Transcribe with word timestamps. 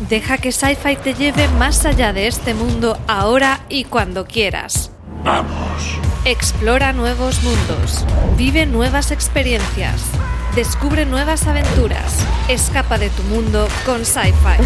Deja 0.09 0.38
que 0.38 0.52
Sci-Fi 0.52 0.95
te 0.95 1.13
lleve 1.13 1.48
más 1.59 1.85
allá 1.85 2.12
de 2.12 2.26
este 2.26 2.55
mundo 2.55 2.98
ahora 3.07 3.63
y 3.70 3.84
cuando 3.84 4.26
quieras. 4.26 4.90
Vamos. 5.23 5.99
Explora 6.26 6.91
nuevos 6.91 7.43
mundos. 7.43 8.04
Vive 8.35 8.66
nuevas 8.66 9.12
experiencias. 9.12 10.09
Descubre 10.59 11.05
nuevas 11.05 11.48
aventuras. 11.48 12.18
Escapa 12.49 12.98
de 12.98 13.09
tu 13.12 13.23
mundo 13.23 13.70
con 13.86 14.05
Sci-Fi. 14.05 14.62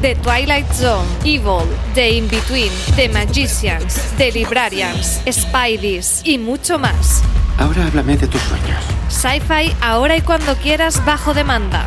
The 0.00 0.14
Twilight 0.14 0.72
Zone, 0.72 1.06
Evil, 1.22 1.68
The 1.92 2.12
In-Between, 2.12 2.72
The 2.96 3.10
Magicians, 3.10 3.94
The 4.16 4.32
Librarians, 4.32 5.20
Spideys 5.30 6.22
y 6.24 6.38
mucho 6.38 6.78
más. 6.78 7.22
Ahora 7.58 7.84
háblame 7.88 8.16
de 8.16 8.26
tus 8.26 8.40
sueños. 8.40 8.82
Sci-Fi 9.10 9.76
ahora 9.82 10.16
y 10.16 10.22
cuando 10.22 10.56
quieras 10.56 11.04
bajo 11.04 11.34
demanda. 11.34 11.86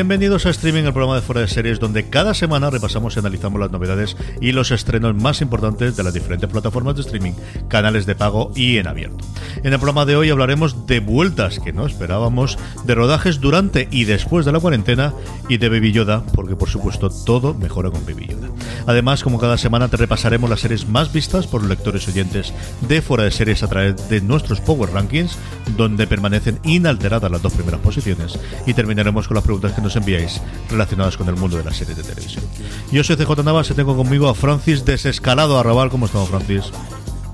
Bienvenidos 0.00 0.46
a 0.46 0.50
Streaming, 0.50 0.84
el 0.84 0.94
programa 0.94 1.16
de 1.16 1.20
Fuera 1.20 1.42
de 1.42 1.46
Series, 1.46 1.78
donde 1.78 2.08
cada 2.08 2.32
semana 2.32 2.70
repasamos 2.70 3.14
y 3.14 3.18
analizamos 3.18 3.60
las 3.60 3.70
novedades 3.70 4.16
y 4.40 4.52
los 4.52 4.70
estrenos 4.70 5.14
más 5.14 5.42
importantes 5.42 5.94
de 5.94 6.02
las 6.02 6.14
diferentes 6.14 6.48
plataformas 6.48 6.94
de 6.94 7.02
streaming, 7.02 7.34
canales 7.68 8.06
de 8.06 8.14
pago 8.14 8.50
y 8.56 8.78
en 8.78 8.88
abierto. 8.88 9.22
En 9.62 9.74
el 9.74 9.78
programa 9.78 10.06
de 10.06 10.16
hoy 10.16 10.30
hablaremos 10.30 10.86
de 10.86 11.00
vueltas 11.00 11.60
que 11.60 11.74
no 11.74 11.84
esperábamos, 11.84 12.56
de 12.84 12.94
rodajes 12.94 13.42
durante 13.42 13.88
y 13.90 14.04
después 14.04 14.46
de 14.46 14.52
la 14.52 14.60
cuarentena 14.60 15.12
y 15.50 15.58
de 15.58 15.68
Baby 15.68 15.92
Yoda, 15.92 16.24
porque 16.32 16.56
por 16.56 16.70
supuesto 16.70 17.10
todo 17.10 17.52
mejora 17.52 17.90
con 17.90 18.02
Baby 18.06 18.28
Yoda. 18.28 18.48
Además, 18.90 19.22
como 19.22 19.38
cada 19.38 19.56
semana, 19.56 19.86
te 19.86 19.96
repasaremos 19.96 20.50
las 20.50 20.58
series 20.58 20.88
más 20.88 21.12
vistas 21.12 21.46
por 21.46 21.60
los 21.60 21.70
lectores 21.70 22.08
oyentes 22.08 22.52
de 22.80 23.00
Fuera 23.00 23.22
de 23.22 23.30
Series 23.30 23.62
a 23.62 23.68
través 23.68 24.08
de 24.08 24.20
nuestros 24.20 24.60
Power 24.60 24.90
Rankings, 24.90 25.38
donde 25.76 26.08
permanecen 26.08 26.58
inalteradas 26.64 27.30
las 27.30 27.40
dos 27.40 27.52
primeras 27.52 27.78
posiciones, 27.82 28.36
y 28.66 28.74
terminaremos 28.74 29.28
con 29.28 29.36
las 29.36 29.44
preguntas 29.44 29.74
que 29.74 29.80
nos 29.80 29.94
enviáis 29.94 30.40
relacionadas 30.68 31.16
con 31.16 31.28
el 31.28 31.36
mundo 31.36 31.56
de 31.56 31.62
las 31.62 31.76
series 31.76 31.98
de 31.98 32.02
televisión. 32.02 32.42
Yo 32.90 33.04
soy 33.04 33.14
CJ 33.14 33.44
Navas 33.44 33.70
y 33.70 33.74
tengo 33.74 33.96
conmigo 33.96 34.28
a 34.28 34.34
Francis 34.34 34.84
Desescalado 34.84 35.56
Arrabal. 35.56 35.88
¿Cómo 35.90 36.06
estamos, 36.06 36.28
Francis? 36.28 36.72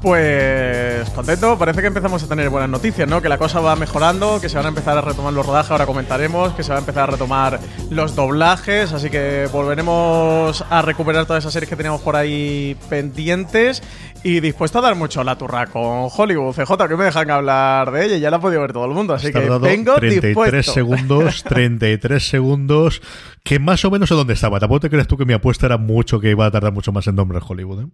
Pues 0.06 1.10
contento, 1.10 1.58
parece 1.58 1.80
que 1.80 1.88
empezamos 1.88 2.22
a 2.22 2.28
tener 2.28 2.48
buenas 2.48 2.70
noticias, 2.70 3.08
¿no? 3.08 3.20
Que 3.20 3.28
la 3.28 3.38
cosa 3.38 3.58
va 3.58 3.74
mejorando, 3.74 4.40
que 4.40 4.48
se 4.48 4.56
van 4.56 4.66
a 4.66 4.68
empezar 4.68 4.96
a 4.96 5.00
retomar 5.00 5.32
los 5.32 5.44
rodajes, 5.44 5.72
ahora 5.72 5.84
comentaremos, 5.84 6.52
que 6.52 6.62
se 6.62 6.70
va 6.70 6.76
a 6.76 6.78
empezar 6.78 7.08
a 7.08 7.12
retomar 7.14 7.58
los 7.90 8.14
doblajes, 8.14 8.92
así 8.92 9.10
que 9.10 9.48
volveremos 9.50 10.64
a 10.70 10.80
recuperar 10.82 11.26
todas 11.26 11.42
esas 11.42 11.52
series 11.52 11.68
que 11.68 11.74
teníamos 11.74 12.02
por 12.02 12.14
ahí 12.14 12.76
pendientes 12.88 13.82
y 14.22 14.38
dispuesto 14.38 14.78
a 14.78 14.82
dar 14.82 14.94
mucho 14.94 15.24
la 15.24 15.36
turra 15.36 15.66
con 15.66 16.08
Hollywood. 16.16 16.54
CJ, 16.54 16.86
que 16.86 16.96
me 16.96 17.06
dejan 17.06 17.28
hablar 17.32 17.90
de 17.90 18.04
ella, 18.04 18.16
ya 18.18 18.30
la 18.30 18.36
ha 18.36 18.40
podido 18.40 18.60
ver 18.60 18.72
todo 18.72 18.84
el 18.84 18.92
mundo, 18.92 19.12
así 19.12 19.26
Has 19.26 19.32
que 19.32 19.40
vengo 19.40 19.96
33 19.96 20.22
dispuesto. 20.22 20.72
segundos, 20.72 21.42
33 21.48 22.28
segundos, 22.28 23.02
que 23.42 23.58
más 23.58 23.84
o 23.84 23.90
menos 23.90 24.08
sé 24.08 24.14
dónde 24.14 24.34
estaba. 24.34 24.60
Tampoco 24.60 24.82
te 24.82 24.90
crees 24.90 25.08
tú 25.08 25.16
que 25.16 25.24
mi 25.24 25.32
apuesta 25.32 25.66
era 25.66 25.78
mucho 25.78 26.20
que 26.20 26.30
iba 26.30 26.46
a 26.46 26.50
tardar 26.52 26.72
mucho 26.72 26.92
más 26.92 27.08
en 27.08 27.16
nombre 27.16 27.40
Hollywood. 27.44 27.82
¿eh? 27.82 27.86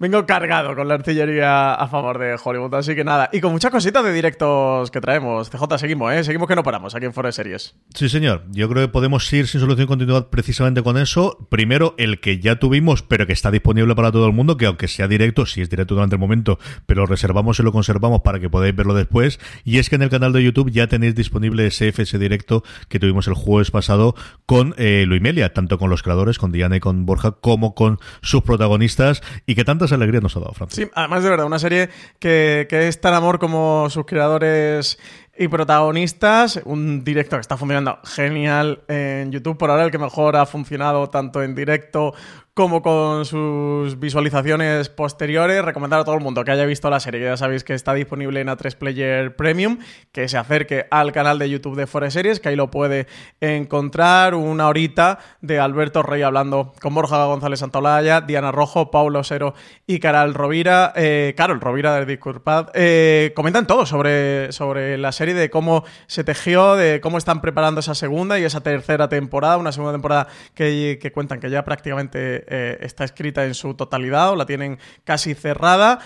Vengo 0.00 0.24
cargado 0.24 0.74
con 0.74 0.88
la 0.88 0.94
artillería 0.94 1.59
a 1.74 1.88
favor 1.88 2.18
de 2.18 2.36
Hollywood, 2.42 2.74
así 2.74 2.94
que 2.94 3.04
nada. 3.04 3.28
Y 3.32 3.40
con 3.40 3.52
muchas 3.52 3.70
cositas 3.70 4.04
de 4.04 4.12
directos 4.12 4.90
que 4.90 5.00
traemos. 5.00 5.50
CJ, 5.50 5.78
seguimos, 5.78 6.12
¿eh? 6.12 6.24
Seguimos 6.24 6.48
que 6.48 6.56
no 6.56 6.62
paramos 6.62 6.94
aquí 6.94 7.06
en 7.06 7.12
Foro 7.12 7.28
de 7.28 7.32
Series. 7.32 7.74
Sí, 7.94 8.08
señor. 8.08 8.44
Yo 8.50 8.68
creo 8.68 8.86
que 8.86 8.92
podemos 8.92 9.30
ir 9.32 9.46
sin 9.46 9.60
solución 9.60 9.84
de 9.84 9.88
continuidad 9.88 10.28
precisamente 10.28 10.82
con 10.82 10.96
eso. 10.96 11.46
Primero, 11.50 11.94
el 11.98 12.20
que 12.20 12.38
ya 12.38 12.58
tuvimos, 12.58 13.02
pero 13.02 13.26
que 13.26 13.32
está 13.32 13.50
disponible 13.50 13.94
para 13.94 14.12
todo 14.12 14.26
el 14.26 14.32
mundo, 14.32 14.56
que 14.56 14.66
aunque 14.66 14.88
sea 14.88 15.08
directo, 15.08 15.46
sí 15.46 15.60
es 15.60 15.70
directo 15.70 15.94
durante 15.94 16.16
el 16.16 16.20
momento, 16.20 16.58
pero 16.86 17.02
lo 17.02 17.06
reservamos 17.06 17.58
y 17.58 17.62
lo 17.62 17.72
conservamos 17.72 18.20
para 18.22 18.40
que 18.40 18.50
podáis 18.50 18.74
verlo 18.74 18.94
después. 18.94 19.40
Y 19.64 19.78
es 19.78 19.88
que 19.88 19.96
en 19.96 20.02
el 20.02 20.10
canal 20.10 20.32
de 20.32 20.42
YouTube 20.42 20.70
ya 20.70 20.86
tenéis 20.86 21.14
disponible 21.14 21.66
ese 21.66 21.88
FS 21.88 22.18
directo 22.18 22.62
que 22.88 22.98
tuvimos 22.98 23.26
el 23.26 23.34
jueves 23.34 23.70
pasado 23.70 24.14
con 24.46 24.74
eh, 24.78 25.04
Luimelia, 25.06 25.52
tanto 25.52 25.78
con 25.78 25.90
los 25.90 26.02
creadores, 26.02 26.38
con 26.38 26.52
Diana 26.52 26.76
y 26.76 26.80
con 26.80 27.06
Borja, 27.06 27.32
como 27.32 27.74
con 27.74 27.98
sus 28.22 28.42
protagonistas, 28.42 29.22
y 29.46 29.54
que 29.54 29.64
tantas 29.64 29.92
alegrías 29.92 30.22
nos 30.22 30.36
ha 30.36 30.40
dado, 30.40 30.52
Francis. 30.52 30.84
Sí, 30.84 30.90
además 30.94 31.22
de 31.22 31.30
verdad, 31.30 31.39
una 31.44 31.58
serie 31.58 31.88
que, 32.18 32.66
que 32.68 32.88
es 32.88 33.00
tan 33.00 33.14
amor 33.14 33.38
como 33.38 33.88
sus 33.90 34.04
creadores 34.06 34.98
y 35.40 35.48
protagonistas. 35.48 36.60
Un 36.64 37.02
directo 37.02 37.36
que 37.36 37.40
está 37.40 37.56
funcionando 37.56 37.98
genial 38.04 38.82
en 38.88 39.32
YouTube. 39.32 39.56
Por 39.56 39.70
ahora 39.70 39.84
el 39.84 39.90
que 39.90 39.98
mejor 39.98 40.36
ha 40.36 40.44
funcionado 40.44 41.08
tanto 41.08 41.42
en 41.42 41.54
directo 41.54 42.12
como 42.60 42.82
con 42.82 43.24
sus 43.24 43.98
visualizaciones 43.98 44.90
posteriores. 44.90 45.64
Recomendar 45.64 46.00
a 46.00 46.04
todo 46.04 46.14
el 46.14 46.20
mundo 46.20 46.44
que 46.44 46.50
haya 46.50 46.66
visto 46.66 46.90
la 46.90 47.00
serie, 47.00 47.20
que 47.20 47.24
ya 47.24 47.38
sabéis 47.38 47.64
que 47.64 47.72
está 47.72 47.94
disponible 47.94 48.38
en 48.38 48.48
A3 48.48 48.76
Player 48.76 49.34
Premium, 49.34 49.78
que 50.12 50.28
se 50.28 50.36
acerque 50.36 50.86
al 50.90 51.10
canal 51.10 51.38
de 51.38 51.48
YouTube 51.48 51.74
de 51.74 51.86
Forest 51.86 52.12
Series, 52.12 52.38
que 52.38 52.50
ahí 52.50 52.56
lo 52.56 52.70
puede 52.70 53.06
encontrar 53.40 54.34
una 54.34 54.68
horita 54.68 55.20
de 55.40 55.58
Alberto 55.58 56.02
Rey 56.02 56.20
hablando 56.20 56.74
con 56.82 56.94
Borja 56.94 57.24
González 57.24 57.60
Santolaya, 57.60 58.20
Diana 58.20 58.52
Rojo, 58.52 58.90
Paulo 58.90 59.24
Cero 59.24 59.54
y 59.86 59.98
Carol 59.98 60.34
Rovira, 60.34 60.92
eh, 60.96 61.32
Carol 61.38 61.62
Rovira 61.62 61.94
del 61.94 62.06
Disculpad, 62.06 62.72
eh, 62.74 63.32
comentan 63.34 63.66
todo 63.66 63.86
sobre, 63.86 64.52
sobre 64.52 64.98
la 64.98 65.12
serie, 65.12 65.32
de 65.32 65.48
cómo 65.48 65.84
se 66.08 66.24
tejió, 66.24 66.76
de 66.76 67.00
cómo 67.00 67.16
están 67.16 67.40
preparando 67.40 67.80
esa 67.80 67.94
segunda 67.94 68.38
y 68.38 68.44
esa 68.44 68.60
tercera 68.60 69.08
temporada, 69.08 69.56
una 69.56 69.72
segunda 69.72 69.92
temporada 69.92 70.28
que, 70.52 70.98
que 71.00 71.10
cuentan 71.10 71.40
que 71.40 71.48
ya 71.48 71.64
prácticamente 71.64 72.49
eh, 72.50 72.78
está 72.80 73.04
escrita 73.04 73.44
en 73.44 73.54
su 73.54 73.74
totalidad 73.74 74.30
o 74.32 74.36
la 74.36 74.46
tienen 74.46 74.78
casi 75.04 75.34
cerrada. 75.34 76.00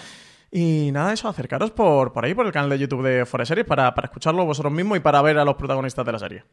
Y 0.51 0.91
nada, 0.93 1.13
eso, 1.13 1.29
acercaros 1.29 1.73
por, 1.73 2.13
por 2.13 2.25
ahí, 2.25 2.35
por 2.35 2.47
el 2.47 2.53
canal 2.53 2.71
de 2.71 2.79
YouTube 2.79 3.03
de 3.03 3.27
Forest 3.27 3.49
Series 3.49 3.67
para, 3.67 3.93
para 3.95 4.07
escucharlo 4.07 4.45
vosotros 4.45 4.73
mismos 4.73 4.99
y 4.99 5.01
para 5.01 5.21
ver 5.23 5.39
a 5.39 5.45
los 5.45 5.57
protagonistas 5.57 6.07
de 6.07 6.13
la 6.13 6.19
serie. 6.19 6.45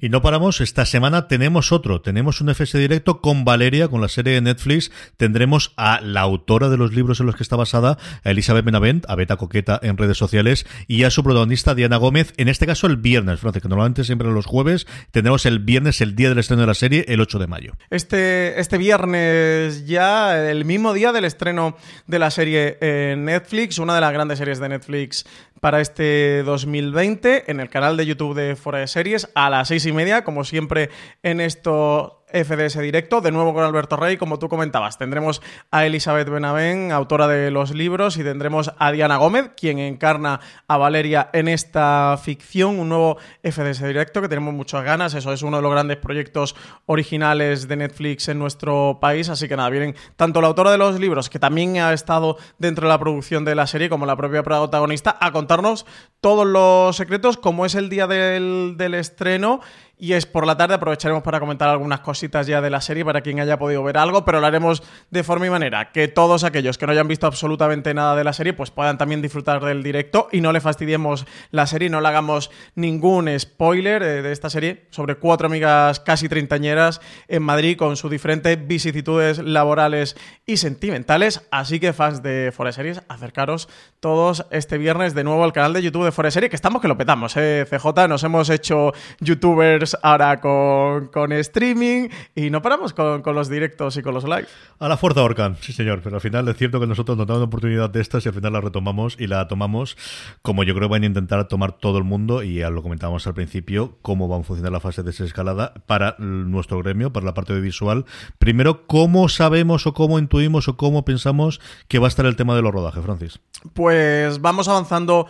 Y 0.00 0.10
no 0.10 0.22
paramos, 0.22 0.60
esta 0.60 0.86
semana 0.86 1.26
tenemos 1.26 1.72
otro, 1.72 2.00
tenemos 2.00 2.40
un 2.40 2.50
FS 2.50 2.78
directo 2.78 3.20
con 3.20 3.44
Valeria, 3.44 3.88
con 3.88 4.00
la 4.00 4.06
serie 4.06 4.34
de 4.34 4.40
Netflix, 4.40 4.92
tendremos 5.16 5.72
a 5.76 6.00
la 6.00 6.20
autora 6.20 6.68
de 6.68 6.76
los 6.76 6.94
libros 6.94 7.18
en 7.18 7.26
los 7.26 7.34
que 7.34 7.42
está 7.42 7.56
basada, 7.56 7.98
a 8.22 8.30
Elizabeth 8.30 8.64
Benavent, 8.64 9.10
a 9.10 9.16
Beta 9.16 9.36
Coqueta 9.36 9.80
en 9.82 9.96
redes 9.96 10.16
sociales, 10.16 10.66
y 10.86 11.02
a 11.02 11.10
su 11.10 11.24
protagonista 11.24 11.74
Diana 11.74 11.96
Gómez, 11.96 12.32
en 12.36 12.46
este 12.46 12.64
caso 12.64 12.86
el 12.86 12.96
viernes, 12.96 13.40
Francis, 13.40 13.60
que 13.60 13.68
normalmente 13.68 14.04
siempre 14.04 14.30
los 14.30 14.46
jueves, 14.46 14.86
tendremos 15.10 15.46
el 15.46 15.58
viernes, 15.58 16.00
el 16.00 16.14
día 16.14 16.28
del 16.28 16.38
estreno 16.38 16.60
de 16.60 16.68
la 16.68 16.74
serie, 16.74 17.04
el 17.08 17.20
8 17.20 17.40
de 17.40 17.46
mayo. 17.48 17.72
Este, 17.90 18.60
este 18.60 18.78
viernes 18.78 19.84
ya, 19.84 20.48
el 20.48 20.64
mismo 20.64 20.92
día 20.92 21.10
del 21.10 21.24
estreno 21.24 21.76
de 22.06 22.18
la 22.20 22.30
serie 22.30 22.78
en 22.80 23.24
Netflix, 23.24 23.78
una 23.78 23.96
de 23.96 24.00
las 24.00 24.12
grandes 24.12 24.38
series 24.38 24.60
de 24.60 24.68
Netflix 24.68 25.26
para 25.60 25.80
este 25.80 26.42
2020, 26.44 27.50
en 27.50 27.60
el 27.60 27.68
canal 27.68 27.96
de 27.96 28.06
YouTube 28.06 28.34
de 28.34 28.56
Fuera 28.56 28.78
de 28.78 28.86
Series, 28.86 29.28
a 29.34 29.50
las 29.50 29.68
seis 29.68 29.86
y 29.86 29.92
media, 29.92 30.24
como 30.24 30.44
siempre 30.44 30.90
en 31.22 31.40
estos 31.40 32.17
FDS 32.32 32.80
directo, 32.80 33.20
de 33.20 33.32
nuevo 33.32 33.54
con 33.54 33.64
Alberto 33.64 33.96
Rey, 33.96 34.16
como 34.16 34.38
tú 34.38 34.48
comentabas. 34.48 34.98
Tendremos 34.98 35.40
a 35.70 35.86
Elizabeth 35.86 36.28
Benavén, 36.28 36.92
autora 36.92 37.26
de 37.26 37.50
los 37.50 37.74
libros, 37.74 38.16
y 38.16 38.24
tendremos 38.24 38.72
a 38.78 38.92
Diana 38.92 39.16
Gómez, 39.16 39.50
quien 39.56 39.78
encarna 39.78 40.40
a 40.66 40.76
Valeria 40.76 41.30
en 41.32 41.48
esta 41.48 42.18
ficción, 42.22 42.78
un 42.78 42.90
nuevo 42.90 43.18
FDS 43.42 43.82
directo 43.82 44.20
que 44.20 44.28
tenemos 44.28 44.54
muchas 44.54 44.84
ganas. 44.84 45.14
Eso 45.14 45.32
es 45.32 45.42
uno 45.42 45.56
de 45.58 45.62
los 45.62 45.72
grandes 45.72 45.96
proyectos 45.96 46.54
originales 46.86 47.68
de 47.68 47.76
Netflix 47.76 48.28
en 48.28 48.38
nuestro 48.38 48.98
país. 49.00 49.28
Así 49.28 49.48
que 49.48 49.56
nada, 49.56 49.70
vienen 49.70 49.94
tanto 50.16 50.40
la 50.40 50.48
autora 50.48 50.70
de 50.70 50.78
los 50.78 50.98
libros, 51.00 51.30
que 51.30 51.38
también 51.38 51.78
ha 51.78 51.92
estado 51.92 52.36
dentro 52.58 52.86
de 52.86 52.92
la 52.92 52.98
producción 52.98 53.44
de 53.44 53.54
la 53.54 53.66
serie, 53.66 53.88
como 53.88 54.06
la 54.06 54.16
propia 54.16 54.42
protagonista, 54.42 55.16
a 55.20 55.32
contarnos 55.32 55.86
todos 56.20 56.46
los 56.46 56.96
secretos, 56.96 57.36
como 57.36 57.64
es 57.64 57.74
el 57.74 57.88
día 57.88 58.06
del, 58.06 58.74
del 58.76 58.94
estreno 58.94 59.60
y 59.98 60.12
es 60.12 60.26
por 60.26 60.46
la 60.46 60.56
tarde. 60.56 60.74
Aprovecharemos 60.74 61.22
para 61.22 61.40
comentar 61.40 61.68
algunas 61.68 62.00
cositas 62.00 62.46
ya 62.46 62.60
de 62.60 62.70
la 62.70 62.80
serie 62.80 63.04
para 63.04 63.20
quien 63.20 63.40
haya 63.40 63.58
podido 63.58 63.82
ver 63.82 63.98
algo, 63.98 64.24
pero 64.24 64.40
lo 64.40 64.46
haremos 64.46 64.82
de 65.10 65.24
forma 65.24 65.46
y 65.46 65.50
manera 65.50 65.92
que 65.92 66.08
todos 66.08 66.44
aquellos 66.44 66.78
que 66.78 66.86
no 66.86 66.92
hayan 66.92 67.08
visto 67.08 67.26
absolutamente 67.26 67.94
nada 67.94 68.14
de 68.16 68.24
la 68.24 68.32
serie 68.32 68.52
pues 68.52 68.70
puedan 68.70 68.98
también 68.98 69.22
disfrutar 69.22 69.64
del 69.64 69.82
directo 69.82 70.28
y 70.32 70.40
no 70.40 70.52
le 70.52 70.60
fastidiemos 70.60 71.26
la 71.50 71.66
serie, 71.66 71.90
no 71.90 72.00
le 72.00 72.08
hagamos 72.08 72.50
ningún 72.74 73.28
spoiler 73.38 74.02
eh, 74.02 74.22
de 74.22 74.32
esta 74.32 74.50
serie 74.50 74.86
sobre 74.90 75.16
cuatro 75.16 75.46
amigas 75.46 76.00
casi 76.00 76.28
treintañeras 76.28 77.00
en 77.26 77.42
Madrid 77.42 77.76
con 77.76 77.96
sus 77.96 78.10
diferentes 78.10 78.66
vicisitudes 78.66 79.38
laborales 79.38 80.16
y 80.46 80.58
sentimentales. 80.58 81.42
Así 81.50 81.80
que 81.80 81.92
fans 81.92 82.22
de 82.22 82.52
Forest 82.54 82.76
Series, 82.76 83.02
acercaros 83.08 83.68
todos 84.00 84.46
este 84.50 84.78
viernes 84.78 85.14
de 85.14 85.24
nuevo 85.24 85.44
al 85.44 85.52
canal 85.52 85.72
de 85.72 85.82
YouTube 85.82 86.04
de 86.04 86.12
Forest 86.12 86.34
Series, 86.34 86.50
que 86.50 86.56
estamos 86.56 86.80
que 86.80 86.88
lo 86.88 86.96
petamos, 86.96 87.36
eh, 87.36 87.66
CJ, 87.68 88.08
nos 88.08 88.22
hemos 88.22 88.48
hecho 88.50 88.92
youtubers 89.20 89.87
ahora 90.02 90.40
con, 90.40 91.08
con 91.08 91.32
streaming 91.32 92.08
y 92.34 92.50
no 92.50 92.62
paramos 92.62 92.92
con, 92.92 93.22
con, 93.22 93.34
los 93.34 93.48
directos 93.48 93.96
y 93.96 94.02
con 94.02 94.14
los 94.14 94.24
live. 94.24 94.46
A 94.78 94.88
la 94.88 94.96
fuerza 94.96 95.22
Orcan, 95.22 95.56
sí 95.60 95.72
señor, 95.72 96.00
pero 96.02 96.16
al 96.16 96.22
final 96.22 96.48
es 96.48 96.56
cierto 96.56 96.80
que 96.80 96.86
nosotros 96.86 97.16
nos 97.18 97.26
damos 97.26 97.38
una 97.38 97.46
oportunidad 97.46 97.90
de 97.90 98.00
estas 98.00 98.24
y 98.24 98.28
al 98.28 98.34
final 98.34 98.52
la 98.52 98.60
retomamos 98.60 99.16
y 99.18 99.26
la 99.26 99.46
tomamos 99.48 99.96
como 100.42 100.64
yo 100.64 100.74
creo 100.74 100.88
que 100.88 100.92
van 100.92 101.02
a 101.02 101.06
intentar 101.06 101.48
tomar 101.48 101.72
todo 101.72 101.98
el 101.98 102.04
mundo 102.04 102.42
y 102.42 102.56
ya 102.56 102.70
lo 102.70 102.82
comentábamos 102.82 103.26
al 103.26 103.34
principio, 103.34 103.98
cómo 104.02 104.28
van 104.28 104.40
a 104.40 104.44
funcionar 104.44 104.72
la 104.72 104.80
fase 104.80 105.02
de 105.02 105.08
desescalada 105.08 105.74
para 105.86 106.16
nuestro 106.18 106.78
gremio, 106.78 107.12
para 107.12 107.26
la 107.26 107.34
parte 107.34 107.54
de 107.54 107.60
visual. 107.60 108.04
Primero, 108.38 108.86
¿cómo 108.86 109.28
sabemos 109.28 109.86
o 109.86 109.94
cómo 109.94 110.18
intuimos 110.18 110.68
o 110.68 110.76
cómo 110.76 111.04
pensamos 111.04 111.60
que 111.88 111.98
va 111.98 112.06
a 112.06 112.08
estar 112.08 112.26
el 112.26 112.36
tema 112.36 112.54
de 112.54 112.62
los 112.62 112.72
rodajes, 112.72 113.04
Francis? 113.04 113.40
Pues 113.74 114.40
vamos 114.40 114.68
avanzando 114.68 115.26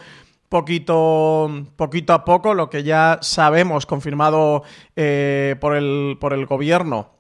poquito, 0.48 1.66
poquito 1.76 2.12
a 2.12 2.24
poco 2.24 2.54
lo 2.54 2.70
que 2.70 2.82
ya 2.82 3.18
sabemos, 3.22 3.86
confirmado 3.86 4.62
eh, 4.96 5.56
por, 5.60 5.76
el, 5.76 6.16
por 6.20 6.32
el 6.32 6.46
gobierno, 6.46 7.10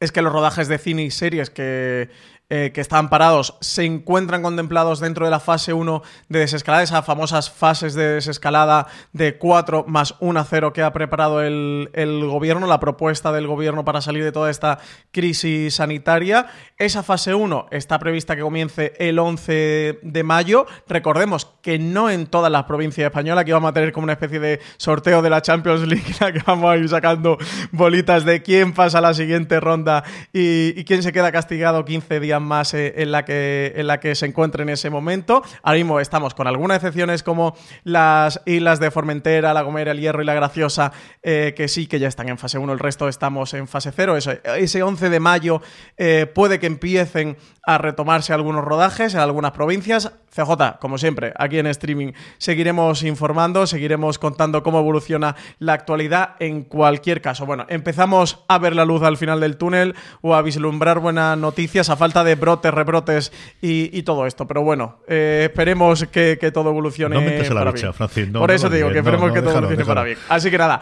es 0.00 0.12
que 0.12 0.22
los 0.22 0.32
rodajes 0.32 0.68
de 0.68 0.78
cine 0.78 1.02
y 1.02 1.10
series 1.10 1.50
que 1.50 2.08
eh, 2.52 2.72
que 2.74 2.80
están 2.80 3.10
parados 3.10 3.56
se 3.60 3.84
encuentran 3.84 4.42
contemplados 4.42 4.98
dentro 4.98 5.24
de 5.24 5.30
la 5.30 5.38
fase 5.38 5.72
1 5.72 6.02
de 6.28 6.40
desescalada, 6.40 6.82
esas 6.82 7.06
famosas 7.06 7.48
fases 7.48 7.94
de 7.94 8.14
desescalada 8.14 8.88
de 9.12 9.38
4 9.38 9.84
más 9.86 10.16
1 10.18 10.40
a 10.40 10.44
0 10.44 10.72
que 10.72 10.82
ha 10.82 10.92
preparado 10.92 11.42
el, 11.42 11.90
el, 11.92 12.26
gobierno, 12.26 12.66
la 12.66 12.80
propuesta 12.80 13.30
del 13.30 13.46
gobierno 13.46 13.84
para 13.84 14.00
salir 14.00 14.24
de 14.24 14.32
toda 14.32 14.50
esta 14.50 14.80
crisis 15.12 15.74
sanitaria. 15.74 16.48
Esa 16.76 17.04
fase 17.04 17.34
1 17.34 17.68
está 17.70 18.00
prevista 18.00 18.34
que 18.34 18.42
comience 18.42 18.94
el 18.98 19.20
11 19.20 20.00
de 20.02 20.22
mayo. 20.24 20.66
Recordemos 20.88 21.46
que 21.62 21.78
no 21.78 22.10
en 22.10 22.26
todas 22.26 22.50
las 22.50 22.64
provincias 22.64 23.04
españolas, 23.04 23.44
que 23.44 23.52
vamos 23.52 23.70
a 23.70 23.74
tener 23.74 23.92
como 23.92 24.04
una 24.04 24.14
especie 24.14 24.40
de 24.40 24.58
sorteo 24.76 25.22
de 25.22 25.30
la 25.30 25.40
Champions 25.40 25.82
League, 25.86 26.16
la 26.20 26.32
que 26.32 26.42
vamos 26.44 26.68
a 26.68 26.76
ir 26.76 26.88
sacando 26.88 27.38
bolitas 27.70 28.24
de 28.24 28.42
quién 28.42 28.72
pasa 28.72 28.98
a 28.98 29.02
la 29.02 29.14
siguiente 29.14 29.60
ronda 29.60 30.02
y, 30.32 30.74
y 30.76 30.84
quién 30.84 31.04
se 31.04 31.12
queda 31.12 31.30
castigado 31.30 31.84
15 31.84 32.18
días 32.18 32.39
más 32.42 32.74
eh, 32.74 32.94
en, 32.96 33.12
la 33.12 33.24
que, 33.24 33.72
en 33.76 33.86
la 33.86 34.00
que 34.00 34.14
se 34.14 34.26
encuentre 34.26 34.62
en 34.62 34.70
ese 34.70 34.90
momento. 34.90 35.42
Ahora 35.62 35.76
mismo 35.76 36.00
estamos 36.00 36.34
con 36.34 36.46
algunas 36.46 36.76
excepciones 36.76 37.22
como 37.22 37.56
las 37.84 38.40
islas 38.46 38.80
de 38.80 38.90
Formentera, 38.90 39.54
La 39.54 39.62
Gomera, 39.62 39.92
El 39.92 40.00
Hierro 40.00 40.22
y 40.22 40.24
La 40.26 40.34
Graciosa, 40.34 40.92
eh, 41.22 41.54
que 41.56 41.68
sí 41.68 41.86
que 41.86 41.98
ya 41.98 42.08
están 42.08 42.28
en 42.28 42.38
fase 42.38 42.58
1, 42.58 42.72
el 42.72 42.78
resto 42.78 43.08
estamos 43.08 43.54
en 43.54 43.68
fase 43.68 43.92
0. 43.94 44.16
ese 44.16 44.82
11 44.82 45.10
de 45.10 45.20
mayo 45.20 45.62
eh, 45.96 46.26
puede 46.32 46.58
que 46.58 46.66
empiecen 46.66 47.36
a 47.62 47.78
retomarse 47.78 48.32
algunos 48.32 48.64
rodajes 48.64 49.14
en 49.14 49.20
algunas 49.20 49.52
provincias. 49.52 50.12
CJ, 50.34 50.78
como 50.80 50.96
siempre, 50.96 51.32
aquí 51.36 51.58
en 51.58 51.66
streaming 51.66 52.12
seguiremos 52.38 53.02
informando, 53.02 53.66
seguiremos 53.66 54.18
contando 54.18 54.62
cómo 54.62 54.78
evoluciona 54.78 55.36
la 55.58 55.72
actualidad 55.72 56.36
en 56.38 56.62
cualquier 56.62 57.20
caso. 57.20 57.46
Bueno, 57.46 57.66
empezamos 57.68 58.44
a 58.48 58.58
ver 58.58 58.76
la 58.76 58.84
luz 58.84 59.02
al 59.02 59.16
final 59.16 59.40
del 59.40 59.56
túnel 59.56 59.94
o 60.20 60.34
a 60.34 60.42
vislumbrar 60.42 61.00
buenas 61.00 61.36
noticias 61.36 61.90
a 61.90 61.96
falta 61.96 62.22
de 62.22 62.29
brotes, 62.34 62.72
rebrotes 62.72 63.32
y, 63.60 63.96
y 63.96 64.02
todo 64.02 64.26
esto. 64.26 64.46
Pero 64.46 64.62
bueno, 64.62 64.98
eh, 65.08 65.46
esperemos 65.50 66.04
que, 66.06 66.38
que, 66.40 66.50
todo 66.52 66.70
evolucione 66.70 67.14
no 67.14 67.20
me 67.20 67.32
para 67.42 67.64
la 67.64 67.72
bien. 67.72 67.92
Francis, 67.92 68.28
no, 68.30 68.40
Por 68.40 68.50
eso 68.50 68.66
no, 68.66 68.70
te 68.70 68.76
digo 68.76 68.88
bien. 68.88 68.94
que 68.94 68.98
esperemos 69.00 69.32
que 69.32 69.40
todo 69.40 69.50
evolucione 69.50 69.76
déjalo. 69.76 69.94
para 69.94 70.04
bien. 70.04 70.18
Así 70.28 70.50
que 70.50 70.58
nada. 70.58 70.80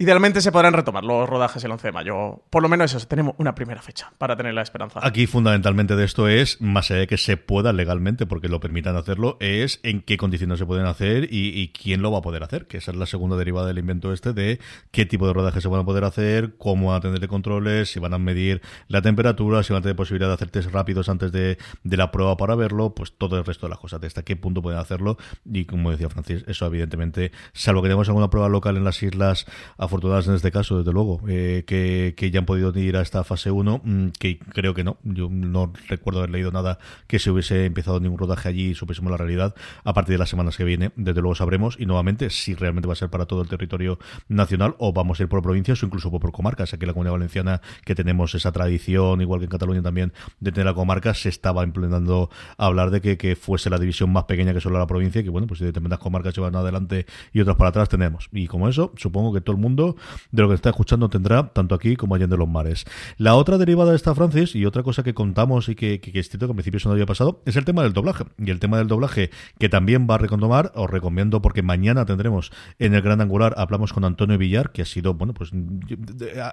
Idealmente 0.00 0.40
se 0.40 0.50
podrán 0.50 0.72
retomar 0.72 1.04
los 1.04 1.28
rodajes 1.28 1.62
el 1.62 1.72
11 1.72 1.88
de 1.88 1.92
mayo. 1.92 2.42
Por 2.48 2.62
lo 2.62 2.70
menos 2.70 2.94
eso, 2.94 3.06
tenemos 3.06 3.34
una 3.36 3.54
primera 3.54 3.82
fecha 3.82 4.10
para 4.16 4.34
tener 4.34 4.54
la 4.54 4.62
esperanza. 4.62 4.98
Aquí 5.02 5.26
fundamentalmente 5.26 5.94
de 5.94 6.06
esto 6.06 6.26
es, 6.26 6.58
más 6.62 6.90
allá 6.90 7.00
de 7.00 7.06
que 7.06 7.18
se 7.18 7.36
pueda 7.36 7.74
legalmente, 7.74 8.24
porque 8.24 8.48
lo 8.48 8.60
permitan 8.60 8.96
hacerlo, 8.96 9.36
es 9.40 9.78
en 9.82 10.00
qué 10.00 10.16
condiciones 10.16 10.58
se 10.58 10.64
pueden 10.64 10.86
hacer 10.86 11.28
y, 11.30 11.68
quién 11.78 12.00
lo 12.00 12.10
va 12.10 12.20
a 12.20 12.22
poder 12.22 12.42
hacer, 12.42 12.66
que 12.66 12.78
esa 12.78 12.92
es 12.92 12.96
la 12.96 13.04
segunda 13.04 13.36
derivada 13.36 13.66
del 13.66 13.78
invento 13.78 14.14
este 14.14 14.32
de 14.32 14.58
qué 14.90 15.04
tipo 15.04 15.26
de 15.26 15.34
rodajes 15.34 15.62
se 15.62 15.68
van 15.68 15.80
a 15.80 15.84
poder 15.84 16.04
hacer, 16.04 16.56
cómo 16.56 16.88
van 16.88 16.96
a 16.96 17.00
tener 17.00 17.28
controles, 17.28 17.92
si 17.92 18.00
van 18.00 18.14
a 18.14 18.18
medir 18.18 18.62
la 18.88 19.02
temperatura, 19.02 19.62
si 19.62 19.74
van 19.74 19.80
a 19.80 19.82
tener 19.82 19.96
posibilidad 19.96 20.28
de 20.28 20.34
hacer 20.34 20.48
test 20.48 20.70
rápidos 20.70 21.10
antes 21.10 21.30
de, 21.30 21.58
de 21.84 21.96
la 21.98 22.10
prueba 22.10 22.38
para 22.38 22.54
verlo, 22.54 22.94
pues 22.94 23.12
todo 23.18 23.36
el 23.36 23.44
resto 23.44 23.66
de 23.66 23.70
las 23.70 23.78
cosas, 23.78 24.00
de 24.00 24.06
hasta 24.06 24.22
qué 24.22 24.34
punto 24.34 24.62
pueden 24.62 24.80
hacerlo 24.80 25.18
y 25.44 25.66
como 25.66 25.90
decía 25.90 26.08
Francis, 26.08 26.42
eso 26.48 26.64
evidentemente, 26.64 27.32
salvo 27.52 27.82
que 27.82 27.88
tengamos 27.88 28.08
alguna 28.08 28.30
prueba 28.30 28.48
local 28.48 28.78
en 28.78 28.84
las 28.84 29.02
islas 29.02 29.44
afortunadas 29.90 30.28
en 30.28 30.34
este 30.34 30.52
caso, 30.52 30.78
desde 30.78 30.92
luego, 30.92 31.20
eh, 31.28 31.64
que, 31.66 32.30
ya 32.30 32.38
han 32.38 32.46
podido 32.46 32.72
ir 32.78 32.96
a 32.96 33.00
esta 33.02 33.24
fase 33.24 33.50
1, 33.50 33.80
mmm, 33.84 34.08
que 34.18 34.38
creo 34.38 34.72
que 34.72 34.84
no. 34.84 34.98
Yo 35.02 35.28
no 35.28 35.72
recuerdo 35.88 36.20
haber 36.20 36.30
leído 36.30 36.52
nada 36.52 36.78
que 37.08 37.18
se 37.18 37.30
hubiese 37.30 37.66
empezado 37.66 37.98
ningún 37.98 38.18
rodaje 38.18 38.48
allí 38.48 38.70
y 38.70 38.74
supiésemos 38.74 39.10
la 39.10 39.16
realidad. 39.16 39.54
A 39.84 39.92
partir 39.92 40.14
de 40.14 40.18
las 40.18 40.28
semanas 40.28 40.56
que 40.56 40.64
viene, 40.64 40.92
desde 40.96 41.20
luego 41.20 41.34
sabremos 41.34 41.76
y 41.78 41.86
nuevamente 41.86 42.30
si 42.30 42.54
realmente 42.54 42.86
va 42.86 42.92
a 42.92 42.96
ser 42.96 43.10
para 43.10 43.26
todo 43.26 43.42
el 43.42 43.48
territorio 43.48 43.98
nacional 44.28 44.76
o 44.78 44.92
vamos 44.92 45.18
a 45.18 45.24
ir 45.24 45.28
por 45.28 45.42
provincias 45.42 45.82
o 45.82 45.86
incluso 45.86 46.10
por 46.10 46.30
comarcas. 46.32 46.72
Aquí 46.72 46.84
en 46.84 46.88
la 46.88 46.92
comunidad 46.92 47.12
valenciana, 47.12 47.60
que 47.84 47.94
tenemos 47.96 48.34
esa 48.34 48.52
tradición, 48.52 49.20
igual 49.20 49.40
que 49.40 49.46
en 49.46 49.50
Cataluña 49.50 49.82
también, 49.82 50.12
de 50.38 50.52
tener 50.52 50.66
la 50.66 50.74
comarca, 50.74 51.14
se 51.14 51.28
estaba 51.28 51.64
implementando 51.64 52.30
hablar 52.56 52.90
de 52.90 53.00
que, 53.00 53.18
que 53.18 53.34
fuese 53.34 53.70
la 53.70 53.78
división 53.78 54.12
más 54.12 54.24
pequeña 54.24 54.54
que 54.54 54.60
solo 54.60 54.78
la 54.78 54.86
provincia 54.86 55.20
y 55.20 55.24
que, 55.24 55.30
bueno, 55.30 55.48
pues 55.48 55.58
si 55.58 55.64
determinadas 55.64 56.00
comarcas 56.00 56.34
se 56.34 56.40
van 56.40 56.54
adelante 56.54 57.06
y 57.32 57.40
otras 57.40 57.56
para 57.56 57.70
atrás, 57.70 57.88
tenemos. 57.88 58.28
Y 58.32 58.46
como 58.46 58.68
eso, 58.68 58.92
supongo 58.96 59.32
que 59.32 59.40
todo 59.40 59.56
el 59.56 59.62
mundo 59.62 59.79
de 60.30 60.42
lo 60.42 60.48
que 60.48 60.54
está 60.54 60.70
escuchando 60.70 61.08
tendrá 61.08 61.48
tanto 61.52 61.74
aquí 61.74 61.96
como 61.96 62.14
allá 62.14 62.24
en 62.24 62.30
los 62.30 62.48
mares. 62.48 62.84
La 63.16 63.34
otra 63.34 63.58
derivada 63.58 63.90
de 63.90 63.96
esta, 63.96 64.14
Francis, 64.14 64.54
y 64.54 64.66
otra 64.66 64.82
cosa 64.82 65.02
que 65.02 65.14
contamos 65.14 65.68
y 65.68 65.74
que, 65.74 66.00
que, 66.00 66.18
es 66.18 66.28
cierto 66.28 66.46
que 66.46 66.52
al 66.52 66.56
principio 66.56 66.78
eso 66.78 66.88
no 66.88 66.94
había 66.94 67.06
pasado, 67.06 67.42
es 67.46 67.56
el 67.56 67.64
tema 67.64 67.82
del 67.82 67.92
doblaje. 67.92 68.24
Y 68.38 68.50
el 68.50 68.60
tema 68.60 68.78
del 68.78 68.86
doblaje 68.86 69.30
que 69.58 69.68
también 69.68 70.06
va 70.08 70.16
a 70.16 70.18
recondomar, 70.18 70.72
os 70.74 70.90
recomiendo 70.90 71.42
porque 71.42 71.62
mañana 71.62 72.04
tendremos 72.04 72.52
en 72.78 72.94
el 72.94 73.02
Gran 73.02 73.20
Angular, 73.20 73.54
hablamos 73.56 73.92
con 73.92 74.04
Antonio 74.04 74.38
Villar, 74.38 74.72
que 74.72 74.82
ha 74.82 74.86
sido, 74.86 75.14
bueno, 75.14 75.34
pues 75.34 75.50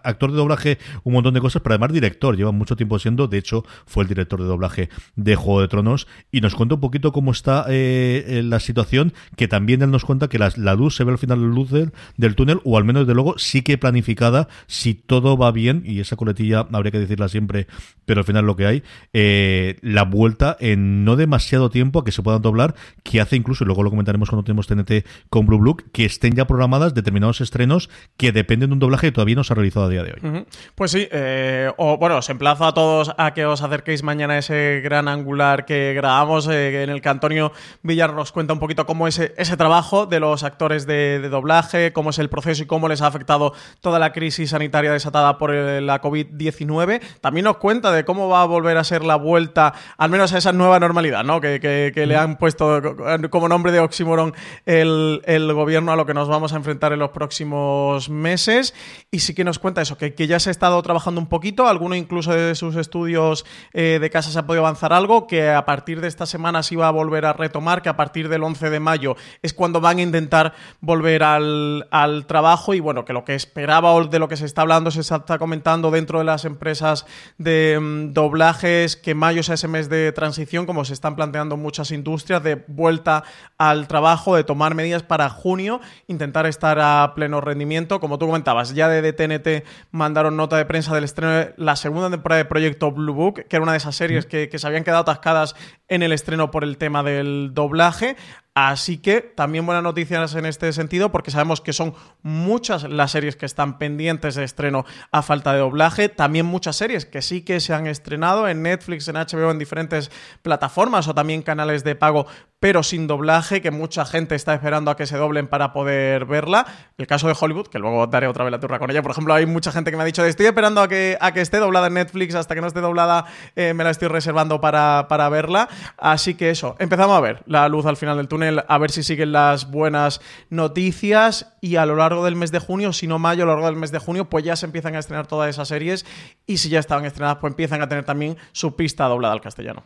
actor 0.03 0.31
de 0.31 0.37
doblaje, 0.37 0.77
un 1.03 1.13
montón 1.13 1.33
de 1.33 1.41
cosas, 1.41 1.61
pero 1.61 1.73
además 1.73 1.93
director, 1.93 2.35
lleva 2.35 2.51
mucho 2.51 2.75
tiempo 2.75 2.99
siendo, 2.99 3.27
de 3.27 3.37
hecho, 3.37 3.63
fue 3.85 4.03
el 4.03 4.09
director 4.09 4.41
de 4.41 4.47
doblaje 4.47 4.89
de 5.15 5.35
Juego 5.35 5.61
de 5.61 5.67
Tronos, 5.67 6.07
y 6.31 6.41
nos 6.41 6.55
cuenta 6.55 6.75
un 6.75 6.81
poquito 6.81 7.11
cómo 7.11 7.31
está 7.31 7.65
eh, 7.69 8.41
la 8.43 8.59
situación, 8.59 9.13
que 9.35 9.47
también 9.47 9.81
él 9.81 9.91
nos 9.91 10.05
cuenta 10.05 10.27
que 10.27 10.39
la, 10.39 10.51
la 10.55 10.75
luz 10.75 10.95
se 10.95 11.03
ve 11.03 11.11
al 11.11 11.17
final 11.17 11.41
la 11.41 11.47
luz 11.47 11.71
del, 11.71 11.91
del 12.17 12.35
túnel, 12.35 12.59
o 12.63 12.77
al 12.77 12.83
menos 12.83 13.07
de 13.07 13.13
luego 13.17 13.37
sí 13.37 13.63
que 13.63 13.77
planificada 13.77 14.47
si 14.67 14.93
todo 14.93 15.37
va 15.37 15.51
bien, 15.51 15.83
y 15.85 15.99
esa 15.99 16.15
coletilla 16.15 16.67
habría 16.71 16.91
que 16.91 16.99
decirla 16.99 17.27
siempre, 17.27 17.67
pero 18.05 18.21
al 18.21 18.25
final 18.25 18.45
lo 18.45 18.55
que 18.55 18.65
hay, 18.65 18.83
eh, 19.11 19.77
la 19.81 20.03
vuelta 20.03 20.55
en 20.59 21.03
no 21.03 21.15
demasiado 21.15 21.69
tiempo 21.69 21.99
a 21.99 22.05
que 22.05 22.11
se 22.11 22.21
puedan 22.21 22.41
doblar, 22.41 22.75
que 23.03 23.19
hace 23.19 23.35
incluso, 23.35 23.63
y 23.63 23.67
luego 23.67 23.83
lo 23.83 23.89
comentaremos 23.89 24.29
cuando 24.29 24.43
tenemos 24.43 24.67
TNT 24.67 25.05
con 25.29 25.45
Blue 25.45 25.57
Blue, 25.57 25.77
que 25.91 26.05
estén 26.05 26.35
ya 26.35 26.45
programadas 26.45 26.93
determinados 26.93 27.41
estrenos 27.41 27.89
que 28.15 28.31
dependen 28.31 28.69
de 28.69 28.73
un 28.73 28.79
doblaje 28.79 29.07
que 29.07 29.11
todavía 29.11 29.35
no 29.35 29.43
se 29.43 29.53
ha 29.53 29.55
realizado 29.55 29.87
a 29.87 29.89
día 29.89 30.03
de 30.03 30.13
hoy. 30.13 30.45
Pues 30.75 30.91
sí, 30.91 31.07
eh, 31.11 31.71
o, 31.77 31.97
bueno, 31.97 32.17
os 32.17 32.29
emplazo 32.29 32.65
a 32.65 32.73
todos 32.73 33.11
a 33.17 33.33
que 33.33 33.45
os 33.45 33.61
acerquéis 33.63 34.03
mañana 34.03 34.35
a 34.35 34.37
ese 34.37 34.79
gran 34.83 35.07
angular 35.07 35.65
que 35.65 35.93
grabamos, 35.93 36.47
eh, 36.47 36.83
en 36.83 36.91
el 36.91 37.01
que 37.01 37.09
Antonio 37.09 37.51
Villar 37.81 38.13
nos 38.13 38.31
cuenta 38.31 38.53
un 38.53 38.59
poquito 38.59 38.85
cómo 38.85 39.07
es 39.07 39.17
ese, 39.17 39.33
ese 39.37 39.57
trabajo 39.57 40.05
de 40.05 40.19
los 40.19 40.43
actores 40.43 40.85
de, 40.85 41.19
de 41.19 41.29
doblaje, 41.29 41.91
cómo 41.93 42.11
es 42.11 42.19
el 42.19 42.29
proceso 42.29 42.63
y 42.63 42.67
cómo 42.67 42.87
les 42.87 43.01
ha 43.01 43.06
ha 43.07 43.09
afectado 43.09 43.53
toda 43.81 43.99
la 43.99 44.11
crisis 44.13 44.51
sanitaria 44.51 44.91
desatada 44.91 45.37
por 45.37 45.51
la 45.53 46.01
COVID-19. 46.01 47.01
También 47.21 47.45
nos 47.45 47.57
cuenta 47.57 47.91
de 47.91 48.05
cómo 48.05 48.29
va 48.29 48.41
a 48.41 48.45
volver 48.45 48.77
a 48.77 48.83
ser 48.83 49.03
la 49.03 49.15
vuelta, 49.15 49.73
al 49.97 50.09
menos 50.09 50.33
a 50.33 50.37
esa 50.37 50.51
nueva 50.53 50.79
normalidad, 50.79 51.23
¿no? 51.23 51.41
Que, 51.41 51.59
que- 51.59 51.91
que 51.93 52.05
le 52.05 52.15
han 52.17 52.37
puesto 52.37 52.81
co- 52.81 53.29
como 53.29 53.47
nombre 53.47 53.71
de 53.71 53.79
oxímoron 53.79 54.33
el, 54.65 55.21
el 55.25 55.51
gobierno 55.53 55.91
a 55.91 55.95
lo 55.95 56.05
que 56.05 56.13
nos 56.13 56.27
vamos 56.27 56.53
a 56.53 56.57
enfrentar 56.57 56.93
en 56.93 56.99
los 56.99 57.09
próximos 57.11 58.09
meses. 58.09 58.73
Y 59.11 59.19
sí 59.19 59.33
que 59.33 59.43
nos 59.43 59.59
cuenta 59.59 59.81
eso, 59.81 59.97
que, 59.97 60.13
que 60.13 60.27
ya 60.27 60.39
se 60.39 60.49
ha 60.49 60.51
estado 60.51 60.81
trabajando 60.81 61.21
un 61.21 61.27
poquito, 61.27 61.67
alguno 61.67 61.95
incluso 61.95 62.31
de 62.33 62.55
sus 62.55 62.75
estudios 62.75 63.45
eh, 63.73 63.99
de 64.01 64.09
casa 64.09 64.31
se 64.31 64.39
ha 64.39 64.45
podido 64.45 64.63
avanzar 64.65 64.93
algo, 64.93 65.27
que 65.27 65.49
a 65.49 65.65
partir 65.65 66.01
de 66.01 66.07
esta 66.07 66.25
semana 66.25 66.63
se 66.63 66.75
iba 66.75 66.87
a 66.87 66.91
volver 66.91 67.25
a 67.25 67.33
retomar, 67.33 67.81
que 67.81 67.89
a 67.89 67.95
partir 67.97 68.29
del 68.29 68.43
11 68.43 68.69
de 68.69 68.79
mayo 68.79 69.15
es 69.41 69.53
cuando 69.53 69.79
van 69.81 69.99
a 69.99 70.01
intentar 70.01 70.53
volver 70.81 71.23
al, 71.23 71.87
al 71.91 72.25
trabajo 72.25 72.73
y 72.73 72.79
bueno, 72.87 73.03
que 73.03 73.11
lo 73.11 73.25
que 73.25 73.35
esperaba 73.35 73.91
o 73.91 74.05
de 74.05 74.17
lo 74.17 74.29
que 74.29 74.37
se 74.37 74.45
está 74.45 74.61
hablando, 74.61 74.91
se 74.91 75.01
está 75.01 75.37
comentando 75.37 75.91
dentro 75.91 76.19
de 76.19 76.23
las 76.23 76.45
empresas 76.45 77.05
de 77.37 77.77
mm, 77.77 78.13
doblajes, 78.13 78.95
que 78.95 79.13
mayo 79.13 79.43
sea 79.43 79.55
ese 79.55 79.67
mes 79.67 79.89
de 79.89 80.13
transición, 80.13 80.65
como 80.65 80.85
se 80.85 80.93
están 80.93 81.17
planteando 81.17 81.57
muchas 81.57 81.91
industrias, 81.91 82.41
de 82.43 82.63
vuelta 82.67 83.25
al 83.57 83.89
trabajo, 83.89 84.37
de 84.37 84.45
tomar 84.45 84.73
medidas 84.73 85.03
para 85.03 85.27
junio, 85.27 85.81
intentar 86.07 86.45
estar 86.45 86.79
a 86.79 87.11
pleno 87.13 87.41
rendimiento. 87.41 87.99
Como 87.99 88.17
tú 88.17 88.27
comentabas, 88.27 88.73
ya 88.73 88.87
de 88.87 89.11
TNT 89.11 89.67
mandaron 89.91 90.37
nota 90.37 90.55
de 90.55 90.63
prensa 90.63 90.95
del 90.95 91.03
estreno 91.03 91.33
de 91.33 91.53
la 91.57 91.75
segunda 91.75 92.09
temporada 92.09 92.37
de 92.37 92.45
Proyecto 92.45 92.93
Blue 92.93 93.13
Book, 93.13 93.43
que 93.49 93.55
era 93.57 93.63
una 93.63 93.73
de 93.73 93.79
esas 93.79 93.97
series 93.97 94.25
que, 94.25 94.47
que 94.47 94.59
se 94.59 94.65
habían 94.65 94.85
quedado 94.85 95.01
atascadas 95.01 95.57
en 95.89 96.03
el 96.03 96.13
estreno 96.13 96.51
por 96.51 96.63
el 96.63 96.77
tema 96.77 97.03
del 97.03 97.51
doblaje. 97.53 98.15
Así 98.59 98.97
que 98.97 99.21
también 99.21 99.67
buenas 99.67 99.83
noticias 99.83 100.33
en 100.33 100.47
este 100.47 100.73
sentido, 100.73 101.11
porque 101.11 101.29
sabemos 101.29 101.61
que 101.61 101.73
son 101.73 101.93
muchas 102.23 102.81
las 102.89 103.11
series 103.11 103.35
que 103.35 103.45
están 103.45 103.77
pendientes 103.77 104.33
de 104.33 104.43
estreno 104.43 104.83
a 105.11 105.21
falta 105.21 105.53
de 105.53 105.59
doblaje. 105.59 106.09
También 106.09 106.47
muchas 106.47 106.75
series 106.75 107.05
que 107.05 107.21
sí 107.21 107.43
que 107.43 107.59
se 107.59 107.75
han 107.75 107.85
estrenado 107.85 108.47
en 108.47 108.63
Netflix, 108.63 109.07
en 109.09 109.15
HBO, 109.15 109.51
en 109.51 109.59
diferentes 109.59 110.09
plataformas 110.41 111.07
o 111.07 111.13
también 111.13 111.43
canales 111.43 111.83
de 111.83 111.93
pago, 111.93 112.25
pero 112.59 112.81
sin 112.81 113.05
doblaje, 113.05 113.61
que 113.61 113.69
mucha 113.69 114.05
gente 114.05 114.35
está 114.35 114.53
esperando 114.53 114.89
a 114.89 114.97
que 114.97 115.05
se 115.05 115.17
doblen 115.17 115.47
para 115.47 115.73
poder 115.73 116.25
verla. 116.25 116.65
El 116.97 117.05
caso 117.05 117.27
de 117.27 117.35
Hollywood, 117.39 117.67
que 117.67 117.77
luego 117.77 118.07
daré 118.07 118.27
otra 118.27 118.43
vez 118.43 118.51
la 118.51 118.59
turra 118.59 118.79
con 118.79 118.89
ella. 118.89 119.03
Por 119.03 119.11
ejemplo, 119.11 119.33
hay 119.33 119.45
mucha 119.45 119.71
gente 119.71 119.91
que 119.91 119.97
me 119.97 120.03
ha 120.03 120.05
dicho, 120.05 120.25
estoy 120.25 120.47
esperando 120.47 120.81
a 120.81 120.87
que, 120.87 121.17
a 121.21 121.33
que 121.33 121.41
esté 121.41 121.57
doblada 121.57 121.87
en 121.87 121.93
Netflix, 121.93 122.33
hasta 122.33 122.55
que 122.55 122.61
no 122.61 122.67
esté 122.67 122.81
doblada 122.81 123.25
eh, 123.55 123.73
me 123.73 123.83
la 123.83 123.91
estoy 123.91 124.07
reservando 124.07 124.59
para, 124.59 125.07
para 125.07 125.29
verla. 125.29 125.69
Así 125.97 126.33
que 126.33 126.49
eso, 126.49 126.75
empezamos 126.79 127.15
a 127.15 127.21
ver 127.21 127.43
la 127.45 127.67
luz 127.69 127.85
al 127.85 127.97
final 127.97 128.17
del 128.17 128.27
túnel, 128.27 128.63
a 128.67 128.77
ver 128.79 128.89
si 128.89 129.03
siguen 129.03 129.31
las 129.31 129.69
buenas 129.69 130.19
noticias 130.49 131.53
y 131.61 131.75
a 131.75 131.85
lo 131.85 131.95
largo 131.95 132.25
del 132.25 132.35
mes 132.35 132.51
de 132.51 132.59
junio, 132.59 132.91
si 132.91 133.05
no 133.05 133.19
mayo, 133.19 133.43
a 133.43 133.45
lo 133.45 133.53
largo 133.53 133.67
del 133.67 133.75
mes 133.75 133.91
de 133.91 133.99
junio, 133.99 134.29
pues 134.29 134.43
ya 134.43 134.55
se 134.55 134.65
empiezan 134.65 134.95
a 134.95 134.99
estrenar 134.99 135.27
todas 135.27 135.49
esas 135.49 135.67
series 135.67 136.05
y 136.47 136.57
si 136.57 136.69
ya 136.69 136.79
estaban 136.79 137.05
estrenadas, 137.05 137.37
pues 137.39 137.51
empiezan 137.51 137.81
a 137.83 137.87
tener 137.87 138.03
también 138.03 138.35
su 138.51 138.75
pista 138.75 139.05
doblada 139.05 139.33
al 139.33 139.41
castellano. 139.41 139.83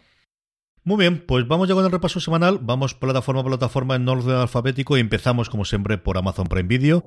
Muy 0.83 0.97
bien, 0.97 1.23
pues 1.27 1.47
vamos 1.47 1.67
ya 1.67 1.75
con 1.75 1.85
el 1.85 1.91
repaso 1.91 2.19
semanal. 2.19 2.57
Vamos 2.59 2.95
plataforma 2.95 3.41
a 3.41 3.45
plataforma 3.45 3.95
en 3.95 4.09
orden 4.09 4.35
alfabético 4.35 4.97
y 4.97 5.00
empezamos, 5.00 5.47
como 5.47 5.63
siempre, 5.63 6.00
por 6.00 6.17
Amazon 6.17 6.47
Prime 6.47 6.67
Video. 6.67 7.03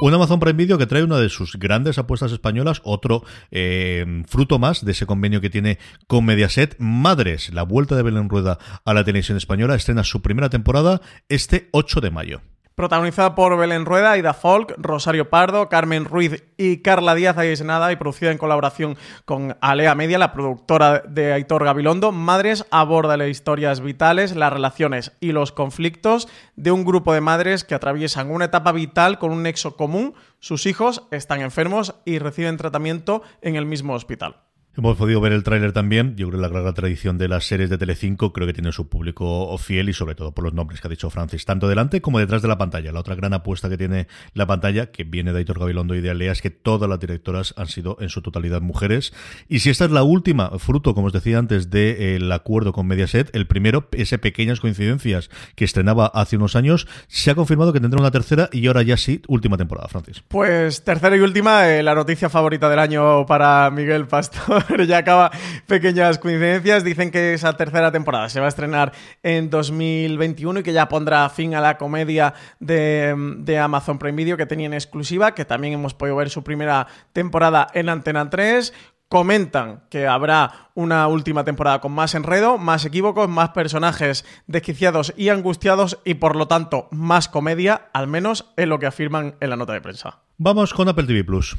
Un 0.00 0.14
Amazon 0.14 0.38
Prime 0.38 0.52
Video 0.52 0.76
que 0.76 0.86
trae 0.86 1.02
una 1.02 1.16
de 1.16 1.30
sus 1.30 1.56
grandes 1.56 1.96
apuestas 1.96 2.30
españolas, 2.30 2.82
otro 2.84 3.24
eh, 3.50 4.22
fruto 4.28 4.58
más 4.58 4.84
de 4.84 4.92
ese 4.92 5.06
convenio 5.06 5.40
que 5.40 5.48
tiene 5.48 5.78
con 6.06 6.26
Mediaset. 6.26 6.76
Madres, 6.78 7.54
la 7.54 7.62
vuelta 7.62 7.96
de 7.96 8.02
Belén 8.02 8.28
Rueda 8.28 8.58
a 8.84 8.92
la 8.92 9.02
televisión 9.02 9.38
española, 9.38 9.76
estrena 9.76 10.04
su 10.04 10.20
primera 10.20 10.50
temporada 10.50 11.00
este 11.30 11.70
8 11.72 12.02
de 12.02 12.10
mayo. 12.10 12.42
Protagonizada 12.78 13.34
por 13.34 13.58
Belén 13.58 13.86
Rueda, 13.86 14.16
Ida 14.16 14.34
Folk, 14.34 14.76
Rosario 14.78 15.28
Pardo, 15.28 15.68
Carmen 15.68 16.04
Ruiz 16.04 16.44
y 16.56 16.76
Carla 16.76 17.16
Díaz 17.16 17.34
Nada 17.64 17.90
y 17.90 17.96
producida 17.96 18.30
en 18.30 18.38
colaboración 18.38 18.96
con 19.24 19.56
Alea 19.60 19.96
Media, 19.96 20.16
la 20.16 20.32
productora 20.32 21.00
de 21.00 21.32
Aitor 21.32 21.64
Gabilondo. 21.64 22.12
Madres 22.12 22.66
aborda 22.70 23.16
las 23.16 23.30
historias 23.30 23.80
vitales, 23.80 24.36
las 24.36 24.52
relaciones 24.52 25.10
y 25.18 25.32
los 25.32 25.50
conflictos 25.50 26.28
de 26.54 26.70
un 26.70 26.84
grupo 26.84 27.12
de 27.12 27.20
madres 27.20 27.64
que 27.64 27.74
atraviesan 27.74 28.30
una 28.30 28.44
etapa 28.44 28.70
vital 28.70 29.18
con 29.18 29.32
un 29.32 29.42
nexo 29.42 29.74
común. 29.76 30.14
Sus 30.38 30.64
hijos 30.66 31.02
están 31.10 31.40
enfermos 31.40 31.96
y 32.04 32.20
reciben 32.20 32.58
tratamiento 32.58 33.22
en 33.42 33.56
el 33.56 33.66
mismo 33.66 33.94
hospital. 33.94 34.47
Hemos 34.78 34.96
podido 34.96 35.20
ver 35.20 35.32
el 35.32 35.42
tráiler 35.42 35.72
también. 35.72 36.14
Yo 36.14 36.28
creo 36.28 36.40
que 36.40 36.48
la 36.48 36.60
gran 36.60 36.72
tradición 36.72 37.18
de 37.18 37.26
las 37.26 37.44
series 37.44 37.68
de 37.68 37.78
Telecinco 37.78 38.32
creo 38.32 38.46
que 38.46 38.52
tiene 38.52 38.70
su 38.70 38.88
público 38.88 39.58
fiel 39.58 39.88
y 39.88 39.92
sobre 39.92 40.14
todo 40.14 40.30
por 40.30 40.44
los 40.44 40.54
nombres 40.54 40.80
que 40.80 40.86
ha 40.86 40.88
dicho 40.88 41.10
Francis, 41.10 41.44
tanto 41.44 41.66
delante 41.66 42.00
como 42.00 42.20
detrás 42.20 42.42
de 42.42 42.48
la 42.48 42.58
pantalla. 42.58 42.92
La 42.92 43.00
otra 43.00 43.16
gran 43.16 43.34
apuesta 43.34 43.68
que 43.68 43.76
tiene 43.76 44.06
la 44.34 44.46
pantalla, 44.46 44.92
que 44.92 45.02
viene 45.02 45.32
de 45.32 45.38
Aitor 45.38 45.58
Gabilondo 45.58 45.96
y 45.96 46.00
de 46.00 46.10
Alea, 46.10 46.30
es 46.30 46.42
que 46.42 46.50
todas 46.50 46.88
las 46.88 47.00
directoras 47.00 47.54
han 47.56 47.66
sido 47.66 47.96
en 47.98 48.08
su 48.08 48.22
totalidad 48.22 48.60
mujeres. 48.60 49.12
Y 49.48 49.58
si 49.58 49.70
esta 49.70 49.84
es 49.84 49.90
la 49.90 50.04
última, 50.04 50.48
fruto, 50.60 50.94
como 50.94 51.08
os 51.08 51.12
decía 51.12 51.38
antes, 51.38 51.70
del 51.70 52.30
acuerdo 52.30 52.72
con 52.72 52.86
Mediaset, 52.86 53.34
el 53.34 53.48
primero, 53.48 53.88
ese 53.90 54.18
pequeñas 54.18 54.60
coincidencias 54.60 55.28
que 55.56 55.64
estrenaba 55.64 56.06
hace 56.06 56.36
unos 56.36 56.54
años, 56.54 56.86
se 57.08 57.32
ha 57.32 57.34
confirmado 57.34 57.72
que 57.72 57.80
tendrá 57.80 57.98
una 57.98 58.12
tercera 58.12 58.48
y 58.52 58.68
ahora 58.68 58.82
ya 58.82 58.96
sí, 58.96 59.22
última 59.26 59.56
temporada, 59.56 59.88
Francis. 59.88 60.22
Pues 60.28 60.84
tercera 60.84 61.16
y 61.16 61.20
última, 61.20 61.68
eh, 61.68 61.82
la 61.82 61.96
noticia 61.96 62.28
favorita 62.28 62.70
del 62.70 62.78
año 62.78 63.26
para 63.26 63.68
Miguel 63.72 64.06
Pastor. 64.06 64.67
Ya 64.86 64.98
acaba 64.98 65.30
pequeñas 65.66 66.18
coincidencias. 66.18 66.84
Dicen 66.84 67.10
que 67.10 67.34
esa 67.34 67.56
tercera 67.56 67.92
temporada 67.92 68.28
se 68.28 68.40
va 68.40 68.46
a 68.46 68.48
estrenar 68.48 68.92
en 69.22 69.50
2021 69.50 70.60
y 70.60 70.62
que 70.62 70.72
ya 70.72 70.88
pondrá 70.88 71.28
fin 71.28 71.54
a 71.54 71.60
la 71.60 71.78
comedia 71.78 72.34
de, 72.60 73.14
de 73.38 73.58
Amazon 73.58 73.98
Prime 73.98 74.16
Video 74.16 74.36
que 74.36 74.46
tenía 74.46 74.66
en 74.66 74.74
exclusiva, 74.74 75.34
que 75.34 75.44
también 75.44 75.74
hemos 75.74 75.94
podido 75.94 76.16
ver 76.16 76.30
su 76.30 76.42
primera 76.42 76.86
temporada 77.12 77.66
en 77.74 77.88
Antena 77.88 78.28
3. 78.30 78.72
Comentan 79.08 79.84
que 79.88 80.06
habrá 80.06 80.70
una 80.74 81.08
última 81.08 81.42
temporada 81.42 81.80
con 81.80 81.92
más 81.92 82.14
enredo, 82.14 82.58
más 82.58 82.84
equívocos, 82.84 83.26
más 83.26 83.50
personajes 83.50 84.26
desquiciados 84.46 85.14
y 85.16 85.30
angustiados 85.30 85.98
y 86.04 86.14
por 86.14 86.36
lo 86.36 86.46
tanto 86.46 86.88
más 86.90 87.28
comedia, 87.28 87.88
al 87.94 88.06
menos 88.06 88.52
es 88.58 88.68
lo 88.68 88.78
que 88.78 88.86
afirman 88.86 89.36
en 89.40 89.48
la 89.48 89.56
nota 89.56 89.72
de 89.72 89.80
prensa. 89.80 90.18
Vamos 90.36 90.74
con 90.74 90.88
Apple 90.90 91.06
TV 91.06 91.24
Plus. 91.24 91.56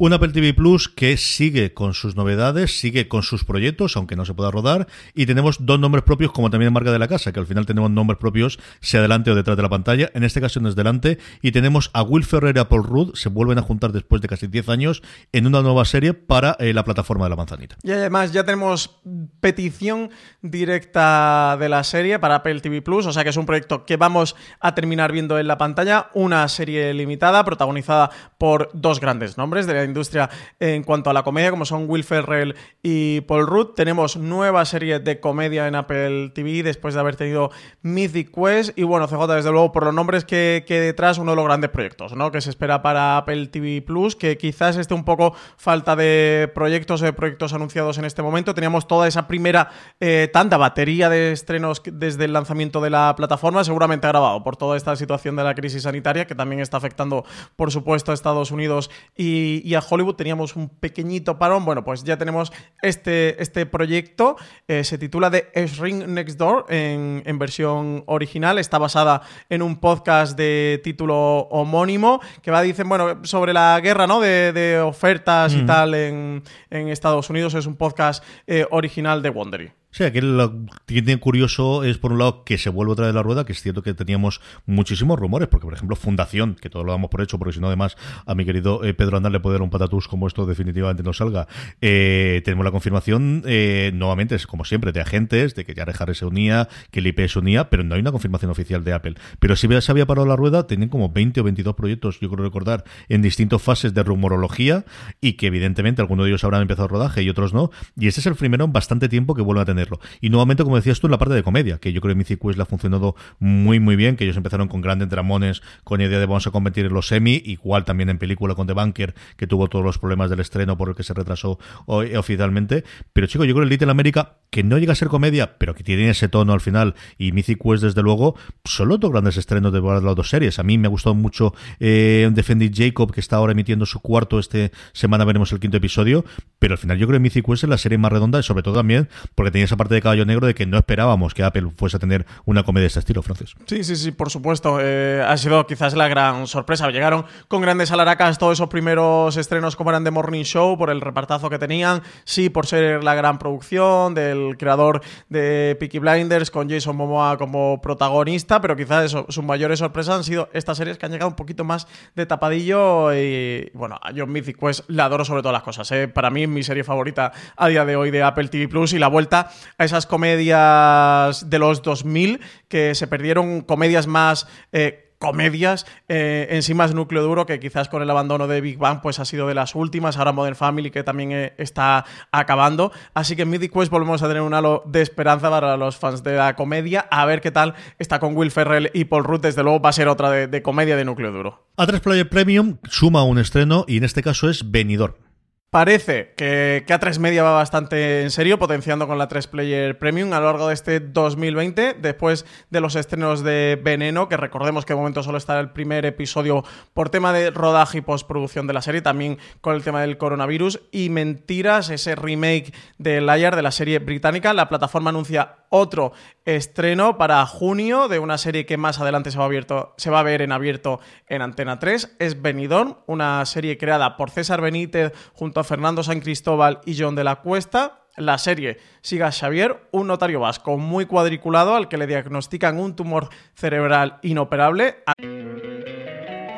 Un 0.00 0.12
Apple 0.12 0.28
TV 0.28 0.54
Plus 0.54 0.88
que 0.88 1.16
sigue 1.16 1.74
con 1.74 1.92
sus 1.92 2.14
novedades, 2.14 2.78
sigue 2.78 3.08
con 3.08 3.24
sus 3.24 3.44
proyectos, 3.44 3.96
aunque 3.96 4.14
no 4.14 4.24
se 4.24 4.32
pueda 4.32 4.52
rodar, 4.52 4.86
y 5.12 5.26
tenemos 5.26 5.66
dos 5.66 5.80
nombres 5.80 6.04
propios, 6.04 6.30
como 6.30 6.50
también 6.50 6.68
en 6.68 6.74
marca 6.74 6.92
de 6.92 7.00
la 7.00 7.08
casa, 7.08 7.32
que 7.32 7.40
al 7.40 7.48
final 7.48 7.66
tenemos 7.66 7.90
nombres 7.90 8.16
propios, 8.16 8.60
sea 8.78 9.02
delante 9.02 9.32
o 9.32 9.34
detrás 9.34 9.56
de 9.56 9.62
la 9.64 9.68
pantalla. 9.68 10.08
En 10.14 10.22
este 10.22 10.40
caso 10.40 10.60
no 10.60 10.68
es 10.68 10.76
delante, 10.76 11.18
y 11.42 11.50
tenemos 11.50 11.90
a 11.94 12.02
Will 12.02 12.22
Ferrer 12.22 12.54
y 12.56 12.60
a 12.60 12.68
Paul 12.68 12.84
Rudd, 12.84 13.16
se 13.16 13.28
vuelven 13.28 13.58
a 13.58 13.62
juntar 13.62 13.90
después 13.90 14.22
de 14.22 14.28
casi 14.28 14.46
10 14.46 14.68
años 14.68 15.02
en 15.32 15.48
una 15.48 15.62
nueva 15.62 15.84
serie 15.84 16.14
para 16.14 16.56
eh, 16.60 16.72
la 16.72 16.84
plataforma 16.84 17.24
de 17.24 17.30
la 17.30 17.36
manzanita. 17.36 17.74
Y 17.82 17.90
además 17.90 18.32
ya 18.32 18.44
tenemos 18.44 19.00
petición 19.40 20.10
directa 20.42 21.56
de 21.58 21.68
la 21.68 21.82
serie 21.82 22.20
para 22.20 22.36
Apple 22.36 22.60
TV 22.60 22.82
Plus, 22.82 23.04
o 23.06 23.12
sea 23.12 23.24
que 23.24 23.30
es 23.30 23.36
un 23.36 23.46
proyecto 23.46 23.84
que 23.84 23.96
vamos 23.96 24.36
a 24.60 24.76
terminar 24.76 25.10
viendo 25.10 25.40
en 25.40 25.48
la 25.48 25.58
pantalla, 25.58 26.08
una 26.14 26.46
serie 26.46 26.94
limitada 26.94 27.44
protagonizada 27.44 28.10
por 28.38 28.70
dos 28.74 29.00
grandes 29.00 29.36
nombres 29.36 29.66
de 29.66 29.74
la 29.74 29.87
industria 29.88 30.30
en 30.60 30.84
cuanto 30.84 31.10
a 31.10 31.12
la 31.12 31.22
comedia, 31.22 31.50
como 31.50 31.64
son 31.64 31.86
Will 31.88 32.04
Ferrell 32.04 32.54
y 32.82 33.22
Paul 33.22 33.46
Rudd. 33.46 33.74
Tenemos 33.74 34.16
nueva 34.16 34.64
serie 34.64 35.00
de 35.00 35.20
comedia 35.20 35.66
en 35.66 35.74
Apple 35.74 36.30
TV 36.34 36.62
después 36.62 36.94
de 36.94 37.00
haber 37.00 37.16
tenido 37.16 37.50
Mythic 37.82 38.30
Quest. 38.34 38.78
Y 38.78 38.82
bueno, 38.84 39.06
CJ, 39.08 39.26
desde 39.34 39.50
luego, 39.50 39.72
por 39.72 39.84
los 39.84 39.94
nombres 39.94 40.24
que, 40.24 40.64
detrás, 40.68 41.18
uno 41.18 41.32
de 41.32 41.36
los 41.36 41.44
grandes 41.44 41.70
proyectos 41.70 42.14
¿no? 42.14 42.30
que 42.30 42.40
se 42.40 42.50
espera 42.50 42.82
para 42.82 43.16
Apple 43.16 43.48
TV 43.48 43.82
Plus, 43.82 44.16
que 44.16 44.38
quizás 44.38 44.76
esté 44.76 44.94
un 44.94 45.04
poco 45.04 45.34
falta 45.56 45.96
de 45.96 46.50
proyectos, 46.54 47.00
de 47.00 47.12
proyectos 47.12 47.52
anunciados 47.52 47.98
en 47.98 48.04
este 48.04 48.22
momento. 48.22 48.54
Teníamos 48.54 48.86
toda 48.86 49.08
esa 49.08 49.26
primera 49.26 49.70
eh, 50.00 50.28
tanta 50.32 50.56
batería 50.56 51.08
de 51.08 51.32
estrenos 51.32 51.82
desde 51.84 52.24
el 52.24 52.32
lanzamiento 52.32 52.80
de 52.80 52.90
la 52.90 53.14
plataforma, 53.16 53.64
seguramente 53.64 54.06
agravado 54.06 54.42
por 54.42 54.56
toda 54.56 54.76
esta 54.76 54.96
situación 54.96 55.36
de 55.36 55.44
la 55.44 55.54
crisis 55.54 55.82
sanitaria, 55.82 56.26
que 56.26 56.34
también 56.34 56.60
está 56.60 56.76
afectando, 56.76 57.24
por 57.56 57.70
supuesto, 57.70 58.10
a 58.10 58.14
Estados 58.14 58.50
Unidos 58.50 58.90
y, 59.16 59.62
y 59.64 59.74
a 59.74 59.77
Hollywood 59.86 60.14
teníamos 60.14 60.56
un 60.56 60.68
pequeñito 60.68 61.38
parón. 61.38 61.64
Bueno, 61.64 61.84
pues 61.84 62.04
ya 62.04 62.16
tenemos 62.16 62.52
este, 62.82 63.40
este 63.42 63.66
proyecto. 63.66 64.36
Eh, 64.66 64.84
se 64.84 64.98
titula 64.98 65.30
The 65.30 65.50
Shrink 65.66 66.06
Next 66.06 66.38
Door 66.38 66.66
en, 66.68 67.22
en, 67.24 67.38
versión 67.38 68.04
original. 68.06 68.58
Está 68.58 68.78
basada 68.78 69.22
en 69.48 69.62
un 69.62 69.76
podcast 69.80 70.36
de 70.36 70.80
título 70.82 71.48
homónimo 71.50 72.20
que 72.42 72.50
va, 72.50 72.62
dicen, 72.62 72.88
bueno, 72.88 73.20
sobre 73.24 73.52
la 73.52 73.78
guerra, 73.80 74.06
¿no? 74.06 74.20
De, 74.20 74.52
de 74.52 74.80
ofertas 74.80 75.54
mm. 75.54 75.58
y 75.58 75.66
tal 75.66 75.94
en, 75.94 76.42
en, 76.70 76.88
Estados 76.88 77.30
Unidos. 77.30 77.54
Es 77.54 77.66
un 77.66 77.76
podcast 77.76 78.24
eh, 78.46 78.66
original 78.70 79.22
de 79.22 79.30
Wondery. 79.30 79.77
Sí, 79.90 80.04
aquí 80.04 80.20
lo 80.20 80.66
que 80.86 81.00
tiene 81.02 81.18
curioso 81.18 81.82
es, 81.82 81.96
por 81.96 82.12
un 82.12 82.18
lado, 82.18 82.44
que 82.44 82.58
se 82.58 82.68
vuelve 82.68 82.92
otra 82.92 83.06
vez 83.06 83.14
la 83.14 83.22
rueda, 83.22 83.46
que 83.46 83.52
es 83.52 83.62
cierto 83.62 83.82
que 83.82 83.94
teníamos 83.94 84.42
muchísimos 84.66 85.18
rumores, 85.18 85.48
porque, 85.48 85.64
por 85.64 85.72
ejemplo, 85.72 85.96
Fundación, 85.96 86.56
que 86.60 86.68
todo 86.68 86.84
lo 86.84 86.92
damos 86.92 87.08
por 87.08 87.22
hecho, 87.22 87.38
porque 87.38 87.54
si 87.54 87.60
no, 87.60 87.68
además, 87.68 87.96
a 88.26 88.34
mi 88.34 88.44
querido 88.44 88.84
eh, 88.84 88.92
Pedro 88.92 89.16
Andal 89.16 89.32
le 89.32 89.40
puede 89.40 89.54
dar 89.54 89.62
un 89.62 89.70
patatús 89.70 90.06
como 90.06 90.26
esto 90.26 90.44
definitivamente 90.44 91.02
no 91.02 91.14
salga. 91.14 91.48
Eh, 91.80 92.42
tenemos 92.44 92.66
la 92.66 92.70
confirmación, 92.70 93.42
eh, 93.46 93.90
nuevamente, 93.94 94.36
como 94.46 94.66
siempre, 94.66 94.92
de 94.92 95.00
agentes, 95.00 95.54
de 95.54 95.64
que 95.64 95.74
ya 95.74 95.84
Harris 95.84 96.18
se 96.18 96.26
unía, 96.26 96.68
que 96.90 97.00
el 97.00 97.06
IP 97.06 97.26
se 97.26 97.38
unía, 97.38 97.70
pero 97.70 97.82
no 97.82 97.94
hay 97.94 98.02
una 98.02 98.12
confirmación 98.12 98.50
oficial 98.50 98.84
de 98.84 98.92
Apple. 98.92 99.14
Pero 99.38 99.56
si 99.56 99.68
se 99.80 99.90
había 99.90 100.06
parado 100.06 100.26
la 100.26 100.36
rueda, 100.36 100.66
tenían 100.66 100.90
como 100.90 101.08
20 101.08 101.40
o 101.40 101.44
22 101.44 101.74
proyectos, 101.74 102.20
yo 102.20 102.28
creo 102.28 102.44
recordar, 102.44 102.84
en 103.08 103.22
distintas 103.22 103.62
fases 103.62 103.94
de 103.94 104.02
rumorología, 104.02 104.84
y 105.22 105.32
que 105.32 105.46
evidentemente 105.46 106.02
algunos 106.02 106.26
de 106.26 106.30
ellos 106.30 106.44
habrán 106.44 106.60
empezado 106.60 106.84
el 106.84 106.90
rodaje 106.90 107.22
y 107.22 107.30
otros 107.30 107.54
no, 107.54 107.70
y 107.96 108.06
este 108.06 108.20
es 108.20 108.26
el 108.26 108.34
primero 108.34 108.66
en 108.66 108.72
bastante 108.72 109.08
tiempo 109.08 109.34
que 109.34 109.40
vuelve 109.40 109.62
a 109.62 109.64
tener 109.64 109.87
y 110.20 110.30
nuevamente, 110.30 110.64
como 110.64 110.76
decías 110.76 111.00
tú, 111.00 111.06
en 111.06 111.12
la 111.12 111.18
parte 111.18 111.34
de 111.34 111.42
comedia, 111.42 111.78
que 111.78 111.92
yo 111.92 112.00
creo 112.00 112.14
que 112.14 112.18
Mythic 112.18 112.40
Quest 112.40 112.56
le 112.56 112.62
ha 112.62 112.66
funcionado 112.66 113.14
muy, 113.38 113.80
muy 113.80 113.96
bien, 113.96 114.16
que 114.16 114.24
ellos 114.24 114.36
empezaron 114.36 114.68
con 114.68 114.80
grandes 114.80 115.08
dramones, 115.08 115.62
con 115.84 116.00
la 116.00 116.06
idea 116.06 116.18
de 116.18 116.26
vamos 116.26 116.46
a 116.46 116.50
convertir 116.50 116.86
en 116.86 116.92
los 116.92 117.08
semi, 117.08 117.42
igual 117.44 117.84
también 117.84 118.08
en 118.08 118.18
película 118.18 118.54
con 118.54 118.66
The 118.66 118.72
Bunker, 118.72 119.14
que 119.36 119.46
tuvo 119.46 119.68
todos 119.68 119.84
los 119.84 119.98
problemas 119.98 120.30
del 120.30 120.40
estreno 120.40 120.76
por 120.76 120.90
el 120.90 120.94
que 120.94 121.02
se 121.02 121.14
retrasó 121.14 121.58
hoy, 121.86 122.14
oficialmente. 122.16 122.84
Pero 123.12 123.26
chicos, 123.26 123.46
yo 123.46 123.54
creo 123.54 123.66
que 123.66 123.70
Little 123.70 123.90
America, 123.90 124.38
que 124.50 124.62
no 124.62 124.78
llega 124.78 124.92
a 124.92 124.96
ser 124.96 125.08
comedia, 125.08 125.58
pero 125.58 125.74
que 125.74 125.84
tiene 125.84 126.10
ese 126.10 126.28
tono 126.28 126.52
al 126.52 126.60
final, 126.60 126.94
y 127.16 127.32
Mythic 127.32 127.62
Quest, 127.62 127.84
desde 127.84 128.02
luego, 128.02 128.36
son 128.64 128.88
dos 128.88 129.10
grandes 129.10 129.36
estrenos 129.36 129.72
de 129.72 129.80
las 129.80 130.16
dos 130.16 130.28
series. 130.28 130.58
A 130.58 130.62
mí 130.62 130.78
me 130.78 130.86
ha 130.86 130.90
gustado 130.90 131.14
mucho 131.14 131.54
eh, 131.80 132.30
Jacob, 132.74 133.12
que 133.12 133.20
está 133.20 133.36
ahora 133.36 133.52
emitiendo 133.52 133.86
su 133.86 134.00
cuarto, 134.00 134.38
este 134.38 134.72
semana 134.92 135.24
veremos 135.24 135.52
el 135.52 135.60
quinto 135.60 135.76
episodio, 135.76 136.24
pero 136.58 136.74
al 136.74 136.78
final 136.78 136.98
yo 136.98 137.06
creo 137.06 137.18
que 137.18 137.22
Mythic 137.22 137.44
Quest 137.44 137.64
es 137.64 137.70
la 137.70 137.78
serie 137.78 137.98
más 137.98 138.12
redonda, 138.12 138.40
y 138.40 138.42
sobre 138.42 138.62
todo 138.62 138.74
también 138.74 139.08
porque 139.34 139.50
tenía 139.50 139.66
esa 139.68 139.76
parte 139.76 139.94
de 139.94 140.02
caballo 140.02 140.24
negro 140.24 140.46
de 140.46 140.54
que 140.54 140.66
no 140.66 140.78
esperábamos 140.78 141.34
que 141.34 141.44
Apple 141.44 141.70
fuese 141.76 141.96
a 141.96 142.00
tener 142.00 142.26
una 142.44 142.62
comedia 142.62 142.84
de 142.84 142.88
este 142.88 143.00
estilo, 143.00 143.22
Francis. 143.22 143.54
Sí, 143.66 143.84
sí, 143.84 143.96
sí, 143.96 144.10
por 144.12 144.30
supuesto. 144.30 144.78
Eh, 144.80 145.24
ha 145.26 145.36
sido 145.36 145.66
quizás 145.66 145.94
la 145.94 146.08
gran 146.08 146.46
sorpresa. 146.46 146.88
Llegaron 146.90 147.24
con 147.48 147.60
grandes 147.60 147.92
alaracas 147.92 148.38
todos 148.38 148.54
esos 148.54 148.68
primeros 148.68 149.36
estrenos 149.36 149.76
como 149.76 149.90
eran 149.90 150.04
de 150.04 150.10
Morning 150.10 150.44
Show, 150.44 150.76
por 150.78 150.90
el 150.90 151.00
repartazo 151.00 151.50
que 151.50 151.58
tenían, 151.58 152.02
sí, 152.24 152.48
por 152.48 152.66
ser 152.66 153.04
la 153.04 153.14
gran 153.14 153.38
producción 153.38 154.14
del 154.14 154.56
creador 154.58 155.02
de 155.28 155.76
Peaky 155.78 155.98
Blinders 155.98 156.50
con 156.50 156.68
Jason 156.68 156.96
Momoa 156.96 157.36
como 157.36 157.80
protagonista, 157.80 158.60
pero 158.60 158.76
quizás 158.76 159.04
eso, 159.04 159.26
sus 159.28 159.44
mayores 159.44 159.78
sorpresas 159.78 160.16
han 160.16 160.24
sido 160.24 160.48
estas 160.52 160.78
series 160.78 160.98
que 160.98 161.06
han 161.06 161.12
llegado 161.12 161.28
un 161.28 161.36
poquito 161.36 161.64
más 161.64 161.86
de 162.14 162.26
tapadillo 162.26 163.14
y 163.14 163.70
bueno, 163.74 163.98
a 164.02 164.10
John 164.16 164.32
Mythic 164.32 164.58
pues 164.58 164.84
la 164.88 165.04
adoro 165.04 165.24
sobre 165.24 165.42
todas 165.42 165.52
las 165.52 165.62
cosas. 165.62 165.90
¿eh? 165.92 166.08
Para 166.08 166.30
mí 166.30 166.46
mi 166.46 166.62
serie 166.62 166.84
favorita 166.84 167.32
a 167.56 167.68
día 167.68 167.84
de 167.84 167.96
hoy 167.96 168.10
de 168.10 168.22
Apple 168.22 168.48
TV 168.48 168.68
Plus 168.68 168.92
y 168.92 168.98
la 168.98 169.08
vuelta 169.08 169.50
a 169.76 169.84
esas 169.84 170.06
comedias 170.06 171.48
de 171.48 171.58
los 171.58 171.82
2000 171.82 172.40
que 172.68 172.94
se 172.94 173.06
perdieron, 173.06 173.62
comedias 173.62 174.06
más... 174.06 174.46
Eh, 174.72 175.04
comedias 175.18 175.86
eh, 176.08 176.46
en 176.50 176.62
sí 176.62 176.74
más 176.74 176.94
núcleo 176.94 177.22
duro 177.22 177.46
que 177.46 177.58
quizás 177.60 177.88
con 177.88 178.02
el 178.02 178.10
abandono 178.10 178.46
de 178.46 178.60
Big 178.60 178.78
Bang 178.78 179.00
pues 179.02 179.18
ha 179.18 179.24
sido 179.24 179.48
de 179.48 179.54
las 179.54 179.74
últimas. 179.74 180.16
Ahora 180.16 180.32
Modern 180.32 180.56
Family 180.56 180.90
que 180.90 181.02
también 181.02 181.32
eh, 181.32 181.54
está 181.58 182.04
acabando. 182.30 182.92
Así 183.14 183.36
que 183.36 183.42
en 183.42 183.50
Mythic 183.50 183.72
Quest 183.72 183.90
volvemos 183.90 184.22
a 184.22 184.28
tener 184.28 184.42
un 184.42 184.54
halo 184.54 184.82
de 184.86 185.02
esperanza 185.02 185.50
para 185.50 185.76
los 185.76 185.96
fans 185.96 186.22
de 186.22 186.36
la 186.36 186.56
comedia. 186.56 187.06
A 187.10 187.26
ver 187.26 187.40
qué 187.40 187.50
tal 187.50 187.74
está 187.98 188.20
con 188.20 188.36
Will 188.36 188.50
Ferrell 188.50 188.90
y 188.94 189.04
Paul 189.04 189.24
Rudd. 189.24 189.40
Desde 189.40 189.62
luego 189.62 189.80
va 189.80 189.90
a 189.90 189.92
ser 189.92 190.08
otra 190.08 190.30
de, 190.30 190.46
de 190.46 190.62
comedia 190.62 190.96
de 190.96 191.04
núcleo 191.04 191.32
duro. 191.32 191.66
A3 191.76 192.00
Player 192.00 192.28
Premium 192.28 192.78
suma 192.88 193.24
un 193.24 193.38
estreno 193.38 193.84
y 193.88 193.98
en 193.98 194.04
este 194.04 194.22
caso 194.22 194.48
es 194.48 194.70
Venidor 194.70 195.27
Parece 195.70 196.32
que, 196.34 196.82
que, 196.86 196.94
A3 196.94 197.18
Media 197.18 197.42
va 197.42 197.52
bastante 197.52 198.22
en 198.22 198.30
serio, 198.30 198.58
potenciando 198.58 199.06
con 199.06 199.18
la 199.18 199.28
3 199.28 199.48
Player 199.48 199.98
Premium 199.98 200.32
a 200.32 200.40
lo 200.40 200.46
largo 200.46 200.68
de 200.68 200.72
este 200.72 200.98
2020, 200.98 201.92
después 202.00 202.46
de 202.70 202.80
los 202.80 202.96
estrenos 202.96 203.42
de 203.42 203.78
Veneno, 203.84 204.30
que 204.30 204.38
recordemos 204.38 204.86
que 204.86 204.94
de 204.94 204.96
momento 204.96 205.22
solo 205.22 205.36
está 205.36 205.60
el 205.60 205.68
primer 205.68 206.06
episodio 206.06 206.64
por 206.94 207.10
tema 207.10 207.34
de 207.34 207.50
rodaje 207.50 207.98
y 207.98 208.00
postproducción 208.00 208.66
de 208.66 208.72
la 208.72 208.80
serie, 208.80 209.02
también 209.02 209.36
con 209.60 209.76
el 209.76 209.84
tema 209.84 210.00
del 210.00 210.16
coronavirus, 210.16 210.80
y 210.90 211.10
Mentiras, 211.10 211.90
ese 211.90 212.14
remake 212.14 212.72
de 212.96 213.20
Liar 213.20 213.54
de 213.54 213.60
la 213.60 213.70
serie 213.70 213.98
británica. 213.98 214.54
La 214.54 214.70
plataforma 214.70 215.10
anuncia 215.10 215.56
otro 215.70 216.12
estreno 216.44 217.18
para 217.18 217.44
junio 217.46 218.08
de 218.08 218.18
una 218.18 218.38
serie 218.38 218.66
que 218.66 218.76
más 218.76 219.00
adelante 219.00 219.30
se 219.30 219.38
va, 219.38 220.20
a 220.20 220.22
ver 220.22 220.42
en 220.42 220.52
abierto 220.52 221.00
en 221.26 221.42
Antena 221.42 221.78
3. 221.78 222.16
Es 222.18 222.40
Benidorm, 222.40 222.96
una 223.06 223.44
serie 223.46 223.78
creada 223.78 224.16
por 224.16 224.30
César 224.30 224.60
Benítez 224.60 225.12
junto 225.34 225.60
a 225.60 225.64
Fernando 225.64 226.02
San 226.02 226.20
Cristóbal 226.20 226.80
y 226.84 226.96
John 226.98 227.14
de 227.14 227.24
la 227.24 227.36
Cuesta. 227.36 228.04
La 228.16 228.38
serie 228.38 228.78
sigue 229.00 229.22
a 229.22 229.30
Xavier, 229.30 229.88
un 229.92 230.08
notario 230.08 230.40
vasco 230.40 230.76
muy 230.76 231.06
cuadriculado 231.06 231.76
al 231.76 231.88
que 231.88 231.98
le 231.98 232.06
diagnostican 232.06 232.80
un 232.80 232.96
tumor 232.96 233.28
cerebral 233.54 234.18
inoperable. 234.22 235.04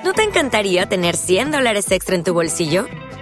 ¿No 0.03 0.15
te 0.15 0.23
encantaría 0.23 0.89
tener 0.89 1.17
100 1.17 1.51
dólares 1.51 1.91
extra 1.91 2.17
en 2.17 2.25
tu 2.25 2.33
bolsillo? 2.33 2.87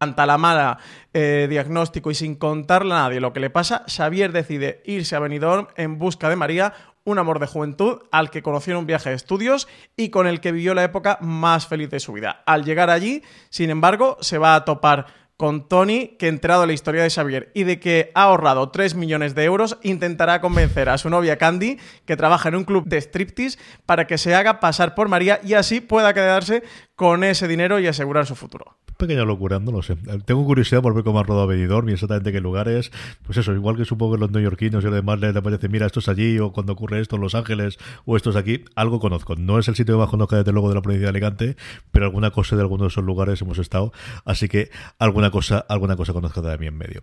Ante 0.00 0.26
la 0.26 0.38
mala 0.38 0.78
eh, 1.12 1.46
diagnóstico 1.50 2.10
y 2.10 2.14
sin 2.14 2.36
contarle 2.36 2.94
a 2.94 2.98
nadie 2.98 3.20
lo 3.20 3.32
que 3.32 3.40
le 3.40 3.50
pasa, 3.50 3.84
Xavier 3.86 4.32
decide 4.32 4.82
irse 4.84 5.16
a 5.16 5.20
Benidorm 5.20 5.68
en 5.76 5.98
busca 5.98 6.28
de 6.28 6.36
María, 6.36 6.72
un 7.04 7.18
amor 7.18 7.38
de 7.38 7.46
juventud 7.46 8.02
al 8.12 8.30
que 8.30 8.42
conoció 8.42 8.74
en 8.74 8.80
un 8.80 8.86
viaje 8.86 9.10
de 9.10 9.16
estudios 9.16 9.66
y 9.96 10.10
con 10.10 10.26
el 10.26 10.40
que 10.40 10.52
vivió 10.52 10.74
la 10.74 10.84
época 10.84 11.18
más 11.20 11.66
feliz 11.66 11.90
de 11.90 12.00
su 12.00 12.12
vida. 12.12 12.42
Al 12.46 12.64
llegar 12.64 12.90
allí, 12.90 13.22
sin 13.50 13.70
embargo, 13.70 14.18
se 14.20 14.38
va 14.38 14.54
a 14.54 14.64
topar 14.64 15.06
con 15.38 15.68
Tony, 15.68 16.16
que 16.18 16.26
enterado 16.26 16.62
de 16.62 16.66
la 16.66 16.72
historia 16.72 17.02
de 17.02 17.10
Xavier 17.10 17.52
y 17.54 17.62
de 17.62 17.78
que 17.78 18.10
ha 18.14 18.24
ahorrado 18.24 18.70
3 18.70 18.96
millones 18.96 19.36
de 19.36 19.44
euros, 19.44 19.78
intentará 19.82 20.40
convencer 20.40 20.88
a 20.88 20.98
su 20.98 21.08
novia 21.10 21.38
Candy, 21.38 21.78
que 22.04 22.16
trabaja 22.16 22.48
en 22.48 22.56
un 22.56 22.64
club 22.64 22.86
de 22.86 23.00
striptease, 23.00 23.56
para 23.86 24.08
que 24.08 24.18
se 24.18 24.34
haga 24.34 24.58
pasar 24.58 24.96
por 24.96 25.08
María 25.08 25.40
y 25.44 25.54
así 25.54 25.80
pueda 25.80 26.12
quedarse 26.12 26.64
con 26.96 27.22
ese 27.22 27.46
dinero 27.46 27.78
y 27.78 27.86
asegurar 27.86 28.26
su 28.26 28.34
futuro 28.34 28.77
pequeña 28.98 29.24
locura, 29.24 29.58
no 29.58 29.72
lo 29.72 29.82
sé. 29.82 29.96
Tengo 30.26 30.44
curiosidad 30.44 30.82
por 30.82 30.92
ver 30.92 31.04
cómo 31.04 31.20
ha 31.20 31.22
rodado 31.22 31.46
Benidorm 31.46 31.88
y 31.88 31.92
exactamente 31.92 32.32
qué 32.32 32.40
lugares. 32.40 32.90
Pues 33.24 33.38
eso, 33.38 33.54
igual 33.54 33.76
que 33.76 33.84
supongo 33.84 34.14
que 34.14 34.20
los 34.20 34.30
neoyorquinos 34.30 34.84
y 34.84 34.88
lo 34.88 34.94
demás 34.94 35.20
les 35.20 35.32
parece, 35.40 35.68
mira, 35.68 35.86
esto 35.86 36.00
es 36.00 36.08
allí, 36.08 36.38
o 36.38 36.52
cuando 36.52 36.74
ocurre 36.74 37.00
esto 37.00 37.16
en 37.16 37.22
Los 37.22 37.34
Ángeles, 37.34 37.78
o 38.04 38.16
esto 38.16 38.30
es 38.30 38.36
aquí, 38.36 38.64
algo 38.74 39.00
conozco. 39.00 39.36
No 39.36 39.58
es 39.58 39.68
el 39.68 39.76
sitio 39.76 39.94
que 39.94 40.00
más 40.00 40.10
conozco 40.10 40.36
desde 40.36 40.52
luego 40.52 40.68
de 40.68 40.74
la 40.74 40.82
provincia 40.82 41.06
de 41.06 41.10
Alicante, 41.10 41.56
pero 41.92 42.04
alguna 42.04 42.30
cosa 42.32 42.56
de 42.56 42.62
alguno 42.62 42.84
de 42.84 42.88
esos 42.88 43.04
lugares 43.04 43.40
hemos 43.40 43.58
estado, 43.58 43.92
así 44.24 44.48
que 44.48 44.70
alguna 44.98 45.30
cosa, 45.30 45.64
alguna 45.68 45.96
cosa 45.96 46.12
conozco 46.12 46.42
de 46.42 46.58
mí 46.58 46.66
en 46.66 46.76
medio. 46.76 47.02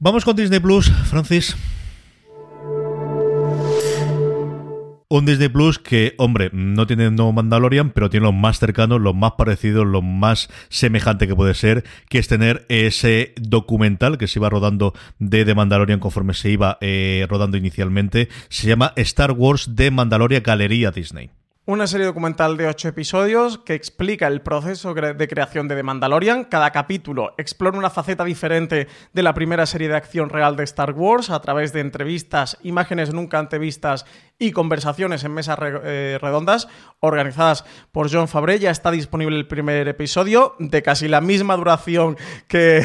Vamos 0.00 0.24
con 0.24 0.36
Disney 0.36 0.60
Plus, 0.60 0.90
Francis. 0.90 1.56
Un 5.14 5.26
Disney 5.26 5.48
Plus 5.48 5.78
que, 5.78 6.16
hombre, 6.18 6.50
no 6.52 6.88
tiene 6.88 7.08
no 7.12 7.30
Mandalorian, 7.30 7.90
pero 7.90 8.10
tiene 8.10 8.26
lo 8.26 8.32
más 8.32 8.58
cercano, 8.58 8.98
lo 8.98 9.14
más 9.14 9.34
parecido, 9.38 9.84
lo 9.84 10.02
más 10.02 10.48
semejante 10.70 11.28
que 11.28 11.36
puede 11.36 11.54
ser, 11.54 11.84
que 12.08 12.18
es 12.18 12.26
tener 12.26 12.66
ese 12.68 13.32
documental 13.40 14.18
que 14.18 14.26
se 14.26 14.40
iba 14.40 14.50
rodando 14.50 14.92
de 15.20 15.44
The 15.44 15.54
Mandalorian 15.54 16.00
conforme 16.00 16.34
se 16.34 16.50
iba 16.50 16.78
eh, 16.80 17.28
rodando 17.30 17.56
inicialmente. 17.56 18.28
Se 18.48 18.66
llama 18.66 18.92
Star 18.96 19.30
Wars 19.30 19.76
de 19.76 19.92
Mandalorian 19.92 20.42
Galería 20.42 20.90
Disney. 20.90 21.30
Una 21.66 21.86
serie 21.86 22.04
documental 22.04 22.58
de 22.58 22.66
ocho 22.66 22.88
episodios 22.88 23.56
que 23.56 23.72
explica 23.72 24.26
el 24.26 24.42
proceso 24.42 24.92
de 24.92 25.28
creación 25.28 25.66
de 25.66 25.74
The 25.74 25.82
Mandalorian. 25.82 26.44
Cada 26.44 26.72
capítulo 26.72 27.32
explora 27.38 27.78
una 27.78 27.88
faceta 27.88 28.22
diferente 28.22 28.86
de 29.14 29.22
la 29.22 29.32
primera 29.32 29.64
serie 29.64 29.88
de 29.88 29.96
acción 29.96 30.28
real 30.28 30.56
de 30.56 30.64
Star 30.64 30.92
Wars 30.92 31.30
a 31.30 31.40
través 31.40 31.72
de 31.72 31.80
entrevistas, 31.80 32.58
imágenes 32.62 33.14
nunca 33.14 33.38
antevistas 33.38 34.04
y 34.38 34.50
conversaciones 34.50 35.22
en 35.24 35.32
mesas 35.32 35.58
eh, 35.62 36.18
redondas 36.20 36.68
organizadas 37.00 37.64
por 37.92 38.12
John 38.12 38.28
Fabre. 38.28 38.58
Ya 38.58 38.70
está 38.70 38.90
disponible 38.90 39.36
el 39.36 39.46
primer 39.46 39.86
episodio 39.88 40.56
de 40.58 40.82
casi 40.82 41.06
la 41.06 41.20
misma 41.20 41.56
duración 41.56 42.16
que, 42.48 42.84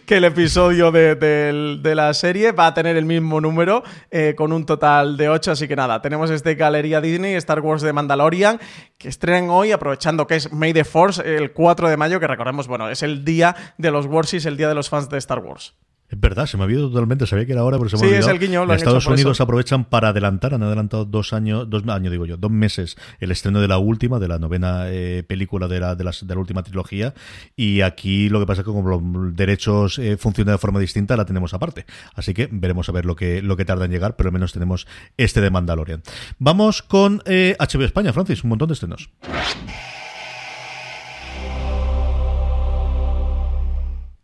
que 0.06 0.16
el 0.16 0.24
episodio 0.24 0.92
de, 0.92 1.92
la 1.94 2.12
serie. 2.14 2.52
Va 2.52 2.68
a 2.68 2.74
tener 2.74 2.96
el 2.96 3.04
mismo 3.04 3.40
número 3.40 3.82
eh, 4.10 4.34
con 4.36 4.52
un 4.52 4.66
total 4.66 5.16
de 5.16 5.28
8. 5.28 5.52
Así 5.52 5.66
que 5.66 5.76
nada, 5.76 6.02
tenemos 6.02 6.30
este 6.30 6.54
Galería 6.54 7.00
Disney, 7.00 7.34
Star 7.34 7.60
Wars 7.60 7.82
de 7.82 7.92
Mandalorian, 7.96 8.60
que 8.98 9.08
estrenan 9.08 9.50
hoy, 9.50 9.72
aprovechando 9.72 10.28
que 10.28 10.36
es 10.36 10.52
May 10.52 10.72
the 10.72 10.84
Force, 10.84 11.20
el 11.36 11.52
4 11.52 11.88
de 11.88 11.96
mayo, 11.96 12.20
que 12.20 12.28
recordemos, 12.28 12.68
bueno, 12.68 12.88
es 12.88 13.02
el 13.02 13.24
día 13.24 13.56
de 13.78 13.90
los 13.90 14.06
Warsies, 14.06 14.46
el 14.46 14.56
día 14.56 14.68
de 14.68 14.74
los 14.76 14.88
fans 14.88 15.08
de 15.08 15.18
Star 15.18 15.40
Wars. 15.40 15.74
Es 16.08 16.20
verdad, 16.20 16.46
se 16.46 16.56
me 16.56 16.62
ha 16.62 16.66
olvidado 16.66 16.88
totalmente, 16.88 17.26
sabía 17.26 17.46
que 17.46 17.52
era 17.52 17.62
ahora, 17.62 17.78
pero 17.78 17.88
se 17.90 17.96
me 17.96 18.00
Sí, 18.00 18.04
ha 18.06 18.08
es 18.10 18.14
olvidado. 18.26 18.32
el 18.34 18.38
guiño, 18.40 18.64
lo 18.64 18.72
han 18.72 18.78
Estados 18.78 19.02
hecho 19.04 19.12
Unidos 19.12 19.36
eso. 19.36 19.42
aprovechan 19.42 19.84
para 19.86 20.10
adelantar, 20.10 20.54
han 20.54 20.62
adelantado 20.62 21.04
dos 21.04 21.32
años, 21.32 21.68
dos 21.68 21.82
años 21.88 22.12
digo 22.12 22.26
yo, 22.26 22.36
dos 22.36 22.50
meses 22.50 22.96
el 23.18 23.32
estreno 23.32 23.60
de 23.60 23.66
la 23.66 23.78
última, 23.78 24.20
de 24.20 24.28
la 24.28 24.38
novena 24.38 24.84
eh, 24.88 25.24
película 25.26 25.66
de 25.66 25.80
la, 25.80 25.96
de, 25.96 26.04
las- 26.04 26.24
de 26.24 26.32
la 26.34 26.40
última 26.40 26.62
trilogía. 26.62 27.12
Y 27.56 27.80
aquí 27.80 28.28
lo 28.28 28.38
que 28.38 28.46
pasa 28.46 28.60
es 28.60 28.66
que 28.66 28.72
como 28.72 28.88
los 28.88 29.34
derechos 29.34 29.98
eh, 29.98 30.16
funcionan 30.16 30.54
de 30.54 30.58
forma 30.58 30.78
distinta, 30.78 31.16
la 31.16 31.24
tenemos 31.24 31.54
aparte. 31.54 31.86
Así 32.14 32.34
que 32.34 32.48
veremos 32.52 32.88
a 32.88 32.92
ver 32.92 33.04
lo 33.04 33.16
que, 33.16 33.42
lo 33.42 33.56
que 33.56 33.64
tarda 33.64 33.86
en 33.86 33.90
llegar, 33.90 34.14
pero 34.14 34.28
al 34.28 34.32
menos 34.32 34.52
tenemos 34.52 34.86
este 35.16 35.40
de 35.40 35.50
Mandalorian. 35.50 36.02
Vamos 36.38 36.82
con 36.82 37.20
eh, 37.26 37.56
HBO 37.58 37.82
España, 37.84 38.12
Francis, 38.12 38.44
un 38.44 38.50
montón 38.50 38.68
de 38.68 38.74
estrenos. 38.74 39.10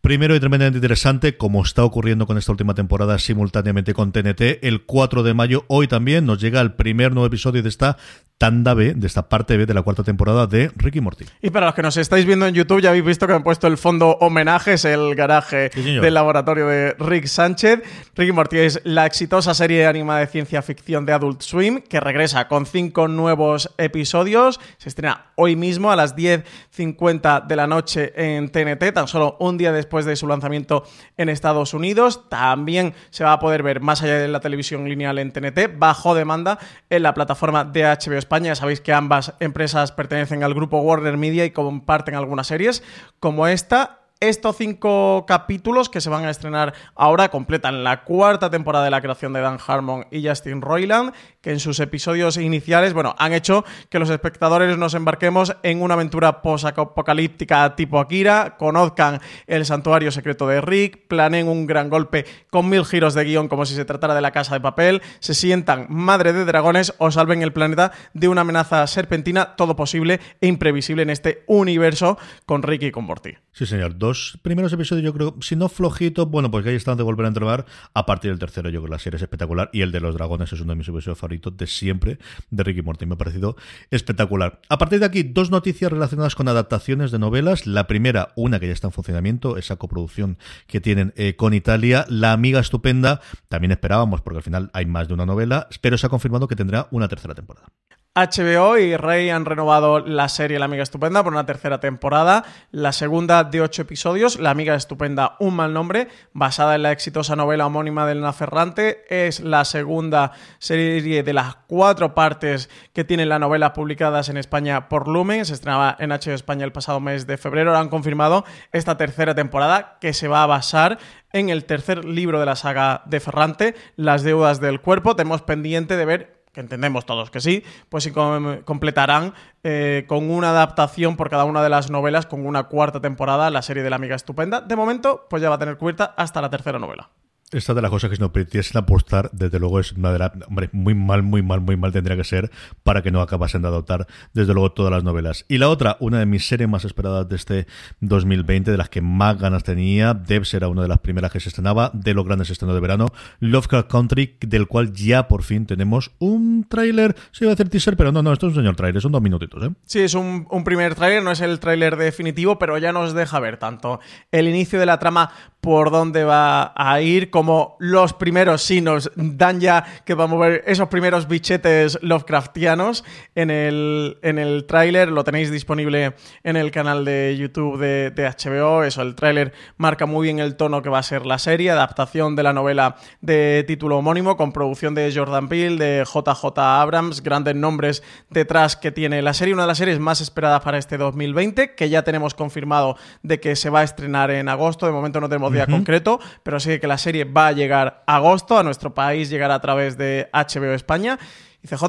Primero 0.03 0.35
y 0.35 0.41
tremendamente 0.41 0.79
interesante, 0.79 1.37
como 1.37 1.63
está 1.63 1.85
ocurriendo 1.85 2.27
con 2.27 2.37
esta 2.37 2.51
última 2.51 2.75
temporada 2.75 3.21
simultáneamente 3.21 3.95
con 3.95 4.11
TNT, 4.11 4.59
el 4.63 4.85
4 4.85 5.23
de 5.23 5.33
mayo, 5.33 5.65
hoy 5.69 5.87
también 5.87 6.27
nos 6.27 6.41
llega 6.41 6.61
el 6.61 6.73
primer 6.73 7.13
nuevo 7.13 7.29
episodio 7.29 7.63
de 7.63 7.69
esta 7.69 7.97
tanda 8.37 8.75
B, 8.75 8.95
de 8.95 9.07
esta 9.07 9.29
parte 9.29 9.57
B 9.57 9.65
de 9.65 9.75
la 9.75 9.83
cuarta 9.83 10.03
temporada 10.03 10.49
de 10.49 10.73
Ricky 10.75 11.01
Morty. 11.01 11.27
Y 11.41 11.51
para 11.51 11.67
los 11.67 11.77
que 11.77 11.83
nos 11.83 11.97
estáis 11.97 12.27
viendo 12.27 12.49
en 12.49 12.55
YouTube, 12.57 12.81
ya 12.81 12.89
habéis 12.89 13.05
visto 13.05 13.29
que 13.29 13.33
han 13.33 13.45
puesto 13.45 13.69
el 13.69 13.79
fondo 13.79 14.17
homenajes, 14.21 14.85
el 14.85 15.15
garaje 15.15 15.71
Sí, 15.73 16.01
del 16.01 16.15
laboratorio 16.15 16.67
de 16.67 16.97
Rick 16.99 17.27
Sánchez. 17.27 17.85
Ricky 18.17 18.33
Morty 18.33 18.59
es 18.59 18.81
la 18.83 19.07
exitosa 19.07 19.55
serie 19.55 19.87
animada 19.87 20.19
de 20.19 20.27
ciencia 20.27 20.61
ficción 20.63 21.07
de 21.07 21.13
Adult 21.13 21.43
Swim, 21.43 21.81
que 21.81 22.01
regresa 22.01 22.49
con 22.49 22.67
cinco 22.67 23.07
nuevos 23.07 23.73
episodios. 23.79 24.59
Se 24.79 24.89
estrena 24.89 25.27
hoy 25.43 25.57
mismo 25.57 25.91
a 25.91 25.97
las 25.97 26.15
10.50 26.15 27.47
de 27.47 27.57
la 27.57 27.67
noche 27.67 28.13
en 28.15 28.49
TNT, 28.49 28.93
tan 28.95 29.09
solo 29.09 29.37
un 29.41 29.59
día 29.59 29.73
después 29.73 30.05
de 30.05 30.15
su 30.15 30.29
lanzamiento 30.29 30.85
en 31.17 31.29
Estados 31.29 31.75
Unidos. 31.75 32.29
También 32.29 32.95
se 33.11 33.25
va 33.25 33.33
a 33.33 33.39
poder 33.41 33.65
ver 33.65 33.81
más 33.81 34.03
allá 34.03 34.19
de 34.19 34.29
la 34.29 34.39
televisión 34.39 34.89
lineal 34.89 35.19
en 35.19 35.33
TNT, 35.33 35.77
bajo 35.77 36.15
demanda 36.15 36.59
en 36.91 37.03
la 37.03 37.13
plataforma 37.13 37.65
de 37.65 37.83
HBO 37.83 38.19
España. 38.19 38.49
Ya 38.49 38.55
sabéis 38.55 38.81
que 38.81 38.93
ambas 38.93 39.35
empresas 39.41 39.91
pertenecen 39.91 40.45
al 40.45 40.55
grupo 40.55 40.79
Warner 40.79 41.17
Media 41.17 41.45
y 41.45 41.51
comparten 41.51 42.15
algunas 42.15 42.47
series 42.47 42.85
como 43.19 43.49
esta. 43.49 44.02
Estos 44.23 44.57
cinco 44.57 45.25
capítulos 45.27 45.89
que 45.89 46.01
se 46.01 46.09
van 46.09 46.25
a 46.25 46.31
estrenar 46.31 46.75
ahora 46.95 47.29
completan 47.29 47.83
la 47.83 48.05
cuarta 48.05 48.51
temporada 48.51 48.85
de 48.85 48.93
la 48.93 49.01
creación 49.01 49.33
de 49.33 49.41
Dan 49.41 49.59
Harmon 49.67 50.07
y 50.13 50.25
Justin 50.25 50.63
Roiland, 50.63 51.13
que 51.41 51.51
en 51.51 51.59
sus 51.59 51.81
episodios 51.81 52.37
iniciales, 52.37 52.93
bueno, 52.93 53.17
han 53.19 53.33
hecho 53.33 53.65
que 53.89 53.99
los 53.99 54.11
espectadores 54.11 54.79
nos 54.79 54.95
embarquemos 54.95 55.57
en 55.65 55.83
una 55.83 55.95
aventura 55.95 56.41
post-apocalíptica 56.41 57.75
tipo 57.75 57.99
Akira, 57.99 58.57
conozcan 58.59 59.21
el 59.49 59.67
santuario 59.67 60.13
secreto 60.13 60.47
de 60.47 60.61
Rick, 60.61 61.09
planeen 61.09 61.49
un 61.49 61.67
gran 61.67 61.91
golpe 61.91 62.25
con 62.49 62.69
mil 62.69 62.85
giros 62.85 63.15
de 63.15 63.25
guion 63.25 63.49
como 63.49 63.67
si 63.67 63.75
se 63.75 63.85
tratara 63.85 64.15
de 64.15 64.21
la 64.21 64.31
casa 64.31 64.55
de 64.55 64.61
papel, 64.61 65.03
se 65.19 65.35
sientan 65.35 65.87
madre 65.89 66.33
de 66.33 66.45
dragones 66.45 66.95
o 66.99 67.11
salven 67.11 67.43
el 67.43 67.53
planeta 67.53 67.91
de 68.15 68.29
una 68.29 68.43
amenaza 68.43 68.87
serpentina, 68.87 69.57
todo 69.57 69.75
posible 69.75 70.21
e 70.41 70.47
imprevisible 70.47 71.03
en 71.03 71.11
este 71.11 71.43
universo 71.49 72.19
con 72.47 72.63
Rick 72.63 72.85
y 72.85 72.93
con 72.93 73.03
Morty. 73.03 73.35
Sí, 73.51 73.67
señor. 73.67 73.99
Primeros 74.43 74.73
episodios, 74.73 75.05
yo 75.05 75.13
creo, 75.13 75.37
si 75.41 75.57
no 75.57 75.69
flojitos, 75.69 76.29
bueno, 76.29 76.51
pues 76.51 76.65
que 76.65 76.71
ahí 76.71 76.77
están 76.77 76.97
de 76.97 77.03
volver 77.03 77.27
a 77.27 77.29
entrenar. 77.29 77.67
A 77.95 78.07
partir 78.07 78.31
del 78.31 78.39
tercero, 78.39 78.69
yo 78.69 78.81
creo 78.81 78.89
que 78.89 78.93
la 78.93 78.99
serie 78.99 79.17
es 79.17 79.23
espectacular. 79.23 79.71
Y 79.73 79.83
el 79.83 79.93
de 79.93 80.01
los 80.01 80.15
dragones 80.15 80.53
es 80.53 80.61
uno 80.61 80.73
de 80.73 80.77
mis 80.77 80.89
episodios 80.89 81.19
favoritos 81.19 81.57
de 81.57 81.67
siempre, 81.67 82.19
de 82.51 82.63
Ricky 82.63 82.83
Morty. 82.83 83.07
Me 83.07 83.15
ha 83.15 83.19
parecido 83.19 83.57
espectacular. 83.91 84.61
A 84.69 84.79
partir 84.79 85.01
de 85.01 85.07
aquí, 85.07 85.23
dos 85.23 85.51
noticias 85.51 85.91
relacionadas 85.91 86.35
con 86.35 86.49
adaptaciones 86.49 87.11
de 87.11 87.19
novelas. 87.19 87.67
La 87.67 87.87
primera, 87.87 88.33
una 88.37 88.61
que 88.61 88.67
ya 88.67 88.73
está 88.73 88.89
en 88.89 88.93
funcionamiento, 88.93 89.57
esa 89.57 89.77
coproducción 89.77 90.39
que 90.67 90.81
tienen 90.81 91.13
eh, 91.17 91.37
con 91.37 91.55
Italia. 91.55 92.05
La 92.09 92.33
amiga 92.33 92.61
estupenda, 92.61 93.21
también 93.49 93.73
esperábamos, 93.73 94.21
porque 94.21 94.39
al 94.39 94.43
final 94.43 94.71
hay 94.73 94.87
más 94.87 95.09
de 95.09 95.15
una 95.15 95.27
novela, 95.27 95.69
pero 95.81 95.99
se 95.99 96.07
ha 96.07 96.11
confirmado 96.11 96.49
que 96.49 96.57
tendrá 96.57 96.89
una 96.91 97.09
tercera 97.09 97.35
temporada. 97.35 97.67
HBO 98.15 98.77
y 98.77 98.95
Rey 98.95 99.31
han 99.31 99.47
renovado 99.47 100.01
la 100.01 100.29
serie 100.29 100.59
La 100.59 100.67
Amiga 100.67 100.83
Estupenda 100.83 101.25
por 101.25 101.33
una 101.33 101.47
tercera 101.47 101.81
temporada, 101.81 102.45
la 102.71 102.93
segunda 102.93 103.43
de 103.43 103.63
ocho 103.63 103.81
episodios, 103.81 104.39
La 104.39 104.51
Amiga 104.51 104.75
Estupenda, 104.75 105.37
un 105.41 105.57
mal 105.57 105.73
nombre, 105.73 106.09
basada 106.35 106.75
en 106.75 106.83
la 106.83 106.93
exitosa 106.93 107.37
novela 107.37 107.65
homónima 107.65 108.05
de 108.05 108.13
Elena 108.13 108.35
Ferrante. 108.35 109.07
Es 109.09 109.41
la 109.41 109.65
segunda 109.65 110.33
serie 110.59 111.23
de 111.23 111.33
las 111.33 111.55
cuatro 111.67 112.15
partes 112.15 112.69
que 112.93 113.05
tiene 113.05 113.25
la 113.25 113.39
novela 113.39 113.73
publicadas 113.73 114.29
en 114.29 114.37
España 114.37 114.91
por 114.91 115.09
Lumen. 115.09 115.47
Se 115.47 115.55
estrenaba 115.55 115.97
en 115.99 116.11
HBO 116.11 116.35
España 116.35 116.67
el 116.67 116.73
pasado 116.73 117.01
mes 117.01 117.27
de 117.27 117.39
febrero. 117.39 117.71
Ahora 117.71 117.81
han 117.81 117.89
confirmado 117.89 118.45
esta 118.73 118.99
tercera 118.99 119.35
temporada 119.35 119.97
que 120.03 120.13
se 120.13 120.29
va 120.29 120.43
a 120.43 120.47
basar 120.47 120.99
en 121.33 121.49
el 121.49 121.65
tercer 121.65 122.05
libro 122.05 122.41
de 122.41 122.45
la 122.45 122.57
saga 122.57 123.05
de 123.07 123.21
Ferrante, 123.21 123.75
Las 123.97 124.23
deudas 124.23 124.61
del 124.61 124.83
cuerpo. 124.83 125.17
Tenemos 125.17 125.41
pendiente 125.41 125.97
de 125.97 126.05
ver 126.05 126.42
que 126.53 126.61
entendemos 126.61 127.07
todos 127.07 127.31
que 127.31 127.41
sí, 127.41 127.65
pues 127.89 128.11
com- 128.13 128.63
completarán 128.65 129.33
eh, 129.65 130.05
con 130.07 130.31
una 130.31 130.51
adaptación 130.51 131.17
por 131.17 131.31
cada 131.31 131.45
una 131.45 131.63
de 131.63 131.69
las 131.71 131.91
novelas, 131.91 132.27
con 132.27 132.45
una 132.47 132.65
cuarta 132.65 133.01
temporada, 133.01 133.51
la 133.51 133.63
serie 133.63 133.83
de 133.83 133.91
la 133.91 133.97
amiga 133.97 134.15
estupenda. 134.17 134.61
De 134.61 134.77
momento, 134.77 135.27
pues 135.31 135.43
ya 135.43 135.49
va 135.49 135.55
a 135.57 135.59
tener 135.59 135.79
cubierta 135.79 136.15
hasta 136.17 136.41
la 136.43 136.51
tercera 136.51 136.79
novela. 136.79 137.11
Esta 137.53 137.75
de 137.75 137.83
las 137.83 137.91
cosas 137.91 138.09
que 138.09 138.17
si 138.17 138.23
no 138.23 138.33
permitiesen 138.33 138.79
apostar, 138.79 139.31
desde 139.33 139.59
luego 139.59 139.79
es 139.79 139.93
una 139.93 140.11
de 140.11 140.19
las... 140.19 140.33
Hombre, 140.49 140.71
muy 140.73 140.95
mal, 140.95 141.23
muy 141.23 141.43
mal, 141.43 141.61
muy 141.61 141.77
mal 141.77 141.93
tendría 141.93 142.17
que 142.17 142.25
ser 142.25 142.51
para 142.83 143.03
que 143.03 143.11
no 143.11 143.21
acabasen 143.21 143.61
de 143.61 143.69
adoptar, 143.69 144.07
desde 144.33 144.55
luego, 144.55 144.73
todas 144.73 144.91
las 144.91 145.05
novelas. 145.05 145.45
Y 145.49 145.59
la 145.59 145.69
otra, 145.69 145.99
una 146.01 146.19
de 146.19 146.25
mis 146.25 146.47
series 146.47 146.67
más 146.67 146.87
esperadas 146.87 147.29
de 147.29 147.37
este 147.37 147.67
2020, 148.01 148.71
de 148.71 148.77
las 148.79 148.89
que 148.89 149.03
más 149.03 149.39
ganas 149.39 149.65
tenía, 149.65 150.15
Devs 150.15 150.55
era 150.55 150.69
una 150.69 150.81
de 150.81 150.89
las 150.89 151.01
primeras 151.01 151.31
que 151.31 151.41
se 151.41 151.51
estrenaba, 151.51 151.91
de 151.93 152.15
los 152.15 152.25
grandes 152.25 152.49
estrenos 152.49 152.75
de 152.75 152.81
verano, 152.81 153.09
Lovecraft 153.41 153.91
Country, 153.91 154.39
del 154.41 154.67
cual 154.67 154.95
ya 154.95 155.29
por 155.29 155.43
fin 155.43 155.67
tenemos 155.67 156.11
un 156.21 156.67
tráiler, 156.67 157.15
se 157.33 157.45
iba 157.45 157.53
a 157.53 157.55
hacer 157.55 157.69
teaser, 157.69 157.99
pero 157.99 158.13
no, 158.13 158.23
no, 158.23 158.33
esto 158.33 158.47
es 158.47 158.57
un 158.57 158.63
señor 158.63 158.77
tráiler, 158.77 159.03
son 159.03 159.13
dos 159.13 159.21
minutitos, 159.21 159.63
¿eh? 159.63 159.71
Sí, 159.85 160.01
es 160.01 160.15
un, 160.15 160.47
un 160.51 160.65
primer 160.65 160.95
tráiler, 160.95 161.23
no 161.23 161.33
es 161.33 161.43
el 161.43 161.61
tráiler 161.61 161.97
definitivo, 161.97 162.59
pero 162.59 162.79
ya 162.79 162.93
nos 162.93 163.13
deja 163.13 163.39
ver 163.41 163.59
tanto 163.59 164.01
el 164.31 164.49
inicio 164.49 164.81
de 164.81 164.87
la 164.87 164.99
trama 164.99 165.31
por 165.63 165.93
dónde 165.93 166.25
va 166.25 166.73
a 166.75 167.01
ir, 167.01 167.31
como 167.31 167.77
los 167.79 168.13
primeros 168.15 168.63
sí 168.63 168.83
dan 169.15 169.61
ya 169.61 169.85
que 170.05 170.15
vamos 170.15 170.43
a 170.43 170.49
ver 170.49 170.65
esos 170.67 170.89
primeros 170.89 171.29
bichetes 171.29 172.01
Lovecraftianos 172.03 173.05
en 173.37 173.49
el, 173.49 174.19
en 174.23 174.41
el 174.41 174.67
tráiler, 174.67 175.13
lo 175.13 175.23
tenéis 175.23 175.53
disponible 175.53 176.17
en 176.43 176.57
el 176.57 176.73
canal 176.73 177.05
de 177.05 177.37
YouTube 177.39 177.79
de, 177.79 178.11
de 178.11 178.29
HBO, 178.29 178.83
eso, 178.83 179.03
el 179.03 179.15
tráiler 179.15 179.53
marca 179.77 180.05
muy 180.05 180.25
bien 180.27 180.41
el 180.41 180.57
tono 180.57 180.83
que 180.83 180.89
va 180.89 180.99
a 180.99 181.03
ser 181.05 181.27
la 181.27 181.39
serie, 181.39 181.71
adaptación 181.71 182.35
de 182.35 182.43
la 182.43 182.53
novela 182.53 182.97
de 183.21 183.65
título 183.65 183.99
homónimo, 183.99 184.37
con 184.37 184.51
producción 184.51 184.97
de 184.97 185.13
Jordan 185.15 185.49
Peele, 185.49 185.77
de 185.77 186.05
JJ 186.05 186.59
Abrams, 186.59 187.23
grandes 187.23 187.55
nombres 187.55 188.03
detrás 188.31 188.75
que 188.75 188.91
tiene 188.91 189.23
la 189.23 189.33
serie, 189.33 189.55
una 189.55 189.63
de 189.63 189.69
las 189.69 189.79
series 189.79 190.01
más 190.01 190.21
esperadas 190.21 190.63
para 190.63 190.79
este 190.79 190.99
2020, 190.99 191.77
que 191.77 191.89
ya 191.89 192.03
tenemos 192.03 192.35
confirmado 192.35 192.97
de 193.23 193.39
que 193.39 193.55
se 193.55 193.71
va 193.71 193.81
a 193.81 193.85
estrenar 193.85 194.33
en 194.33 194.49
agosto, 194.49 194.87
de 194.87 194.93
momento 194.93 195.21
no 195.21 195.29
tenemos 195.29 195.52
día 195.53 195.67
concreto, 195.67 196.21
pero 196.43 196.61
sí 196.61 196.79
que 196.79 196.87
la 196.87 196.99
serie 196.99 197.25
va 197.25 197.49
a 197.49 197.53
llegar 197.53 198.03
a 198.07 198.17
agosto, 198.17 198.59
a 198.59 198.63
nuestro 198.63 198.95
país 198.95 199.31
llegará 199.31 199.55
a 199.55 199.61
través 199.61 199.97
de 199.97 200.29
HBO 200.33 200.73
España. 200.73 201.19
Y 201.63 201.69
CJ, 201.69 201.85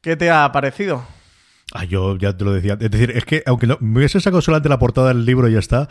¿qué 0.00 0.16
te 0.16 0.30
ha 0.30 0.50
parecido? 0.52 1.04
Ah, 1.72 1.84
yo 1.84 2.16
ya 2.18 2.36
te 2.36 2.44
lo 2.44 2.52
decía. 2.52 2.76
Es 2.80 2.90
decir, 2.90 3.12
es 3.12 3.24
que 3.24 3.44
aunque 3.46 3.68
no, 3.68 3.78
me 3.80 3.98
hubiese 3.98 4.20
sacado 4.20 4.42
solamente 4.42 4.68
la 4.68 4.80
portada 4.80 5.08
del 5.08 5.24
libro 5.24 5.48
y 5.48 5.52
ya 5.52 5.60
está, 5.60 5.88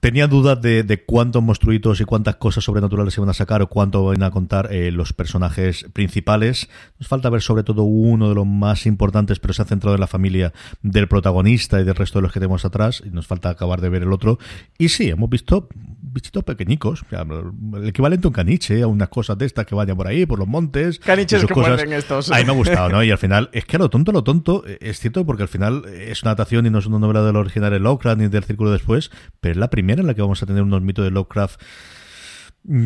tenía 0.00 0.26
dudas 0.26 0.60
de, 0.60 0.82
de 0.82 1.04
cuántos 1.04 1.40
monstruitos 1.40 2.00
y 2.00 2.04
cuántas 2.04 2.36
cosas 2.36 2.64
sobrenaturales 2.64 3.14
se 3.14 3.20
van 3.20 3.30
a 3.30 3.34
sacar 3.34 3.62
o 3.62 3.68
cuánto 3.68 4.04
van 4.04 4.24
a 4.24 4.32
contar 4.32 4.72
eh, 4.72 4.90
los 4.90 5.12
personajes 5.12 5.86
principales. 5.92 6.68
Nos 6.98 7.06
falta 7.06 7.30
ver 7.30 7.42
sobre 7.42 7.62
todo 7.62 7.84
uno 7.84 8.28
de 8.28 8.34
los 8.34 8.46
más 8.46 8.86
importantes, 8.86 9.38
pero 9.38 9.54
se 9.54 9.62
ha 9.62 9.66
centrado 9.66 9.94
en 9.94 10.00
la 10.00 10.08
familia 10.08 10.52
del 10.82 11.06
protagonista 11.06 11.80
y 11.80 11.84
del 11.84 11.94
resto 11.94 12.18
de 12.18 12.22
los 12.22 12.32
que 12.32 12.40
tenemos 12.40 12.64
atrás. 12.64 13.00
Y 13.06 13.10
nos 13.10 13.28
falta 13.28 13.50
acabar 13.50 13.80
de 13.80 13.88
ver 13.88 14.02
el 14.02 14.12
otro. 14.12 14.40
Y 14.78 14.88
sí, 14.88 15.10
hemos 15.10 15.30
visto 15.30 15.68
bichitos 16.02 16.42
pequeñicos. 16.42 17.04
El 17.10 17.88
equivalente 17.88 18.26
a 18.26 18.30
un 18.30 18.34
caniche, 18.34 18.82
a 18.82 18.88
unas 18.88 19.08
cosas 19.08 19.38
de 19.38 19.46
estas 19.46 19.64
que 19.64 19.76
vayan 19.76 19.96
por 19.96 20.08
ahí, 20.08 20.26
por 20.26 20.40
los 20.40 20.48
montes. 20.48 20.98
Caniches 20.98 21.44
que 21.44 21.54
cosas. 21.54 21.80
estos. 21.82 22.32
A 22.32 22.38
mí 22.38 22.44
me 22.44 22.50
ha 22.50 22.54
gustado, 22.54 22.88
¿no? 22.88 23.04
Y 23.04 23.10
al 23.10 23.18
final, 23.18 23.48
es 23.52 23.64
que 23.64 23.76
a 23.76 23.78
lo 23.78 23.90
tonto, 23.90 24.10
a 24.10 24.14
lo 24.14 24.24
tonto, 24.24 24.64
eh, 24.66 24.78
es 24.80 24.98
cierto 24.98 25.19
porque 25.24 25.42
al 25.42 25.48
final 25.48 25.84
es 25.86 26.22
una 26.22 26.32
adaptación 26.32 26.66
y 26.66 26.70
no 26.70 26.78
es 26.78 26.86
una 26.86 26.98
novela 26.98 27.22
del 27.22 27.36
original 27.36 27.70
de 27.70 27.80
Lovecraft 27.80 28.18
ni 28.18 28.28
del 28.28 28.44
Círculo 28.44 28.70
después, 28.70 29.10
pero 29.40 29.52
es 29.52 29.58
la 29.58 29.70
primera 29.70 30.00
en 30.00 30.06
la 30.06 30.14
que 30.14 30.22
vamos 30.22 30.42
a 30.42 30.46
tener 30.46 30.62
unos 30.62 30.82
mitos 30.82 31.04
de 31.04 31.10
Lovecraft. 31.10 31.60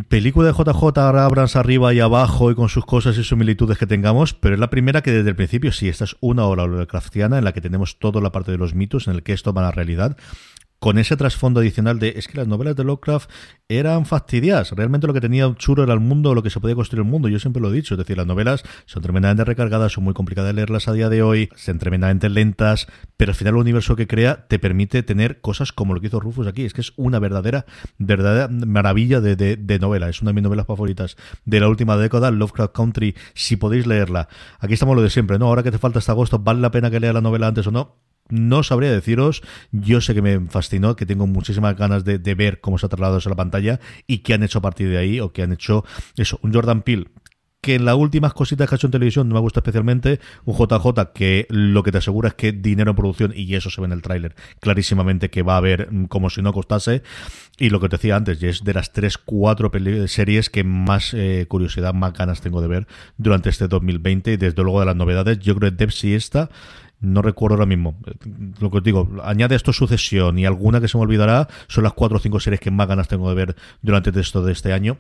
Película 0.09 0.47
de 0.47 0.55
JJ 0.55 0.99
Abrams 0.99 1.57
arriba 1.57 1.93
y 1.93 1.99
abajo 1.99 2.51
y 2.53 2.55
con 2.55 2.69
sus 2.69 2.87
cosas 2.87 3.19
y 3.19 3.25
similitudes 3.25 3.77
que 3.77 3.89
tengamos, 3.89 4.33
pero 4.33 4.55
es 4.55 4.61
la 4.61 4.71
primera 4.71 5.03
que 5.03 5.11
desde 5.11 5.31
el 5.31 5.37
principio, 5.37 5.73
sí, 5.73 5.89
esta 5.89 6.05
es 6.05 6.17
una 6.21 6.45
obra 6.45 6.67
Lovecraftiana 6.67 7.39
en 7.39 7.45
la 7.45 7.53
que 7.53 7.61
tenemos 7.61 7.99
toda 7.99 8.21
la 8.21 8.31
parte 8.31 8.53
de 8.53 8.59
los 8.59 8.75
mitos, 8.75 9.09
en 9.09 9.15
el 9.15 9.25
que 9.25 9.33
esto 9.33 9.53
va 9.53 9.63
a 9.63 9.65
la 9.65 9.71
realidad 9.73 10.17
con 10.85 10.99
ese 10.99 11.17
trasfondo 11.17 11.61
adicional 11.61 11.99
de 11.99 12.13
es 12.19 12.29
que 12.29 12.37
las 12.37 12.47
novelas 12.47 12.77
de 12.77 12.85
Lovecraft 12.85 13.31
eran 13.71 14.05
fastidias. 14.05 14.71
Realmente 14.73 15.07
lo 15.07 15.15
que 15.15 15.23
tenía 15.23 15.49
un 15.49 15.57
churro 15.57 15.83
era 15.83 15.95
el 15.95 16.01
mundo, 16.01 16.35
lo 16.35 16.43
que 16.43 16.51
se 16.51 16.61
podía 16.61 16.75
construir 16.75 17.03
el 17.07 17.11
mundo. 17.11 17.27
Yo 17.31 17.39
siempre 17.39 17.63
lo 17.63 17.71
he 17.71 17.73
dicho. 17.73 17.95
Es 17.95 17.99
decir, 17.99 18.19
las 18.19 18.27
novelas 18.27 18.65
son 18.85 19.03
tremendamente 19.03 19.45
recargadas, 19.45 19.93
son 19.93 20.05
muy 20.05 20.13
complicadas 20.13 20.51
de 20.51 20.53
leerlas 20.53 20.87
a 20.87 20.93
día 20.93 21.09
de 21.09 21.23
hoy, 21.23 21.49
son 21.57 21.79
tremendamente 21.79 22.29
lentas, 22.29 22.87
pero 23.17 23.31
al 23.31 23.35
final 23.35 23.55
el 23.55 23.61
universo 23.61 23.97
que 23.97 24.07
crea 24.07 24.47
te 24.47 24.59
permite 24.59 25.03
tener 25.03 25.41
cosas 25.41 25.73
como 25.73 25.95
lo 25.95 26.03
que 26.03 26.09
hizo 26.09 26.21
Rufus 26.21 26.47
aquí. 26.47 26.67
Es 26.67 26.75
que 26.75 26.83
es 26.83 26.93
una 26.97 27.19
verdadera, 27.19 27.65
verdadera 27.97 28.49
maravilla 28.49 29.23
de, 29.23 29.37
de 29.37 29.79
novela. 29.79 30.11
Es 30.11 30.21
una 30.21 30.33
de 30.33 30.35
mis 30.35 30.43
novelas 30.43 30.67
favoritas 30.67 31.17
de 31.47 31.61
la 31.61 31.69
última 31.71 31.97
década, 31.97 32.31
Lovecraft 32.31 32.75
Country, 32.75 33.15
si 33.33 33.57
podéis 33.57 33.87
leerla. 33.87 34.29
Aquí 34.59 34.75
estamos 34.75 34.95
lo 34.95 35.01
de 35.01 35.09
siempre, 35.09 35.39
¿no? 35.39 35.47
Ahora 35.47 35.63
que 35.63 35.71
te 35.71 35.79
falta 35.79 35.99
hasta 35.99 36.13
agosto, 36.13 36.41
¿vale 36.41 36.61
la 36.61 36.71
pena 36.71 36.91
que 36.91 37.01
lea 37.01 37.15
la 37.15 37.23
novela 37.23 37.47
antes 37.47 37.67
o 37.69 37.71
no? 37.71 38.05
No 38.31 38.63
sabría 38.63 38.91
deciros, 38.91 39.43
yo 39.71 40.01
sé 40.01 40.15
que 40.15 40.23
me 40.23 40.41
fascinó, 40.49 40.97
que 40.97 41.05
tengo 41.05 41.27
muchísimas 41.27 41.77
ganas 41.77 42.05
de, 42.05 42.19
ver 42.35 42.61
cómo 42.61 42.79
se 42.79 42.87
ha 42.87 42.89
trasladado 42.89 43.19
eso 43.19 43.29
a 43.29 43.33
la 43.33 43.37
pantalla 43.37 43.81
y 44.07 44.19
qué 44.19 44.35
han 44.35 44.43
hecho 44.43 44.59
a 44.61 44.63
partir 44.63 44.89
de 44.89 44.99
ahí, 44.99 45.21
o 45.21 45.33
qué 45.33 45.43
han 45.43 45.53
hecho 45.53 45.85
eso, 46.17 46.39
un 46.43 46.53
Jordan 46.53 46.83
Peele 46.83 47.09
que 47.65 47.77
en 47.77 47.87
las 47.87 47.97
últimas 47.97 48.35
cositas 48.35 48.69
que 48.69 48.75
ha 48.75 48.77
hecho 48.77 48.89
en 48.89 48.91
televisión 48.91 49.27
no 49.27 49.37
me 49.37 49.41
gusta 49.41 49.61
especialmente, 49.61 50.21
un 50.45 50.55
JJ 50.55 51.13
que 51.15 51.47
lo 51.49 51.83
que 51.83 51.93
te 51.93 51.99
asegura 51.99 52.29
es 52.29 52.35
que 52.35 52.53
dinero 52.53 52.91
en 52.91 52.97
producción, 52.97 53.33
y 53.35 53.55
eso 53.55 53.71
se 53.71 53.81
ve 53.81 53.87
en 53.87 53.93
el 53.93 54.03
tráiler 54.03 54.35
clarísimamente 54.61 55.31
que 55.31 55.43
va 55.43 55.55
a 55.55 55.57
haber 55.57 55.91
mm, 55.91 56.05
como 56.09 56.29
si 56.29 56.43
no 56.43 56.53
costase, 56.53 57.03
y 57.59 57.71
lo 57.71 57.81
que 57.81 57.89
te 57.89 57.97
decía 57.97 58.17
antes, 58.17 58.43
es 58.43 58.65
de 58.65 58.75
las 58.75 58.93
3, 58.93 59.17
4 59.17 59.73
series 60.09 60.51
que 60.51 60.63
más 60.63 61.15
eh, 61.15 61.47
curiosidad, 61.49 61.95
más 61.95 62.13
ganas 62.13 62.43
tengo 62.43 62.61
de 62.61 62.69
ver 62.69 62.87
durante 63.17 63.49
este 63.49 63.67
2020, 63.67 64.35
y 64.35 64.37
desde 64.37 64.63
luego 64.63 64.81
de 64.81 64.87
las 64.87 64.97
novedades, 64.97 65.39
yo 65.39 65.55
creo 65.55 65.71
que 65.71 65.77
Dev 65.77 65.91
sí 65.91 66.13
está 66.13 66.51
no 67.01 67.23
recuerdo 67.23 67.55
ahora 67.55 67.67
mismo. 67.67 67.97
Lo 68.61 68.71
que 68.71 68.79
os 68.79 68.83
digo, 68.83 69.09
añade 69.23 69.57
esto 69.57 69.73
sucesión 69.73 70.39
y 70.39 70.47
alguna 70.47 70.81
que 70.81 70.89
se 70.89 70.97
me 70.97 71.05
olvidará, 71.05 71.49
son 71.69 71.85
las 71.85 71.93
cuatro 71.93 72.19
o 72.19 72.21
cinco 72.21 72.41
series 72.41 72.61
que 72.61 72.71
más 72.71 72.89
ganas 72.89 73.09
tengo 73.09 73.29
de 73.29 73.35
ver 73.35 73.57
durante 73.83 74.19
esto 74.19 74.43
de 74.43 74.53
este 74.53 74.73
año 74.73 74.97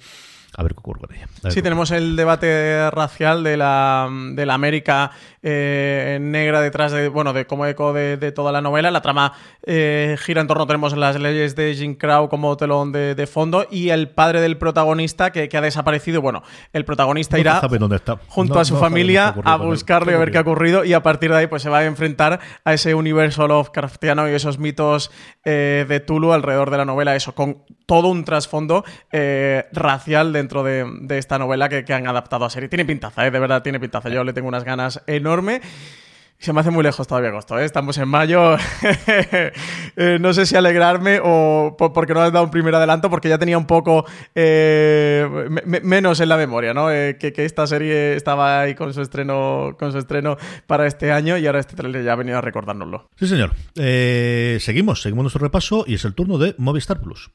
a 0.57 0.63
ver 0.63 0.75
qué 0.75 0.79
ocurre 0.79 1.01
con 1.01 1.15
ella. 1.15 1.27
Sí, 1.49 1.63
tenemos 1.63 1.91
el 1.91 2.17
debate 2.17 2.91
racial 2.91 3.43
de 3.43 3.57
la, 3.57 4.09
de 4.33 4.47
la 4.47 4.55
América 4.55 5.11
eh, 5.43 6.19
negra 6.21 6.61
detrás 6.61 6.93
de, 6.93 7.09
bueno, 7.09 7.33
de 7.33 7.47
como 7.47 7.67
eco 7.67 7.93
de, 7.93 8.33
toda 8.33 8.53
la 8.53 8.61
novela. 8.61 8.91
La 8.91 9.03
trama 9.03 9.33
eh, 9.63 10.17
gira 10.21 10.41
en 10.41 10.47
torno, 10.47 10.67
tenemos 10.67 10.97
las 10.97 11.19
leyes 11.19 11.57
de 11.57 11.75
Jim 11.75 11.97
Crow 11.97 12.29
como 12.29 12.57
telón 12.57 12.93
de, 12.93 13.29
fondo 13.31 13.67
y 13.71 13.91
el 13.91 14.09
padre 14.09 14.41
del 14.41 14.57
protagonista 14.57 15.33
que, 15.33 15.49
ha 15.55 15.61
desaparecido. 15.61 16.23
Bueno, 16.23 16.43
el 16.73 16.85
protagonista 16.85 17.39
irá 17.39 17.61
junto 18.29 18.59
a 18.59 18.65
su 18.65 18.77
familia 18.77 19.35
a 19.45 19.57
buscarlo 19.57 20.13
y 20.13 20.15
a 20.15 20.19
ver 20.19 20.31
qué 20.31 20.39
ha 20.39 20.43
ocurrido 20.43 20.85
y 20.85 20.93
a 20.93 21.03
partir 21.03 21.31
de 21.31 21.39
ahí 21.39 21.47
pues 21.47 21.63
se 21.63 21.69
va 21.69 21.79
a 21.79 21.85
enfrentar 21.85 22.41
a 22.65 22.75
ese 22.75 22.95
universo 22.95 23.47
Lovecraftiano 23.49 24.29
y 24.29 24.33
esos 24.33 24.59
mitos 24.59 25.11
eh, 25.45 25.85
de 25.89 26.01
Tulu 26.01 26.33
alrededor 26.33 26.71
de 26.71 26.79
la 26.79 26.85
novela, 26.85 27.17
eso, 27.17 27.35
con 27.35 27.65
todo 27.87 28.09
un 28.09 28.25
trasfondo 28.25 28.85
racial 29.73 30.33
de 30.33 30.44
dentro 30.45 30.63
de, 30.63 31.19
esta 31.19 31.39
novela 31.39 31.69
que, 31.69 31.95
han 31.95 32.07
adaptado 32.07 32.45
a 32.45 32.51
serie. 32.51 32.69
Tiene 32.69 32.85
pintaza, 32.85 33.27
¿eh? 33.27 33.31
de 33.31 33.39
verdad 33.39 33.63
tiene 33.63 33.81
pintaza. 33.81 34.11
Yo 34.11 34.25
le 34.25 34.33
tengo 34.33 34.49
unas 34.49 34.65
ganas 34.65 35.03
enormes. 35.07 35.63
Se 36.39 36.53
me 36.53 36.61
hace 36.61 36.71
muy 36.71 36.83
lejos 36.83 37.07
todavía 37.07 37.31
agosto, 37.31 37.59
¿eh? 37.59 37.65
estamos 37.65 37.97
en 37.99 38.09
mayo. 38.09 38.57
Eh, 39.97 40.19
no 40.21 40.35
sé 40.35 40.45
si 40.45 40.57
alegrarme 40.57 41.21
o 41.23 41.77
porque 41.79 42.15
no 42.15 42.21
has 42.21 42.33
dado 42.33 42.45
un 42.45 42.51
primer 42.51 42.75
adelanto, 42.75 43.09
porque 43.09 43.29
ya 43.29 43.39
tenía 43.39 43.57
un 43.57 43.67
poco 43.67 44.05
eh, 44.35 45.25
menos 45.65 46.19
en 46.19 46.29
la 46.29 46.37
memoria, 46.37 46.75
¿no? 46.75 46.89
que, 46.89 47.33
esta 47.37 47.67
serie 47.69 48.17
estaba 48.17 48.63
ahí 48.63 48.75
con 48.75 48.93
su 48.93 49.03
estreno 49.03 49.77
con 49.79 49.93
su 49.93 49.99
estreno 49.99 50.37
para 50.67 50.89
este 50.89 51.13
año 51.13 51.39
y 51.39 51.47
ahora 51.47 51.61
este 51.61 51.77
trailer 51.77 52.05
ya 52.05 52.15
ha 52.15 52.17
venido 52.17 52.39
a 52.39 52.41
recordárnoslo. 52.41 53.09
Sí, 53.17 53.29
señor. 53.29 53.53
seguimos, 53.75 55.03
seguimos 55.03 55.23
nuestro 55.23 55.43
repaso 55.43 55.85
y 55.87 55.95
es 55.95 56.05
el 56.05 56.15
turno 56.15 56.39
de 56.39 56.57
Movistar 56.59 57.01
Plus. 57.01 57.31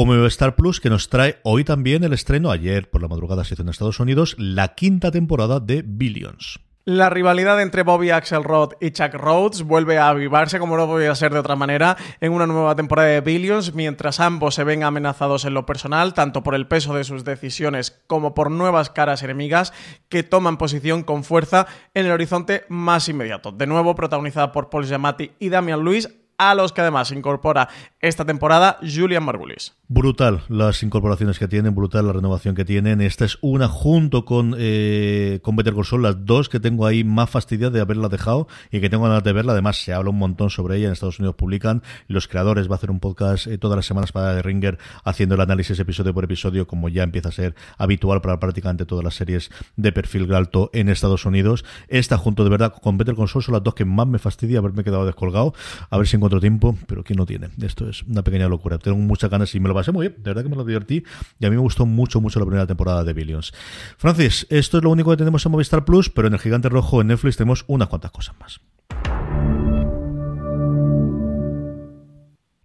O 0.00 0.06
Movistar 0.06 0.54
Plus 0.54 0.78
que 0.78 0.90
nos 0.90 1.08
trae 1.08 1.40
hoy 1.42 1.64
también 1.64 2.04
el 2.04 2.12
estreno, 2.12 2.52
ayer 2.52 2.88
por 2.88 3.02
la 3.02 3.08
madrugada 3.08 3.42
se 3.42 3.54
hizo 3.54 3.64
en 3.64 3.68
Estados 3.68 3.98
Unidos, 3.98 4.36
la 4.38 4.76
quinta 4.76 5.10
temporada 5.10 5.58
de 5.58 5.82
Billions. 5.84 6.60
La 6.84 7.10
rivalidad 7.10 7.60
entre 7.60 7.82
Bobby 7.82 8.10
Axelrod 8.10 8.74
y 8.80 8.92
Chuck 8.92 9.12
Rhodes 9.14 9.64
vuelve 9.64 9.98
a 9.98 10.08
avivarse, 10.10 10.60
como 10.60 10.76
no 10.76 10.86
podía 10.86 11.14
ser 11.16 11.32
de 11.32 11.40
otra 11.40 11.56
manera, 11.56 11.96
en 12.20 12.32
una 12.32 12.46
nueva 12.46 12.76
temporada 12.76 13.08
de 13.08 13.20
Billions, 13.22 13.74
mientras 13.74 14.20
ambos 14.20 14.54
se 14.54 14.62
ven 14.62 14.84
amenazados 14.84 15.44
en 15.44 15.52
lo 15.52 15.66
personal, 15.66 16.14
tanto 16.14 16.44
por 16.44 16.54
el 16.54 16.68
peso 16.68 16.94
de 16.94 17.02
sus 17.02 17.24
decisiones 17.24 18.00
como 18.06 18.34
por 18.34 18.52
nuevas 18.52 18.90
caras 18.90 19.24
enemigas 19.24 19.72
que 20.08 20.22
toman 20.22 20.58
posición 20.58 21.02
con 21.02 21.24
fuerza 21.24 21.66
en 21.92 22.06
el 22.06 22.12
horizonte 22.12 22.64
más 22.68 23.08
inmediato. 23.08 23.50
De 23.50 23.66
nuevo, 23.66 23.96
protagonizada 23.96 24.52
por 24.52 24.70
Paul 24.70 24.86
Giamatti 24.86 25.32
y 25.40 25.48
Damian 25.48 25.84
Lewis, 25.84 26.08
a 26.38 26.54
los 26.54 26.72
que 26.72 26.80
además 26.80 27.10
incorpora 27.10 27.68
esta 28.00 28.24
temporada 28.24 28.78
Julian 28.80 29.24
Margulis. 29.24 29.74
Brutal 29.88 30.42
las 30.48 30.82
incorporaciones 30.82 31.38
que 31.38 31.48
tienen, 31.48 31.74
brutal 31.74 32.06
la 32.06 32.12
renovación 32.12 32.54
que 32.54 32.64
tienen. 32.64 33.00
Esta 33.00 33.24
es 33.24 33.38
una 33.40 33.68
junto 33.68 34.24
con, 34.24 34.54
eh, 34.56 35.40
con 35.42 35.56
Better 35.56 35.74
Call 35.74 36.02
las 36.02 36.24
dos 36.24 36.48
que 36.48 36.60
tengo 36.60 36.86
ahí 36.86 37.02
más 37.04 37.28
fastidiadas 37.28 37.72
de 37.72 37.80
haberla 37.80 38.08
dejado 38.08 38.46
y 38.70 38.80
que 38.80 38.88
tengo 38.88 39.04
ganas 39.04 39.24
de 39.24 39.32
verla. 39.32 39.52
Además, 39.52 39.82
se 39.82 39.92
habla 39.92 40.10
un 40.10 40.18
montón 40.18 40.50
sobre 40.50 40.76
ella. 40.76 40.86
En 40.86 40.92
Estados 40.92 41.18
Unidos 41.18 41.34
publican. 41.36 41.82
Los 42.06 42.28
creadores 42.28 42.68
va 42.68 42.74
a 42.74 42.76
hacer 42.76 42.90
un 42.90 43.00
podcast 43.00 43.46
eh, 43.46 43.58
todas 43.58 43.76
las 43.76 43.86
semanas 43.86 44.12
para 44.12 44.34
The 44.36 44.42
Ringer 44.42 44.78
haciendo 45.04 45.34
el 45.34 45.40
análisis 45.40 45.78
episodio 45.78 46.14
por 46.14 46.24
episodio, 46.24 46.66
como 46.66 46.88
ya 46.88 47.02
empieza 47.02 47.30
a 47.30 47.32
ser 47.32 47.56
habitual 47.78 48.20
para 48.20 48.38
prácticamente 48.38 48.86
todas 48.86 49.04
las 49.04 49.14
series 49.14 49.50
de 49.76 49.90
perfil 49.92 50.32
alto 50.34 50.70
en 50.72 50.88
Estados 50.88 51.24
Unidos. 51.24 51.64
Esta 51.88 52.16
junto 52.16 52.44
de 52.44 52.50
verdad 52.50 52.74
con 52.80 52.96
Better 52.96 53.16
Call 53.16 53.28
son 53.28 53.42
las 53.48 53.62
dos 53.62 53.74
que 53.74 53.84
más 53.84 54.06
me 54.06 54.18
fastidia 54.18 54.58
haberme 54.58 54.84
quedado 54.84 55.04
descolgado. 55.04 55.54
A 55.90 55.96
ver 55.96 56.06
si 56.06 56.16
encuentro 56.16 56.27
tiempo, 56.40 56.76
pero 56.86 57.02
¿quién 57.02 57.16
no 57.16 57.26
tiene? 57.26 57.48
Esto 57.62 57.88
es 57.88 58.02
una 58.02 58.22
pequeña 58.22 58.48
locura. 58.48 58.78
Tengo 58.78 58.98
muchas 58.98 59.30
ganas 59.30 59.54
y 59.54 59.60
me 59.60 59.68
lo 59.68 59.74
pasé 59.74 59.90
muy 59.90 60.08
bien, 60.08 60.22
de 60.22 60.30
verdad 60.30 60.42
que 60.42 60.48
me 60.48 60.56
lo 60.56 60.64
divertí 60.64 61.02
y 61.40 61.46
a 61.46 61.50
mí 61.50 61.56
me 61.56 61.62
gustó 61.62 61.86
mucho, 61.86 62.20
mucho 62.20 62.38
la 62.38 62.46
primera 62.46 62.66
temporada 62.66 63.04
de 63.04 63.12
Billions. 63.14 63.52
Francis, 63.96 64.46
esto 64.50 64.78
es 64.78 64.84
lo 64.84 64.90
único 64.90 65.10
que 65.10 65.16
tenemos 65.16 65.44
en 65.44 65.52
Movistar 65.52 65.84
Plus, 65.84 66.10
pero 66.10 66.28
en 66.28 66.34
el 66.34 66.40
Gigante 66.40 66.68
Rojo 66.68 67.00
en 67.00 67.08
Netflix 67.08 67.36
tenemos 67.36 67.64
unas 67.66 67.88
cuantas 67.88 68.10
cosas 68.10 68.36
más. 68.38 68.60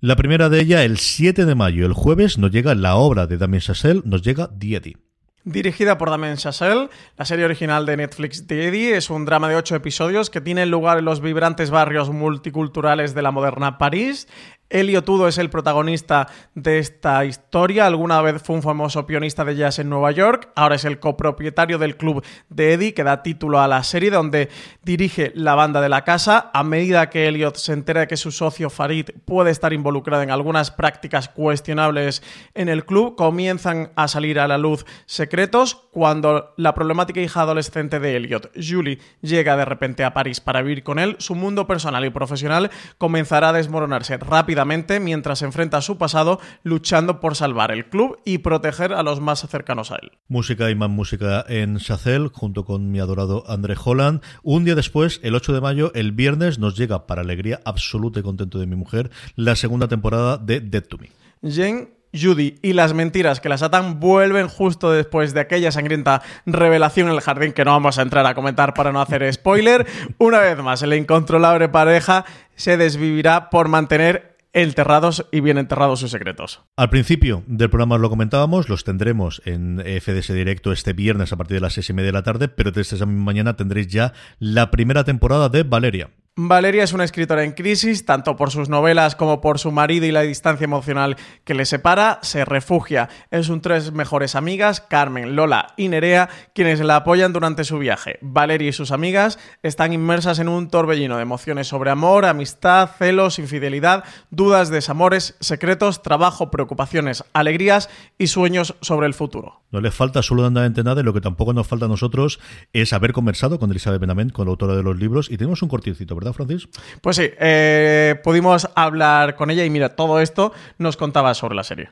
La 0.02 0.18
primera 0.18 0.50
de 0.50 0.60
ella, 0.60 0.84
el 0.84 0.98
7 0.98 1.46
de 1.46 1.56
mayo, 1.56 1.86
el 1.86 1.94
jueves, 1.94 2.38
nos 2.38 2.52
llega 2.52 2.76
la 2.76 2.96
obra 2.96 3.26
de 3.26 3.38
Damien 3.38 3.62
Chazelle, 3.62 4.02
nos 4.04 4.22
llega 4.22 4.50
Diedi. 4.54 4.98
Dirigida 5.46 5.98
por 5.98 6.10
Damien 6.10 6.38
Chazelle, 6.38 6.90
la 7.18 7.26
serie 7.26 7.44
original 7.44 7.86
de 7.86 7.98
Netflix 7.98 8.48
Diedi 8.48 8.94
es 8.94 9.10
un 9.10 9.26
drama 9.26 9.50
de 9.50 9.58
ocho 9.58 9.76
episodios 9.76 10.30
que 10.30 10.40
tiene 10.40 10.66
lugar 10.66 11.00
en 11.00 11.06
los 11.06 11.20
vibrantes 11.20 11.70
barrios 11.70 12.10
multiculturales 12.12 13.14
de 13.14 13.24
la 13.24 13.32
moderna 13.32 13.78
París 13.78 14.30
Elio 14.74 15.04
Tudo 15.04 15.28
es 15.28 15.38
el 15.38 15.52
protagonista 15.52 16.28
de 16.56 16.80
esta 16.80 17.24
historia. 17.26 17.86
Alguna 17.86 18.22
vez 18.22 18.42
fue 18.42 18.56
un 18.56 18.64
famoso 18.64 19.06
pianista 19.06 19.46
de 19.46 19.56
jazz 19.56 19.78
en 19.78 19.88
Nueva 19.88 20.12
York. 20.12 20.50
Ahora 20.56 20.76
es 20.76 20.84
el 20.84 21.00
copropietario 21.00 21.78
del 21.78 21.96
club 21.96 22.26
de 22.50 22.74
Eddie, 22.74 22.96
que 22.96 23.04
da 23.04 23.22
título 23.22 23.62
a 23.62 23.68
la 23.68 23.84
serie, 23.84 24.10
donde 24.10 24.50
dirige 24.82 25.32
la 25.36 25.54
banda 25.54 25.80
de 25.80 25.90
la 25.90 26.04
casa. 26.04 26.50
A 26.56 26.64
medida 26.64 27.12
que 27.12 27.28
Elliot 27.28 27.56
se 27.56 27.74
entera 27.74 28.02
de 28.02 28.08
que 28.08 28.18
su 28.18 28.32
socio 28.32 28.72
Farid 28.72 29.12
puede 29.26 29.52
estar 29.52 29.74
involucrado 29.74 30.24
en 30.24 30.32
algunas 30.32 30.72
prácticas 30.72 31.30
cuestionables 31.30 32.24
en 32.56 32.68
el 32.68 32.84
club, 32.84 33.16
comienzan 33.16 33.92
a 33.96 34.08
salir 34.08 34.40
a 34.40 34.48
la 34.48 34.58
luz 34.58 34.88
secretos. 35.06 35.83
Cuando 35.94 36.56
la 36.58 36.74
problemática 36.74 37.22
hija 37.22 37.42
adolescente 37.42 38.00
de 38.00 38.16
Elliot, 38.16 38.50
Julie, 38.56 38.98
llega 39.22 39.56
de 39.56 39.64
repente 39.64 40.04
a 40.04 40.12
París 40.12 40.42
para 40.42 40.64
vivir 40.64 40.82
con 40.82 40.98
él, 40.98 41.16
su 41.20 41.36
mundo 41.36 41.68
personal 41.68 42.04
y 42.04 42.10
profesional 42.10 42.72
comenzará 42.98 43.50
a 43.50 43.54
desmoronarse 43.54 44.18
rápidamente 44.18 45.00
mientras 45.00 45.44
enfrenta 45.44 45.78
a 45.78 45.82
su 45.82 46.00
pasado 46.00 46.40
luchando 46.64 47.20
por 47.20 47.36
salvar 47.36 47.72
el 47.72 47.86
club 47.86 48.18
y 48.26 48.40
proteger 48.40 48.92
a 48.92 49.04
los 49.04 49.22
más 49.22 49.48
cercanos 49.48 49.92
a 49.92 49.98
él. 50.02 50.14
Música 50.28 50.72
y 50.72 50.76
más 50.76 50.90
música 50.90 51.46
en 51.48 51.78
Chazelle 51.78 52.32
junto 52.34 52.66
con 52.66 52.90
mi 52.90 53.00
adorado 53.00 53.44
André 53.48 53.76
Holland. 53.78 54.24
Un 54.42 54.66
día 54.66 54.74
después, 54.74 55.20
el 55.22 55.36
8 55.36 55.54
de 55.54 55.62
mayo, 55.62 55.92
el 55.94 56.12
viernes, 56.12 56.58
nos 56.58 56.76
llega, 56.76 57.06
para 57.06 57.22
alegría 57.22 57.62
absoluta 57.66 58.20
y 58.20 58.24
contento 58.24 58.58
de 58.58 58.66
mi 58.66 58.76
mujer, 58.76 59.12
la 59.36 59.56
segunda 59.56 59.88
temporada 59.88 60.40
de 60.40 60.60
Dead 60.60 60.86
to 60.86 60.98
Me. 60.98 61.12
Jane 61.44 62.03
Judy 62.14 62.60
y 62.62 62.74
las 62.74 62.94
mentiras 62.94 63.40
que 63.40 63.50
las 63.50 63.64
atan 63.64 64.00
vuelven 64.00 64.48
justo 64.48 64.92
después 64.92 65.34
de 65.34 65.42
aquella 65.42 65.72
sangrienta 65.72 66.22
revelación 66.46 67.08
en 67.08 67.16
el 67.16 67.22
jardín 67.22 67.54
que 67.54 67.66
no 67.66 67.72
vamos 67.72 67.98
a 67.98 68.02
entrar 68.02 68.26
a 68.26 68.36
comentar 68.36 68.74
para 68.74 68.92
no 68.92 69.02
hacer 69.02 69.32
spoiler. 69.34 69.86
Una 70.18 70.40
vez 70.40 70.58
más, 70.58 70.82
la 70.82 70.96
incontrolable 70.96 71.70
pareja 71.70 72.26
se 72.56 72.78
desvivirá 72.78 73.50
por 73.50 73.68
mantener 73.68 74.34
enterrados 74.54 75.26
y 75.32 75.42
bien 75.42 75.58
enterrados 75.58 76.00
sus 76.00 76.12
secretos. 76.12 76.62
Al 76.78 76.90
principio 76.90 77.44
del 77.48 77.70
programa 77.70 77.98
lo 77.98 78.10
comentábamos, 78.10 78.70
los 78.70 78.84
tendremos 78.84 79.42
en 79.46 79.80
FDS 79.80 80.34
Directo 80.34 80.72
este 80.72 80.94
viernes 80.94 81.34
a 81.34 81.38
partir 81.38 81.58
de 81.58 81.62
las 81.62 81.74
seis 81.74 81.90
y 81.90 81.94
media 81.94 82.08
de 82.08 82.14
la 82.14 82.24
tarde, 82.24 82.48
pero 82.48 82.72
desde 82.72 82.96
esa 82.96 83.06
misma 83.06 83.26
mañana 83.26 83.56
tendréis 83.56 83.88
ya 83.88 84.14
la 84.40 84.70
primera 84.70 85.04
temporada 85.04 85.50
de 85.50 85.64
Valeria. 85.64 86.12
Valeria 86.36 86.84
es 86.84 86.94
una 86.94 87.04
escritora 87.04 87.44
en 87.44 87.52
crisis, 87.52 88.06
tanto 88.06 88.36
por 88.36 88.50
sus 88.50 88.68
novelas 88.68 89.16
como 89.16 89.40
por 89.40 89.60
su 89.60 89.72
marido 89.72 90.08
y 90.08 90.12
la 90.12 90.22
distancia 90.22 90.66
emocional 90.66 91.16
que 91.44 91.54
le 91.54 91.64
separa. 91.64 92.18
Se 92.24 92.44
refugia 92.44 93.08
en 93.30 93.44
sus 93.44 93.62
tres 93.62 93.92
mejores 93.92 94.34
amigas, 94.34 94.82
Carmen, 94.82 95.36
Lola 95.36 95.76
y 95.78 95.90
Nerea, 95.90 96.30
quienes 96.56 96.80
la 96.80 96.96
apoyan 96.96 97.34
durante 97.34 97.64
su 97.64 97.78
viaje. 97.78 98.18
Valeria 98.22 98.70
y 98.70 98.74
sus 98.74 98.90
amigas 98.90 99.38
están 99.62 99.94
inmersas 99.94 100.40
en 100.40 100.50
un 100.50 100.70
torbellino 100.70 101.18
de 101.18 101.22
emociones 101.22 101.68
sobre 101.68 101.92
amor, 101.92 102.26
amistad, 102.26 102.90
celos, 102.98 103.38
infidelidad, 103.38 104.04
dudas, 104.32 104.72
desamores, 104.72 105.36
secretos, 105.40 106.02
trabajo, 106.02 106.50
preocupaciones, 106.50 107.24
alegrías 107.34 107.92
y 108.18 108.26
sueños 108.26 108.74
sobre 108.82 109.06
el 109.06 109.14
futuro. 109.14 109.62
No 109.70 109.82
le 109.82 109.92
falta 109.92 110.18
absolutamente 110.20 110.84
nada 110.84 111.02
y 111.02 111.04
lo 111.04 111.14
que 111.14 111.22
tampoco 111.22 111.54
nos 111.54 111.68
falta 111.68 111.86
a 111.86 111.90
nosotros 111.90 112.40
es 112.74 112.92
haber 112.92 113.14
conversado 113.14 113.60
con 113.60 113.70
Elizabeth 113.70 114.02
Benavent, 114.02 114.32
con 114.32 114.46
la 114.46 114.52
autora 114.52 114.76
de 114.76 114.82
los 114.82 114.98
libros, 114.98 115.30
y 115.30 115.38
tenemos 115.38 115.62
un 115.62 115.70
cortecito, 115.70 116.16
¿verdad, 116.24 116.34
Francis? 116.36 116.68
Pues 117.02 117.18
sí, 117.18 117.30
eh, 117.40 118.20
pudimos 118.24 118.68
hablar 118.76 119.36
con 119.36 119.52
ella 119.52 119.64
y 119.66 119.70
mira, 119.70 119.90
todo 119.96 120.20
esto 120.22 120.54
nos 120.78 120.96
contaba 120.98 121.34
sobre 121.34 121.56
la 121.56 121.64
serie. 121.64 121.92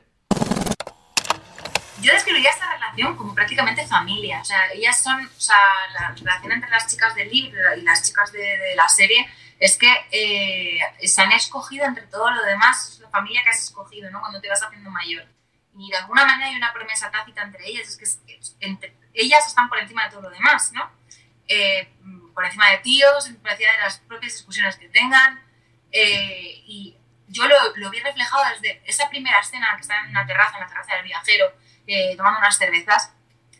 Yo 2.00 2.12
describiría 2.12 2.50
esta 2.50 2.72
relación 2.72 3.16
como 3.16 3.34
prácticamente 3.34 3.86
familia. 3.86 4.40
O 4.40 4.44
sea, 4.44 4.72
ellas 4.72 5.00
son, 5.00 5.24
o 5.24 5.40
sea, 5.40 5.56
la 6.00 6.08
relación 6.14 6.52
entre 6.52 6.70
las 6.70 6.86
chicas 6.88 7.14
del 7.14 7.30
libro 7.30 7.60
y 7.76 7.82
las 7.82 8.02
chicas 8.04 8.32
de, 8.32 8.40
de 8.40 8.74
la 8.74 8.88
serie 8.88 9.24
es 9.60 9.76
que 9.76 9.88
eh, 10.10 10.78
se 11.06 11.22
han 11.22 11.30
escogido 11.30 11.84
entre 11.84 12.06
todo 12.08 12.28
lo 12.32 12.42
demás, 12.44 12.94
es 12.94 13.00
la 13.00 13.08
familia 13.10 13.42
que 13.44 13.50
has 13.50 13.62
escogido, 13.62 14.10
¿no? 14.10 14.20
Cuando 14.20 14.40
te 14.40 14.48
vas 14.48 14.60
haciendo 14.62 14.90
mayor. 14.90 15.24
Y 15.78 15.90
de 15.90 15.96
alguna 15.96 16.24
manera 16.26 16.50
hay 16.50 16.56
una 16.56 16.72
promesa 16.72 17.10
tácita 17.10 17.42
entre 17.42 17.66
ellas, 17.68 17.86
es 17.88 17.96
que 17.96 18.04
es- 18.04 18.56
entre- 18.60 18.94
ellas 19.14 19.46
están 19.46 19.68
por 19.68 19.78
encima 19.78 20.04
de 20.04 20.10
todo 20.10 20.22
lo 20.22 20.30
demás, 20.30 20.72
¿no? 20.72 20.90
Eh, 21.46 21.88
por 22.34 22.44
encima 22.44 22.70
de 22.70 22.78
tíos, 22.78 23.28
por 23.42 23.50
encima 23.50 23.72
de 23.72 23.78
las 23.78 23.98
propias 24.00 24.32
discusiones 24.34 24.76
que 24.76 24.88
tengan. 24.88 25.42
eh, 25.92 26.62
y 26.66 26.96
yo 27.28 27.46
lo, 27.46 27.56
lo 27.76 27.90
vi 27.90 27.98
reflejado 28.00 28.42
desde 28.50 28.82
esa 28.84 29.08
primera 29.08 29.38
escena 29.40 29.72
que 29.76 29.82
están 29.82 30.04
en 30.04 30.10
una 30.10 30.26
terraza, 30.26 30.56
en 30.56 30.62
la 30.64 30.68
terraza 30.68 30.94
del 30.96 31.04
viajero, 31.04 31.46
eh, 31.86 32.14
tomando 32.16 32.38
unas 32.38 32.56
cervezas. 32.58 33.12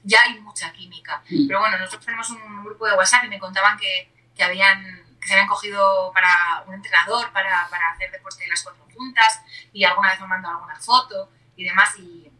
Ya 0.04 0.20
hay 0.24 0.38
mucha 0.40 0.72
química. 0.72 1.22
Pero 1.48 1.60
bueno, 1.60 1.78
nosotros 1.78 2.04
tenemos 2.04 2.28
un 2.30 2.64
grupo 2.64 2.86
de 2.86 2.94
WhatsApp 2.94 3.24
y 3.24 3.28
me 3.28 3.38
contaban 3.38 3.78
que, 3.78 4.10
que 4.34 4.42
habían 4.44 5.00
que 5.20 5.28
se 5.28 5.34
habían 5.34 5.46
cogido 5.46 6.10
para 6.12 6.64
un 6.66 6.74
entrenador 6.74 7.30
para, 7.32 7.68
para 7.70 7.90
hacer 7.90 8.10
deporte 8.10 8.42
de 8.42 8.50
las 8.50 8.60
cuatro 8.64 8.84
juntas 8.92 9.40
y 9.72 9.84
alguna 9.84 10.10
vez 10.10 10.20
me 10.20 10.26
mandado 10.26 10.56
alguna 10.56 10.74
foto 10.80 11.30
y 11.56 11.62
demás. 11.64 11.94
Y, 11.98 12.30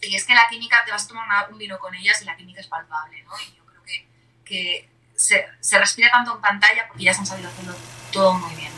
y 0.00 0.16
es 0.16 0.24
que 0.24 0.34
la 0.34 0.48
química, 0.48 0.82
te 0.84 0.90
vas 0.92 1.04
a 1.04 1.08
tomar 1.08 1.26
una- 1.26 1.46
un 1.48 1.58
vino 1.58 1.78
con 1.78 1.94
ellas 1.94 2.22
y 2.22 2.24
la 2.24 2.34
química 2.36 2.60
es 2.62 2.66
palpable, 2.68 3.22
¿no? 3.24 3.32
Y 3.38 3.54
yo 3.54 3.64
creo 3.66 3.82
que, 3.84 4.08
que 4.46 4.88
se, 5.14 5.46
se 5.60 5.78
respira 5.78 6.10
tanto 6.10 6.34
en 6.34 6.40
pantalla 6.40 6.86
porque 6.88 7.04
ya 7.04 7.14
se 7.14 7.20
han 7.20 7.26
sabido 7.26 7.48
hacerlo 7.48 7.74
todo 8.12 8.34
muy 8.34 8.54
bien. 8.54 8.72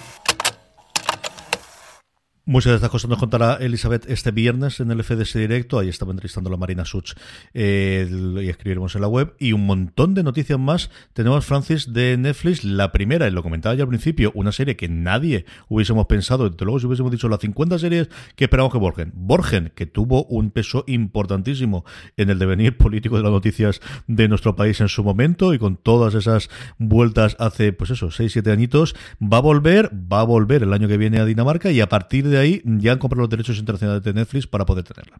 Muchas 2.47 2.73
de 2.73 2.77
estas 2.77 2.91
cosas 2.91 3.09
nos 3.09 3.19
contará 3.19 3.55
Elizabeth 3.55 4.05
este 4.07 4.31
viernes 4.31 4.79
en 4.79 4.91
el 4.91 5.03
FDS 5.03 5.33
Directo. 5.33 5.79
Ahí 5.79 5.89
estaba 5.89 6.11
entrevistando 6.11 6.49
a 6.49 6.51
la 6.51 6.59
Marina 6.59 6.85
Such 6.85 7.13
eh, 7.55 8.07
y 8.43 8.51
escribiremos 8.51 8.95
en 8.95 9.01
la 9.01 9.09
web. 9.09 9.35
Y 9.39 9.55
un 9.55 9.65
montón 9.65 10.13
de 10.13 10.23
noticias 10.23 10.59
más. 10.59 10.91
Tenemos 11.15 11.47
Francis 11.47 11.95
de 11.95 12.19
Netflix. 12.19 12.63
La 12.63 12.93
primera, 12.93 13.27
y 13.27 13.31
lo 13.31 13.43
comentaba 13.43 13.75
ya 13.75 13.85
al 13.85 13.89
principio, 13.89 14.31
una 14.35 14.53
serie 14.53 14.77
que 14.77 14.91
nadie 14.91 15.47
hubiésemos 15.71 16.05
pensado. 16.05 16.51
Desde 16.51 16.67
luego, 16.67 16.81
si 16.81 16.87
hubiésemos 16.87 17.11
dicho 17.13 17.31
las 17.31 17.41
50 17.41 17.79
series 17.79 18.11
que 18.37 18.45
esperamos 18.45 18.71
que 18.71 18.79
Borgen. 18.79 19.13
Borgen, 19.15 19.73
que 19.75 19.87
tuvo 19.87 20.27
un 20.27 20.51
peso 20.51 20.85
importantísimo 20.87 21.87
en 22.19 22.29
el 22.29 22.39
devenir 22.39 22.77
político 22.77 23.17
de 23.17 23.23
las 23.23 23.33
noticias 23.33 23.81
de 24.07 24.29
nuestro 24.29 24.55
país 24.55 24.83
en 24.83 24.89
su 24.89 25.03
momento 25.03 25.55
y 25.55 25.59
con 25.59 25.79
todas 25.79 26.13
esas 26.13 26.51
vueltas 26.77 27.37
hace, 27.39 27.73
pues 27.73 27.89
eso, 27.89 28.09
6-7 28.09 28.53
añitos, 28.53 28.95
va 29.19 29.39
a 29.39 29.41
volver, 29.41 29.91
va 29.95 30.21
a 30.21 30.25
volver 30.25 30.63
el 30.63 30.75
año 30.75 30.89
que 30.89 30.99
viene 30.99 31.21
a 31.21 31.25
Dinamarca 31.25 31.71
y 31.71 31.81
a 31.81 31.89
partir 31.89 32.29
de 32.29 32.34
ahí 32.39 32.63
ya 32.65 32.93
han 32.93 32.99
comprado 32.99 33.23
los 33.23 33.31
derechos 33.31 33.59
internacionales 33.59 34.03
de 34.03 34.13
Netflix 34.13 34.47
para 34.47 34.65
poder 34.65 34.85
tenerla. 34.85 35.19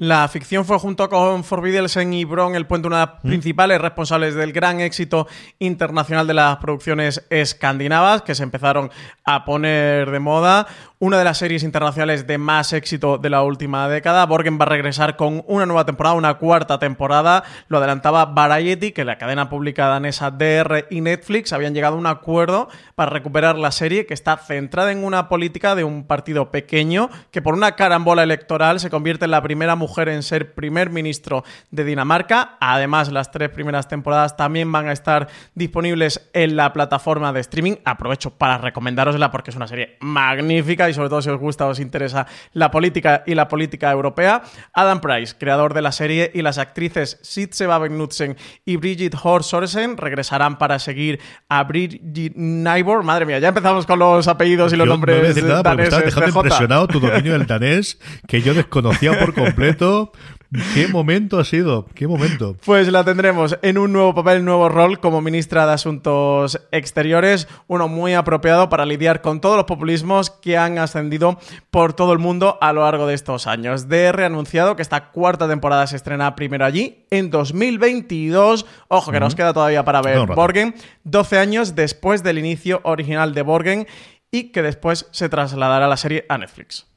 La 0.00 0.26
ficción 0.28 0.64
fue 0.64 0.78
junto 0.78 1.10
con 1.10 1.44
Forbiddelsen 1.44 2.14
y 2.14 2.24
Bron 2.24 2.54
el 2.54 2.66
puente 2.66 2.88
una 2.88 3.00
de 3.00 3.06
las 3.06 3.20
principales 3.20 3.78
responsables 3.82 4.34
del 4.34 4.50
gran 4.50 4.80
éxito 4.80 5.28
internacional 5.58 6.26
de 6.26 6.32
las 6.32 6.56
producciones 6.56 7.26
escandinavas 7.28 8.22
que 8.22 8.34
se 8.34 8.42
empezaron 8.42 8.90
a 9.24 9.44
poner 9.44 10.10
de 10.10 10.18
moda. 10.18 10.66
Una 11.02 11.16
de 11.16 11.24
las 11.24 11.38
series 11.38 11.62
internacionales 11.62 12.26
de 12.26 12.36
más 12.36 12.74
éxito 12.74 13.16
de 13.16 13.30
la 13.30 13.42
última 13.42 13.88
década. 13.88 14.26
Borgen 14.26 14.58
va 14.60 14.64
a 14.64 14.68
regresar 14.68 15.16
con 15.16 15.42
una 15.46 15.64
nueva 15.64 15.86
temporada, 15.86 16.14
una 16.14 16.34
cuarta 16.34 16.78
temporada. 16.78 17.42
Lo 17.68 17.78
adelantaba 17.78 18.26
Variety, 18.26 18.92
que 18.92 19.06
la 19.06 19.16
cadena 19.16 19.48
pública 19.48 19.86
danesa 19.86 20.30
DR 20.30 20.88
y 20.90 21.00
Netflix 21.00 21.54
habían 21.54 21.72
llegado 21.72 21.94
a 21.94 21.98
un 21.98 22.06
acuerdo 22.06 22.68
para 22.96 23.10
recuperar 23.10 23.56
la 23.56 23.70
serie 23.70 24.04
que 24.04 24.12
está 24.12 24.36
centrada 24.36 24.92
en 24.92 25.02
una 25.02 25.30
política 25.30 25.74
de 25.74 25.84
un 25.84 26.04
partido 26.04 26.50
pequeño 26.50 27.08
que 27.30 27.40
por 27.40 27.54
una 27.54 27.76
carambola 27.76 28.22
electoral 28.22 28.78
se 28.78 28.90
convierte 28.90 29.24
en 29.24 29.30
la 29.30 29.42
primera 29.42 29.76
mujer 29.76 30.10
en 30.10 30.22
ser 30.22 30.52
primer 30.52 30.90
ministro 30.90 31.44
de 31.70 31.84
Dinamarca. 31.84 32.58
Además, 32.60 33.10
las 33.10 33.30
tres 33.30 33.48
primeras 33.48 33.88
temporadas 33.88 34.36
también 34.36 34.70
van 34.70 34.88
a 34.88 34.92
estar 34.92 35.28
disponibles 35.54 36.28
en 36.34 36.56
la 36.56 36.74
plataforma 36.74 37.32
de 37.32 37.40
streaming. 37.40 37.76
Aprovecho 37.86 38.32
para 38.32 38.58
recomendárosla 38.58 39.30
porque 39.30 39.48
es 39.48 39.56
una 39.56 39.66
serie 39.66 39.96
magnífica 40.00 40.89
y 40.90 40.94
sobre 40.94 41.08
todo 41.08 41.22
si 41.22 41.30
os 41.30 41.38
gusta 41.38 41.66
o 41.66 41.70
os 41.70 41.80
interesa 41.80 42.26
la 42.52 42.70
política 42.70 43.22
y 43.26 43.34
la 43.34 43.48
política 43.48 43.90
europea. 43.90 44.42
Adam 44.72 45.00
Price, 45.00 45.34
creador 45.38 45.74
de 45.74 45.82
la 45.82 45.92
serie, 45.92 46.30
y 46.34 46.42
las 46.42 46.58
actrices 46.58 47.18
Sitze 47.22 47.66
Knudsen 47.66 48.36
y 48.64 48.76
Bridget 48.76 49.14
Hor 49.22 49.42
Sorsen 49.44 49.96
regresarán 49.96 50.58
para 50.58 50.78
seguir 50.78 51.20
a 51.48 51.64
Bridget 51.64 52.34
Nybor. 52.36 53.02
Madre 53.02 53.26
mía, 53.26 53.38
ya 53.38 53.48
empezamos 53.48 53.86
con 53.86 53.98
los 53.98 54.28
apellidos 54.28 54.72
y 54.72 54.76
los 54.76 54.86
Yo 54.86 54.92
nombres 54.92 55.16
no 55.16 55.20
voy 55.20 55.26
a 55.26 55.34
decir 55.34 55.44
nada 55.44 55.62
porque 55.62 55.82
me 55.82 55.88
daneses 55.88 56.08
estás 56.08 56.14
dejando 56.14 56.40
impresionado 56.40 56.88
tu 56.88 57.00
dominio 57.00 57.32
del 57.32 57.46
danés 57.46 57.98
que 58.26 58.42
yo 58.42 58.54
desconocía 58.54 59.18
por 59.18 59.34
completo. 59.34 60.12
¿Qué 60.74 60.88
momento 60.88 61.38
ha 61.38 61.44
sido? 61.44 61.86
¿Qué 61.94 62.08
momento? 62.08 62.56
Pues 62.64 62.90
la 62.90 63.04
tendremos 63.04 63.56
en 63.62 63.78
un 63.78 63.92
nuevo 63.92 64.16
papel, 64.16 64.44
nuevo 64.44 64.68
rol 64.68 64.98
como 64.98 65.20
ministra 65.20 65.64
de 65.64 65.74
Asuntos 65.74 66.60
Exteriores, 66.72 67.46
uno 67.68 67.86
muy 67.86 68.14
apropiado 68.14 68.68
para 68.68 68.84
lidiar 68.84 69.20
con 69.20 69.40
todos 69.40 69.56
los 69.56 69.66
populismos 69.66 70.30
que 70.30 70.58
han 70.58 70.78
ascendido 70.78 71.38
por 71.70 71.92
todo 71.92 72.12
el 72.12 72.18
mundo 72.18 72.58
a 72.60 72.72
lo 72.72 72.82
largo 72.82 73.06
de 73.06 73.14
estos 73.14 73.46
años. 73.46 73.88
DR 73.88 74.24
ha 74.24 74.26
anunciado 74.26 74.74
que 74.74 74.82
esta 74.82 75.10
cuarta 75.10 75.46
temporada 75.46 75.86
se 75.86 75.94
estrena 75.94 76.34
primero 76.34 76.64
allí 76.64 77.06
en 77.10 77.30
2022. 77.30 78.66
Ojo, 78.88 79.12
que 79.12 79.20
nos 79.20 79.36
queda 79.36 79.52
todavía 79.52 79.84
para 79.84 80.02
ver. 80.02 80.26
Borgen, 80.26 80.74
12 81.04 81.38
años 81.38 81.76
después 81.76 82.24
del 82.24 82.38
inicio 82.38 82.80
original 82.82 83.34
de 83.34 83.42
Borgen 83.42 83.86
y 84.32 84.50
que 84.50 84.62
después 84.62 85.06
se 85.12 85.28
trasladará 85.28 85.86
la 85.86 85.96
serie 85.96 86.26
a 86.28 86.38
Netflix. 86.38 86.89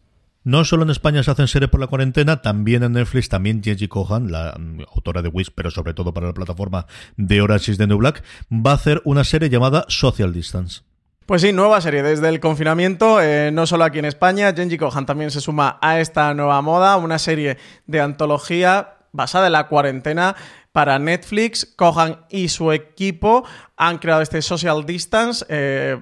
No 0.45 0.65
solo 0.65 0.83
en 0.83 0.89
España 0.89 1.23
se 1.23 1.31
hacen 1.31 1.47
series 1.47 1.69
por 1.69 1.79
la 1.79 1.87
cuarentena, 1.87 2.41
también 2.41 2.83
en 2.83 2.93
Netflix, 2.93 3.29
también 3.29 3.63
Jenji 3.63 3.87
Kohan, 3.87 4.29
la 4.29 4.55
mm, 4.59 4.81
autora 4.93 5.21
de 5.21 5.29
Wish, 5.29 5.51
pero 5.55 5.71
sobre 5.71 5.93
todo 5.93 6.13
para 6.13 6.27
la 6.27 6.33
plataforma 6.33 6.85
de 7.15 7.41
Orange 7.41 7.71
is 7.71 7.77
the 7.77 7.87
New 7.87 7.97
Black, 7.97 8.23
va 8.51 8.71
a 8.71 8.75
hacer 8.75 9.01
una 9.05 9.23
serie 9.23 9.49
llamada 9.49 9.85
Social 9.87 10.33
Distance. 10.33 10.81
Pues 11.25 11.41
sí, 11.41 11.53
nueva 11.53 11.79
serie 11.79 12.03
desde 12.03 12.27
el 12.27 12.41
confinamiento, 12.41 13.21
eh, 13.21 13.51
no 13.53 13.65
solo 13.65 13.85
aquí 13.85 13.99
en 13.99 14.05
España, 14.05 14.53
Genji 14.53 14.77
Kohan 14.77 15.05
también 15.05 15.31
se 15.31 15.39
suma 15.39 15.77
a 15.81 16.01
esta 16.01 16.33
nueva 16.33 16.61
moda, 16.61 16.97
una 16.97 17.19
serie 17.19 17.57
de 17.87 18.01
antología 18.01 18.95
basada 19.13 19.47
en 19.47 19.53
la 19.53 19.67
cuarentena 19.69 20.35
para 20.73 20.99
Netflix. 20.99 21.65
Kohan 21.77 22.25
y 22.29 22.49
su 22.49 22.73
equipo 22.73 23.45
han 23.77 23.99
creado 23.99 24.21
este 24.21 24.41
Social 24.41 24.85
Distance. 24.85 25.45
eh, 25.47 25.97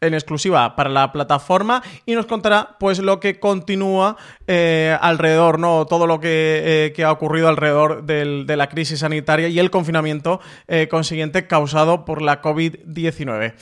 en 0.00 0.14
exclusiva 0.14 0.76
para 0.76 0.90
la 0.90 1.10
plataforma 1.12 1.82
y 2.06 2.14
nos 2.14 2.26
contará 2.26 2.76
pues 2.78 3.00
lo 3.00 3.18
que 3.20 3.40
continúa 3.40 4.16
eh, 4.46 4.96
alrededor, 5.00 5.58
¿no? 5.58 5.86
Todo 5.86 6.06
lo 6.06 6.20
que, 6.20 6.62
eh, 6.86 6.92
que 6.92 7.04
ha 7.04 7.10
ocurrido 7.12 7.48
alrededor 7.48 8.04
del- 8.04 8.46
de 8.46 8.56
la 8.56 8.68
crisis 8.68 9.00
sanitaria 9.00 9.48
y 9.48 9.58
el 9.58 9.70
confinamiento 9.70 10.40
eh, 10.68 10.86
consiguiente 10.88 11.46
causado 11.46 12.04
por 12.04 12.22
la 12.22 12.40
COVID-19. 12.42 13.54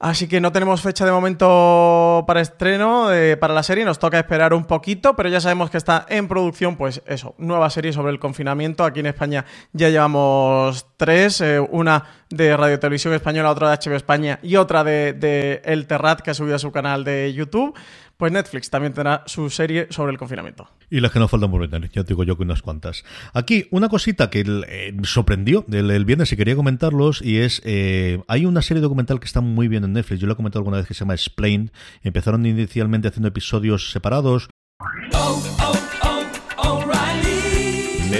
Así 0.00 0.28
que 0.28 0.40
no 0.40 0.52
tenemos 0.52 0.82
fecha 0.82 1.06
de 1.06 1.12
momento 1.12 2.24
para 2.26 2.40
estreno 2.42 3.08
para 3.40 3.54
la 3.54 3.62
serie, 3.62 3.84
nos 3.86 3.98
toca 3.98 4.18
esperar 4.18 4.52
un 4.52 4.64
poquito, 4.64 5.16
pero 5.16 5.30
ya 5.30 5.40
sabemos 5.40 5.70
que 5.70 5.78
está 5.78 6.04
en 6.10 6.28
producción, 6.28 6.76
pues 6.76 7.00
eso, 7.06 7.34
nueva 7.38 7.70
serie 7.70 7.92
sobre 7.92 8.12
el 8.12 8.18
confinamiento. 8.18 8.84
Aquí 8.84 9.00
en 9.00 9.06
España 9.06 9.46
ya 9.72 9.88
llevamos 9.88 10.86
tres, 10.98 11.42
una 11.70 12.04
de 12.34 12.56
Radio 12.56 12.78
Televisión 12.78 13.14
Española, 13.14 13.50
otra 13.50 13.70
de 13.70 13.76
HBO 13.76 13.96
España 13.96 14.38
y 14.42 14.56
otra 14.56 14.84
de, 14.84 15.12
de 15.12 15.62
El 15.64 15.86
Terrat 15.86 16.20
que 16.20 16.30
ha 16.30 16.34
subido 16.34 16.56
a 16.56 16.58
su 16.58 16.72
canal 16.72 17.04
de 17.04 17.32
YouTube. 17.32 17.74
Pues 18.16 18.30
Netflix 18.30 18.70
también 18.70 18.92
tendrá 18.92 19.24
su 19.26 19.50
serie 19.50 19.88
sobre 19.90 20.12
el 20.12 20.18
confinamiento. 20.18 20.68
Y 20.88 21.00
las 21.00 21.10
que 21.10 21.18
nos 21.18 21.30
faltan 21.30 21.50
por 21.50 21.68
ver, 21.68 21.90
ya 21.90 22.04
te 22.04 22.08
digo 22.08 22.22
yo 22.22 22.36
que 22.36 22.44
unas 22.44 22.62
cuantas. 22.62 23.04
Aquí, 23.32 23.66
una 23.70 23.88
cosita 23.88 24.30
que 24.30 24.44
eh, 24.68 24.94
sorprendió 25.02 25.64
el, 25.72 25.90
el 25.90 26.04
viernes 26.04 26.32
y 26.32 26.36
quería 26.36 26.54
comentarlos, 26.54 27.22
y 27.22 27.38
es, 27.38 27.60
eh, 27.64 28.22
hay 28.28 28.46
una 28.46 28.62
serie 28.62 28.80
documental 28.80 29.18
que 29.18 29.26
está 29.26 29.40
muy 29.40 29.66
bien 29.66 29.82
en 29.82 29.94
Netflix, 29.94 30.20
yo 30.20 30.28
lo 30.28 30.34
he 30.34 30.36
comentado 30.36 30.60
alguna 30.60 30.76
vez 30.76 30.86
que 30.86 30.94
se 30.94 31.00
llama 31.00 31.14
Explain, 31.14 31.72
empezaron 32.02 32.46
inicialmente 32.46 33.08
haciendo 33.08 33.28
episodios 33.28 33.90
separados, 33.90 34.48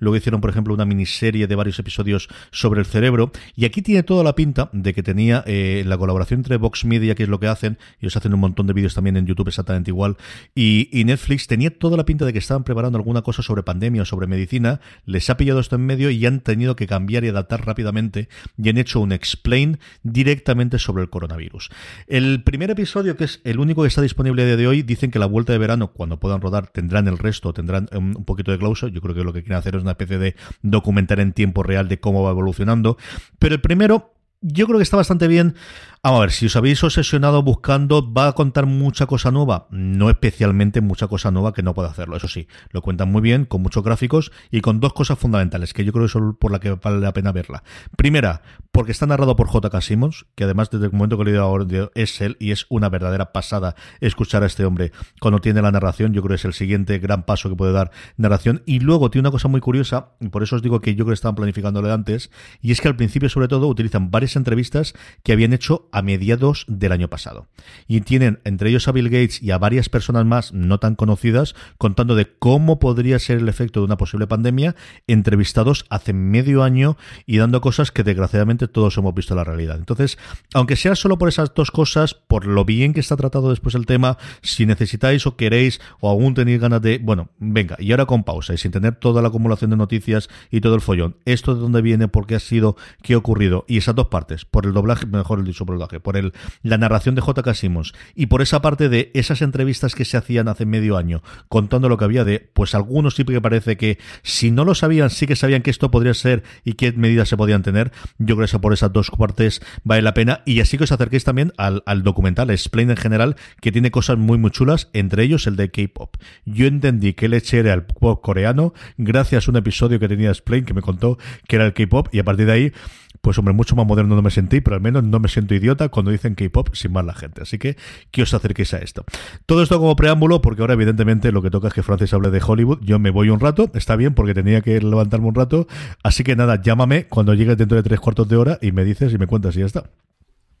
Luego 0.00 0.16
hicieron, 0.16 0.40
por 0.40 0.50
ejemplo, 0.50 0.74
una 0.74 0.84
miniserie 0.84 1.46
de 1.46 1.54
varios 1.54 1.78
episodios 1.78 2.28
sobre 2.50 2.80
el 2.80 2.86
cerebro. 2.86 3.30
Y 3.54 3.66
aquí 3.66 3.82
tiene 3.82 4.02
toda 4.02 4.24
la 4.24 4.34
pinta 4.34 4.70
de 4.72 4.92
que 4.92 5.02
tenía 5.02 5.44
eh, 5.46 5.84
la 5.86 5.96
colaboración 5.96 6.40
entre 6.40 6.56
Vox 6.56 6.84
Media, 6.84 7.14
que 7.14 7.22
es 7.22 7.28
lo 7.28 7.38
que 7.38 7.46
hacen, 7.46 7.78
y 8.00 8.06
ellos 8.06 8.16
hacen 8.16 8.34
un 8.34 8.40
montón 8.40 8.66
de 8.66 8.72
vídeos 8.72 8.94
también 8.94 9.16
en 9.16 9.26
YouTube 9.26 9.48
exactamente 9.48 9.90
igual, 9.90 10.16
y, 10.54 10.88
y, 10.92 11.04
Netflix 11.04 11.46
tenía 11.46 11.76
toda 11.76 11.96
la 11.96 12.04
pinta 12.04 12.24
de 12.24 12.32
que 12.32 12.38
estaban 12.38 12.64
preparando 12.64 12.98
alguna 12.98 13.22
cosa 13.22 13.42
sobre 13.42 13.62
pandemia 13.62 14.02
o 14.02 14.04
sobre 14.04 14.26
medicina. 14.26 14.80
Les 15.04 15.28
ha 15.28 15.36
pillado 15.36 15.60
esto 15.60 15.76
en 15.76 15.86
medio 15.86 16.10
y 16.10 16.24
han 16.24 16.40
tenido 16.40 16.76
que 16.76 16.86
cambiar 16.86 17.24
y 17.24 17.28
adaptar 17.28 17.66
rápidamente 17.66 18.28
y 18.56 18.68
han 18.68 18.78
hecho 18.78 19.00
un 19.00 19.12
explain 19.12 19.78
directamente 20.02 20.78
sobre 20.78 21.02
el 21.02 21.10
coronavirus. 21.10 21.70
El 22.06 22.42
primer 22.42 22.70
episodio, 22.70 23.16
que 23.16 23.24
es 23.24 23.40
el 23.44 23.58
único 23.58 23.82
que 23.82 23.88
está 23.88 24.02
disponible 24.02 24.42
a 24.42 24.46
día 24.46 24.56
de 24.56 24.66
hoy, 24.66 24.82
dicen 24.82 25.10
que 25.10 25.18
la 25.18 25.26
vuelta 25.26 25.52
de 25.52 25.58
verano, 25.58 25.92
cuando 25.92 26.18
puedan 26.18 26.40
rodar, 26.40 26.68
tendrán 26.68 27.08
el 27.08 27.18
resto, 27.18 27.52
tendrán 27.52 27.88
un, 27.92 28.16
un 28.16 28.24
poquito 28.24 28.52
de 28.52 28.58
clauso. 28.58 28.88
Yo 28.88 29.00
creo 29.00 29.14
que 29.14 29.24
lo 29.24 29.32
que 29.32 29.42
quieren 29.42 29.58
hacer 29.58 29.76
es 29.76 29.82
una 29.82 29.89
especie 29.92 30.18
de 30.18 30.36
documentar 30.62 31.20
en 31.20 31.32
tiempo 31.32 31.62
real 31.62 31.88
de 31.88 32.00
cómo 32.00 32.22
va 32.22 32.30
evolucionando. 32.30 32.96
Pero 33.38 33.54
el 33.54 33.60
primero, 33.60 34.14
yo 34.40 34.66
creo 34.66 34.78
que 34.78 34.84
está 34.84 34.96
bastante 34.96 35.28
bien. 35.28 35.54
Vamos 36.02 36.16
a 36.16 36.20
ver, 36.22 36.30
si 36.30 36.46
os 36.46 36.56
habéis 36.56 36.82
obsesionado 36.82 37.42
buscando, 37.42 38.10
¿va 38.10 38.28
a 38.28 38.32
contar 38.32 38.64
mucha 38.64 39.04
cosa 39.04 39.30
nueva? 39.30 39.66
No 39.70 40.08
especialmente 40.08 40.80
mucha 40.80 41.08
cosa 41.08 41.30
nueva 41.30 41.52
que 41.52 41.62
no 41.62 41.74
pueda 41.74 41.90
hacerlo. 41.90 42.16
Eso 42.16 42.26
sí, 42.26 42.48
lo 42.70 42.80
cuentan 42.80 43.12
muy 43.12 43.20
bien, 43.20 43.44
con 43.44 43.60
muchos 43.60 43.84
gráficos 43.84 44.32
y 44.50 44.62
con 44.62 44.80
dos 44.80 44.94
cosas 44.94 45.18
fundamentales 45.18 45.74
que 45.74 45.84
yo 45.84 45.92
creo 45.92 46.06
que 46.06 46.12
son 46.12 46.36
por 46.36 46.52
la 46.52 46.58
que 46.58 46.70
vale 46.70 47.00
la 47.00 47.12
pena 47.12 47.32
verla. 47.32 47.64
Primera, 47.98 48.40
porque 48.72 48.92
está 48.92 49.04
narrado 49.04 49.36
por 49.36 49.48
J.K. 49.48 49.78
Simmons, 49.82 50.24
que 50.36 50.44
además 50.44 50.70
desde 50.70 50.86
el 50.86 50.92
momento 50.92 51.18
que 51.18 51.24
le 51.24 51.30
he 51.30 51.32
leído 51.34 51.44
ahora 51.44 51.66
es 51.94 52.18
él 52.22 52.38
y 52.40 52.52
es 52.52 52.64
una 52.70 52.88
verdadera 52.88 53.32
pasada 53.32 53.74
escuchar 54.00 54.42
a 54.42 54.46
este 54.46 54.64
hombre 54.64 54.92
cuando 55.20 55.42
tiene 55.42 55.60
la 55.60 55.70
narración. 55.70 56.14
Yo 56.14 56.22
creo 56.22 56.30
que 56.30 56.36
es 56.36 56.44
el 56.46 56.54
siguiente 56.54 56.98
gran 56.98 57.24
paso 57.24 57.50
que 57.50 57.56
puede 57.56 57.72
dar 57.72 57.90
narración. 58.16 58.62
Y 58.64 58.80
luego 58.80 59.10
tiene 59.10 59.28
una 59.28 59.32
cosa 59.32 59.48
muy 59.48 59.60
curiosa, 59.60 60.12
y 60.18 60.30
por 60.30 60.42
eso 60.42 60.56
os 60.56 60.62
digo 60.62 60.80
que 60.80 60.94
yo 60.94 61.04
creo 61.04 61.08
que 61.08 61.14
estaban 61.16 61.34
planificándolo 61.34 61.92
antes, 61.92 62.30
y 62.62 62.72
es 62.72 62.80
que 62.80 62.88
al 62.88 62.96
principio, 62.96 63.28
sobre 63.28 63.48
todo, 63.48 63.66
utilizan 63.66 64.10
varias 64.10 64.34
entrevistas 64.36 64.94
que 65.22 65.34
habían 65.34 65.52
hecho 65.52 65.89
a 65.92 66.02
mediados 66.02 66.64
del 66.68 66.92
año 66.92 67.08
pasado. 67.08 67.46
Y 67.86 68.00
tienen 68.02 68.40
entre 68.44 68.70
ellos 68.70 68.88
a 68.88 68.92
Bill 68.92 69.08
Gates 69.08 69.42
y 69.42 69.50
a 69.50 69.58
varias 69.58 69.88
personas 69.88 70.24
más 70.24 70.52
no 70.52 70.78
tan 70.78 70.94
conocidas 70.94 71.54
contando 71.78 72.14
de 72.14 72.26
cómo 72.38 72.78
podría 72.78 73.18
ser 73.18 73.38
el 73.38 73.48
efecto 73.48 73.80
de 73.80 73.86
una 73.86 73.96
posible 73.96 74.26
pandemia, 74.26 74.76
entrevistados 75.06 75.86
hace 75.90 76.12
medio 76.12 76.62
año 76.62 76.96
y 77.26 77.38
dando 77.38 77.60
cosas 77.60 77.92
que 77.92 78.02
desgraciadamente 78.02 78.68
todos 78.68 78.96
hemos 78.98 79.14
visto 79.14 79.34
la 79.34 79.44
realidad. 79.44 79.76
Entonces, 79.76 80.18
aunque 80.54 80.76
sea 80.76 80.94
solo 80.94 81.18
por 81.18 81.28
esas 81.28 81.54
dos 81.54 81.70
cosas, 81.70 82.14
por 82.14 82.46
lo 82.46 82.64
bien 82.64 82.92
que 82.92 83.00
está 83.00 83.16
tratado 83.16 83.50
después 83.50 83.74
el 83.74 83.86
tema, 83.86 84.18
si 84.42 84.66
necesitáis 84.66 85.26
o 85.26 85.36
queréis 85.36 85.80
o 86.00 86.10
aún 86.10 86.34
tenéis 86.34 86.60
ganas 86.60 86.82
de, 86.82 86.98
bueno, 86.98 87.30
venga, 87.38 87.76
y 87.78 87.90
ahora 87.90 88.06
con 88.06 88.24
pausa 88.24 88.54
y 88.54 88.58
sin 88.58 88.70
tener 88.70 88.96
toda 88.96 89.22
la 89.22 89.28
acumulación 89.28 89.70
de 89.70 89.76
noticias 89.76 90.28
y 90.50 90.60
todo 90.60 90.74
el 90.74 90.80
follón, 90.80 91.16
esto 91.24 91.54
de 91.54 91.60
dónde 91.60 91.82
viene, 91.82 92.08
por 92.08 92.26
qué 92.26 92.36
ha 92.36 92.40
sido, 92.40 92.76
qué 93.02 93.14
ha 93.14 93.18
ocurrido, 93.18 93.64
y 93.68 93.78
esas 93.78 93.94
dos 93.94 94.08
partes, 94.08 94.44
por 94.44 94.66
el 94.66 94.72
doblaje, 94.72 95.06
mejor 95.06 95.42
dicho, 95.44 95.66
por 95.66 95.74
el 95.74 95.79
por 95.88 96.16
el, 96.16 96.32
la 96.62 96.78
narración 96.78 97.14
de 97.14 97.20
J.K. 97.20 97.54
Simmons 97.54 97.92
y 98.14 98.26
por 98.26 98.42
esa 98.42 98.62
parte 98.62 98.88
de 98.88 99.10
esas 99.14 99.42
entrevistas 99.42 99.94
que 99.94 100.04
se 100.04 100.16
hacían 100.16 100.48
hace 100.48 100.66
medio 100.66 100.96
año, 100.96 101.22
contando 101.48 101.88
lo 101.88 101.96
que 101.96 102.04
había 102.04 102.24
de, 102.24 102.50
pues 102.52 102.74
algunos 102.74 103.14
sí 103.14 103.24
que 103.24 103.40
parece 103.40 103.76
que 103.76 103.98
si 104.22 104.50
no 104.50 104.64
lo 104.64 104.74
sabían, 104.74 105.10
sí 105.10 105.26
que 105.26 105.36
sabían 105.36 105.62
que 105.62 105.70
esto 105.70 105.90
podría 105.90 106.14
ser 106.14 106.42
y 106.64 106.74
qué 106.74 106.92
medidas 106.92 107.28
se 107.28 107.36
podían 107.36 107.62
tener, 107.62 107.92
yo 108.18 108.36
creo 108.36 108.48
que 108.48 108.58
por 108.58 108.72
esas 108.72 108.92
dos 108.92 109.10
partes 109.10 109.60
vale 109.84 110.02
la 110.02 110.14
pena. 110.14 110.42
Y 110.44 110.60
así 110.60 110.78
que 110.78 110.84
os 110.84 110.92
acerquéis 110.92 111.24
también 111.24 111.52
al, 111.56 111.82
al 111.86 112.02
documental, 112.02 112.50
Explain 112.50 112.90
en 112.90 112.96
general, 112.96 113.36
que 113.60 113.72
tiene 113.72 113.90
cosas 113.90 114.18
muy, 114.18 114.38
muy 114.38 114.50
chulas, 114.50 114.88
entre 114.92 115.22
ellos 115.24 115.46
el 115.46 115.56
de 115.56 115.70
K-pop. 115.70 116.16
Yo 116.44 116.66
entendí 116.66 117.14
que 117.14 117.28
leche 117.28 117.58
era 117.58 117.72
el 117.74 117.84
pop 117.84 118.20
coreano 118.22 118.74
gracias 118.96 119.46
a 119.46 119.50
un 119.50 119.56
episodio 119.56 119.98
que 119.98 120.08
tenía 120.08 120.30
Explain 120.30 120.64
que 120.64 120.74
me 120.74 120.82
contó 120.82 121.18
que 121.46 121.56
era 121.56 121.66
el 121.66 121.74
K-pop, 121.74 122.08
y 122.12 122.18
a 122.18 122.24
partir 122.24 122.46
de 122.46 122.52
ahí 122.52 122.72
pues 123.20 123.38
hombre, 123.38 123.52
mucho 123.54 123.76
más 123.76 123.86
moderno 123.86 124.16
no 124.16 124.22
me 124.22 124.30
sentí, 124.30 124.60
pero 124.60 124.76
al 124.76 124.82
menos 124.82 125.04
no 125.04 125.20
me 125.20 125.28
siento 125.28 125.54
idiota 125.54 125.88
cuando 125.88 126.10
dicen 126.10 126.34
K-pop 126.34 126.70
sin 126.74 126.92
más 126.92 127.04
la 127.04 127.14
gente. 127.14 127.42
Así 127.42 127.58
que 127.58 127.76
que 128.10 128.22
os 128.22 128.32
acerquéis 128.32 128.72
a 128.74 128.78
esto. 128.78 129.04
Todo 129.46 129.62
esto 129.62 129.78
como 129.78 129.94
preámbulo, 129.96 130.40
porque 130.40 130.62
ahora 130.62 130.74
evidentemente 130.74 131.32
lo 131.32 131.42
que 131.42 131.50
toca 131.50 131.68
es 131.68 131.74
que 131.74 131.82
Francis 131.82 132.12
hable 132.14 132.30
de 132.30 132.42
Hollywood. 132.44 132.80
Yo 132.82 132.98
me 132.98 133.10
voy 133.10 133.30
un 133.30 133.40
rato, 133.40 133.70
está 133.74 133.96
bien, 133.96 134.14
porque 134.14 134.34
tenía 134.34 134.60
que 134.62 134.80
levantarme 134.80 135.28
un 135.28 135.34
rato. 135.34 135.66
Así 136.02 136.24
que 136.24 136.36
nada, 136.36 136.60
llámame 136.60 137.06
cuando 137.06 137.34
llegues 137.34 137.56
dentro 137.56 137.76
de 137.76 137.82
tres 137.82 138.00
cuartos 138.00 138.28
de 138.28 138.36
hora 138.36 138.58
y 138.62 138.72
me 138.72 138.84
dices 138.84 139.12
y 139.12 139.18
me 139.18 139.26
cuentas 139.26 139.56
y 139.56 139.60
ya 139.60 139.66
está. 139.66 139.84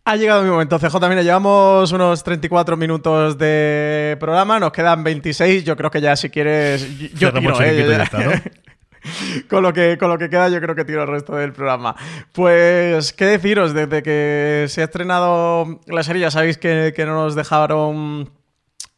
Ha 0.04 0.16
llegado 0.16 0.42
mi 0.42 0.50
momento, 0.50 0.78
CJ. 0.78 0.96
Mira, 1.08 1.22
llevamos 1.22 1.92
unos 1.92 2.24
34 2.24 2.76
minutos 2.76 3.38
de 3.38 4.16
programa, 4.18 4.58
nos 4.58 4.72
quedan 4.72 5.04
26. 5.04 5.64
Yo 5.64 5.76
creo 5.76 5.90
que 5.90 6.00
ya 6.00 6.16
si 6.16 6.30
quieres. 6.30 7.14
Yo 7.14 7.32
tiro, 7.32 7.60
¿eh? 7.62 7.86
ya 7.88 8.02
está, 8.02 8.24
¿no? 8.24 8.32
con, 9.48 9.62
lo 9.62 9.72
que, 9.72 9.98
con 9.98 10.08
lo 10.08 10.18
que 10.18 10.28
queda, 10.30 10.48
yo 10.48 10.60
creo 10.60 10.74
que 10.74 10.84
tiro 10.84 11.02
el 11.02 11.08
resto 11.08 11.34
del 11.36 11.52
programa. 11.52 11.94
Pues, 12.32 13.12
¿qué 13.12 13.26
deciros? 13.26 13.74
Desde 13.74 14.02
que 14.02 14.66
se 14.68 14.82
ha 14.82 14.84
estrenado 14.84 15.80
la 15.86 16.02
serie, 16.02 16.22
ya 16.22 16.30
sabéis 16.30 16.58
que, 16.58 16.92
que 16.94 17.06
no 17.06 17.14
nos 17.14 17.34
dejaron. 17.34 18.39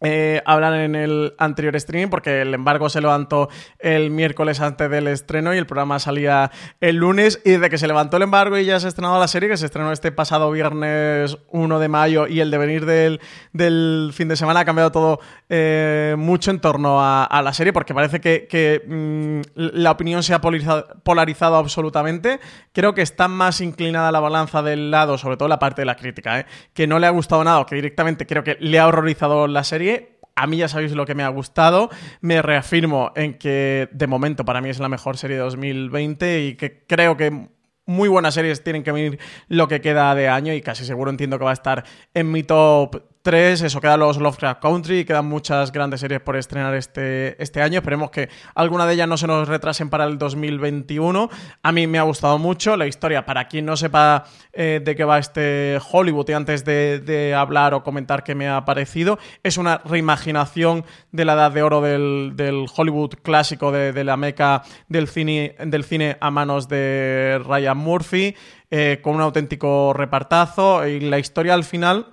Eh, 0.04 0.42
hablan 0.46 0.74
en 0.74 0.94
el 0.96 1.34
anterior 1.38 1.76
streaming 1.76 2.08
porque 2.08 2.42
el 2.42 2.52
embargo 2.54 2.88
se 2.88 3.00
levantó 3.00 3.48
el 3.78 4.10
miércoles 4.10 4.60
antes 4.60 4.90
del 4.90 5.06
estreno 5.06 5.54
y 5.54 5.58
el 5.58 5.66
programa 5.66 6.00
salía 6.00 6.50
el 6.80 6.96
lunes 6.96 7.40
y 7.44 7.52
desde 7.52 7.70
que 7.70 7.78
se 7.78 7.86
levantó 7.86 8.16
el 8.16 8.24
embargo 8.24 8.58
y 8.58 8.64
ya 8.64 8.80
se 8.80 8.86
ha 8.86 8.88
estrenado 8.88 9.20
la 9.20 9.28
serie 9.28 9.48
que 9.48 9.56
se 9.56 9.66
estrenó 9.66 9.92
este 9.92 10.10
pasado 10.10 10.50
viernes 10.50 11.38
1 11.50 11.78
de 11.78 11.88
mayo 11.88 12.26
y 12.26 12.40
el 12.40 12.50
devenir 12.50 12.84
del, 12.84 13.20
del 13.52 14.10
fin 14.12 14.26
de 14.26 14.34
semana 14.34 14.60
ha 14.60 14.64
cambiado 14.64 14.90
todo 14.90 15.20
eh, 15.48 16.16
mucho 16.18 16.50
en 16.50 16.60
torno 16.60 16.98
a, 17.00 17.40
la 17.42 17.52
serie 17.52 17.72
porque 17.72 17.94
parece 17.94 18.20
que, 18.20 18.82
mmm, 18.86 19.40
la 19.54 19.92
opinión 19.92 20.22
se 20.24 20.34
ha 20.34 20.40
polarizado, 20.40 21.56
absolutamente 21.56 22.40
creo 22.72 22.94
que 22.94 23.02
está 23.02 23.28
más 23.28 23.60
inclinada 23.60 24.10
la 24.10 24.20
balanza 24.20 24.62
del 24.62 24.90
lado 24.90 25.16
sobre 25.16 25.36
todo 25.36 25.48
la 25.48 25.58
parte 25.58 25.82
de 25.82 25.86
la 25.86 25.96
crítica 25.96 26.40
¿eh? 26.40 26.46
que 26.74 26.86
no 26.88 26.98
le 26.98 27.06
ha 27.06 27.10
gustado 27.10 27.44
nada 27.44 27.64
que 27.66 27.76
directamente 27.76 28.26
creo 28.26 28.42
que 28.42 28.56
le 28.60 28.78
ha 28.78 28.86
horrorizado 28.86 29.46
la 29.46 29.62
serie 29.62 29.91
a 30.34 30.46
mí 30.46 30.58
ya 30.58 30.68
sabéis 30.68 30.92
lo 30.92 31.06
que 31.06 31.14
me 31.14 31.22
ha 31.22 31.28
gustado. 31.28 31.90
Me 32.20 32.42
reafirmo 32.42 33.12
en 33.14 33.34
que 33.34 33.88
de 33.92 34.06
momento 34.06 34.44
para 34.44 34.60
mí 34.60 34.70
es 34.70 34.78
la 34.78 34.88
mejor 34.88 35.16
serie 35.16 35.36
de 35.36 35.42
2020 35.42 36.44
y 36.44 36.54
que 36.56 36.84
creo 36.86 37.16
que 37.16 37.48
muy 37.84 38.08
buenas 38.08 38.34
series 38.34 38.62
tienen 38.62 38.82
que 38.82 38.92
venir 38.92 39.18
lo 39.48 39.68
que 39.68 39.80
queda 39.80 40.14
de 40.14 40.28
año 40.28 40.54
y 40.54 40.60
casi 40.60 40.84
seguro 40.84 41.10
entiendo 41.10 41.38
que 41.38 41.44
va 41.44 41.50
a 41.50 41.54
estar 41.54 41.84
en 42.14 42.30
mi 42.30 42.42
top 42.42 43.02
3, 43.22 43.62
eso, 43.62 43.80
quedan 43.80 44.00
los 44.00 44.16
Lovecraft 44.16 44.60
Country, 44.60 45.04
quedan 45.04 45.26
muchas 45.26 45.70
grandes 45.70 46.00
series 46.00 46.20
por 46.20 46.36
estrenar 46.36 46.74
este, 46.74 47.40
este 47.40 47.62
año. 47.62 47.78
Esperemos 47.78 48.10
que 48.10 48.28
alguna 48.56 48.84
de 48.84 48.94
ellas 48.94 49.06
no 49.06 49.16
se 49.16 49.28
nos 49.28 49.46
retrasen 49.46 49.90
para 49.90 50.06
el 50.06 50.18
2021. 50.18 51.30
A 51.62 51.72
mí 51.72 51.86
me 51.86 52.00
ha 52.00 52.02
gustado 52.02 52.38
mucho 52.38 52.76
la 52.76 52.88
historia. 52.88 53.24
Para 53.24 53.46
quien 53.46 53.64
no 53.64 53.76
sepa 53.76 54.24
eh, 54.52 54.80
de 54.84 54.96
qué 54.96 55.04
va 55.04 55.20
este 55.20 55.78
Hollywood 55.92 56.30
y 56.30 56.32
antes 56.32 56.64
de, 56.64 57.32
hablar 57.36 57.74
o 57.74 57.84
comentar 57.84 58.24
qué 58.24 58.34
me 58.34 58.48
ha 58.48 58.64
parecido, 58.64 59.20
es 59.44 59.56
una 59.56 59.80
reimaginación 59.84 60.84
de 61.12 61.24
la 61.24 61.34
edad 61.34 61.52
de 61.52 61.62
oro 61.62 61.80
del, 61.80 62.32
del 62.34 62.66
Hollywood 62.74 63.14
clásico, 63.22 63.70
de, 63.70 63.92
de, 63.92 64.02
la 64.02 64.16
meca 64.16 64.62
del 64.88 65.06
cine, 65.06 65.54
del 65.64 65.84
cine 65.84 66.16
a 66.20 66.32
manos 66.32 66.66
de 66.68 67.40
Ryan 67.46 67.78
Murphy, 67.78 68.34
eh, 68.72 68.98
con 69.00 69.14
un 69.14 69.20
auténtico 69.20 69.92
repartazo. 69.92 70.84
Y 70.88 70.98
la 70.98 71.20
historia 71.20 71.54
al 71.54 71.62
final 71.62 72.06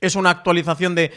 es 0.00 0.16
una 0.16 0.30
actualización 0.30 0.94
de 0.94 1.12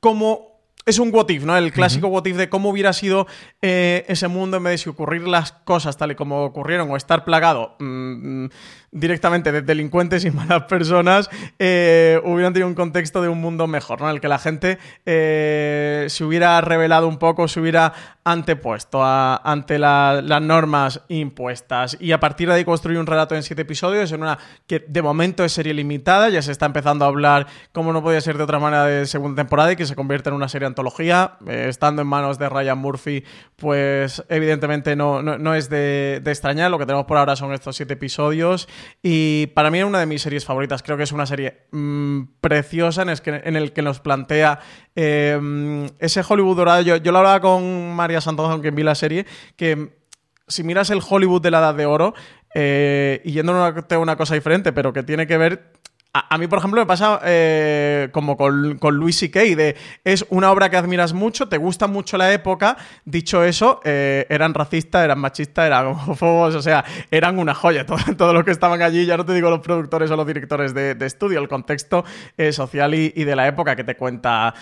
cómo 0.00 0.50
es 0.86 0.98
un 0.98 1.14
what 1.14 1.28
if, 1.28 1.44
¿no? 1.44 1.56
El 1.56 1.72
clásico 1.72 2.06
uh 2.06 2.10
-huh. 2.10 2.14
what 2.14 2.26
if 2.26 2.36
de 2.36 2.48
cómo 2.48 2.70
hubiera 2.70 2.92
sido 2.92 3.26
eh, 3.62 4.04
ese 4.08 4.28
mundo 4.28 4.56
en 4.56 4.64
vez 4.64 4.72
de 4.72 4.78
si 4.78 4.88
ocurrir 4.88 5.26
las 5.28 5.52
cosas 5.52 5.96
tal 5.96 6.12
y 6.12 6.14
como 6.14 6.44
ocurrieron 6.44 6.90
o 6.90 6.96
estar 6.96 7.24
plagado 7.24 7.76
mmm, 7.78 8.46
directamente 8.92 9.52
de 9.52 9.62
delincuentes 9.62 10.24
y 10.24 10.30
malas 10.32 10.64
personas, 10.64 11.30
eh, 11.58 12.20
hubieran 12.24 12.52
tenido 12.52 12.68
un 12.68 12.74
contexto 12.74 13.22
de 13.22 13.28
un 13.28 13.40
mundo 13.40 13.66
mejor, 13.66 14.00
¿no? 14.00 14.08
En 14.08 14.14
el 14.16 14.20
que 14.20 14.28
la 14.28 14.38
gente 14.38 14.78
eh, 15.06 16.06
se 16.08 16.24
hubiera 16.24 16.60
revelado 16.60 17.06
un 17.08 17.18
poco, 17.18 17.46
se 17.48 17.60
hubiera 17.60 17.92
antepuesto 18.24 19.00
ante 19.04 19.78
la- 19.78 20.20
las 20.24 20.42
normas 20.42 21.02
impuestas. 21.08 21.96
Y 22.00 22.12
a 22.12 22.20
partir 22.20 22.48
de 22.48 22.54
ahí 22.54 22.64
construye 22.64 22.98
un 22.98 23.06
relato 23.06 23.34
en 23.34 23.42
siete 23.42 23.62
episodios 23.62 24.12
en 24.12 24.22
una 24.22 24.38
que 24.66 24.84
de 24.86 25.02
momento 25.02 25.44
es 25.44 25.52
serie 25.52 25.74
limitada, 25.74 26.28
ya 26.28 26.42
se 26.42 26.52
está 26.52 26.66
empezando 26.66 27.04
a 27.04 27.08
hablar 27.08 27.46
como 27.72 27.92
no 27.92 28.02
podía 28.02 28.20
ser 28.20 28.36
de 28.36 28.44
otra 28.44 28.58
manera 28.58 28.84
de 28.86 29.06
segunda 29.06 29.42
temporada 29.42 29.72
y 29.72 29.76
que 29.76 29.86
se 29.86 29.94
convierte 29.96 30.28
en 30.28 30.34
una 30.34 30.48
serie 30.48 30.66
antología, 30.66 31.38
Eh, 31.46 31.66
estando 31.68 32.02
en 32.02 32.08
manos 32.08 32.38
de 32.38 32.48
Ryan 32.48 32.78
Murphy, 32.78 33.24
pues 33.56 34.22
evidentemente 34.28 34.96
no, 34.96 35.22
no, 35.22 35.38
no 35.38 35.54
es 35.54 35.68
de, 35.70 36.20
de 36.22 36.30
extrañar, 36.30 36.70
lo 36.70 36.78
que 36.78 36.86
tenemos 36.86 37.06
por 37.06 37.16
ahora 37.16 37.36
son 37.36 37.52
estos 37.52 37.76
siete 37.76 37.94
episodios 37.94 38.68
y 39.02 39.48
para 39.48 39.70
mí 39.70 39.78
es 39.78 39.84
una 39.84 40.00
de 40.00 40.06
mis 40.06 40.22
series 40.22 40.44
favoritas, 40.44 40.82
creo 40.82 40.96
que 40.96 41.04
es 41.04 41.12
una 41.12 41.26
serie 41.26 41.66
mm, 41.70 42.22
preciosa 42.40 43.02
en 43.02 43.10
el, 43.10 43.20
que, 43.20 43.42
en 43.44 43.56
el 43.56 43.72
que 43.72 43.82
nos 43.82 44.00
plantea 44.00 44.60
eh, 44.94 45.88
ese 45.98 46.22
Hollywood 46.26 46.56
dorado, 46.56 46.82
yo, 46.82 46.96
yo 46.96 47.12
lo 47.12 47.18
hablaba 47.18 47.40
con 47.40 47.94
María 47.94 48.20
Santos, 48.20 48.50
aunque 48.50 48.70
vi 48.70 48.82
la 48.82 48.94
serie, 48.94 49.26
que 49.56 50.00
si 50.46 50.64
miras 50.64 50.90
el 50.90 51.00
Hollywood 51.08 51.42
de 51.42 51.50
la 51.50 51.58
Edad 51.58 51.74
de 51.74 51.86
Oro, 51.86 52.14
eh, 52.54 53.22
y 53.24 53.32
yendo 53.32 53.52
a 53.52 53.98
una 53.98 54.16
cosa 54.16 54.34
diferente, 54.34 54.72
pero 54.72 54.92
que 54.92 55.02
tiene 55.02 55.26
que 55.26 55.38
ver. 55.38 55.72
A, 56.12 56.38
mí, 56.38 56.48
por 56.48 56.58
ejemplo, 56.58 56.80
me 56.80 56.86
pasa 56.86 57.20
eh, 57.24 58.08
como 58.10 58.36
con, 58.36 58.78
con 58.78 58.96
Louis 58.96 59.16
C.K. 59.16 59.40
de 59.54 59.76
es 60.02 60.26
una 60.28 60.50
obra 60.50 60.68
que 60.68 60.76
admiras 60.76 61.12
mucho, 61.12 61.48
te 61.48 61.56
gusta 61.56 61.86
mucho 61.86 62.16
la 62.16 62.32
época. 62.32 62.76
Dicho 63.04 63.44
eso, 63.44 63.80
eh, 63.84 64.26
eran 64.28 64.52
racistas, 64.52 65.04
eran 65.04 65.20
machistas, 65.20 65.66
eran 65.66 65.86
homófobos, 65.86 66.56
o 66.56 66.62
sea, 66.62 66.84
eran 67.12 67.38
una 67.38 67.54
joya. 67.54 67.86
Todo, 67.90 67.98
todo 68.16 68.34
lo 68.34 68.44
que 68.44 68.50
estaban 68.50 68.82
allí, 68.82 69.06
ya 69.06 69.16
no 69.16 69.24
te 69.24 69.34
digo 69.34 69.50
los 69.50 69.60
productores 69.60 70.10
o 70.10 70.16
los 70.16 70.26
directores 70.26 70.74
de, 70.74 70.96
estudio, 71.00 71.38
el 71.38 71.48
contexto 71.48 72.04
eh, 72.36 72.52
social 72.52 72.94
y, 72.94 73.12
y 73.14 73.24
de 73.24 73.36
la 73.36 73.46
época 73.46 73.76
que 73.76 73.84
te 73.84 73.96
cuenta 73.96 74.52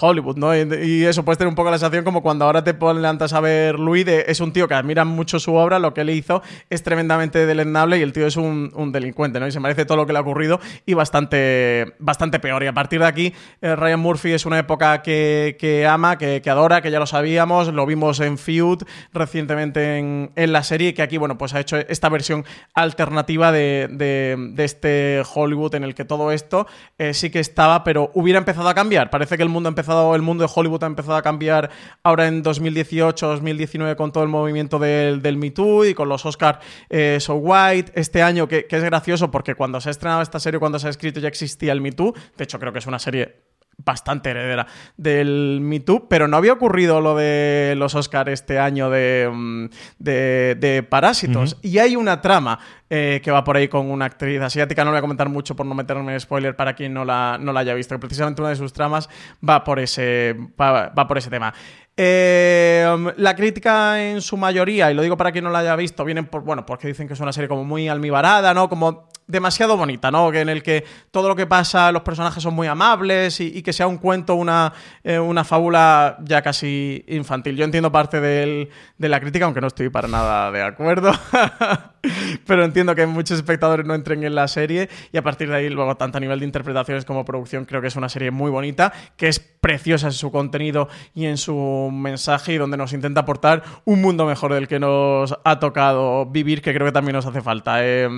Hollywood, 0.00 0.36
¿no? 0.36 0.56
Y, 0.56 0.68
y 0.84 1.04
eso 1.04 1.24
puedes 1.24 1.38
tener 1.38 1.48
un 1.48 1.54
poco 1.54 1.70
la 1.70 1.78
sensación 1.78 2.04
como 2.04 2.22
cuando 2.22 2.44
ahora 2.44 2.62
te 2.62 2.72
levantas 2.72 3.32
a 3.32 3.40
ver 3.40 3.78
Louis, 3.78 4.04
de, 4.06 4.26
es 4.28 4.40
un 4.40 4.52
tío 4.52 4.68
que 4.68 4.74
admira 4.74 5.04
mucho 5.04 5.40
su 5.40 5.54
obra, 5.54 5.78
lo 5.78 5.92
que 5.94 6.02
él 6.02 6.10
hizo 6.10 6.42
es 6.70 6.82
tremendamente 6.82 7.46
deleznable 7.46 7.98
y 7.98 8.02
el 8.02 8.12
tío 8.12 8.26
es 8.26 8.36
un, 8.36 8.70
un 8.74 8.92
delincuente, 8.92 9.40
¿no? 9.40 9.46
Y 9.46 9.52
se 9.52 9.60
merece 9.60 9.84
todo 9.84 9.96
lo 9.96 10.06
que 10.06 10.12
le 10.12 10.18
ha 10.18 10.22
ocurrido 10.22 10.51
y 10.86 10.94
bastante, 10.94 11.94
bastante 11.98 12.38
peor. 12.40 12.62
Y 12.62 12.66
a 12.66 12.72
partir 12.72 13.00
de 13.00 13.06
aquí, 13.06 13.32
eh, 13.60 13.76
Ryan 13.76 14.00
Murphy 14.00 14.32
es 14.32 14.46
una 14.46 14.58
época 14.58 15.02
que, 15.02 15.56
que 15.58 15.86
ama, 15.86 16.18
que, 16.18 16.42
adora, 16.48 16.80
que 16.82 16.90
ya 16.90 16.98
lo 16.98 17.06
sabíamos, 17.06 17.68
lo 17.72 17.86
vimos 17.86 18.20
en 18.20 18.38
Feud 18.38 18.82
recientemente 19.12 19.98
en, 19.98 20.32
en 20.36 20.52
la 20.52 20.62
serie, 20.62 20.94
que 20.94 21.02
aquí, 21.02 21.16
bueno, 21.18 21.38
pues 21.38 21.54
ha 21.54 21.60
hecho 21.60 21.76
esta 21.76 22.08
versión 22.08 22.44
alternativa 22.74 23.52
de, 23.52 23.88
de- 23.90 24.36
de 24.52 24.64
este 24.64 25.22
Hollywood 25.34 25.74
en 25.74 25.84
el 25.84 25.94
que 25.94 26.04
todo 26.04 26.32
esto 26.32 26.66
eh, 26.98 27.14
sí 27.14 27.30
que 27.30 27.40
estaba, 27.40 27.84
pero 27.84 28.10
hubiera 28.14 28.38
empezado 28.38 28.68
a 28.68 28.74
cambiar. 28.74 29.10
Parece 29.10 29.36
que 29.36 29.42
el 29.42 29.48
mundo 29.48 29.68
ha 29.68 29.70
empezado, 29.70 30.14
el 30.14 30.22
mundo 30.22 30.44
de 30.44 30.52
Hollywood 30.54 30.82
ha 30.84 30.86
empezado 30.86 31.16
a 31.16 31.22
cambiar 31.22 31.70
ahora 32.02 32.26
en 32.26 32.42
2018, 32.42 33.26
2019 33.28 33.96
con 33.96 34.12
todo 34.12 34.24
el 34.24 34.28
movimiento 34.30 34.78
del, 34.78 35.22
del 35.22 35.36
Me 35.36 35.50
Too 35.50 35.86
y 35.86 35.94
con 35.94 36.08
los 36.08 36.24
Oscar 36.26 36.60
eh, 36.90 37.18
So 37.20 37.34
White. 37.34 37.92
Este 37.94 38.22
año, 38.22 38.48
que, 38.48 38.66
que 38.66 38.76
es 38.76 38.84
gracioso 38.84 39.30
porque 39.30 39.54
cuando 39.54 39.80
se 39.80 39.88
ha 39.88 39.92
estrenado 39.92 40.22
esta 40.22 40.40
serie, 40.42 40.60
cuando 40.60 40.78
se 40.78 40.88
ha 40.88 40.90
escrito 40.90 41.18
ya 41.18 41.28
existía 41.28 41.72
el 41.72 41.80
Me 41.80 41.92
Too. 41.92 42.12
De 42.36 42.44
hecho, 42.44 42.58
creo 42.58 42.72
que 42.72 42.80
es 42.80 42.86
una 42.86 42.98
serie 42.98 43.52
bastante 43.78 44.30
heredera 44.30 44.66
del 44.96 45.58
Me 45.60 45.80
Too, 45.80 46.08
pero 46.08 46.28
no 46.28 46.36
había 46.36 46.52
ocurrido 46.52 47.00
lo 47.00 47.16
de 47.16 47.74
los 47.76 47.94
Oscar 47.94 48.28
este 48.28 48.58
año 48.58 48.90
de, 48.90 49.30
mm, 49.32 49.66
de, 49.98 50.56
de 50.58 50.82
Parásitos. 50.82 51.58
Y 51.62 51.78
hay 51.78 51.96
una 51.96 52.20
trama 52.20 52.58
eh, 52.90 53.20
que 53.22 53.30
va 53.30 53.42
por 53.44 53.56
ahí 53.56 53.68
con 53.68 53.90
una 53.90 54.04
actriz 54.04 54.40
asiática, 54.40 54.84
no 54.84 54.90
voy 54.90 54.98
a 54.98 55.02
comentar 55.02 55.28
mucho 55.28 55.56
por 55.56 55.66
no 55.66 55.74
meterme 55.74 56.12
en 56.12 56.20
spoiler 56.20 56.54
para 56.54 56.74
quien 56.74 56.92
no 56.92 57.04
la, 57.04 57.38
no 57.40 57.52
la 57.52 57.60
haya 57.60 57.74
visto, 57.74 57.94
que 57.94 58.00
precisamente 58.00 58.42
una 58.42 58.50
de 58.50 58.56
sus 58.56 58.72
tramas 58.72 59.08
va 59.46 59.64
por 59.64 59.80
ese, 59.80 60.36
va, 60.60 60.88
va 60.90 61.08
por 61.08 61.18
ese 61.18 61.30
tema. 61.30 61.52
Eh, 61.96 62.86
la 63.18 63.36
crítica 63.36 64.02
en 64.02 64.22
su 64.22 64.36
mayoría, 64.36 64.90
y 64.90 64.94
lo 64.94 65.02
digo 65.02 65.16
para 65.16 65.30
quien 65.30 65.44
no 65.44 65.50
la 65.50 65.58
haya 65.58 65.76
visto, 65.76 66.04
vienen 66.04 66.26
por, 66.26 66.42
bueno, 66.42 66.64
porque 66.64 66.88
dicen 66.88 67.06
que 67.06 67.14
es 67.14 67.20
una 67.20 67.32
serie 67.32 67.48
como 67.48 67.64
muy 67.64 67.88
almibarada, 67.88 68.54
¿no? 68.54 68.68
Como 68.68 69.08
demasiado 69.26 69.76
bonita, 69.76 70.10
¿no? 70.10 70.30
Que 70.30 70.40
en 70.40 70.48
el 70.48 70.62
que 70.62 70.84
todo 71.10 71.28
lo 71.28 71.36
que 71.36 71.46
pasa, 71.46 71.92
los 71.92 72.02
personajes 72.02 72.42
son 72.42 72.54
muy 72.54 72.66
amables 72.66 73.40
y, 73.40 73.62
que 73.62 73.72
sea 73.72 73.86
un 73.86 73.98
cuento, 73.98 74.34
una, 74.34 74.72
eh, 75.04 75.18
una 75.18 75.44
fábula 75.44 76.18
ya 76.22 76.42
casi 76.42 77.04
infantil. 77.08 77.56
Yo 77.56 77.64
entiendo 77.64 77.92
parte 77.92 78.20
de 78.20 78.68
la 78.98 79.20
crítica, 79.20 79.44
aunque 79.44 79.60
no 79.60 79.68
estoy 79.68 79.88
para 79.88 80.08
nada 80.08 80.50
de 80.50 80.62
acuerdo. 80.62 81.12
Pero 82.46 82.64
entiendo 82.64 82.94
que 82.94 83.06
muchos 83.06 83.38
espectadores 83.38 83.86
no 83.86 83.94
entren 83.94 84.24
en 84.24 84.34
la 84.34 84.48
serie 84.48 84.88
y 85.12 85.16
a 85.16 85.22
partir 85.22 85.48
de 85.48 85.56
ahí, 85.56 85.68
luego, 85.68 85.96
tanto 85.96 86.18
a 86.18 86.20
nivel 86.20 86.40
de 86.40 86.46
interpretaciones 86.46 87.04
como 87.04 87.24
producción, 87.24 87.64
creo 87.64 87.80
que 87.80 87.88
es 87.88 87.96
una 87.96 88.08
serie 88.08 88.30
muy 88.30 88.50
bonita, 88.50 88.92
que 89.16 89.28
es 89.28 89.51
preciosa 89.66 90.08
en 90.08 90.12
su 90.12 90.32
contenido 90.32 90.88
y 91.14 91.26
en 91.26 91.36
su 91.38 91.88
mensaje 91.92 92.52
y 92.54 92.58
donde 92.58 92.76
nos 92.76 92.92
intenta 92.92 93.20
aportar 93.20 93.62
un 93.84 94.02
mundo 94.02 94.26
mejor 94.26 94.52
del 94.52 94.66
que 94.66 94.80
nos 94.80 95.38
ha 95.44 95.60
tocado 95.60 96.26
vivir, 96.26 96.60
que 96.60 96.74
creo 96.74 96.84
que 96.84 96.92
también 96.92 97.14
nos 97.14 97.26
hace 97.26 97.40
falta. 97.40 97.76
Eh, 97.78 98.08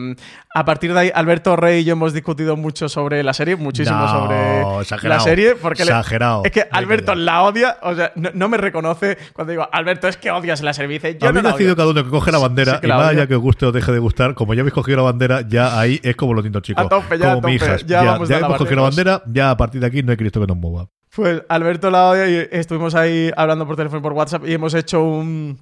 a 0.55 0.65
partir 0.65 0.95
de 0.95 1.01
ahí, 1.01 1.11
Alberto 1.15 1.55
Rey 1.55 1.83
y 1.83 1.85
yo 1.85 1.93
hemos 1.93 2.15
discutido 2.15 2.57
mucho 2.57 2.89
sobre 2.89 3.23
la 3.23 3.35
serie, 3.35 3.57
muchísimo 3.57 3.99
No, 3.99 4.09
sobre 4.09 4.81
exagerado. 4.81 5.19
la 5.19 5.23
serie, 5.23 5.55
porque 5.55 5.85
le- 5.85 5.91
Exagerado. 5.91 6.43
es 6.47 6.51
que 6.51 6.67
Alberto 6.73 7.15
la 7.15 7.43
odia, 7.43 7.77
o 7.83 7.95
sea, 7.95 8.13
no, 8.15 8.31
no 8.33 8.49
me 8.49 8.57
reconoce 8.57 9.19
cuando 9.35 9.51
digo, 9.51 9.69
Alberto, 9.71 10.09
es 10.09 10.17
que 10.17 10.31
odias 10.31 10.63
la 10.63 10.73
serie. 10.73 10.95
Dice, 10.95 11.19
yo 11.21 11.31
mí 11.31 11.43
no 11.43 11.51
decidido 11.51 11.77
cada 11.77 11.91
uno 11.91 12.03
que 12.03 12.09
coge 12.11 12.33
la 12.33 12.39
bandera 12.39 12.77
Sí 12.77 12.81
que 12.81 12.87
y 12.87 12.91
más 12.91 13.09
allá 13.09 13.27
que 13.27 13.35
os 13.35 13.43
guste 13.43 13.67
o 13.67 13.73
deje 13.73 13.93
de 13.93 13.99
gustar, 13.99 14.35
como 14.35 14.55
ya 14.55 14.63
habéis 14.63 14.73
cogido 14.73 14.97
la 14.97 15.03
bandera, 15.03 15.43
ya 15.47 15.79
ahí 15.79 16.01
es 16.03 16.17
como 16.17 16.33
los 16.33 16.43
niños 16.43 16.63
chicos. 16.63 16.87
A 16.87 16.89
tope, 16.89 17.19
ya, 17.19 17.35
como 17.35 17.47
a 17.47 17.51
mi 17.51 17.59
tope. 17.59 17.85
Ya 17.87 18.17
hemos 18.17 18.57
cogido 18.57 18.77
la 18.77 18.83
bandera, 18.83 19.23
ya 19.27 19.51
a 19.51 19.57
partir 19.59 19.83
de 19.83 19.87
aquí 19.89 20.03
no 20.03 20.11
hay 20.13 20.17
Cristo 20.17 20.41
que 20.41 20.47
nos 20.47 20.57
mueva. 20.57 20.89
Pues 21.15 21.43
Alberto 21.49 21.91
la 21.91 22.29
y 22.29 22.49
estuvimos 22.51 22.95
ahí 22.95 23.31
hablando 23.37 23.67
por 23.67 23.77
teléfono 23.77 24.03
por 24.03 24.13
WhatsApp 24.15 24.47
y 24.47 24.53
hemos 24.55 24.75
hecho 24.75 25.03
un- 25.05 25.59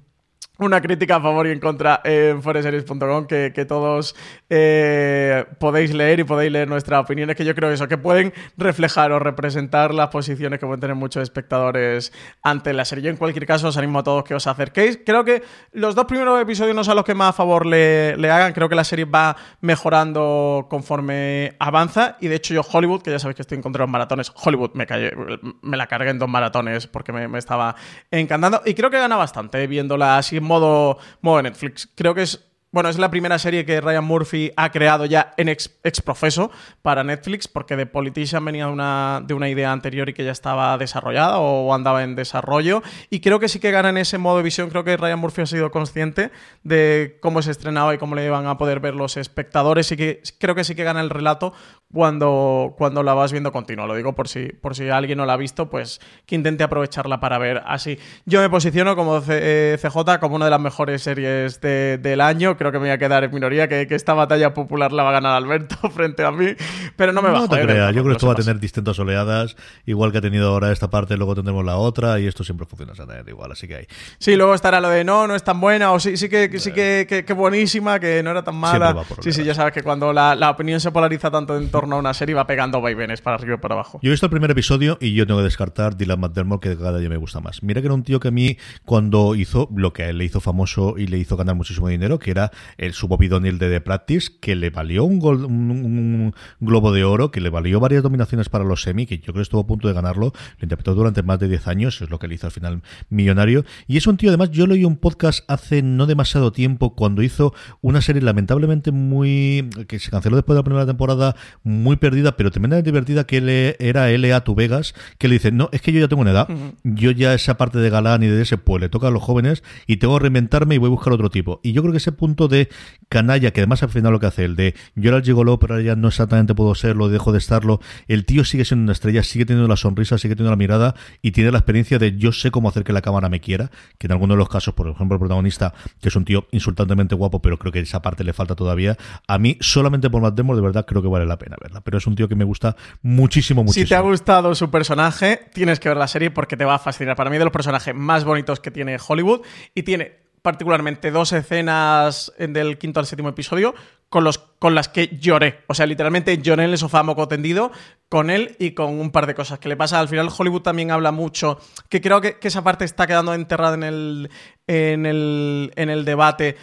una 0.63 0.81
crítica 0.81 1.17
a 1.17 1.21
favor 1.21 1.47
y 1.47 1.51
en 1.51 1.59
contra 1.59 2.01
en 2.03 2.41
foreseries.com 2.41 3.25
que, 3.27 3.51
que 3.53 3.65
todos 3.65 4.15
eh, 4.49 5.45
podéis 5.59 5.93
leer 5.93 6.19
y 6.19 6.23
podéis 6.23 6.51
leer 6.51 6.67
nuestras 6.67 7.01
opiniones 7.01 7.35
que 7.35 7.45
yo 7.45 7.53
creo 7.55 7.71
eso, 7.71 7.87
que 7.87 7.97
pueden 7.97 8.33
reflejar 8.57 9.11
o 9.11 9.19
representar 9.19 9.93
las 9.93 10.09
posiciones 10.09 10.59
que 10.59 10.65
pueden 10.65 10.79
tener 10.79 10.95
muchos 10.95 11.23
espectadores 11.23 12.13
ante 12.41 12.73
la 12.73 12.85
serie. 12.85 13.05
Yo 13.05 13.09
en 13.11 13.17
cualquier 13.17 13.45
caso 13.45 13.67
os 13.67 13.77
animo 13.77 13.99
a 13.99 14.03
todos 14.03 14.23
que 14.23 14.35
os 14.35 14.47
acerquéis. 14.47 14.99
Creo 15.05 15.23
que 15.25 15.43
los 15.71 15.95
dos 15.95 16.05
primeros 16.05 16.41
episodios 16.41 16.75
no 16.75 16.83
son 16.83 16.95
los 16.95 17.05
que 17.05 17.13
más 17.15 17.29
a 17.29 17.33
favor 17.33 17.65
le, 17.65 18.15
le 18.17 18.29
hagan. 18.31 18.53
Creo 18.53 18.69
que 18.69 18.75
la 18.75 18.83
serie 18.83 19.05
va 19.05 19.35
mejorando 19.61 20.67
conforme 20.69 21.55
avanza 21.59 22.17
y 22.21 22.27
de 22.27 22.35
hecho 22.35 22.53
yo 22.53 22.61
Hollywood, 22.61 23.01
que 23.01 23.11
ya 23.11 23.19
sabéis 23.19 23.35
que 23.35 23.41
estoy 23.41 23.57
en 23.57 23.61
contra 23.61 23.79
de 23.81 23.87
los 23.87 23.91
maratones, 23.91 24.31
Hollywood 24.35 24.71
me, 24.73 24.87
callé- 24.87 25.13
me 25.61 25.77
la 25.77 25.87
cargué 25.87 26.09
en 26.11 26.19
dos 26.19 26.29
maratones 26.29 26.87
porque 26.87 27.11
me, 27.11 27.37
estaba 27.37 27.75
encantando 28.11 28.61
y 28.65 28.73
creo 28.73 28.89
que 28.89 28.97
gana 28.99 29.15
bastante 29.17 29.65
viéndola 29.67 30.17
así 30.17 30.37
en 30.37 30.43
modo, 30.53 30.97
modo 31.21 31.41
Netflix. 31.41 31.89
Creo 31.95 32.13
que 32.13 32.23
es 32.23 32.39
bueno, 32.73 32.89
es 32.89 32.97
la 32.97 33.09
primera 33.09 33.39
serie 33.39 33.65
que 33.65 33.79
Ryan 33.79 34.03
Murphy 34.03 34.51
ha 34.57 34.69
creado 34.71 35.05
ya 35.05 35.33
en 35.37 35.47
ex, 35.47 35.79
ex 35.83 36.01
profeso 36.01 36.51
para 36.81 37.05
Netflix, 37.05 37.47
porque 37.47 37.77
The 37.77 37.85
Politician 37.85 38.43
venía 38.43 38.65
de 38.65 38.71
una, 38.73 39.23
de 39.25 39.33
una 39.33 39.47
idea 39.47 39.71
anterior 39.71 40.09
y 40.09 40.13
que 40.13 40.25
ya 40.25 40.31
estaba 40.33 40.77
desarrollada 40.77 41.37
o 41.37 41.73
andaba 41.73 42.03
en 42.03 42.15
desarrollo. 42.15 42.83
Y 43.09 43.21
creo 43.21 43.39
que 43.39 43.47
sí 43.47 43.59
que 43.61 43.71
gana 43.71 43.89
en 43.89 43.97
ese 43.97 44.17
modo 44.17 44.37
de 44.37 44.43
visión. 44.43 44.69
Creo 44.69 44.83
que 44.83 44.97
Ryan 44.97 45.19
Murphy 45.19 45.43
ha 45.43 45.45
sido 45.45 45.71
consciente 45.71 46.31
de 46.63 47.19
cómo 47.21 47.41
se 47.41 47.51
estrenaba 47.51 47.93
y 47.93 47.97
cómo 47.99 48.15
le 48.15 48.25
iban 48.25 48.47
a 48.47 48.57
poder 48.57 48.79
ver 48.81 48.95
los 48.95 49.15
espectadores. 49.17 49.91
Y 49.91 49.95
que 49.97 50.21
creo 50.39 50.55
que 50.55 50.63
sí 50.63 50.75
que 50.75 50.83
gana 50.83 50.99
el 51.01 51.09
relato 51.11 51.53
cuando, 51.93 52.73
cuando 52.77 53.03
la 53.03 53.13
vas 53.13 53.31
viendo 53.31 53.51
continuo. 53.51 53.85
Lo 53.85 53.95
digo 53.95 54.13
por 54.13 54.27
si, 54.27 54.47
por 54.47 54.75
si 54.75 54.89
alguien 54.89 55.19
no 55.19 55.25
la 55.27 55.33
ha 55.33 55.37
visto, 55.37 55.69
pues 55.69 56.01
que 56.25 56.33
intente 56.35 56.63
aprovecharla 56.63 57.19
para 57.19 57.37
ver 57.37 57.61
así. 57.67 57.99
Yo 58.25 58.41
me 58.41 58.49
posiciono 58.49 58.95
como 58.95 59.21
C- 59.21 59.73
eh, 59.73 59.77
CJ 59.79 60.19
como 60.19 60.35
una 60.35 60.45
de 60.45 60.51
las 60.51 60.59
mejores 60.59 61.03
series 61.03 61.61
de- 61.61 61.99
del 61.99 62.19
año. 62.21 62.57
Creo 62.63 62.71
que 62.71 62.77
me 62.79 62.83
voy 62.85 62.91
a 62.91 62.97
quedar 62.97 63.25
en 63.25 63.33
minoría, 63.33 63.67
que, 63.67 63.87
que 63.87 63.95
esta 63.95 64.13
batalla 64.13 64.53
popular 64.53 64.93
la 64.93 65.03
va 65.03 65.09
a 65.09 65.11
ganar 65.11 65.35
Alberto 65.35 65.75
frente 65.91 66.23
a 66.23 66.31
mí. 66.31 66.47
Pero 66.95 67.11
no 67.11 67.21
me 67.21 67.27
va 67.29 67.39
No 67.39 67.43
a 67.43 67.47
te 67.49 67.59
creas, 67.61 67.93
yo 67.93 68.03
creo 68.03 68.05
que 68.05 68.11
esto 68.13 68.27
va 68.27 68.33
a 68.33 68.37
tener 68.37 68.57
distintas 68.59 68.97
oleadas, 68.99 69.57
igual 69.85 70.13
que 70.13 70.19
ha 70.19 70.21
tenido 70.21 70.49
ahora 70.49 70.71
esta 70.71 70.89
parte, 70.89 71.17
luego 71.17 71.35
tendremos 71.35 71.65
la 71.65 71.75
otra, 71.75 72.19
y 72.21 72.27
esto 72.27 72.45
siempre 72.45 72.65
funciona 72.65 72.93
exactamente 72.93 73.31
igual, 73.31 73.51
así 73.51 73.67
que 73.67 73.75
hay. 73.75 73.87
Sí, 74.17 74.37
luego 74.37 74.53
estará 74.53 74.79
lo 74.79 74.87
de 74.89 75.03
no, 75.03 75.27
no 75.27 75.35
es 75.35 75.43
tan 75.43 75.59
buena, 75.59 75.91
o 75.91 75.99
sí, 75.99 76.15
sí 76.15 76.29
que, 76.29 76.49
que 76.49 76.59
sí 76.59 76.71
que, 76.71 77.05
que- 77.09 77.25
que 77.25 77.33
buenísima, 77.33 77.99
que 77.99 78.23
no 78.23 78.31
era 78.31 78.43
tan 78.43 78.55
mala. 78.55 78.95
Sí, 79.19 79.33
sí, 79.33 79.43
ya 79.43 79.53
sabes 79.53 79.73
que 79.73 79.83
cuando 79.83 80.13
la, 80.13 80.35
la 80.35 80.49
opinión 80.51 80.79
se 80.79 80.91
polariza 80.91 81.29
tanto 81.29 81.57
en 81.57 81.69
torno 81.69 81.97
a 81.97 81.99
una 81.99 82.13
serie 82.13 82.33
va 82.35 82.47
pegando 82.47 82.79
vaivenes 82.79 83.19
para 83.21 83.35
arriba 83.35 83.55
y 83.55 83.57
para 83.59 83.75
abajo. 83.75 83.99
Yo 84.01 84.09
he 84.09 84.11
visto 84.11 84.25
el 84.27 84.29
primer 84.31 84.51
episodio 84.51 84.97
y 85.01 85.13
yo 85.13 85.27
tengo 85.27 85.39
que 85.39 85.45
descartar 85.45 85.97
Dylan 85.97 86.19
McDermott, 86.19 86.61
que 86.61 86.77
cada 86.77 86.97
día 86.99 87.09
me 87.09 87.17
gusta 87.17 87.39
más. 87.41 87.61
Mira 87.63 87.81
que 87.81 87.87
era 87.87 87.93
un 87.93 88.03
tío 88.03 88.19
que 88.19 88.29
a 88.29 88.31
mí, 88.31 88.57
cuando 88.85 89.35
hizo 89.35 89.67
lo 89.75 89.91
que 89.91 90.03
a 90.03 90.09
él 90.09 90.17
le 90.19 90.25
hizo 90.25 90.39
famoso 90.39 90.95
y 90.97 91.07
le 91.07 91.17
hizo 91.17 91.35
ganar 91.35 91.55
muchísimo 91.55 91.87
dinero, 91.87 92.19
que 92.19 92.31
era 92.31 92.51
el 92.77 92.93
su 92.93 93.07
Bobby 93.07 93.27
Donnell 93.27 93.57
de 93.57 93.69
The 93.69 93.81
Practice, 93.81 94.31
que 94.39 94.55
le 94.55 94.69
valió 94.69 95.03
un, 95.03 95.19
gol, 95.19 95.45
un, 95.45 95.71
un 95.71 96.33
globo 96.59 96.91
de 96.91 97.03
oro, 97.03 97.31
que 97.31 97.41
le 97.41 97.49
valió 97.49 97.79
varias 97.79 98.03
dominaciones 98.03 98.49
para 98.49 98.63
los 98.63 98.81
semi, 98.81 99.05
que 99.05 99.17
yo 99.17 99.25
creo 99.25 99.35
que 99.35 99.41
estuvo 99.41 99.61
a 99.61 99.67
punto 99.67 99.87
de 99.87 99.93
ganarlo, 99.93 100.33
lo 100.57 100.63
interpretó 100.63 100.95
durante 100.95 101.23
más 101.23 101.39
de 101.39 101.47
10 101.47 101.67
años, 101.67 102.01
es 102.01 102.09
lo 102.09 102.19
que 102.19 102.27
le 102.27 102.35
hizo 102.35 102.47
al 102.47 102.51
final 102.51 102.81
millonario, 103.09 103.65
y 103.87 103.97
es 103.97 104.07
un 104.07 104.17
tío, 104.17 104.29
además, 104.29 104.51
yo 104.51 104.67
leí 104.67 104.85
un 104.85 104.97
podcast 104.97 105.43
hace 105.47 105.81
no 105.81 106.05
demasiado 106.05 106.51
tiempo, 106.51 106.95
cuando 106.95 107.21
hizo 107.21 107.53
una 107.81 108.01
serie 108.01 108.21
lamentablemente 108.21 108.91
muy, 108.91 109.69
que 109.87 109.99
se 109.99 110.11
canceló 110.11 110.35
después 110.35 110.55
de 110.55 110.59
la 110.59 110.63
primera 110.63 110.85
temporada, 110.85 111.35
muy 111.63 111.95
perdida, 111.95 112.35
pero 112.37 112.51
tremendamente 112.51 112.89
divertida, 112.89 113.25
que 113.25 113.41
le, 113.41 113.75
era 113.79 114.09
L.A. 114.09 114.43
Tu 114.43 114.55
Vegas, 114.55 114.93
que 115.17 115.27
le 115.27 115.35
dice, 115.35 115.51
no, 115.51 115.69
es 115.71 115.81
que 115.81 115.91
yo 115.91 115.99
ya 115.99 116.07
tengo 116.07 116.21
una 116.21 116.31
edad, 116.31 116.47
yo 116.83 117.11
ya 117.11 117.33
esa 117.33 117.57
parte 117.57 117.79
de 117.79 117.89
galán 117.89 118.23
y 118.23 118.27
de 118.27 118.41
ese, 118.41 118.57
pues 118.57 118.81
le 118.81 118.89
toca 118.89 119.07
a 119.07 119.11
los 119.11 119.21
jóvenes 119.21 119.63
y 119.87 119.97
tengo 119.97 120.17
que 120.17 120.23
reinventarme 120.23 120.75
y 120.75 120.77
voy 120.77 120.87
a 120.87 120.91
buscar 120.91 121.13
otro 121.13 121.29
tipo. 121.29 121.59
Y 121.63 121.73
yo 121.73 121.81
creo 121.81 121.91
que 121.91 121.97
ese 121.97 122.11
punto 122.11 122.42
de 122.47 122.69
canalla, 123.13 123.51
que 123.51 123.61
además 123.61 123.83
al 123.83 123.89
final 123.89 124.11
lo 124.11 124.19
que 124.19 124.25
hace 124.25 124.43
el 124.43 124.55
de 124.55 124.73
yo 124.95 125.09
era 125.09 125.17
el 125.17 125.23
gigoló, 125.23 125.59
pero 125.59 125.75
ahora 125.75 125.85
ya 125.85 125.95
no 125.95 126.07
exactamente 126.07 126.55
puedo 126.55 126.73
serlo, 126.73 127.09
dejo 127.09 127.31
de 127.31 127.37
estarlo, 127.37 127.79
el 128.07 128.25
tío 128.25 128.43
sigue 128.43 128.65
siendo 128.65 128.83
una 128.83 128.93
estrella, 128.93 129.21
sigue 129.21 129.45
teniendo 129.45 129.67
la 129.67 129.75
sonrisa, 129.75 130.17
sigue 130.17 130.35
teniendo 130.35 130.49
la 130.51 130.57
mirada 130.57 130.95
y 131.21 131.31
tiene 131.31 131.51
la 131.51 131.59
experiencia 131.59 131.99
de 131.99 132.17
yo 132.17 132.31
sé 132.31 132.49
cómo 132.49 132.69
hacer 132.69 132.83
que 132.83 132.91
la 132.91 133.01
cámara 133.01 133.29
me 133.29 133.39
quiera, 133.39 133.69
que 133.99 134.07
en 134.07 134.13
algunos 134.13 134.35
de 134.35 134.39
los 134.39 134.49
casos, 134.49 134.73
por 134.73 134.89
ejemplo, 134.89 135.15
el 135.15 135.19
protagonista, 135.19 135.75
que 136.01 136.09
es 136.09 136.15
un 136.15 136.25
tío 136.25 136.47
insultantemente 136.51 137.13
guapo, 137.13 137.39
pero 137.39 137.59
creo 137.59 137.71
que 137.71 137.79
esa 137.79 138.01
parte 138.01 138.23
le 138.23 138.33
falta 138.33 138.55
todavía, 138.55 138.97
a 139.27 139.37
mí 139.37 139.57
solamente 139.61 140.09
por 140.09 140.21
Matt 140.21 140.35
Damon 140.35 140.55
de 140.55 140.63
verdad 140.63 140.85
creo 140.87 141.03
que 141.03 141.07
vale 141.07 141.27
la 141.27 141.37
pena 141.37 141.55
verla, 141.61 141.81
pero 141.81 141.99
es 141.99 142.07
un 142.07 142.15
tío 142.15 142.27
que 142.27 142.35
me 142.35 142.45
gusta 142.45 142.75
muchísimo, 143.03 143.63
muchísimo. 143.63 143.85
Si 143.85 143.89
te 143.89 143.95
ha 143.95 144.01
gustado 144.01 144.55
su 144.55 144.71
personaje, 144.71 145.39
tienes 145.53 145.79
que 145.79 145.89
ver 145.89 145.97
la 145.97 146.07
serie 146.07 146.31
porque 146.31 146.57
te 146.57 146.65
va 146.65 146.75
a 146.75 146.79
fascinar. 146.79 147.15
Para 147.15 147.29
mí 147.29 147.37
de 147.37 147.43
los 147.43 147.53
personajes 147.53 147.93
más 147.93 148.23
bonitos 148.23 148.59
que 148.59 148.71
tiene 148.71 148.97
Hollywood 149.07 149.41
y 149.75 149.83
tiene 149.83 150.22
particularmente 150.43 151.09
dos 151.09 151.31
escenas 151.31 152.31
en 152.37 152.53
del 152.53 152.77
quinto 152.77 152.99
al 152.99 153.07
séptimo 153.07 153.29
episodio 153.29 153.73
con, 154.09 154.23
los, 154.23 154.37
con 154.37 154.75
las 154.75 154.89
que 154.89 155.17
lloré. 155.17 155.63
O 155.67 155.73
sea, 155.73 155.87
literalmente 155.87 156.37
lloré 156.37 156.65
en 156.65 156.69
el 156.69 156.77
sofá 156.77 157.01
moco 157.01 157.27
tendido 157.27 157.71
con 158.09 158.29
él 158.29 158.55
y 158.59 158.71
con 158.71 158.99
un 158.99 159.11
par 159.11 159.25
de 159.25 159.33
cosas 159.33 159.57
que 159.57 159.69
le 159.69 159.77
pasa. 159.77 159.99
Al 159.99 160.09
final 160.09 160.29
Hollywood 160.37 160.61
también 160.61 160.91
habla 160.91 161.11
mucho, 161.11 161.59
que 161.89 162.01
creo 162.01 162.21
que, 162.21 162.37
que 162.37 162.49
esa 162.49 162.63
parte 162.63 162.85
está 162.85 163.07
quedando 163.07 163.33
enterrada 163.33 163.73
en 163.73 163.83
el, 163.83 164.29
en 164.67 165.07
el, 165.07 165.71
en 165.75 165.89
el 165.89 166.05
debate 166.05 166.57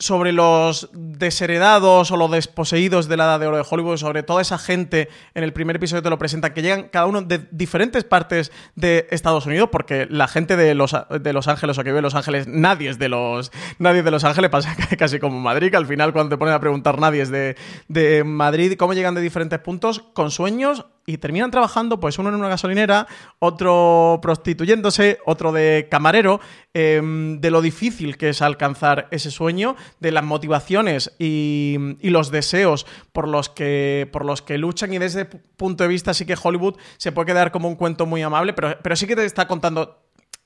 sobre 0.00 0.32
los 0.32 0.88
desheredados 0.92 2.10
o 2.10 2.16
los 2.16 2.30
desposeídos 2.30 3.06
de 3.06 3.16
la 3.18 3.24
edad 3.24 3.40
de 3.40 3.46
oro 3.46 3.58
de 3.58 3.66
Hollywood, 3.68 3.98
sobre 3.98 4.22
toda 4.22 4.40
esa 4.42 4.58
gente 4.58 5.08
en 5.34 5.44
el 5.44 5.52
primer 5.52 5.76
episodio 5.76 6.02
te 6.02 6.10
lo 6.10 6.18
presentan, 6.18 6.54
que 6.54 6.62
llegan 6.62 6.88
cada 6.88 7.06
uno 7.06 7.20
de 7.22 7.46
diferentes 7.50 8.02
partes 8.04 8.50
de 8.74 9.06
Estados 9.10 9.44
Unidos, 9.44 9.68
porque 9.70 10.06
la 10.10 10.26
gente 10.26 10.56
de 10.56 10.74
Los, 10.74 10.96
de 11.20 11.32
los 11.32 11.48
Ángeles 11.48 11.78
o 11.78 11.84
que 11.84 11.90
vive 11.90 11.98
en 11.98 12.04
Los 12.04 12.14
Ángeles, 12.14 12.48
nadie 12.48 12.88
es 12.88 12.98
de 12.98 13.10
Los, 13.10 13.52
nadie 13.78 14.02
de 14.02 14.10
Los 14.10 14.24
Ángeles, 14.24 14.50
pasa 14.50 14.74
casi 14.98 15.20
como 15.20 15.38
Madrid, 15.38 15.70
que 15.70 15.76
al 15.76 15.86
final 15.86 16.12
cuando 16.12 16.34
te 16.34 16.38
ponen 16.38 16.54
a 16.54 16.60
preguntar 16.60 16.98
nadie 16.98 17.20
es 17.20 17.30
de, 17.30 17.56
de 17.88 18.24
Madrid, 18.24 18.74
cómo 18.78 18.94
llegan 18.94 19.14
de 19.14 19.20
diferentes 19.20 19.58
puntos, 19.58 20.02
con 20.14 20.30
sueños 20.30 20.86
y 21.06 21.18
terminan 21.18 21.50
trabajando, 21.50 21.98
pues 21.98 22.18
uno 22.18 22.28
en 22.28 22.36
una 22.36 22.48
gasolinera, 22.48 23.06
otro 23.38 24.18
prostituyéndose, 24.22 25.18
otro 25.24 25.52
de 25.52 25.88
camarero, 25.90 26.40
eh, 26.74 27.00
de 27.38 27.50
lo 27.50 27.62
difícil 27.62 28.16
que 28.16 28.28
es 28.28 28.42
alcanzar 28.42 29.08
ese 29.10 29.30
sueño, 29.30 29.76
de 29.98 30.12
las 30.12 30.24
motivaciones 30.24 31.12
y, 31.18 31.96
y, 32.00 32.10
los 32.10 32.30
deseos 32.30 32.86
por 33.12 33.26
los, 33.28 33.48
que, 33.48 34.08
por 34.12 34.24
los 34.24 34.42
que 34.42 34.58
luchan. 34.58 34.92
Y 34.92 34.98
desde 34.98 35.22
ese 35.22 35.38
punto 35.56 35.84
de 35.84 35.88
vista 35.88 36.14
sí 36.14 36.26
que 36.26 36.36
Hollywood 36.40 36.76
se 36.96 37.12
puede 37.12 37.26
quedar 37.26 37.50
como 37.50 37.68
un 37.68 37.76
cuento 37.76 38.06
muy 38.06 38.22
amable, 38.22 38.52
pero, 38.52 38.78
pero 38.82 38.96
sí 38.96 39.06
que 39.06 39.16
te 39.16 39.24
está 39.24 39.48
contando 39.48 39.98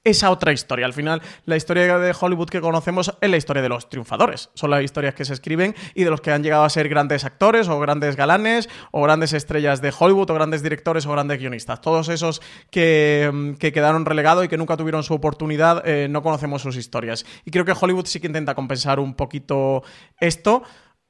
esa 0.05 0.31
otra 0.31 0.53
historia. 0.53 0.87
Al 0.87 0.93
final, 0.93 1.23
la 1.47 1.57
historia 1.57 1.99
de 1.99 2.15
Hollywood 2.19 2.49
que 2.49 2.61
conocemos 2.61 3.13
es 3.21 3.31
la 3.31 3.37
historia 3.37 3.63
de 3.63 3.69
los 3.69 3.89
triunfadores. 3.89 4.51
Son 4.55 4.71
las 4.71 4.83
historias 4.83 5.15
que 5.15 5.25
se 5.25 5.33
escriben 5.33 5.75
y 5.95 6.05
de 6.05 6.11
los 6.11 6.21
que 6.21 6.31
han 6.31 6.43
llegado 6.43 6.65
a 6.65 6.71
ser 6.71 6.89
grandes 6.89 7.25
actores 7.25 7.69
o 7.69 7.81
grandes 7.81 8.17
galanes 8.17 8.69
o 8.91 9.03
grandes 9.03 9.33
estrellas 9.33 9.81
de 9.81 9.93
Hollywood 9.99 10.31
o 10.31 10.35
grandes 10.35 10.63
directores 10.63 11.07
o 11.07 11.13
grandes 11.13 11.39
guionistas. 11.39 11.81
Todos 11.81 12.09
esos 12.09 12.43
que, 12.71 13.55
que 13.59 13.73
quedaron 13.73 14.05
relegados 14.05 14.45
y 14.45 14.49
que 14.49 14.59
nunca 14.59 14.77
tuvieron 14.77 15.03
su 15.03 15.15
oportunidad, 15.15 15.87
eh, 15.87 16.09
no 16.09 16.23
conocemos 16.23 16.63
sus 16.63 16.77
historias. 16.77 17.25
Y 17.45 17.51
creo 17.51 17.65
que 17.65 17.73
Hollywood 17.79 18.07
sí 18.07 18.21
que 18.21 18.27
intenta 18.27 18.55
compensar 18.55 19.01
un 19.01 19.15
poquito 19.15 19.83
esto. 20.21 20.63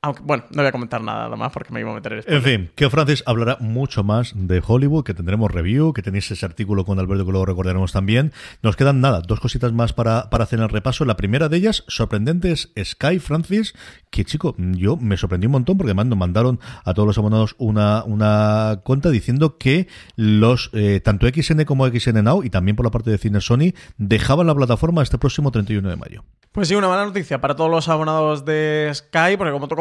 Aunque, 0.04 0.20
bueno, 0.22 0.44
no 0.50 0.60
voy 0.60 0.66
a 0.66 0.72
comentar 0.72 1.00
nada 1.00 1.34
más 1.34 1.50
porque 1.50 1.72
me 1.72 1.80
iba 1.80 1.90
a 1.90 1.94
meter 1.94 2.12
en 2.26 2.34
En 2.34 2.42
fin, 2.42 2.70
que 2.74 2.90
Francis 2.90 3.22
hablará 3.24 3.56
mucho 3.60 4.04
más 4.04 4.34
de 4.36 4.62
Hollywood, 4.62 5.02
que 5.02 5.14
tendremos 5.14 5.50
review, 5.50 5.94
que 5.94 6.02
tenéis 6.02 6.30
ese 6.30 6.44
artículo 6.44 6.84
con 6.84 6.98
Alberto 6.98 7.24
que 7.24 7.30
luego 7.30 7.46
recordaremos 7.46 7.90
también. 7.90 8.30
Nos 8.62 8.76
quedan 8.76 9.00
nada, 9.00 9.22
dos 9.22 9.40
cositas 9.40 9.72
más 9.72 9.94
para, 9.94 10.28
para 10.28 10.44
hacer 10.44 10.60
el 10.60 10.68
repaso. 10.68 11.06
La 11.06 11.16
primera 11.16 11.48
de 11.48 11.56
ellas, 11.56 11.84
sorprendente, 11.88 12.52
es 12.52 12.70
Sky 12.84 13.18
Francis, 13.18 13.72
que 14.10 14.26
chico, 14.26 14.54
yo 14.58 14.98
me 14.98 15.16
sorprendí 15.16 15.46
un 15.46 15.52
montón 15.52 15.78
porque 15.78 15.92
además 15.92 16.04
nos 16.04 16.18
mandaron 16.18 16.60
a 16.84 16.92
todos 16.92 17.06
los 17.06 17.16
abonados 17.16 17.54
una, 17.56 18.04
una 18.04 18.80
cuenta 18.84 19.08
diciendo 19.08 19.56
que 19.56 19.88
los 20.16 20.68
eh, 20.74 21.00
tanto 21.02 21.26
XN 21.26 21.64
como 21.64 21.88
XN 21.88 22.22
Now 22.22 22.42
y 22.42 22.50
también 22.50 22.76
por 22.76 22.84
la 22.84 22.90
parte 22.90 23.10
de 23.10 23.16
Cine 23.16 23.40
Sony 23.40 23.72
dejaban 23.96 24.48
la 24.48 24.54
plataforma 24.54 25.02
este 25.02 25.16
próximo 25.16 25.50
31 25.50 25.88
de 25.88 25.96
mayo. 25.96 26.24
Pues 26.54 26.68
sí, 26.68 26.76
una 26.76 26.86
mala 26.86 27.04
noticia 27.04 27.40
para 27.40 27.56
todos 27.56 27.68
los 27.68 27.88
abonados 27.88 28.44
de 28.44 28.88
Sky, 28.94 29.36
porque 29.36 29.52
como 29.52 29.66
tú 29.66 29.74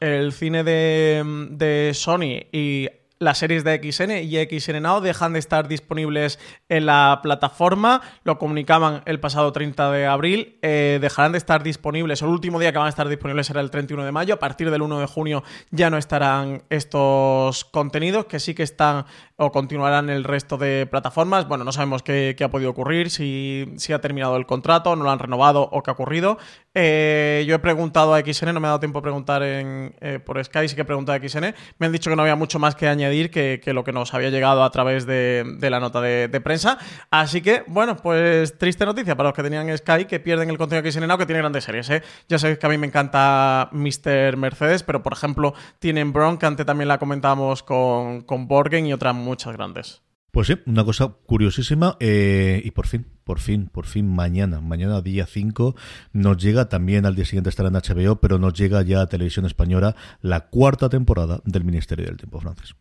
el 0.00 0.32
cine 0.32 0.64
de, 0.64 1.90
Sony 1.94 2.46
y 2.52 2.88
las 3.18 3.38
series 3.38 3.64
de 3.64 3.76
XN 3.76 4.10
y 4.24 4.60
XN 4.60 4.82
Now 4.82 5.00
dejan 5.00 5.32
de 5.32 5.38
estar 5.38 5.68
disponibles 5.68 6.38
en 6.68 6.84
la 6.84 7.20
plataforma. 7.22 8.02
Lo 8.24 8.38
comunicaban 8.38 9.02
el 9.06 9.20
pasado 9.20 9.52
30 9.52 9.90
de 9.90 10.06
abril. 10.06 10.58
Eh, 10.60 10.98
dejarán 11.00 11.32
de 11.32 11.38
estar 11.38 11.62
disponibles. 11.62 12.20
El 12.20 12.28
último 12.28 12.60
día 12.60 12.72
que 12.72 12.78
van 12.78 12.88
a 12.88 12.90
estar 12.90 13.08
disponibles 13.08 13.46
será 13.46 13.62
el 13.62 13.70
31 13.70 14.04
de 14.04 14.12
mayo. 14.12 14.34
A 14.34 14.38
partir 14.38 14.70
del 14.70 14.82
1 14.82 15.00
de 15.00 15.06
junio 15.06 15.42
ya 15.70 15.88
no 15.88 15.96
estarán 15.96 16.64
estos 16.68 17.64
contenidos 17.64 18.26
que 18.26 18.38
sí 18.38 18.54
que 18.54 18.62
están 18.62 19.06
o 19.36 19.52
continuarán 19.52 20.08
el 20.10 20.24
resto 20.24 20.56
de 20.56 20.86
plataformas. 20.86 21.46
Bueno, 21.46 21.64
no 21.64 21.72
sabemos 21.72 22.02
qué, 22.02 22.34
qué 22.36 22.44
ha 22.44 22.50
podido 22.50 22.70
ocurrir, 22.70 23.10
si, 23.10 23.72
si, 23.76 23.92
ha 23.92 24.00
terminado 24.00 24.36
el 24.36 24.46
contrato, 24.46 24.96
no 24.96 25.04
lo 25.04 25.10
han 25.10 25.18
renovado 25.18 25.68
o 25.70 25.82
qué 25.82 25.90
ha 25.90 25.94
ocurrido. 25.94 26.38
Eh, 26.78 27.46
yo 27.48 27.54
he 27.54 27.58
preguntado 27.58 28.12
a 28.12 28.20
XN, 28.20 28.52
no 28.52 28.60
me 28.60 28.66
ha 28.66 28.72
dado 28.72 28.80
tiempo 28.80 28.98
a 28.98 29.02
preguntar 29.02 29.42
en, 29.42 29.94
eh, 30.02 30.18
por 30.18 30.44
Sky, 30.44 30.68
sí 30.68 30.74
que 30.74 30.82
he 30.82 30.84
preguntado 30.84 31.16
a 31.16 31.26
XN. 31.26 31.54
Me 31.78 31.86
han 31.86 31.92
dicho 31.92 32.10
que 32.10 32.16
no 32.16 32.20
había 32.20 32.36
mucho 32.36 32.58
más 32.58 32.74
que 32.74 32.86
añadir 32.86 33.30
que, 33.30 33.62
lo 33.72 33.82
que 33.82 33.92
nos 33.92 34.12
había 34.12 34.28
llegado 34.28 34.62
a 34.62 34.70
través 34.70 35.06
de, 35.06 35.56
la 35.58 35.80
nota 35.80 36.02
de, 36.02 36.40
prensa. 36.44 36.76
Así 37.10 37.40
que, 37.40 37.64
bueno, 37.66 37.96
pues 37.96 38.58
triste 38.58 38.84
noticia 38.84 39.16
para 39.16 39.30
los 39.30 39.34
que 39.34 39.42
tenían 39.42 39.74
Sky, 39.74 40.04
que 40.04 40.20
pierden 40.20 40.50
el 40.50 40.58
contenido 40.58 40.82
de 40.82 40.92
XN 40.92 41.08
Now, 41.08 41.16
que 41.16 41.24
tiene 41.24 41.40
grandes 41.40 41.64
series. 41.64 41.88
¿eh? 41.88 42.02
Ya 42.28 42.38
sabéis 42.38 42.58
que 42.58 42.66
a 42.66 42.68
mí 42.68 42.76
me 42.76 42.88
encanta 42.88 43.70
Mr. 43.72 44.36
Mercedes, 44.36 44.82
pero 44.82 45.02
por 45.02 45.14
ejemplo 45.14 45.54
tienen 45.78 46.12
Bron, 46.12 46.36
que 46.36 46.44
antes 46.44 46.66
también 46.66 46.88
la 46.88 46.98
comentábamos 46.98 47.62
con, 47.62 48.20
con 48.20 48.48
Borgen 48.48 48.84
y 48.84 48.92
otras 48.92 49.14
muchas 49.14 49.54
grandes. 49.54 50.05
Pues 50.36 50.48
sí, 50.48 50.58
una 50.66 50.84
cosa 50.84 51.14
curiosísima 51.24 51.96
eh, 51.98 52.60
y 52.62 52.70
por 52.72 52.86
fin, 52.86 53.06
por 53.24 53.40
fin, 53.40 53.70
por 53.72 53.86
fin 53.86 54.06
mañana, 54.06 54.60
mañana 54.60 55.00
día 55.00 55.24
5 55.24 55.74
nos 56.12 56.36
llega, 56.36 56.68
también 56.68 57.06
al 57.06 57.14
día 57.14 57.24
siguiente 57.24 57.48
estará 57.48 57.70
en 57.70 57.74
HBO, 57.76 58.16
pero 58.16 58.38
nos 58.38 58.52
llega 58.52 58.82
ya 58.82 59.00
a 59.00 59.06
Televisión 59.06 59.46
Española 59.46 59.96
la 60.20 60.48
cuarta 60.48 60.90
temporada 60.90 61.40
del 61.46 61.64
Ministerio 61.64 62.04
del 62.04 62.18
Tiempo 62.18 62.38
francés. 62.38 62.74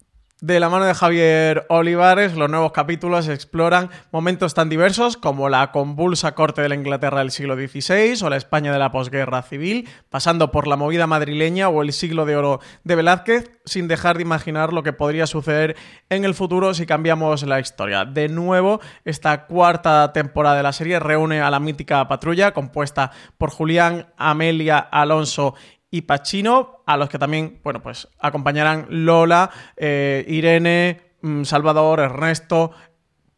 De 0.45 0.59
la 0.59 0.69
mano 0.69 0.85
de 0.85 0.93
Javier 0.93 1.65
Olivares, 1.69 2.35
los 2.35 2.51
nuevos 2.51 2.71
capítulos 2.71 3.27
exploran 3.29 3.89
momentos 4.11 4.53
tan 4.53 4.69
diversos 4.69 5.17
como 5.17 5.49
la 5.49 5.71
convulsa 5.71 6.35
corte 6.35 6.61
de 6.61 6.69
la 6.69 6.75
Inglaterra 6.75 7.17
del 7.17 7.31
siglo 7.31 7.55
XVI 7.55 8.23
o 8.23 8.29
la 8.29 8.37
España 8.37 8.71
de 8.71 8.77
la 8.77 8.91
posguerra 8.91 9.41
civil, 9.41 9.89
pasando 10.11 10.51
por 10.51 10.67
la 10.67 10.75
movida 10.75 11.07
madrileña 11.07 11.67
o 11.67 11.81
el 11.81 11.91
siglo 11.93 12.27
de 12.27 12.35
oro 12.35 12.59
de 12.83 12.93
Velázquez, 12.93 13.49
sin 13.65 13.87
dejar 13.87 14.17
de 14.17 14.21
imaginar 14.21 14.71
lo 14.71 14.83
que 14.83 14.93
podría 14.93 15.25
suceder 15.25 15.75
en 16.11 16.25
el 16.25 16.35
futuro 16.35 16.75
si 16.75 16.85
cambiamos 16.85 17.41
la 17.41 17.59
historia. 17.59 18.05
De 18.05 18.29
nuevo, 18.29 18.81
esta 19.03 19.47
cuarta 19.47 20.13
temporada 20.13 20.57
de 20.57 20.61
la 20.61 20.73
serie 20.73 20.99
reúne 20.99 21.41
a 21.41 21.49
la 21.49 21.59
mítica 21.59 22.07
patrulla 22.07 22.53
compuesta 22.53 23.09
por 23.39 23.49
Julián, 23.49 24.13
Amelia, 24.15 24.77
Alonso 24.77 25.55
y 25.95 26.01
Pacino, 26.01 26.83
a 26.85 26.97
los 26.97 27.07
que 27.07 27.17
también, 27.17 27.61
bueno, 27.63 27.81
pues 27.81 28.09
acompañarán 28.19 28.87
Lola, 28.89 29.49
eh, 29.77 30.25
Irene, 30.27 30.99
Salvador, 31.43 32.01
Ernesto, 32.01 32.71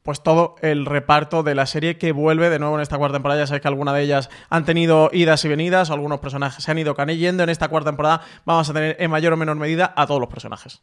pues 0.01 0.24
todo 0.24 0.55
el 0.64 0.88
reparto 0.88 1.43
de 1.43 1.53
la 1.53 1.68
serie 1.68 1.99
que 1.99 2.12
vuelve 2.14 2.49
de 2.49 2.58
nuevo 2.58 2.74
en 2.74 2.82
esta 2.82 2.97
cuarta 2.97 3.18
temporada. 3.18 3.41
Ya 3.41 3.45
sabéis 3.45 3.62
que 3.62 3.68
algunas 3.68 3.93
de 3.93 4.01
ellas 4.01 4.32
han 4.49 4.66
tenido 4.66 5.12
idas 5.14 5.45
y 5.45 5.49
venidas, 5.49 5.91
algunos 5.91 6.20
personajes 6.20 6.64
se 6.64 6.72
han 6.72 6.80
ido 6.80 6.95
canellendo. 6.95 7.43
En 7.43 7.49
esta 7.49 7.68
cuarta 7.68 7.91
temporada 7.91 8.22
vamos 8.43 8.68
a 8.72 8.74
tener 8.74 8.95
en 8.99 9.12
mayor 9.12 9.34
o 9.34 9.38
menor 9.38 9.58
medida 9.58 9.93
a 9.95 10.08
todos 10.08 10.20
los 10.20 10.30
personajes. 10.30 10.82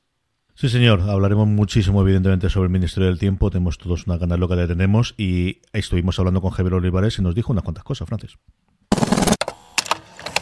Sí, 0.55 0.69
señor. 0.69 1.01
Hablaremos 1.01 1.49
muchísimo, 1.49 2.03
evidentemente, 2.03 2.51
sobre 2.51 2.67
el 2.67 2.73
Ministerio 2.73 3.09
del 3.09 3.19
Tiempo. 3.19 3.51
Tenemos 3.51 3.79
todos 3.79 4.07
una 4.07 4.17
ganas 4.17 4.39
loca 4.39 4.55
que 4.55 4.69
tenemos 4.69 5.17
y 5.19 5.61
estuvimos 5.73 6.21
hablando 6.21 6.41
con 6.41 6.53
Javier 6.53 6.75
Olivares 6.75 7.19
y 7.19 7.23
nos 7.23 7.35
dijo 7.35 7.53
unas 7.53 7.65
cuantas 7.65 7.83
cosas, 7.83 8.07
Francis 8.07 8.39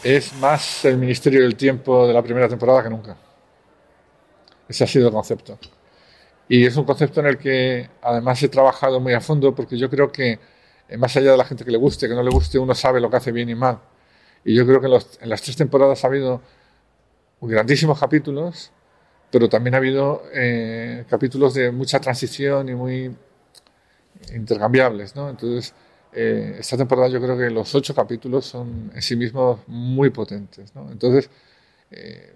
es 0.03 0.33
más 0.33 0.85
el 0.85 0.97
Ministerio 0.97 1.41
del 1.41 1.55
Tiempo 1.55 2.07
de 2.07 2.13
la 2.13 2.21
primera 2.21 2.49
temporada 2.49 2.83
que 2.83 2.89
nunca. 2.89 3.17
Ese 4.67 4.83
ha 4.83 4.87
sido 4.87 5.07
el 5.07 5.13
concepto. 5.13 5.57
Y 6.49 6.65
es 6.65 6.75
un 6.75 6.83
concepto 6.83 7.21
en 7.21 7.27
el 7.27 7.37
que 7.37 7.89
además 8.01 8.41
he 8.43 8.49
trabajado 8.49 8.99
muy 8.99 9.13
a 9.13 9.21
fondo 9.21 9.55
porque 9.55 9.77
yo 9.77 9.89
creo 9.89 10.11
que 10.11 10.39
más 10.97 11.15
allá 11.15 11.31
de 11.31 11.37
la 11.37 11.45
gente 11.45 11.63
que 11.63 11.71
le 11.71 11.77
guste, 11.77 12.07
que 12.07 12.13
no 12.13 12.23
le 12.23 12.29
guste, 12.29 12.59
uno 12.59 12.75
sabe 12.75 12.99
lo 12.99 13.09
que 13.09 13.17
hace 13.17 13.31
bien 13.31 13.49
y 13.49 13.55
mal. 13.55 13.79
Y 14.43 14.55
yo 14.55 14.65
creo 14.65 14.81
que 14.81 14.87
en 14.87 15.29
las 15.29 15.41
tres 15.41 15.55
temporadas 15.55 16.03
ha 16.03 16.07
habido 16.07 16.41
grandísimos 17.39 17.99
capítulos, 17.99 18.71
pero 19.31 19.49
también 19.49 19.73
ha 19.73 19.77
habido 19.77 20.23
eh, 20.33 21.05
capítulos 21.09 21.53
de 21.53 21.71
mucha 21.71 21.99
transición 21.99 22.69
y 22.69 22.75
muy 22.75 23.15
intercambiables, 24.33 25.15
¿no? 25.15 25.29
Entonces, 25.29 25.73
eh, 26.15 26.57
esta 26.59 26.77
temporada 26.77 27.07
yo 27.07 27.21
creo 27.21 27.37
que 27.37 27.49
los 27.49 27.73
ocho 27.75 27.93
capítulos 27.95 28.45
son 28.45 28.91
en 28.93 29.01
sí 29.01 29.15
mismos 29.15 29.59
muy 29.67 30.09
potentes, 30.09 30.73
¿no? 30.75 30.91
Entonces, 30.91 31.29
eh, 31.91 32.33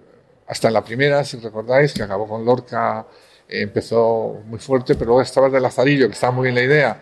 hasta 0.48 0.68
en 0.70 0.74
la 0.74 0.84
primera, 0.84 1.24
si 1.24 1.38
recordáis, 1.38 1.94
que 1.94 2.04
acabó 2.04 2.28
con 2.28 2.46
Lorca, 2.46 3.06
eh, 3.48 3.62
empezó 3.62 4.42
muy 4.46 4.60
fuerte, 4.60 4.96
pero 4.96 5.08
luego 5.08 5.22
estaba 5.22 5.48
el 5.48 5.54
de 5.54 5.60
Lazarillo, 5.60 6.08
que 6.08 6.14
estaba 6.14 6.32
muy 6.32 6.44
bien 6.44 6.56
la 6.56 6.64
idea, 6.64 7.02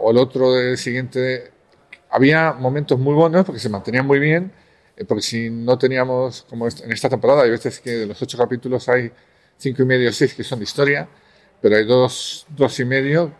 o 0.00 0.10
el 0.10 0.18
otro 0.18 0.52
del 0.52 0.78
siguiente. 0.78 1.52
Había 2.10 2.52
momentos 2.52 2.98
muy 2.98 3.14
buenos 3.14 3.44
porque 3.44 3.60
se 3.60 3.68
mantenían 3.68 4.06
muy 4.06 4.18
bien, 4.18 4.52
eh, 4.96 5.04
porque 5.04 5.22
si 5.22 5.50
no 5.50 5.78
teníamos, 5.78 6.42
como 6.48 6.66
en 6.66 6.92
esta 6.92 7.08
temporada, 7.08 7.42
hay 7.42 7.50
veces 7.50 7.80
que 7.80 7.90
de 7.90 8.06
los 8.06 8.20
ocho 8.22 8.38
capítulos 8.38 8.88
hay 8.88 9.10
cinco 9.56 9.82
y 9.82 9.86
medio 9.86 10.10
o 10.10 10.12
seis 10.12 10.34
que 10.34 10.44
son 10.44 10.58
de 10.58 10.64
historia, 10.64 11.08
pero 11.60 11.76
hay 11.76 11.84
dos, 11.84 12.46
dos 12.50 12.78
y 12.80 12.84
medio 12.84 13.32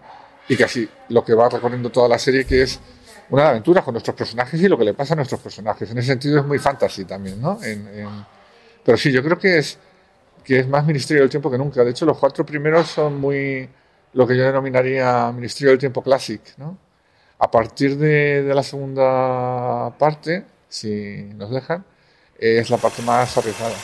y 0.48 0.56
casi 0.56 0.88
lo 1.08 1.24
que 1.24 1.34
va 1.34 1.48
recorriendo 1.48 1.90
toda 1.90 2.08
la 2.08 2.18
serie, 2.18 2.44
que 2.44 2.62
es 2.62 2.78
una 3.30 3.48
aventura 3.48 3.82
con 3.82 3.94
nuestros 3.94 4.14
personajes 4.16 4.60
y 4.60 4.68
lo 4.68 4.76
que 4.76 4.84
le 4.84 4.94
pasa 4.94 5.14
a 5.14 5.16
nuestros 5.16 5.40
personajes. 5.40 5.90
En 5.90 5.98
ese 5.98 6.08
sentido 6.08 6.40
es 6.40 6.46
muy 6.46 6.58
fantasy 6.58 7.04
también, 7.04 7.40
¿no? 7.40 7.62
En- 7.62 7.88
en- 7.88 8.26
pero 8.84 8.98
sí, 8.98 9.10
yo 9.10 9.22
creo 9.22 9.38
que 9.38 9.58
es, 9.58 9.78
que 10.44 10.58
es 10.60 10.68
más 10.68 10.84
Ministerio 10.84 11.22
del 11.22 11.30
Tiempo 11.30 11.50
que 11.50 11.56
nunca. 11.56 11.82
De 11.82 11.90
hecho, 11.90 12.04
los 12.04 12.18
cuatro 12.18 12.44
primeros 12.44 12.88
son 12.88 13.18
muy 13.18 13.68
lo 14.12 14.26
que 14.26 14.36
yo 14.36 14.44
denominaría 14.44 15.32
Ministerio 15.32 15.70
del 15.70 15.78
Tiempo 15.78 16.02
Classic, 16.02 16.40
¿no? 16.58 16.76
A 17.38 17.50
partir 17.50 17.96
de, 17.96 18.42
de 18.42 18.54
la 18.54 18.62
segunda 18.62 19.90
parte, 19.98 20.44
si 20.68 21.24
nos 21.34 21.50
dejan, 21.50 21.84
es 22.38 22.68
la 22.70 22.76
parte 22.76 23.02
más 23.02 23.36
arriesgada. 23.38 23.74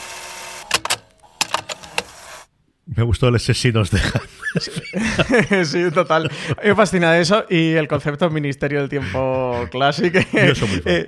Me 2.85 3.03
gustó 3.03 3.27
el 3.27 3.35
ese 3.35 3.53
sí 3.53 3.71
nos 3.71 3.89
dejan. 3.91 4.21
sí, 5.65 5.91
total. 5.91 6.29
Me 6.63 6.75
fascina 6.75 7.17
eso 7.17 7.45
y 7.49 7.73
el 7.73 7.87
concepto 7.87 8.29
Ministerio 8.29 8.79
del 8.79 8.89
Tiempo 8.89 9.67
Classic. 9.71 10.13
Yo 10.31 10.55
soy 10.55 10.67
muy 10.67 10.81
fan, 10.81 10.83
Eh, 10.93 11.07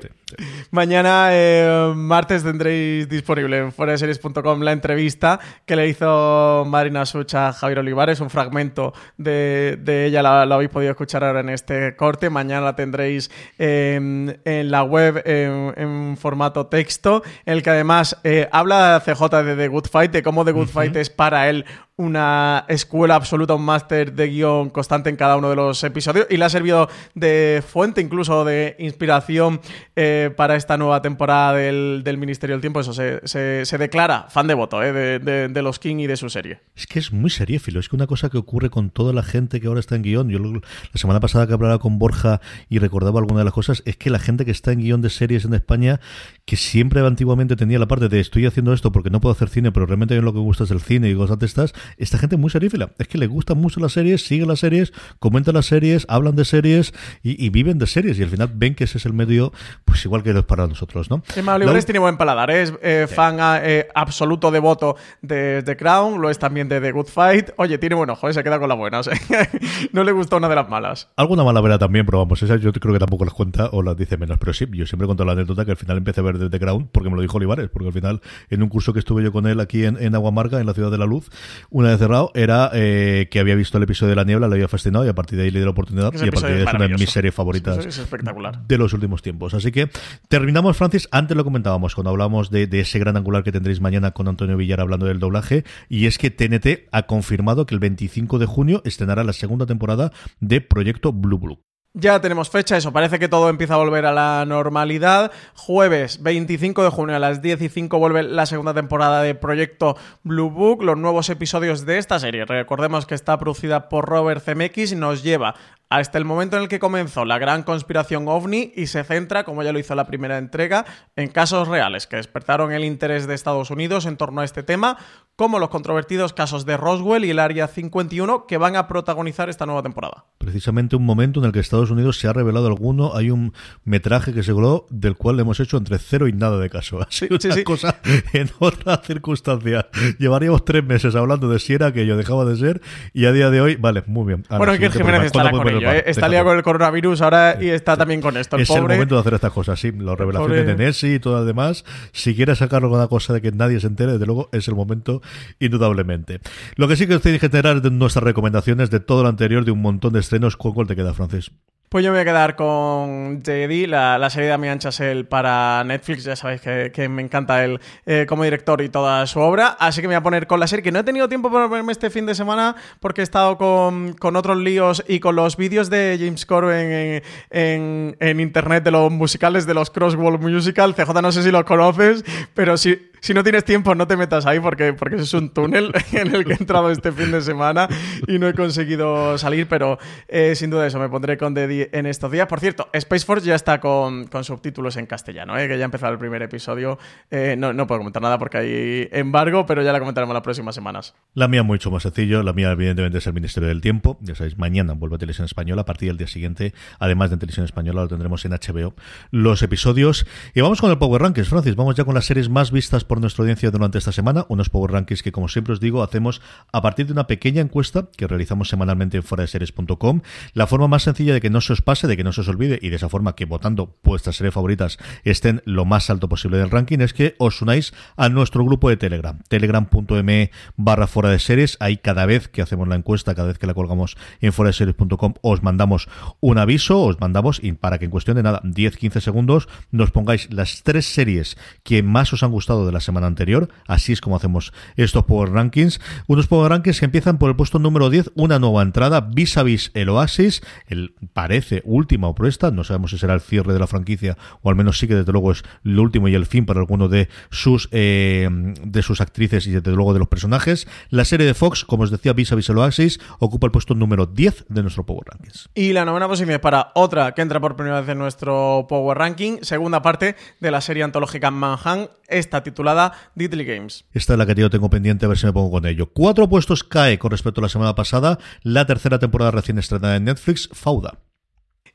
Mañana, 0.71 1.27
eh, 1.31 1.93
martes, 1.95 2.43
tendréis 2.43 3.07
disponible 3.07 3.59
en 3.59 3.71
foreseries.com 3.71 4.61
la 4.61 4.71
entrevista 4.71 5.39
que 5.65 5.75
le 5.75 5.87
hizo 5.87 6.65
Marina 6.67 7.05
Such 7.05 7.35
a 7.35 7.53
Javier 7.53 7.79
Olivares, 7.79 8.19
un 8.19 8.31
fragmento 8.31 8.93
de, 9.17 9.77
de 9.79 10.05
ella, 10.07 10.23
la, 10.23 10.47
la 10.47 10.55
habéis 10.55 10.71
podido 10.71 10.89
escuchar 10.89 11.23
ahora 11.23 11.41
en 11.41 11.49
este 11.49 11.95
corte. 11.95 12.31
Mañana 12.31 12.61
la 12.61 12.75
tendréis 12.75 13.29
en, 13.59 14.39
en 14.45 14.71
la 14.71 14.83
web 14.83 15.21
en, 15.25 15.73
en 15.77 16.17
formato 16.17 16.65
texto, 16.65 17.21
en 17.45 17.53
el 17.53 17.61
que 17.61 17.69
además 17.69 18.17
eh, 18.23 18.49
habla 18.51 19.03
CJ 19.05 19.43
de 19.43 19.55
The 19.55 19.67
Good 19.67 19.85
Fight, 19.91 20.11
de 20.11 20.23
cómo 20.23 20.45
The 20.45 20.51
Good 20.51 20.69
Fight 20.69 20.95
es 20.95 21.11
para 21.11 21.47
él 21.49 21.65
una 21.95 22.65
escuela 22.69 23.13
absoluta, 23.15 23.32
un 23.33 23.63
máster 23.65 24.13
de 24.13 24.27
guion 24.27 24.69
constante 24.69 25.09
en 25.09 25.15
cada 25.15 25.37
uno 25.37 25.49
de 25.49 25.55
los 25.55 25.83
episodios 25.83 26.27
y 26.29 26.37
le 26.37 26.45
ha 26.45 26.49
servido 26.49 26.89
de 27.15 27.63
fuente, 27.67 28.01
incluso 28.01 28.45
de 28.45 28.75
inspiración 28.79 29.59
eh, 29.95 30.31
para 30.35 30.55
esta 30.55 30.77
nueva 30.77 31.01
temporada 31.01 31.53
del, 31.53 32.01
del 32.03 32.17
Ministerio 32.17 32.55
del 32.55 32.61
Tiempo. 32.61 32.79
Eso 32.79 32.93
se, 32.93 33.19
se- 33.27 33.77
declara 33.77 34.27
fan 34.29 34.47
de 34.47 34.53
voto 34.53 34.81
eh, 34.83 34.93
de, 34.93 35.19
de- 35.19 35.47
de 35.47 35.61
los 35.61 35.79
King 35.79 35.97
y 35.97 36.07
de 36.07 36.15
su 36.17 36.29
serie. 36.29 36.59
Es 36.75 36.87
que 36.87 36.99
es 36.99 37.11
muy 37.11 37.29
seriéfilo. 37.29 37.79
Es 37.79 37.89
que 37.89 37.95
una 37.95 38.07
cosa 38.07 38.29
que 38.29 38.37
ocurre 38.37 38.69
con 38.69 38.89
toda 38.89 39.13
la 39.13 39.23
gente 39.23 39.59
que 39.59 39.67
ahora 39.67 39.79
está 39.79 39.95
en 39.95 40.03
guion. 40.03 40.29
Yo 40.29 40.39
la 40.39 40.61
semana 40.95 41.19
pasada 41.19 41.47
que 41.47 41.53
hablaba 41.53 41.79
con 41.79 41.99
Borja 41.99 42.39
y 42.69 42.79
recordaba 42.79 43.19
alguna 43.19 43.39
de 43.39 43.45
las 43.45 43.53
cosas, 43.53 43.81
es 43.85 43.97
que 43.97 44.09
la 44.09 44.19
gente 44.19 44.45
que 44.45 44.51
está 44.51 44.71
en 44.71 44.79
guion 44.79 45.01
de 45.01 45.09
series 45.09 45.45
en 45.45 45.53
España, 45.53 45.99
que 46.45 46.55
siempre 46.55 47.01
antiguamente 47.05 47.55
tenía 47.55 47.79
la 47.79 47.87
parte 47.87 48.09
de 48.09 48.19
estoy 48.19 48.45
haciendo 48.45 48.73
esto 48.73 48.91
porque 48.91 49.09
no 49.09 49.19
puedo 49.21 49.33
hacer 49.33 49.49
cine, 49.49 49.71
pero 49.71 49.85
realmente 49.85 50.13
a 50.15 50.17
mí 50.17 50.23
lo 50.23 50.31
que 50.33 50.39
me 50.39 50.43
gusta 50.45 50.63
es 50.65 50.71
el 50.71 50.79
cine 50.81 51.09
y 51.09 51.15
cosas 51.15 51.39
de 51.39 51.45
estas, 51.45 51.73
esta 51.97 52.17
gente 52.17 52.37
muy 52.37 52.49
serífila. 52.49 52.91
Es 52.97 53.07
que 53.07 53.17
le 53.23 53.27
gustan 53.27 53.57
mucho 53.57 53.79
las 53.79 53.93
series, 53.93 54.25
siguen 54.25 54.49
las 54.49 54.59
series, 54.59 54.91
comentan 55.19 55.53
las 55.53 55.67
series, 55.67 56.05
hablan 56.09 56.35
de 56.35 56.43
series 56.43 56.93
y, 57.21 57.43
y 57.43 57.49
viven 57.49 57.79
de 57.79 57.87
series. 57.87 58.19
Y 58.19 58.23
al 58.23 58.29
final 58.29 58.51
ven 58.53 58.75
que 58.75 58.83
ese 58.83 58.97
es 58.97 59.05
el 59.05 59.13
medio, 59.13 59.53
pues 59.85 60.03
igual 60.03 60.23
que 60.23 60.33
lo 60.33 60.39
es 60.39 60.45
para 60.45 60.67
nosotros, 60.67 61.09
¿no? 61.09 61.23
Emma 61.37 61.55
Olivares 61.55 61.85
tiene 61.85 61.99
buen 61.99 62.17
paladar, 62.17 62.51
¿eh? 62.51 62.63
es 62.63 62.73
eh, 62.81 63.07
fan 63.07 63.37
eh, 63.63 63.87
absoluto 63.95 64.51
devoto 64.51 64.97
de 65.21 65.63
The 65.63 65.77
Crown, 65.77 66.21
lo 66.21 66.29
es 66.29 66.37
también 66.37 66.67
de 66.67 66.81
The 66.81 66.91
Good 66.91 67.07
Fight. 67.07 67.51
Oye, 67.55 67.77
tiene 67.77 67.95
buen 67.95 68.09
ojo, 68.09 68.27
¿eh? 68.27 68.33
se 68.33 68.43
queda 68.43 68.59
con 68.59 68.67
la 68.67 68.75
buena. 68.75 68.99
o 68.99 69.03
sea, 69.03 69.17
no 69.93 70.03
le 70.03 70.11
gustó 70.11 70.35
una 70.35 70.49
de 70.49 70.55
las 70.55 70.67
malas. 70.67 71.07
Alguna 71.15 71.45
mala 71.45 71.61
vera 71.61 71.79
también, 71.79 72.05
pero 72.05 72.17
vamos, 72.17 72.43
esa 72.43 72.57
yo 72.57 72.73
creo 72.73 72.93
que 72.93 72.99
tampoco 72.99 73.23
las 73.23 73.33
cuenta 73.33 73.69
o 73.71 73.81
las 73.81 73.95
dice 73.95 74.17
menos. 74.17 74.37
Pero 74.37 74.53
sí, 74.53 74.67
yo 74.73 74.85
siempre 74.85 75.05
cuento 75.05 75.23
la 75.23 75.31
anécdota 75.31 75.63
que 75.63 75.71
al 75.71 75.77
final 75.77 75.95
empecé 75.97 76.19
a 76.19 76.23
ver 76.23 76.49
The 76.49 76.59
Crown 76.59 76.89
porque 76.91 77.09
me 77.09 77.15
lo 77.15 77.21
dijo 77.21 77.37
Olivares, 77.37 77.69
porque 77.69 77.87
al 77.87 77.93
final 77.93 78.21
en 78.49 78.63
un 78.63 78.67
curso 78.67 78.91
que 78.91 78.99
estuve 78.99 79.23
yo 79.23 79.31
con 79.31 79.47
él 79.47 79.61
aquí 79.61 79.85
en, 79.85 79.95
en 80.03 80.13
Aguamarca, 80.13 80.59
en 80.59 80.67
la 80.67 80.73
Ciudad 80.73 80.91
de 80.91 80.97
la 80.97 81.05
Luz, 81.05 81.29
una 81.69 81.89
vez 81.89 81.99
cerrado, 81.99 82.31
era 82.33 82.69
eh, 82.73 83.12
que 83.31 83.39
había 83.39 83.55
visto 83.55 83.77
el 83.77 83.83
episodio 83.83 84.11
de 84.11 84.15
La 84.15 84.23
Niebla, 84.23 84.47
le 84.47 84.55
había 84.55 84.67
fascinado 84.67 85.05
y 85.05 85.09
a 85.09 85.15
partir 85.15 85.37
de 85.37 85.45
ahí 85.45 85.51
le 85.51 85.59
di 85.59 85.65
la 85.65 85.71
oportunidad 85.71 86.13
Ese 86.13 86.25
y 86.25 86.29
a 86.29 86.31
partir 86.31 86.49
de 86.49 86.55
ahí 86.57 86.67
es 86.67 86.73
una 86.73 86.87
de 86.87 86.93
mis 86.95 87.09
series 87.09 87.33
favoritas 87.33 87.77
Ese 87.79 87.89
es 87.89 87.97
espectacular. 87.99 88.67
de 88.67 88.77
los 88.77 88.93
últimos 88.93 89.21
tiempos. 89.21 89.53
Así 89.53 89.71
que 89.71 89.89
terminamos, 90.27 90.77
Francis. 90.77 91.07
Antes 91.11 91.35
lo 91.37 91.43
comentábamos 91.43 91.95
cuando 91.95 92.09
hablábamos 92.11 92.49
de, 92.49 92.67
de 92.67 92.79
ese 92.81 92.99
gran 92.99 93.17
angular 93.17 93.43
que 93.43 93.51
tendréis 93.51 93.81
mañana 93.81 94.11
con 94.11 94.27
Antonio 94.27 94.57
Villar 94.57 94.81
hablando 94.81 95.05
del 95.05 95.19
doblaje. 95.19 95.63
Y 95.89 96.05
es 96.05 96.17
que 96.17 96.31
TNT 96.31 96.87
ha 96.91 97.03
confirmado 97.03 97.65
que 97.65 97.75
el 97.75 97.79
25 97.79 98.39
de 98.39 98.45
junio 98.45 98.81
estrenará 98.85 99.23
la 99.23 99.33
segunda 99.33 99.65
temporada 99.65 100.11
de 100.39 100.61
Proyecto 100.61 101.11
Blue 101.13 101.39
Blue. 101.39 101.59
Ya 101.95 102.19
tenemos 102.19 102.49
fecha, 102.49 102.75
eso 102.75 102.91
parece 102.91 103.19
que 103.19 103.27
todo 103.27 103.49
empieza 103.49 103.75
a 103.75 103.77
volver 103.77 104.07
a 104.07 104.11
la 104.11 104.45
normalidad. 104.47 105.31
Jueves 105.53 106.23
25 106.23 106.83
de 106.83 106.89
junio 106.89 107.15
a 107.15 107.19
las 107.19 107.43
10 107.43 107.61
y 107.61 107.69
5 107.69 107.99
vuelve 107.99 108.23
la 108.23 108.47
segunda 108.47 108.73
temporada 108.73 109.21
de 109.21 109.35
Proyecto 109.35 109.95
Blue 110.23 110.49
Book, 110.49 110.81
los 110.81 110.97
nuevos 110.97 111.29
episodios 111.29 111.85
de 111.85 111.99
esta 111.99 112.17
serie. 112.17 112.45
Recordemos 112.45 113.05
que 113.05 113.13
está 113.13 113.37
producida 113.37 113.89
por 113.89 114.09
Robert 114.09 114.43
Zemeckis 114.43 114.95
nos 114.95 115.21
lleva 115.21 115.53
hasta 115.99 116.17
el 116.17 116.25
momento 116.25 116.57
en 116.57 116.63
el 116.63 116.69
que 116.69 116.79
comenzó 116.79 117.23
la 117.23 117.37
gran 117.37 117.61
conspiración 117.61 118.27
ovni 118.27 118.73
y 118.75 118.87
se 118.87 119.03
centra, 119.03 119.43
como 119.43 119.61
ya 119.61 119.71
lo 119.71 119.77
hizo 119.77 119.93
la 119.93 120.07
primera 120.07 120.39
entrega, 120.39 120.85
en 121.15 121.27
casos 121.27 121.67
reales 121.67 122.07
que 122.07 122.15
despertaron 122.15 122.71
el 122.71 122.83
interés 122.83 123.27
de 123.27 123.35
Estados 123.35 123.69
Unidos 123.69 124.07
en 124.07 124.17
torno 124.17 124.41
a 124.41 124.43
este 124.43 124.63
tema, 124.63 124.97
como 125.35 125.59
los 125.59 125.69
controvertidos 125.69 126.33
casos 126.33 126.65
de 126.65 126.77
Roswell 126.77 127.25
y 127.25 127.29
el 127.29 127.37
Área 127.37 127.67
51 127.67 128.47
que 128.47 128.57
van 128.57 128.75
a 128.75 128.87
protagonizar 128.87 129.49
esta 129.49 129.67
nueva 129.67 129.83
temporada. 129.83 130.25
Precisamente 130.39 130.95
un 130.95 131.05
momento 131.05 131.39
en 131.39 131.45
el 131.45 131.51
que 131.51 131.59
Estados 131.59 131.82
Unidos 131.91 132.17
se 132.19 132.27
ha 132.27 132.33
revelado 132.33 132.67
alguno. 132.67 133.15
Hay 133.15 133.29
un 133.31 133.53
metraje 133.85 134.33
que 134.33 134.43
se 134.43 134.51
coló 134.53 134.85
del 134.89 135.15
cual 135.15 135.35
le 135.37 135.41
hemos 135.43 135.59
hecho 135.59 135.77
entre 135.77 135.97
cero 135.99 136.27
y 136.27 136.33
nada 136.33 136.57
de 136.59 136.69
caso. 136.69 136.99
Ha 137.01 137.07
sido 137.11 137.39
Sí, 137.39 137.47
una 137.47 137.55
sí. 137.55 137.63
cosa 137.63 137.99
en 138.33 138.49
otras 138.59 139.01
circunstancias. 139.05 139.85
Llevaríamos 140.19 140.65
tres 140.65 140.83
meses 140.83 141.15
hablando 141.15 141.49
de 141.49 141.59
si 141.59 141.73
era 141.73 141.87
aquello 141.87 142.17
dejaba 142.17 142.45
de 142.45 142.55
ser 142.57 142.81
y 143.13 143.25
a 143.25 143.31
día 143.31 143.49
de 143.49 143.61
hoy, 143.61 143.75
vale, 143.75 144.03
muy 144.07 144.25
bien. 144.27 144.43
Ana, 144.49 144.57
Bueno, 144.57 144.73
que 144.73 144.77
siguiente 144.77 144.97
Jiménez 144.99 145.25
estará 145.27 145.49
¿Cuándo 145.51 145.69
con 145.69 145.77
ello? 145.77 145.91
¿eh? 145.91 146.03
Está 146.07 146.27
liado 146.29 146.45
con 146.45 146.57
el 146.57 146.63
coronavirus 146.63 147.21
ahora 147.21 147.57
y 147.61 147.69
está 147.69 147.97
también 147.97 148.21
con 148.21 148.37
esto. 148.37 148.55
El 148.55 148.63
es 148.63 148.69
el 148.69 148.81
momento 148.81 149.15
de 149.15 149.21
hacer 149.21 149.33
estas 149.35 149.51
cosas, 149.51 149.79
sí. 149.79 149.91
Las 149.91 150.17
revelaciones 150.19 150.61
pobre- 150.63 150.75
de 150.75 150.75
Nessie 150.85 151.15
y 151.15 151.19
todo 151.19 151.37
lo 151.39 151.45
demás. 151.45 151.83
Si 152.11 152.35
quieres 152.35 152.57
sacar 152.59 152.83
alguna 152.83 153.07
cosa 153.07 153.33
de 153.33 153.41
que 153.41 153.51
nadie 153.51 153.79
se 153.79 153.87
entere, 153.87 154.13
desde 154.13 154.25
luego 154.25 154.49
es 154.51 154.67
el 154.67 154.75
momento, 154.75 155.21
indudablemente. 155.59 156.39
Lo 156.75 156.87
que 156.87 156.95
sí 156.95 157.07
que 157.07 157.15
os 157.15 157.21
tenéis 157.21 157.39
que 157.39 157.47
enterar 157.47 157.81
de 157.81 157.91
nuestras 157.91 158.23
recomendaciones 158.23 158.89
de 158.89 158.99
todo 158.99 159.23
lo 159.23 159.29
anterior, 159.29 159.65
de 159.65 159.71
un 159.71 159.81
montón 159.81 160.13
de 160.13 160.19
estrenos. 160.19 160.57
¿Con 160.57 160.73
cuál 160.73 160.87
te 160.87 160.95
queda, 160.95 161.13
Francis? 161.13 161.51
Pues 161.93 162.03
yo 162.03 162.09
me 162.11 162.17
voy 162.17 162.21
a 162.23 162.25
quedar 162.25 162.55
con 162.55 163.43
JD, 163.43 163.85
la, 163.87 164.17
la 164.17 164.31
serie 164.31 164.47
de 164.47 164.53
Amián 164.53 164.79
Chazelle 164.79 165.25
para 165.25 165.83
Netflix. 165.83 166.23
Ya 166.23 166.35
sabéis 166.35 166.59
que, 166.61 166.91
que 166.91 167.07
me 167.07 167.21
encanta 167.21 167.63
él 167.63 167.79
eh, 168.07 168.25
como 168.27 168.43
director 168.43 168.81
y 168.81 168.89
toda 168.89 169.27
su 169.27 169.39
obra. 169.39 169.77
Así 169.79 170.01
que 170.01 170.07
me 170.07 170.15
voy 170.15 170.17
a 170.19 170.23
poner 170.23 170.47
con 170.47 170.59
la 170.59 170.65
serie, 170.65 170.81
que 170.81 170.91
no 170.91 170.97
he 170.97 171.03
tenido 171.03 171.29
tiempo 171.29 171.51
para 171.51 171.67
verme 171.67 171.91
este 171.91 172.09
fin 172.09 172.25
de 172.25 172.33
semana 172.33 172.75
porque 172.99 173.21
he 173.21 173.23
estado 173.23 173.59
con, 173.59 174.13
con 174.13 174.35
otros 174.35 174.57
líos 174.57 175.03
y 175.07 175.19
con 175.19 175.35
los 175.35 175.55
vídeos 175.55 175.91
de 175.91 176.17
James 176.19 176.47
Corbin 176.47 177.21
en, 177.51 178.15
en- 178.19 178.39
internet 178.39 178.83
de 178.83 178.89
los 178.89 179.11
musicales 179.11 179.67
de 179.67 179.75
los 179.75 179.91
Crosswalk 179.91 180.41
Musical. 180.41 180.95
CJ, 180.95 181.21
no 181.21 181.31
sé 181.31 181.43
si 181.43 181.51
los 181.51 181.63
conoces, 181.63 182.25
pero 182.55 182.75
si, 182.75 183.11
si 183.23 183.33
no 183.33 183.41
tienes 183.41 183.63
tiempo, 183.63 183.95
no 183.95 184.05
te 184.05 184.17
metas 184.17 184.45
ahí 184.45 184.59
porque, 184.59 184.91
porque 184.91 185.15
es 185.15 185.33
un 185.33 185.49
túnel 185.49 185.93
en 186.11 186.35
el 186.35 186.43
que 186.43 186.51
he 186.51 186.57
entrado 186.59 186.91
este 186.91 187.13
fin 187.13 187.31
de 187.31 187.41
semana 187.41 187.87
y 188.27 188.37
no 188.37 188.49
he 188.49 188.53
conseguido 188.53 189.37
salir, 189.37 189.65
pero 189.65 189.97
eh, 190.27 190.55
sin 190.57 190.69
duda 190.69 190.85
eso, 190.85 190.99
me 190.99 191.07
pondré 191.07 191.37
con 191.37 191.53
Deddy 191.53 191.87
en 191.93 192.05
estos 192.05 192.29
días. 192.33 192.47
Por 192.47 192.59
cierto, 192.59 192.89
Space 192.91 193.25
Force 193.25 193.47
ya 193.47 193.55
está 193.55 193.79
con, 193.79 194.27
con 194.27 194.43
subtítulos 194.43 194.97
en 194.97 195.05
castellano, 195.05 195.57
eh, 195.57 195.69
que 195.69 195.77
ya 195.77 195.85
ha 195.85 195.87
empezado 195.87 196.11
el 196.11 196.19
primer 196.19 196.41
episodio. 196.41 196.99
Eh, 197.31 197.55
no, 197.57 197.71
no 197.71 197.87
puedo 197.87 197.99
comentar 197.99 198.21
nada 198.21 198.37
porque 198.37 198.57
hay 198.57 199.09
embargo, 199.13 199.65
pero 199.65 199.81
ya 199.83 199.93
la 199.93 199.99
comentaremos 199.99 200.33
las 200.33 200.43
próximas 200.43 200.75
semanas. 200.75 201.15
La 201.33 201.47
mía 201.47 201.63
mucho 201.63 201.91
más 201.91 202.03
sencillo, 202.03 202.43
la 202.43 202.51
mía 202.51 202.73
evidentemente 202.73 203.19
es 203.19 203.27
el 203.27 203.33
Ministerio 203.33 203.69
del 203.69 203.79
Tiempo, 203.79 204.17
ya 204.19 204.35
sabéis, 204.35 204.57
mañana 204.57 204.95
vuelve 204.95 205.15
a 205.15 205.19
Televisión 205.19 205.45
Española, 205.45 205.83
a 205.83 205.85
partir 205.85 206.09
del 206.09 206.17
día 206.17 206.27
siguiente, 206.27 206.73
además 206.99 207.29
de 207.29 207.37
Televisión 207.37 207.63
Española 207.63 208.01
lo 208.01 208.09
tendremos 208.09 208.43
en 208.43 208.51
HBO, 208.51 208.95
los 209.31 209.63
episodios. 209.63 210.27
Y 210.53 210.59
vamos 210.59 210.81
con 210.81 210.91
el 210.91 210.97
Power 210.97 211.21
Rankings, 211.21 211.47
Francis, 211.47 211.77
vamos 211.77 211.95
ya 211.95 212.03
con 212.03 212.15
las 212.15 212.25
series 212.25 212.49
más 212.49 212.69
vistas 212.69 213.05
por 213.12 213.12
por 213.13 213.21
nuestra 213.21 213.43
audiencia 213.43 213.69
durante 213.69 213.99
esta 213.99 214.11
semana, 214.11 214.47
unos 214.49 214.71
Power 214.71 214.91
Rankings 214.91 215.21
que, 215.21 215.31
como 215.31 215.47
siempre 215.47 215.71
os 215.71 215.79
digo, 215.79 216.01
hacemos 216.01 216.41
a 216.71 216.81
partir 216.81 217.05
de 217.05 217.11
una 217.11 217.27
pequeña 217.27 217.61
encuesta 217.61 218.07
que 218.17 218.25
realizamos 218.25 218.69
semanalmente 218.69 219.17
en 219.17 219.23
foradeseries.com. 219.23 220.21
La 220.55 220.65
forma 220.65 220.87
más 220.87 221.03
sencilla 221.03 221.35
de 221.35 221.39
que 221.39 221.51
no 221.51 221.61
se 221.61 221.73
os 221.73 221.83
pase, 221.83 222.07
de 222.07 222.17
que 222.17 222.23
no 222.23 222.33
se 222.33 222.41
os 222.41 222.47
olvide 222.47 222.79
y 222.81 222.89
de 222.89 222.95
esa 222.95 223.09
forma 223.09 223.35
que 223.35 223.45
votando 223.45 223.97
vuestras 224.01 224.37
series 224.37 224.55
favoritas 224.55 224.97
estén 225.23 225.61
lo 225.65 225.85
más 225.85 226.09
alto 226.09 226.27
posible 226.27 226.57
del 226.57 226.71
ranking 226.71 227.01
es 227.01 227.13
que 227.13 227.35
os 227.37 227.61
unáis 227.61 227.93
a 228.17 228.29
nuestro 228.29 228.65
grupo 228.65 228.89
de 228.89 228.97
Telegram, 228.97 229.37
telegram.me 229.47 230.49
barra 230.75 231.05
fuera 231.05 231.29
de 231.29 231.37
series. 231.37 231.77
Ahí 231.81 231.97
cada 231.97 232.25
vez 232.25 232.47
que 232.47 232.63
hacemos 232.63 232.87
la 232.87 232.95
encuesta, 232.95 233.35
cada 233.35 233.49
vez 233.49 233.59
que 233.59 233.67
la 233.67 233.75
colgamos 233.75 234.17
en 234.41 234.53
foradeseries.com, 234.53 235.35
os 235.43 235.61
mandamos 235.61 236.09
un 236.39 236.57
aviso, 236.57 236.99
os 237.03 237.21
mandamos 237.21 237.59
y 237.63 237.73
para 237.73 237.99
que 237.99 238.05
en 238.05 238.11
cuestión 238.11 238.37
de 238.37 238.41
nada, 238.41 238.59
10-15 238.63 239.19
segundos, 239.19 239.69
nos 239.91 240.09
pongáis 240.09 240.51
las 240.51 240.81
tres 240.81 241.05
series 241.05 241.57
que 241.83 242.01
más 242.01 242.33
os 242.33 242.41
han 242.41 242.49
gustado 242.49 242.87
de 242.87 242.91
la 242.91 243.02
semana 243.03 243.27
anterior. 243.27 243.69
Así 243.87 244.13
es 244.13 244.21
como 244.21 244.35
hacemos 244.35 244.73
estos 244.95 245.25
Power 245.25 245.51
Rankings. 245.51 246.01
Unos 246.27 246.47
Power 246.47 246.71
Rankings 246.71 246.99
que 246.99 247.05
empiezan 247.05 247.37
por 247.37 247.49
el 247.49 247.55
puesto 247.55 247.79
número 247.79 248.09
10, 248.09 248.31
una 248.35 248.59
nueva 248.59 248.81
entrada, 248.81 249.21
vis 249.21 249.57
a 249.57 249.63
vis 249.63 249.91
el 249.93 250.09
Oasis, 250.09 250.61
el 250.87 251.13
parece 251.33 251.81
última 251.85 252.27
o 252.27 252.35
proesta, 252.35 252.71
no 252.71 252.83
sabemos 252.83 253.11
si 253.11 253.17
será 253.17 253.33
el 253.33 253.41
cierre 253.41 253.73
de 253.73 253.79
la 253.79 253.87
franquicia 253.87 254.37
o 254.61 254.69
al 254.69 254.75
menos 254.75 254.97
sí 254.97 255.07
que 255.07 255.15
desde 255.15 255.31
luego 255.31 255.51
es 255.51 255.63
el 255.83 255.99
último 255.99 256.27
y 256.27 256.35
el 256.35 256.45
fin 256.45 256.65
para 256.65 256.79
alguno 256.79 257.07
de 257.07 257.29
sus 257.49 257.89
eh, 257.91 258.49
de 258.83 259.01
sus 259.03 259.21
actrices 259.21 259.67
y 259.67 259.71
desde 259.71 259.91
luego 259.91 260.13
de 260.13 260.19
los 260.19 260.27
personajes. 260.27 260.87
La 261.09 261.25
serie 261.25 261.45
de 261.45 261.53
Fox, 261.53 261.85
como 261.85 262.03
os 262.03 262.11
decía, 262.11 262.33
vis 262.33 262.51
a 262.51 262.55
vis 262.55 262.69
el 262.69 262.77
Oasis, 262.77 263.19
ocupa 263.39 263.67
el 263.67 263.71
puesto 263.71 263.95
número 263.95 264.25
10 264.25 264.65
de 264.69 264.81
nuestro 264.81 265.05
Power 265.05 265.25
Rankings. 265.25 265.69
Y 265.73 265.93
la 265.93 266.05
novena 266.05 266.27
posición 266.27 266.51
es 266.51 266.59
para 266.59 266.91
otra 266.95 267.33
que 267.33 267.41
entra 267.41 267.59
por 267.59 267.75
primera 267.75 268.01
vez 268.01 268.09
en 268.09 268.17
nuestro 268.17 268.85
Power 268.87 269.17
Ranking, 269.17 269.59
segunda 269.61 270.01
parte 270.01 270.35
de 270.59 270.71
la 270.71 270.81
serie 270.81 271.03
antológica 271.03 271.51
Manhunt, 271.51 272.09
esta 272.33 272.63
titulada 272.63 273.13
Deadly 273.35 273.65
Games. 273.65 274.05
Esta 274.11 274.33
es 274.33 274.39
la 274.39 274.45
que 274.45 274.55
yo 274.55 274.69
tengo 274.69 274.89
pendiente 274.89 275.25
a 275.25 275.29
ver 275.29 275.37
si 275.37 275.45
me 275.45 275.53
pongo 275.53 275.71
con 275.71 275.85
ello. 275.85 276.11
Cuatro 276.13 276.49
puestos 276.49 276.83
cae 276.83 277.19
con 277.19 277.31
respecto 277.31 277.61
a 277.61 277.63
la 277.63 277.69
semana 277.69 277.95
pasada 277.95 278.39
la 278.61 278.85
tercera 278.85 279.19
temporada 279.19 279.51
recién 279.51 279.77
estrenada 279.77 280.15
en 280.15 280.25
Netflix, 280.25 280.69
Fauda. 280.73 281.19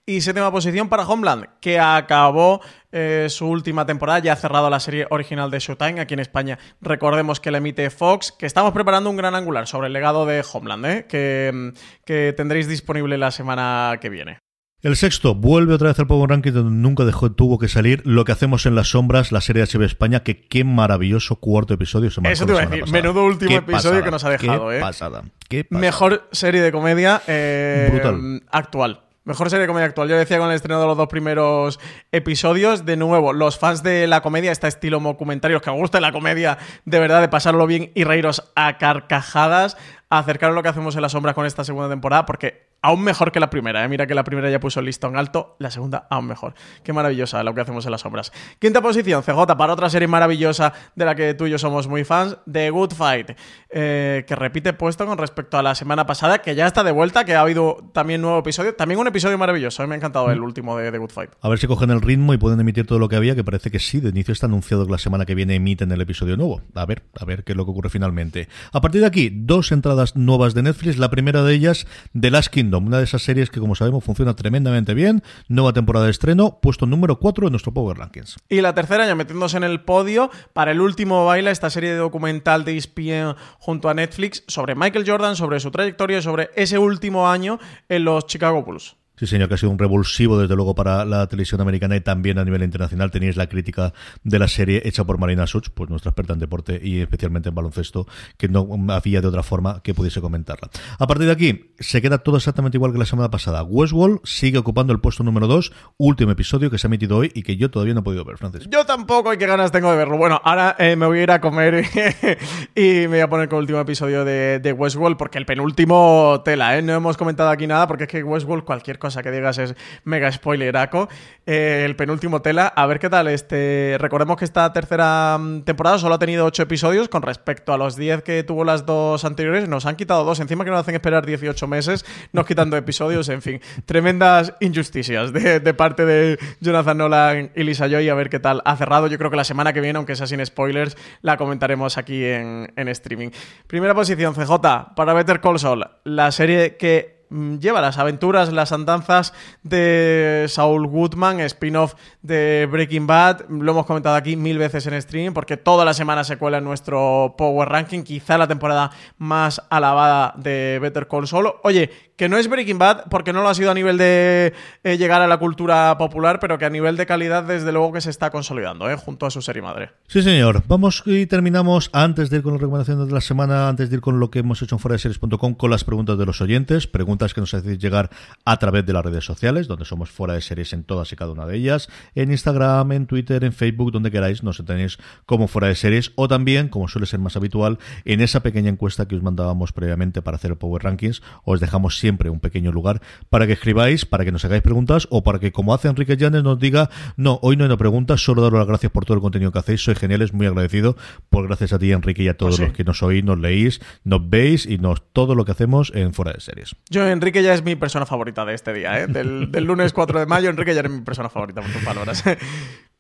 Y 0.09 0.23
séptima 0.23 0.51
posición 0.51 0.89
para 0.89 1.07
Homeland, 1.07 1.45
que 1.61 1.79
acabó 1.79 2.63
eh, 2.93 3.27
su 3.29 3.47
última 3.47 3.85
temporada, 3.85 4.21
ya 4.21 4.33
ha 4.33 4.37
cerrado 4.37 4.71
la 4.71 4.81
serie 4.81 5.07
original 5.11 5.51
de 5.51 5.59
Showtime 5.59 6.01
aquí 6.01 6.15
en 6.15 6.21
España. 6.21 6.59
Recordemos 6.81 7.41
que 7.41 7.51
la 7.51 7.59
emite 7.59 7.91
Fox, 7.91 8.33
que 8.33 8.47
estamos 8.47 8.73
preparando 8.73 9.11
un 9.11 9.19
gran 9.19 9.35
angular 9.35 9.67
sobre 9.67 9.89
el 9.89 9.93
legado 9.93 10.25
de 10.25 10.43
Homeland, 10.51 10.87
¿eh? 10.87 11.07
que, 11.07 11.75
que 12.07 12.33
tendréis 12.35 12.69
disponible 12.69 13.19
la 13.19 13.31
semana 13.31 13.99
que 14.01 14.09
viene. 14.09 14.39
El 14.81 14.95
sexto 14.95 15.35
vuelve 15.35 15.75
otra 15.75 15.89
vez 15.89 15.99
al 15.99 16.07
Power 16.07 16.31
Ranking 16.31 16.53
donde 16.53 16.71
nunca 16.71 17.05
dejó, 17.05 17.33
tuvo 17.33 17.59
que 17.59 17.67
salir 17.67 18.01
Lo 18.05 18.25
que 18.25 18.31
hacemos 18.31 18.65
en 18.65 18.77
las 18.77 18.91
sombras, 18.91 19.33
la 19.33 19.41
serie 19.41 19.65
HBO 19.65 19.83
España, 19.83 20.21
que 20.21 20.47
qué 20.47 20.63
maravilloso 20.63 21.37
cuarto 21.37 21.75
episodio 21.75 22.13
se 22.13 22.21
Eso 22.31 22.47
te 22.47 22.53
iba 22.53 22.63
a 22.63 22.67
decir, 22.67 22.89
menudo 22.93 23.25
último 23.25 23.49
Qué 23.49 23.57
episodio 23.57 24.01
pasada, 24.01 24.05
que 24.05 24.11
nos 24.13 24.25
ha 24.25 24.31
dejado, 24.31 24.69
qué 24.69 24.77
¿eh? 24.77 24.81
Pasada, 24.81 25.23
qué 25.49 25.65
pasada. 25.65 25.81
Mejor 25.81 26.29
serie 26.31 26.63
de 26.63 26.71
comedia 26.71 27.23
eh, 27.27 27.89
Brutal. 27.91 28.43
actual. 28.53 29.01
Mejor 29.25 29.51
serie 29.51 29.63
de 29.63 29.67
comedia 29.67 29.87
actual. 29.87 30.09
Yo 30.09 30.17
decía 30.17 30.39
con 30.39 30.49
el 30.49 30.55
estreno 30.55 30.81
de 30.81 30.87
los 30.87 30.97
dos 30.97 31.09
primeros 31.09 31.81
episodios, 32.13 32.87
de 32.87 32.97
nuevo, 32.97 33.33
los 33.33 33.59
fans 33.59 33.83
de 33.83 34.07
la 34.07 34.23
comedia, 34.23 34.53
este 34.53 34.69
estilo 34.69 35.01
documentarios 35.01 35.61
que 35.61 35.71
os 35.71 35.77
gusta 35.77 36.01
la 36.01 36.13
comedia, 36.13 36.57
de 36.85 37.01
verdad, 37.01 37.21
de 37.21 37.29
pasarlo 37.29 37.67
bien 37.67 37.91
y 37.97 38.05
reíros 38.05 38.51
a 38.55 38.79
carcajadas, 38.79 39.77
acercaros 40.09 40.55
lo 40.55 40.63
que 40.63 40.69
hacemos 40.69 40.95
en 40.95 41.03
las 41.03 41.13
sombras 41.13 41.35
con 41.35 41.45
esta 41.47 41.65
segunda 41.65 41.91
temporada, 41.91 42.25
porque 42.25 42.68
aún 42.83 43.03
mejor 43.03 43.33
que 43.33 43.41
la 43.41 43.51
primera. 43.51 43.85
¿eh? 43.85 43.89
Mira 43.89 44.07
que 44.07 44.15
la 44.15 44.25
primera 44.25 44.51
ya 44.51 44.61
puso 44.61 44.81
el 44.81 44.87
listón 44.87 45.17
alto, 45.17 45.57
la 45.59 45.71
segunda 45.71 46.07
aún 46.11 46.27
mejor. 46.27 46.55
Qué 46.83 46.93
maravillosa 46.93 47.43
lo 47.43 47.55
que 47.55 47.61
hacemos 47.61 47.85
en 47.85 47.93
las 47.93 48.03
sombras. 48.03 48.33
Quinta 48.59 48.81
posición, 48.81 49.23
CJ, 49.23 49.57
para 49.57 49.73
otra 49.73 49.91
serie 49.91 50.09
maravillosa 50.09 50.73
de 50.95 51.05
la 51.05 51.15
que 51.15 51.35
tú 51.35 51.47
y 51.47 51.51
yo 51.51 51.59
somos 51.59 51.89
muy 51.89 52.05
fans, 52.05 52.37
The 52.51 52.71
Good 52.71 52.93
Fight, 52.93 53.31
eh, 53.71 54.25
que 54.27 54.37
repite 54.37 54.73
puesto 54.73 55.07
con 55.07 55.19
respecto 55.19 55.59
a 55.59 55.63
la 55.63 55.75
semana 55.75 56.07
pasada, 56.07 56.39
que 56.39 56.55
ya 56.55 56.67
está 56.67 56.85
de 56.85 56.93
vuelta, 56.93 57.25
que 57.25 57.35
ha 57.35 57.41
habido 57.41 57.91
también 57.93 58.21
nuevo 58.21 58.39
episodio. 58.39 58.75
También 58.75 59.01
un 59.01 59.07
episodio 59.07 59.39
maravilloso, 59.39 59.83
¿eh? 59.83 59.87
me 59.87 59.95
ha 59.95 59.97
encantado 59.97 60.31
el 60.31 60.41
último 60.41 60.77
de 60.77 60.91
The 60.91 60.99
Good 60.99 61.11
Fight. 61.11 61.31
A 61.41 61.49
ver 61.49 61.59
si 61.59 61.67
cogen 61.67 61.91
el 61.91 62.01
ritmo 62.01 62.35
y 62.35 62.39
pueden 62.39 62.61
emitir 62.61 62.87
todo 62.87 62.99
lo 62.99 63.09
que 63.09 63.17
había, 63.17 63.35
que 63.35 63.45
parece 63.45 63.71
que 63.71 63.79
sí, 63.79 64.01
de 64.01 64.11
inicio 64.11 64.33
está 64.33 64.47
anunciado 64.47 64.87
que 64.87 64.93
la 64.93 64.99
semana 64.99 65.27
que 65.27 65.35
viene 65.35 65.55
emiten 65.55 65.91
el 65.93 66.01
episodio 66.01 66.37
nuevo. 66.37 66.63
A 66.75 66.87
ver, 66.87 67.03
a 67.19 67.25
ver 67.25 67.45
qué 67.45 67.53
es 67.53 67.57
lo 67.57 67.65
que 67.65 67.71
ocurre 67.71 67.91
finalmente. 67.91 68.49
A 68.73 68.81
partir 68.81 69.01
de 69.01 69.07
aquí, 69.07 69.31
dos 69.33 69.73
entradas 69.73 70.17
nuevas 70.17 70.55
de 70.55 70.63
Netflix, 70.63 70.99
la 70.99 71.11
primera 71.11 71.43
de 71.43 71.55
ellas, 71.55 71.87
The 72.19 72.31
Last 72.31 72.49
Una 72.77 72.99
de 72.99 73.05
esas 73.05 73.23
series 73.23 73.49
que 73.49 73.61
como 73.61 73.75
sabemos 73.75 74.05
funciona 74.05 74.37
tremendamente 74.37 74.93
bien, 74.93 75.23
nueva 75.49 75.73
temporada 75.73 76.05
de 76.05 76.11
estreno, 76.11 76.59
puesto 76.61 76.85
número 76.85 77.19
4 77.19 77.47
en 77.47 77.53
nuestro 77.53 77.73
Power 77.73 77.97
Rankings. 77.97 78.37
Y 78.51 78.61
la 78.61 78.75
tercera, 78.75 79.07
ya 79.07 79.15
metiéndose 79.15 79.57
en 79.57 79.65
el 79.65 79.81
podio, 79.81 80.31
para 80.53 80.73
el 80.73 80.83
último 80.83 81.25
baile, 81.25 81.51
esta 81.51 81.71
serie 81.71 81.91
de 81.91 81.97
documental 81.97 82.65
de 82.67 82.77
ESPN 82.77 83.37
junto 83.59 83.89
a 83.89 83.95
Netflix 83.95 84.45
sobre 84.47 84.75
Michael 84.75 85.09
Jordan, 85.09 85.35
sobre 85.35 85.61
su 85.61 85.71
trayectoria 85.71 86.19
y 86.19 86.23
sobre 86.23 86.51
ese 86.55 86.79
último 86.79 87.29
año 87.29 87.59
en 87.89 88.05
los 88.05 88.27
Chicago 88.27 88.63
Bulls. 88.63 88.98
Sí, 89.19 89.27
señor, 89.27 89.49
que 89.49 89.55
ha 89.55 89.57
sido 89.57 89.73
un 89.73 89.79
revulsivo 89.81 90.39
desde 90.39 90.55
luego 90.55 90.77
para 90.77 91.05
la 91.05 91.27
televisión 91.27 91.61
americana 91.61 91.97
y 91.97 92.01
también 92.01 92.39
a 92.39 92.45
nivel 92.45 92.63
internacional. 92.63 93.11
Teníais 93.11 93.37
la 93.37 93.49
crítica 93.49 93.93
de 94.23 94.39
la 94.39 94.47
serie 94.47 94.83
hecha 94.85 95.03
por 95.03 95.19
Marina 95.19 95.45
Such, 95.49 95.71
pues 95.75 95.91
nuestra 95.91 96.11
experta 96.11 96.35
en 96.35 96.39
deporte 96.39 96.81
y 96.81 97.01
especialmente 97.01 97.49
en 97.49 97.57
baloncesto, 97.57 98.07
que 98.37 98.49
no 98.49 98.69
había 98.91 99.21
de 99.21 99.27
otra 99.27 99.43
forma 99.43 99.83
que 99.83 99.93
pudiese 99.93 100.21
comentarla. 100.21 100.71
A 101.01 101.07
partir 101.09 101.27
de 101.27 101.33
aquí, 101.33 101.73
se 101.81 102.01
queda 102.01 102.19
todo 102.19 102.37
exactamente 102.37 102.77
igual 102.77 102.93
que 102.93 102.99
la 102.99 103.07
semana 103.07 103.29
pasada. 103.29 103.65
Westworld 103.65 104.21
sigue 104.23 104.59
ocupando 104.59 104.93
el 104.93 105.01
puesto 105.01 105.25
número 105.25 105.49
2, 105.49 105.73
último 105.97 106.31
episodio 106.31 106.71
que 106.71 106.79
se 106.79 106.87
ha 106.87 106.89
emitido 106.89 107.17
hoy 107.17 107.33
y 107.35 107.43
que 107.43 107.57
yo 107.57 107.73
todavía 107.73 107.95
no 107.95 108.01
he 108.01 108.05
podido 108.05 108.25
ver, 108.25 108.37
Francis. 108.37 108.69
Yo 108.71 108.87
tampoco, 108.87 109.35
y 109.35 109.39
qué 109.39 109.47
ganas 109.47 109.73
tengo 109.73 109.91
de 109.91 109.97
verlo. 109.97 110.17
Bueno, 110.17 110.41
ahora 110.45 110.77
eh, 110.79 110.95
me 110.95 111.07
voy 111.07 111.19
a 111.19 111.23
ir 111.25 111.31
a 111.33 111.41
comer 111.41 111.85
y 112.77 112.83
me 112.83 113.09
voy 113.09 113.21
a 113.21 113.29
poner 113.29 113.49
con 113.49 113.57
el 113.57 113.63
último 113.63 113.81
episodio 113.81 114.25
de, 114.25 114.61
de 114.61 114.73
Westworld, 114.73 115.17
porque 115.17 115.39
el 115.39 115.47
penúltimo 115.47 116.41
tela, 116.45 116.79
¿eh? 116.79 116.83
No 116.83 116.93
hemos 116.93 117.17
comentado 117.17 117.51
aquí 117.51 117.67
nada, 117.67 117.89
porque 117.89 118.05
es 118.05 118.09
que 118.09 118.23
Westworld, 118.23 118.65
cualquier 118.65 119.01
cosa 119.01 119.08
que 119.17 119.31
digas 119.31 119.59
es 119.59 119.75
mega 120.05 120.31
spoileraco. 120.31 121.09
Eh, 121.47 121.83
el 121.85 121.97
penúltimo 121.97 122.43
tela, 122.43 122.67
a 122.67 122.87
ver 122.87 122.99
qué 122.99 123.09
tal. 123.09 123.29
Este, 123.29 123.97
recordemos 123.99 124.37
que 124.37 124.45
esta 124.45 124.73
tercera 124.73 125.37
mm, 125.39 125.63
temporada 125.63 125.99
solo 125.99 126.15
ha 126.15 126.19
tenido 126.19 126.45
8 126.45 126.65
episodios 126.65 127.09
con 127.09 127.23
respecto 127.23 127.73
a 127.73 127.79
los 127.79 127.97
10 127.97 128.23
que 128.23 128.43
tuvo 128.43 128.65
las 128.65 128.87
dos 128.87 129.25
anteriores. 129.25 129.69
Nos 129.69 129.87
han 129.87 129.97
quitado 129.97 130.25
dos, 130.25 130.41
encima 130.41 130.65
que 130.65 130.71
nos 130.71 130.81
hacen 130.81 130.95
esperar 130.95 131.27
18 131.27 131.67
meses, 131.67 132.05
nos 132.33 132.47
quitando 132.47 132.77
episodios, 132.79 133.29
en 133.29 133.43
fin. 133.43 133.61
Tremendas 133.87 134.55
injusticias 134.61 135.33
de, 135.33 135.61
de 135.61 135.75
parte 135.75 136.05
de 136.05 136.39
Jonathan 136.61 136.99
Nolan 136.99 137.51
y 137.55 137.63
Lisa 137.63 137.89
Joy. 137.89 138.09
A 138.09 138.15
ver 138.15 138.29
qué 138.29 138.41
tal 138.41 138.63
ha 138.65 138.77
cerrado. 138.77 139.07
Yo 139.07 139.19
creo 139.19 139.31
que 139.31 139.37
la 139.37 139.45
semana 139.45 139.73
que 139.73 139.81
viene, 139.81 139.97
aunque 139.97 140.17
sea 140.17 140.27
sin 140.27 140.45
spoilers, 140.45 140.97
la 141.23 141.37
comentaremos 141.37 141.99
aquí 141.99 142.25
en, 142.25 142.73
en 142.77 142.89
streaming. 142.89 143.31
Primera 143.67 143.95
posición, 143.95 144.35
CJ, 144.35 144.95
para 144.95 145.13
Better 145.13 145.41
Call 145.41 145.59
Saul, 145.59 145.87
la 146.05 146.31
serie 146.33 146.77
que 146.77 147.18
lleva 147.31 147.81
las 147.81 147.99
aventuras, 147.99 148.53
las 148.53 148.73
andanzas 148.73 149.35
de 149.63 150.47
Saul 150.49 150.87
Goodman, 150.87 151.41
spin-off 151.41 151.95
de 152.23 152.69
Breaking 152.71 153.07
Bad. 153.07 153.49
Lo 153.49 153.73
hemos 153.73 153.87
comentado 153.87 154.17
aquí 154.17 154.37
mil 154.37 154.59
veces 154.59 154.87
en 154.87 155.01
stream, 155.01 155.35
porque 155.35 155.57
toda 155.57 155.85
la 155.85 155.95
semana 155.95 156.25
se 156.25 156.37
cuela 156.37 156.59
en 156.59 156.65
nuestro 156.65 157.35
Power 157.37 157.69
Ranking, 157.69 158.03
quizá 158.03 158.39
la 158.39 158.49
temporada 158.49 158.91
más 159.19 159.63
alabada 159.71 160.35
de 160.37 160.79
Better 160.81 161.09
Call 161.09 161.27
Saul. 161.27 161.53
Oye, 161.63 161.91
que 162.19 162.29
no 162.29 162.37
es 162.37 162.49
Breaking 162.49 162.79
Bad, 162.79 163.05
porque 163.09 163.33
no 163.33 163.43
lo 163.43 163.49
ha 163.49 163.55
sido 163.55 163.71
a 163.71 163.75
nivel 163.75 163.97
de 163.97 164.53
eh, 164.83 164.99
llegar 164.99 165.23
a 165.23 165.29
la 165.29 165.39
cultura 165.39 165.97
popular, 165.99 166.41
pero 166.41 166.59
que 166.59 166.65
a 166.65 166.71
nivel 166.71 166.97
de 166.97 167.07
calidad, 167.07 167.45
desde 167.45 167.71
luego 167.71 167.93
que 167.93 168.01
se 168.01 168.11
está 168.11 168.31
consolidando, 168.31 168.91
¿eh? 168.91 168.97
junto 168.97 169.25
a 169.25 169.31
su 169.31 169.41
serie 169.41 169.63
madre. 169.63 169.93
Sí, 170.09 170.23
señor. 170.23 170.65
Vamos 170.67 171.05
y 171.07 171.27
terminamos 171.27 171.91
antes 171.93 172.29
de 172.29 172.39
ir 172.39 172.43
con 172.43 172.55
las 172.55 172.61
recomendaciones 172.61 173.07
de 173.07 173.15
la 173.15 173.21
semana, 173.21 173.69
antes 173.69 173.89
de 173.89 173.97
ir 173.97 174.03
con 174.03 174.19
lo 174.19 174.33
que 174.33 174.41
hemos 174.41 174.61
hecho 174.61 174.75
en 174.75 174.81
foradeseries.com 174.81 175.55
con 175.55 175.71
las 175.71 175.85
preguntas 175.85 176.19
de 176.19 176.27
los 176.27 176.41
oyentes, 176.41 176.89
preguntas 176.89 177.35
que 177.35 177.41
nos 177.41 177.55
hacéis 177.55 177.79
llegar 177.79 178.11
a 178.45 178.57
través 178.57 178.85
de 178.85 178.93
las 178.93 179.05
redes 179.05 179.25
sociales, 179.25 179.69
donde 179.69 179.85
somos 179.85 180.11
fuera 180.11 180.35
de 180.35 180.41
series 180.41 180.73
en 180.73 180.83
todas 180.83 181.13
y 181.13 181.17
cada 181.17 181.31
una 181.31 181.47
de 181.47 181.57
ellas, 181.57 181.89
en 182.17 182.33
Instagram, 182.33 182.91
en 182.91 183.07
Twitter, 183.07 183.45
en 183.45 183.53
Facebook, 183.53 183.93
donde 183.93 184.11
queráis, 184.11 184.43
nos 184.43 184.61
tenéis 184.65 184.99
como 185.25 185.47
fuera 185.47 185.69
de 185.69 185.77
series, 185.77 186.11
o 186.17 186.27
también, 186.27 186.69
como 186.69 186.89
suele 186.89 187.07
ser 187.07 187.21
más 187.21 187.37
habitual, 187.37 187.79
en 188.05 188.21
esa 188.21 188.41
pequeña 188.41 188.71
encuesta 188.71 189.07
que 189.07 189.15
os 189.15 189.23
mandábamos 189.23 189.73
previamente 189.73 190.21
para 190.21 190.35
hacer 190.35 190.51
el 190.51 190.57
Power 190.57 190.83
Rankings, 190.83 191.23
os 191.45 191.61
dejamos 191.61 191.97
siempre 191.97 192.08
un 192.09 192.41
pequeño 192.41 192.73
lugar 192.73 193.01
para 193.31 193.47
que 193.47 193.53
escribáis, 193.55 194.05
para 194.05 194.25
que 194.25 194.33
nos 194.33 194.45
hagáis 194.45 194.63
preguntas, 194.63 195.07
o 195.11 195.23
para 195.23 195.39
que, 195.39 195.53
como 195.53 195.75
hace 195.75 195.89
Enrique 195.89 196.17
Llanes, 196.17 196.43
nos 196.43 196.59
diga, 196.59 196.91
no, 197.17 197.39
hoy 197.43 197.57
no 197.57 197.65
hay 197.65 197.69
no 197.69 197.79
preguntas, 197.79 198.23
solo 198.23 198.43
daros 198.43 198.59
las 198.59 198.69
gracias 198.69 198.93
por 198.93 199.05
todo 199.05 199.17
el 199.17 199.21
contenido 199.21 199.53
que 199.53 199.59
hacéis, 199.59 199.83
soy 199.83 199.95
geniales, 199.95 200.33
muy 200.33 200.47
agradecido, 200.47 200.97
por 201.31 201.47
gracias 201.47 201.73
a 201.73 201.79
ti, 201.79 201.93
Enrique, 201.93 202.23
y 202.23 202.29
a 202.29 202.37
todos 202.37 202.51
Pues 202.53 202.57
sí. 202.57 202.63
los 202.67 202.73
que 202.77 202.85
nos 202.85 203.03
oís, 203.03 203.25
nos 203.25 203.39
leéis, 203.39 203.81
nos 204.05 204.29
veis 204.29 204.67
y 204.67 204.79
nos 204.79 205.03
todo 205.13 205.35
lo 205.35 205.45
que 205.45 205.53
hacemos 205.53 205.93
en 205.95 206.15
fuera 206.15 206.33
de 206.33 206.41
series. 206.41 206.75
Yo, 206.91 207.07
Enrique, 207.09 207.43
ya 207.43 207.55
es 207.55 207.63
mi 207.63 207.77
persona 207.77 208.07
favorita 208.07 208.45
de 208.45 208.55
este 208.55 208.73
día, 208.73 209.01
¿eh? 209.01 209.07
Del, 209.07 209.51
del 209.53 209.65
lunes 209.65 209.93
4 209.93 210.21
de 210.21 210.27
mayo, 210.27 210.49
Enrique 210.51 210.73
ya 210.75 210.81
eres 210.81 210.93
mi 210.93 211.01
persona 211.03 211.29
favorita 211.29 211.61
por 211.61 211.71
tus 211.71 211.83
palabras. 211.83 212.25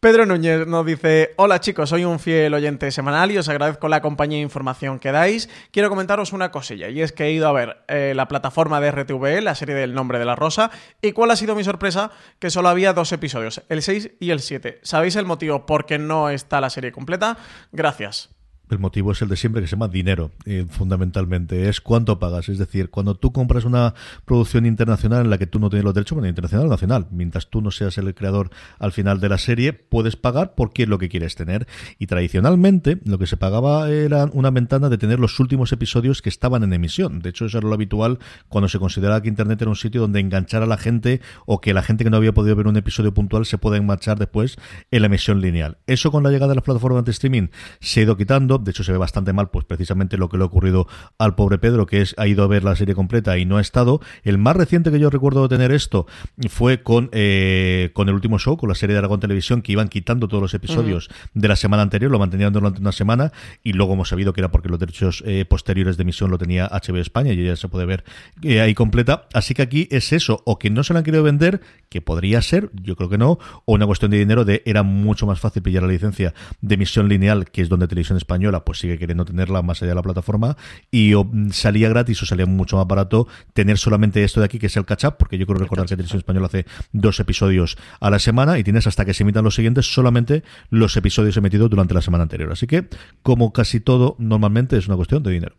Pedro 0.01 0.27
Núñez 0.27 0.65
nos 0.69 0.87
dice, 0.87 1.35
hola 1.35 1.59
chicos, 1.59 1.89
soy 1.89 2.05
un 2.05 2.21
fiel 2.21 2.55
oyente 2.55 2.93
semanal 2.93 3.33
y 3.33 3.39
os 3.39 3.49
agradezco 3.49 3.89
la 3.89 4.01
compañía 4.01 4.39
e 4.39 4.43
información 4.43 5.01
que 5.01 5.11
dais. 5.11 5.49
Quiero 5.73 5.89
comentaros 5.89 6.33
una 6.33 6.53
cosilla 6.53 6.89
y 6.89 7.03
es 7.03 7.11
que 7.11 7.25
he 7.25 7.33
ido 7.33 7.49
a 7.49 7.53
ver 7.53 7.79
eh, 7.89 8.13
la 8.15 8.29
plataforma 8.29 8.81
de 8.81 8.93
RTV, 8.93 9.43
la 9.43 9.57
serie 9.57 9.75
del 9.75 9.95
nombre 9.95 10.21
de 10.21 10.25
la 10.25 10.37
rosa, 10.37 10.71
y 11.03 11.11
cuál 11.11 11.33
ha 11.33 11.37
sido 11.37 11.57
mi 11.57 11.65
sorpresa, 11.65 12.13
que 12.39 12.51
solo 12.51 12.69
había 12.69 12.93
dos 12.93 13.11
episodios, 13.11 13.65
el 13.69 13.83
6 13.83 14.13
y 14.21 14.31
el 14.31 14.39
7. 14.39 14.79
¿Sabéis 14.85 15.17
el 15.17 15.27
motivo 15.27 15.67
por 15.67 15.85
qué 15.85 15.99
no 15.99 16.31
está 16.31 16.61
la 16.61 16.71
serie 16.71 16.93
completa? 16.93 17.37
Gracias. 17.73 18.38
El 18.71 18.79
motivo 18.79 19.13
es 19.13 19.23
el 19.23 19.29
de 19.29 19.37
siempre, 19.37 19.63
que 19.63 19.69
se 19.69 19.77
llama 19.77 19.89
dinero, 19.89 20.31
eh, 20.45 20.67
fundamentalmente. 20.69 21.69
Es 21.69 21.81
cuánto 21.81 22.19
pagas. 22.19 22.49
Es 22.49 22.59
decir, 22.59 22.91
cuando 22.91 23.15
tú 23.15 23.33
compras 23.33 23.65
una 23.65 23.95
producción 24.25 24.67
internacional 24.67 25.25
en 25.25 25.31
la 25.31 25.39
que 25.39 25.47
tú 25.47 25.59
no 25.59 25.71
tienes 25.71 25.85
los 25.85 25.95
derechos, 25.95 26.17
bueno, 26.17 26.29
internacional 26.29 26.67
o 26.67 26.71
nacional, 26.71 27.07
mientras 27.11 27.49
tú 27.49 27.61
no 27.63 27.71
seas 27.71 27.97
el 27.99 28.15
creador 28.15 28.51
al 28.79 28.93
final 28.93 29.21
de 29.21 29.29
la 29.29 29.39
serie, 29.39 29.73
puedes 29.73 30.17
pagar 30.17 30.55
porque 30.55 30.85
es 30.85 30.89
lo 30.89 30.99
que 30.99 31.09
quieres 31.09 31.35
tener. 31.35 31.67
Y 31.99 32.07
tradicionalmente, 32.07 33.01
lo 33.05 33.19
que 33.19 33.27
se 33.27 33.37
pagaba 33.37 33.91
era 33.91 34.27
una 34.33 34.51
ventana 34.51 34.89
de 34.89 34.99
tener 34.99 35.19
los 35.19 35.39
últimos 35.41 35.73
episodios 35.73 36.23
que 36.23 36.29
estaban 36.29 36.63
en 36.63 36.73
emisión. 36.73 37.21
De 37.21 37.31
hecho, 37.31 37.47
eso 37.47 37.59
era 37.59 37.69
lo 37.69 37.75
habitual 37.75 38.19
cuando 38.49 38.69
se 38.69 38.79
consideraba 38.79 39.23
que 39.23 39.29
Internet 39.29 39.63
era 39.63 39.71
un 39.71 39.77
sitio 39.77 40.01
donde 40.01 40.21
enganchar 40.21 40.63
a 40.63 40.67
la 40.67 40.77
gente 40.77 41.21
o 41.47 41.61
que 41.61 41.75
la 41.75 41.83
gente 41.83 42.05
que 42.05 42.11
no 42.11 42.17
había 42.17 42.33
podido 42.33 42.57
ver 42.57 42.67
un 42.67 42.77
episodio 42.77 43.15
puntual 43.15 43.47
se 43.47 43.59
pueda 43.59 43.77
enganchar 43.77 44.19
después 44.19 44.57
en 44.91 45.03
la 45.03 45.07
emisión 45.07 45.41
lineal. 45.41 45.79
Eso 45.87 46.11
con 46.11 46.23
la 46.23 46.31
llegada 46.31 46.51
de 46.51 46.57
las 46.57 46.65
plataformas 46.65 47.05
de 47.05 47.11
streaming 47.11 47.49
se 47.81 48.01
ha 48.01 48.03
ido 48.05 48.17
quitando 48.17 48.58
de 48.59 48.71
hecho 48.71 48.85
se 48.85 48.93
ve 48.93 48.99
bastante 48.99 49.33
mal, 49.33 49.51
pues 49.51 49.65
precisamente 49.65 50.17
lo 50.17 50.29
que 50.29 50.37
le 50.37 50.45
ha 50.45 50.47
ocurrido 50.47 50.87
al 51.19 51.35
pobre 51.35 51.59
Pedro, 51.59 51.87
que 51.87 52.03
es 52.03 52.15
ha 52.19 52.27
ido 52.27 52.45
a 52.45 52.47
ver 52.47 52.65
la 52.65 52.77
serie 52.77 52.95
completa 52.95 53.39
y 53.39 53.45
no 53.45 53.57
ha 53.57 53.61
estado. 53.61 54.01
El 54.23 54.39
más 54.39 54.57
reciente 54.57 54.91
que 54.91 54.99
yo 54.99 55.11
recuerdo 55.11 55.43
de 55.43 55.57
tener 55.57 55.73
esto 55.73 56.07
fue 56.49 56.83
con, 56.83 57.11
eh, 57.13 57.91
con 57.95 58.09
el 58.09 58.15
último 58.15 58.39
show, 58.39 58.57
con 58.57 58.69
la 58.69 58.75
serie 58.75 58.95
de 58.95 58.99
Aragón 58.99 59.21
Televisión, 59.21 59.63
que 59.63 59.73
iban 59.73 59.89
quitando 59.89 60.29
todos 60.29 60.43
los 60.43 60.55
episodios 60.55 61.09
de 61.35 61.49
la 61.49 61.57
semana 61.57 61.83
anterior, 61.83 62.11
lo 62.11 62.19
mantenían 62.19 62.53
durante 62.53 62.81
una 62.81 62.93
semana, 62.93 63.33
y 63.63 63.73
luego 63.73 63.95
hemos 63.95 64.09
sabido 64.09 64.33
que 64.33 64.41
era 64.41 64.51
porque 64.51 64.69
los 64.69 64.79
derechos 64.79 65.23
eh, 65.27 65.45
posteriores 65.45 65.97
de 65.97 66.03
emisión 66.03 66.31
lo 66.31 66.39
tenía 66.39 66.69
HBO 66.69 66.99
España 66.99 67.33
y 67.33 67.45
ya 67.45 67.57
se 67.57 67.69
puede 67.69 67.87
ver 67.87 68.05
eh, 68.43 68.61
ahí 68.61 68.75
completa. 68.75 69.27
Así 69.33 69.55
que 69.55 69.63
aquí 69.63 69.89
es 69.91 70.13
eso, 70.13 70.43
o 70.45 70.59
que 70.59 70.71
no 70.71 70.85
se 70.85 70.93
lo 70.93 70.99
han 70.99 71.05
querido 71.05 71.23
vender, 71.23 71.61
que 71.89 72.01
podría 72.01 72.43
ser, 72.43 72.71
yo 72.75 72.97
creo 72.97 73.09
que 73.09 73.19
no, 73.19 73.39
o 73.65 73.75
una 73.75 73.87
cuestión 73.87 74.11
de 74.11 74.19
dinero 74.19 74.45
de 74.45 74.63
era 74.65 74.83
mucho 74.83 75.27
más 75.27 75.41
fácil 75.41 75.63
pillar 75.63 75.83
la 75.83 75.89
licencia 75.89 76.35
de 76.61 76.75
emisión 76.75 77.09
lineal, 77.09 77.51
que 77.51 77.63
es 77.63 77.69
donde 77.69 77.89
Televisión 77.89 78.19
Española 78.19 78.48
pues 78.65 78.79
sigue 78.79 78.99
queriendo 78.99 79.25
tenerla 79.25 79.63
más 79.63 79.83
allá 79.83 79.91
de 79.91 79.95
la 79.95 80.03
plataforma 80.03 80.57
y 80.91 81.13
salía 81.51 81.89
gratis 81.89 82.23
o 82.23 82.27
salía 82.27 82.47
mucho 82.47 82.77
más 82.77 82.87
barato 82.87 83.27
tener 83.53 83.79
solamente 83.79 84.25
esto 84.25 84.41
de 84.41 84.47
aquí 84.47 84.59
que 84.59 84.67
es 84.67 84.77
el 84.77 84.85
catch 84.85 85.05
up, 85.05 85.17
porque 85.19 85.39
yo 85.39 85.47
creo 85.47 85.59
recordar 85.59 85.87
que 85.87 85.97
Televisión 85.97 86.19
Española 86.19 86.47
hace 86.47 86.67
dos 86.93 87.21
episodios 87.21 87.77
a 88.01 88.11
la 88.11 88.19
semana 88.19 88.59
y 88.59 88.65
tienes 88.65 88.87
hasta 88.87 89.05
que 89.05 89.15
se 89.15 89.23
emitan 89.23 89.45
los 89.45 89.55
siguientes 89.55 89.93
solamente 89.93 90.43
los 90.71 90.97
episodios 90.97 91.37
emitidos 91.37 91.71
durante 91.71 91.95
la 91.95 92.03
semana 92.03 92.23
anterior. 92.23 92.53
Así 92.53 92.67
que, 92.67 92.89
como 93.23 93.53
casi 93.53 93.81
todo, 93.81 94.17
normalmente 94.19 94.77
es 94.77 94.87
una 94.87 94.97
cuestión 94.97 95.23
de 95.23 95.31
dinero. 95.31 95.57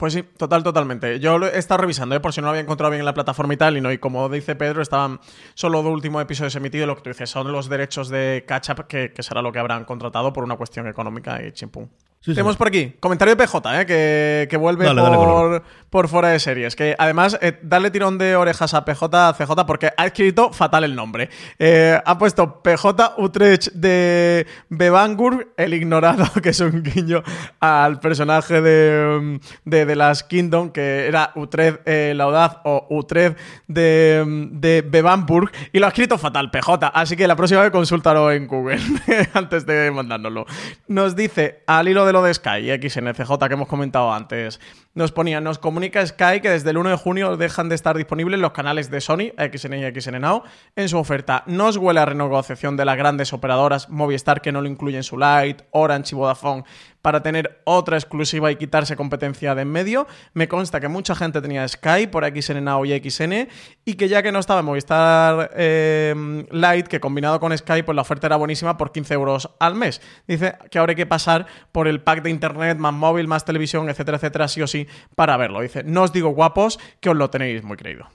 Pues 0.00 0.14
sí, 0.14 0.22
total, 0.22 0.62
totalmente. 0.62 1.20
Yo 1.20 1.36
lo 1.36 1.46
he 1.46 1.58
estado 1.58 1.82
revisando, 1.82 2.14
¿eh? 2.14 2.20
por 2.20 2.32
si 2.32 2.40
no 2.40 2.46
lo 2.46 2.52
había 2.52 2.62
encontrado 2.62 2.90
bien 2.90 3.00
en 3.00 3.04
la 3.04 3.12
plataforma 3.12 3.52
y 3.52 3.58
tal, 3.58 3.76
y 3.76 3.82
no, 3.82 3.92
y 3.92 3.98
como 3.98 4.30
dice 4.30 4.56
Pedro, 4.56 4.80
estaban 4.80 5.20
solo 5.52 5.82
dos 5.82 5.92
últimos 5.92 6.22
episodios 6.22 6.56
emitidos, 6.56 6.88
lo 6.88 6.96
que 6.96 7.02
tú 7.02 7.10
dices, 7.10 7.28
son 7.28 7.52
los 7.52 7.68
derechos 7.68 8.08
de 8.08 8.46
catch-up 8.48 8.86
que, 8.86 9.12
que, 9.12 9.22
será 9.22 9.42
lo 9.42 9.52
que 9.52 9.58
habrán 9.58 9.84
contratado 9.84 10.32
por 10.32 10.42
una 10.42 10.56
cuestión 10.56 10.88
económica 10.88 11.44
y 11.44 11.52
chimpum. 11.52 11.86
Tenemos 12.22 12.58
por 12.58 12.68
aquí, 12.68 12.92
comentario 13.00 13.34
de 13.34 13.42
PJ, 13.42 13.80
¿eh? 13.80 13.86
que, 13.86 14.46
que 14.50 14.58
vuelve 14.58 14.86
por, 14.94 15.62
por 15.88 16.06
fuera 16.08 16.28
de 16.28 16.38
series. 16.38 16.76
Que 16.76 16.94
además, 16.98 17.38
eh, 17.40 17.58
darle 17.62 17.90
tirón 17.90 18.18
de 18.18 18.36
orejas 18.36 18.74
a 18.74 18.84
PJ, 18.84 19.32
CJ, 19.32 19.64
porque 19.66 19.90
ha 19.96 20.04
escrito 20.04 20.52
fatal 20.52 20.84
el 20.84 20.94
nombre. 20.94 21.30
Eh, 21.58 21.98
ha 22.04 22.18
puesto 22.18 22.60
PJ 22.60 23.14
Utrecht 23.16 23.68
de 23.72 24.46
Bevangur, 24.68 25.54
el 25.56 25.72
ignorado, 25.72 26.26
que 26.42 26.50
es 26.50 26.60
un 26.60 26.82
guiño 26.82 27.22
al 27.58 28.00
personaje 28.00 28.60
de, 28.60 29.40
de, 29.64 29.86
de 29.86 29.96
las 29.96 30.22
Kingdom, 30.22 30.72
que 30.72 31.06
era 31.06 31.32
Utrecht 31.36 31.80
eh, 31.86 32.12
la 32.14 32.24
Audaz 32.24 32.58
o 32.64 32.86
Utrecht 32.90 33.38
de, 33.66 34.50
de 34.52 34.82
Bevanburg, 34.82 35.50
y 35.72 35.78
lo 35.78 35.86
ha 35.86 35.88
escrito 35.88 36.18
fatal 36.18 36.50
PJ. 36.50 36.86
Así 36.92 37.16
que 37.16 37.26
la 37.26 37.34
próxima 37.34 37.62
vez 37.62 37.70
consúltalo 37.70 38.30
en 38.30 38.46
Google 38.46 38.78
antes 39.32 39.64
de 39.64 39.90
mandárnoslo. 39.90 40.44
Nos 40.86 41.16
dice, 41.16 41.62
al 41.66 41.88
hilo 41.88 42.04
de 42.04 42.09
lo 42.12 42.22
de 42.22 42.34
Sky 42.34 42.70
y 42.70 42.88
XNCJ 42.88 43.32
que 43.48 43.54
hemos 43.54 43.68
comentado 43.68 44.12
antes, 44.12 44.60
nos 44.94 45.12
ponía, 45.12 45.40
nos 45.40 45.58
comunica 45.58 46.04
Sky 46.04 46.40
que 46.40 46.50
desde 46.50 46.70
el 46.70 46.78
1 46.78 46.90
de 46.90 46.96
junio 46.96 47.36
dejan 47.36 47.68
de 47.68 47.74
estar 47.74 47.96
disponibles 47.96 48.40
los 48.40 48.52
canales 48.52 48.90
de 48.90 49.00
Sony, 49.00 49.32
XN 49.38 49.74
y 49.74 50.00
XN 50.00 50.20
Now, 50.20 50.42
en 50.76 50.88
su 50.88 50.98
oferta. 50.98 51.44
Nos 51.46 51.76
huele 51.76 52.00
a 52.00 52.06
renegociación 52.06 52.76
de 52.76 52.84
las 52.84 52.96
grandes 52.96 53.32
operadoras, 53.32 53.88
Movistar 53.88 54.40
que 54.40 54.52
no 54.52 54.60
lo 54.60 54.68
incluye 54.68 54.96
en 54.96 55.02
su 55.02 55.16
Lite, 55.16 55.64
Orange 55.70 56.14
y 56.14 56.18
Vodafone 56.18 56.64
para 57.02 57.22
tener 57.22 57.60
otra 57.64 57.96
exclusiva 57.96 58.50
y 58.50 58.56
quitarse 58.56 58.96
competencia 58.96 59.54
de 59.54 59.62
en 59.62 59.70
medio. 59.70 60.06
Me 60.34 60.48
consta 60.48 60.80
que 60.80 60.88
mucha 60.88 61.14
gente 61.14 61.40
tenía 61.40 61.66
Sky 61.66 62.06
por 62.10 62.24
XN 62.24 62.64
Now 62.64 62.84
y 62.84 62.98
XN 62.98 63.48
y 63.84 63.94
que 63.94 64.08
ya 64.08 64.22
que 64.22 64.32
no 64.32 64.38
estaba 64.38 64.60
en 64.60 64.66
Movistar 64.66 65.50
eh, 65.54 66.44
Lite, 66.50 66.88
que 66.88 67.00
combinado 67.00 67.40
con 67.40 67.56
Sky, 67.56 67.82
pues 67.82 67.94
la 67.94 68.02
oferta 68.02 68.26
era 68.26 68.36
buenísima 68.36 68.76
por 68.76 68.92
15 68.92 69.14
euros 69.14 69.50
al 69.58 69.74
mes. 69.74 70.00
Dice 70.26 70.54
que 70.70 70.78
ahora 70.78 70.92
hay 70.92 70.96
que 70.96 71.06
pasar 71.06 71.46
por 71.72 71.88
el 71.88 72.00
pack 72.00 72.22
de 72.22 72.30
internet, 72.30 72.78
más 72.78 72.94
móvil, 72.94 73.28
más 73.28 73.44
televisión, 73.44 73.88
etcétera, 73.88 74.16
etcétera, 74.16 74.48
sí 74.48 74.62
o 74.62 74.66
sí, 74.66 74.86
para 75.14 75.36
verlo. 75.36 75.60
Dice, 75.60 75.82
no 75.84 76.02
os 76.02 76.12
digo 76.12 76.30
guapos, 76.30 76.78
que 77.00 77.10
os 77.10 77.16
lo 77.16 77.30
tenéis 77.30 77.62
muy 77.62 77.76
creído. 77.76 78.06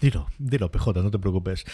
Dilo, 0.00 0.28
dilo, 0.38 0.70
PJ, 0.70 1.02
no 1.02 1.10
te 1.10 1.18
preocupes. 1.18 1.64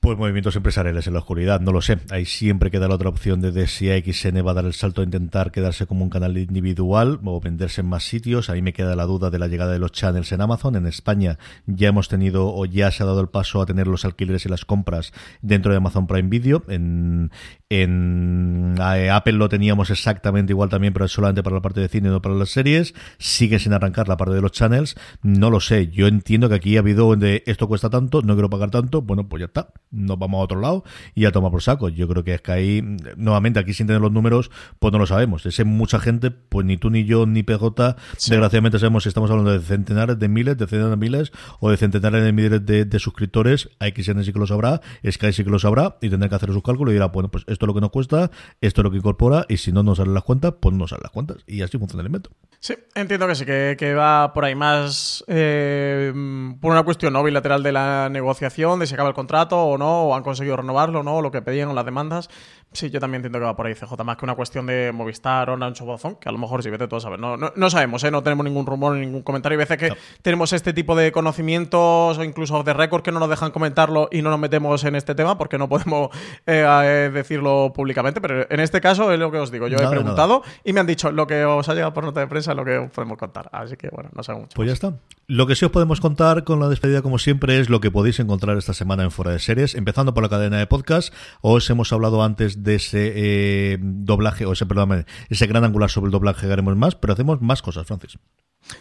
Pues 0.00 0.16
movimientos 0.16 0.56
empresariales 0.56 1.06
en 1.06 1.12
la 1.12 1.18
oscuridad, 1.18 1.60
no 1.60 1.72
lo 1.72 1.82
sé. 1.82 1.98
Ahí 2.08 2.24
siempre 2.24 2.70
queda 2.70 2.88
la 2.88 2.94
otra 2.94 3.10
opción 3.10 3.42
de, 3.42 3.66
si 3.66 3.88
XN 3.88 4.46
va 4.46 4.52
a 4.52 4.54
dar 4.54 4.64
el 4.64 4.72
salto 4.72 5.02
a 5.02 5.04
intentar 5.04 5.52
quedarse 5.52 5.86
como 5.86 6.04
un 6.04 6.08
canal 6.08 6.38
individual 6.38 7.20
o 7.22 7.38
venderse 7.38 7.82
en 7.82 7.88
más 7.88 8.04
sitios. 8.04 8.48
Ahí 8.48 8.62
me 8.62 8.72
queda 8.72 8.96
la 8.96 9.04
duda 9.04 9.28
de 9.28 9.38
la 9.38 9.46
llegada 9.46 9.72
de 9.72 9.78
los 9.78 9.92
channels 9.92 10.32
en 10.32 10.40
Amazon. 10.40 10.76
En 10.76 10.86
España 10.86 11.38
ya 11.66 11.88
hemos 11.88 12.08
tenido 12.08 12.48
o 12.48 12.64
ya 12.64 12.90
se 12.92 13.02
ha 13.02 13.06
dado 13.06 13.20
el 13.20 13.28
paso 13.28 13.60
a 13.60 13.66
tener 13.66 13.88
los 13.88 14.06
alquileres 14.06 14.46
y 14.46 14.48
las 14.48 14.64
compras 14.64 15.12
dentro 15.42 15.70
de 15.70 15.76
Amazon 15.76 16.06
Prime 16.06 16.30
Video. 16.30 16.64
En, 16.68 17.30
en 17.68 18.76
eh, 18.80 19.10
Apple 19.10 19.34
lo 19.34 19.50
teníamos 19.50 19.90
exactamente 19.90 20.54
igual 20.54 20.70
también, 20.70 20.94
pero 20.94 21.08
solamente 21.08 21.42
para 21.42 21.56
la 21.56 21.62
parte 21.62 21.80
de 21.80 21.88
cine, 21.88 22.08
no 22.08 22.22
para 22.22 22.36
las 22.36 22.48
series. 22.48 22.94
Sigue 23.18 23.58
sin 23.58 23.74
arrancar 23.74 24.08
la 24.08 24.16
parte 24.16 24.34
de 24.34 24.40
los 24.40 24.52
channels. 24.52 24.96
No 25.20 25.50
lo 25.50 25.60
sé. 25.60 25.88
Yo 25.88 26.06
entiendo 26.06 26.48
que 26.48 26.54
aquí 26.54 26.78
ha 26.78 26.80
habido 26.80 27.14
de 27.16 27.42
esto 27.44 27.68
cuesta 27.68 27.90
tanto, 27.90 28.22
no 28.22 28.32
quiero 28.32 28.48
pagar 28.48 28.70
tanto. 28.70 29.02
Bueno, 29.02 29.28
pues 29.28 29.40
ya 29.40 29.46
está 29.46 29.74
nos 29.90 30.18
vamos 30.18 30.40
a 30.40 30.44
otro 30.44 30.60
lado 30.60 30.84
y 31.14 31.22
ya 31.22 31.32
toma 31.32 31.50
por 31.50 31.62
saco. 31.62 31.88
Yo 31.88 32.08
creo 32.08 32.24
que 32.24 32.34
es 32.34 32.40
que 32.40 32.52
ahí, 32.52 32.82
nuevamente, 33.16 33.58
aquí 33.58 33.74
sin 33.74 33.86
tener 33.86 34.00
los 34.00 34.12
números, 34.12 34.50
pues 34.78 34.92
no 34.92 34.98
lo 34.98 35.06
sabemos. 35.06 35.44
Ese 35.46 35.64
mucha 35.64 35.98
gente, 35.98 36.30
pues 36.30 36.64
ni 36.66 36.76
tú 36.76 36.90
ni 36.90 37.04
yo 37.04 37.26
ni 37.26 37.42
PJ, 37.42 37.96
desgraciadamente 38.28 38.78
sabemos 38.78 39.02
si 39.02 39.08
estamos 39.08 39.30
hablando 39.30 39.52
de 39.52 39.60
centenares 39.60 40.18
de 40.18 40.28
miles, 40.28 40.56
de 40.56 40.66
centenares 40.66 40.90
de 40.90 40.96
miles 40.96 41.32
o 41.58 41.70
de 41.70 41.76
centenares 41.76 42.22
de 42.22 42.32
miles 42.32 42.64
de, 42.64 42.98
suscriptores. 42.98 43.70
A 43.80 43.86
XN 43.88 44.24
sí 44.24 44.32
que 44.32 44.38
lo 44.38 44.46
sabrá, 44.46 44.80
Sky 45.08 45.32
sí 45.32 45.44
que 45.44 45.50
lo 45.50 45.58
sabrá 45.58 45.96
y 46.00 46.10
tendrá 46.10 46.28
que 46.28 46.34
hacer 46.34 46.52
sus 46.52 46.62
cálculos 46.62 46.92
y 46.92 46.94
dirá, 46.94 47.06
bueno, 47.06 47.30
pues 47.30 47.44
esto 47.46 47.64
es 47.64 47.66
lo 47.66 47.74
que 47.74 47.80
nos 47.80 47.90
cuesta, 47.90 48.30
esto 48.60 48.80
es 48.80 48.84
lo 48.84 48.90
que 48.90 48.98
incorpora 48.98 49.46
y 49.48 49.56
si 49.56 49.72
no 49.72 49.82
nos 49.82 49.98
salen 49.98 50.14
las 50.14 50.24
cuentas, 50.24 50.54
pues 50.60 50.72
no 50.72 50.80
nos 50.80 50.90
salen 50.90 51.02
las 51.04 51.12
cuentas. 51.12 51.38
Y 51.46 51.62
así 51.62 51.78
funciona 51.78 52.02
el 52.02 52.06
invento. 52.06 52.30
Sí, 52.60 52.74
entiendo 52.94 53.26
que 53.26 53.34
sí, 53.34 53.46
que, 53.46 53.94
va 53.94 54.32
por 54.34 54.44
ahí 54.44 54.54
más 54.54 55.24
eh, 55.28 56.12
por 56.60 56.72
una 56.72 56.82
cuestión 56.82 57.14
no 57.14 57.22
bilateral 57.22 57.62
de 57.62 57.72
la 57.72 58.08
negociación, 58.10 58.78
de 58.78 58.86
si 58.86 58.94
acaba 58.94 59.08
el 59.08 59.14
contrato 59.14 59.58
o 59.58 59.78
no, 59.80 60.04
o 60.04 60.14
han 60.14 60.22
conseguido 60.22 60.56
renovarlo, 60.56 61.02
¿no? 61.02 61.20
Lo 61.20 61.32
que 61.32 61.42
pedían 61.42 61.68
o 61.70 61.74
las 61.74 61.84
demandas. 61.84 62.30
Sí, 62.72 62.88
yo 62.88 63.00
también 63.00 63.18
entiendo 63.18 63.40
que 63.40 63.44
va 63.44 63.56
por 63.56 63.66
ahí, 63.66 63.74
CJ, 63.74 64.04
más 64.04 64.16
que 64.16 64.24
una 64.24 64.36
cuestión 64.36 64.64
de 64.66 64.92
Movistar, 64.92 65.50
Orange 65.50 65.82
o 65.82 65.86
Vodafone, 65.86 66.18
que 66.20 66.28
a 66.28 66.32
lo 66.32 66.38
mejor 66.38 66.62
sí, 66.62 66.70
vete 66.70 66.86
todo 66.86 66.98
a 66.98 67.00
saber. 67.00 67.18
No, 67.18 67.36
no, 67.36 67.52
no 67.56 67.70
sabemos, 67.70 68.04
¿eh? 68.04 68.12
no 68.12 68.22
tenemos 68.22 68.44
ningún 68.44 68.64
rumor 68.64 68.94
ni 68.94 69.00
ningún 69.00 69.22
comentario. 69.22 69.58
Hay 69.58 69.64
veces 69.66 69.76
que 69.76 69.92
tenemos 70.22 70.52
este 70.52 70.72
tipo 70.72 70.94
de 70.94 71.10
conocimientos 71.10 72.16
o 72.16 72.22
incluso 72.22 72.62
de 72.62 72.72
récord 72.72 73.02
que 73.02 73.10
no 73.10 73.18
nos 73.18 73.28
dejan 73.28 73.50
comentarlo 73.50 74.08
y 74.12 74.22
no 74.22 74.30
nos 74.30 74.38
metemos 74.38 74.84
en 74.84 74.94
este 74.94 75.16
tema 75.16 75.36
porque 75.36 75.58
no 75.58 75.68
podemos 75.68 76.10
eh, 76.46 76.64
eh, 76.66 77.10
decirlo 77.12 77.72
públicamente. 77.74 78.20
Pero 78.20 78.46
en 78.48 78.60
este 78.60 78.80
caso 78.80 79.12
es 79.12 79.18
lo 79.18 79.32
que 79.32 79.38
os 79.38 79.50
digo. 79.50 79.66
Yo 79.66 79.78
he 79.78 79.88
preguntado 79.88 80.42
y 80.64 80.72
me 80.72 80.78
han 80.78 80.86
dicho 80.86 81.10
lo 81.10 81.26
que 81.26 81.44
os 81.44 81.68
ha 81.68 81.74
llegado 81.74 81.92
por 81.92 82.04
nota 82.04 82.20
de 82.20 82.28
prensa 82.28 82.52
es 82.52 82.56
lo 82.56 82.64
que 82.64 82.78
os 82.78 82.90
podemos 82.92 83.18
contar. 83.18 83.48
Así 83.52 83.76
que 83.76 83.88
bueno, 83.88 84.10
no 84.14 84.22
sabemos 84.22 84.44
mucho. 84.44 84.54
Pues 84.54 84.68
ya 84.68 84.74
está. 84.74 84.94
Lo 85.26 85.46
que 85.46 85.54
sí 85.54 85.64
os 85.64 85.70
podemos 85.70 86.00
contar 86.00 86.42
con 86.42 86.58
la 86.58 86.68
despedida, 86.68 87.02
como 87.02 87.18
siempre, 87.18 87.60
es 87.60 87.68
lo 87.68 87.80
que 87.80 87.92
podéis 87.92 88.18
encontrar 88.18 88.58
esta 88.58 88.74
semana 88.74 89.04
en 89.04 89.12
Fuera 89.12 89.30
de 89.30 89.38
Series, 89.38 89.76
empezando 89.76 90.12
por 90.12 90.24
la 90.24 90.28
cadena 90.28 90.58
de 90.58 90.66
podcast. 90.66 91.14
Os 91.40 91.70
hemos 91.70 91.92
hablado 91.92 92.24
antes 92.24 92.59
de 92.62 92.74
ese 92.76 93.12
eh, 93.14 93.78
doblaje, 93.80 94.46
o 94.46 94.52
ese, 94.52 94.66
perdón, 94.66 95.04
ese 95.28 95.46
gran 95.46 95.64
angular 95.64 95.90
sobre 95.90 96.06
el 96.08 96.12
doblaje 96.12 96.46
que 96.46 96.52
haremos 96.52 96.76
más, 96.76 96.94
pero 96.94 97.12
hacemos 97.12 97.40
más 97.40 97.62
cosas, 97.62 97.86
Francis. 97.86 98.18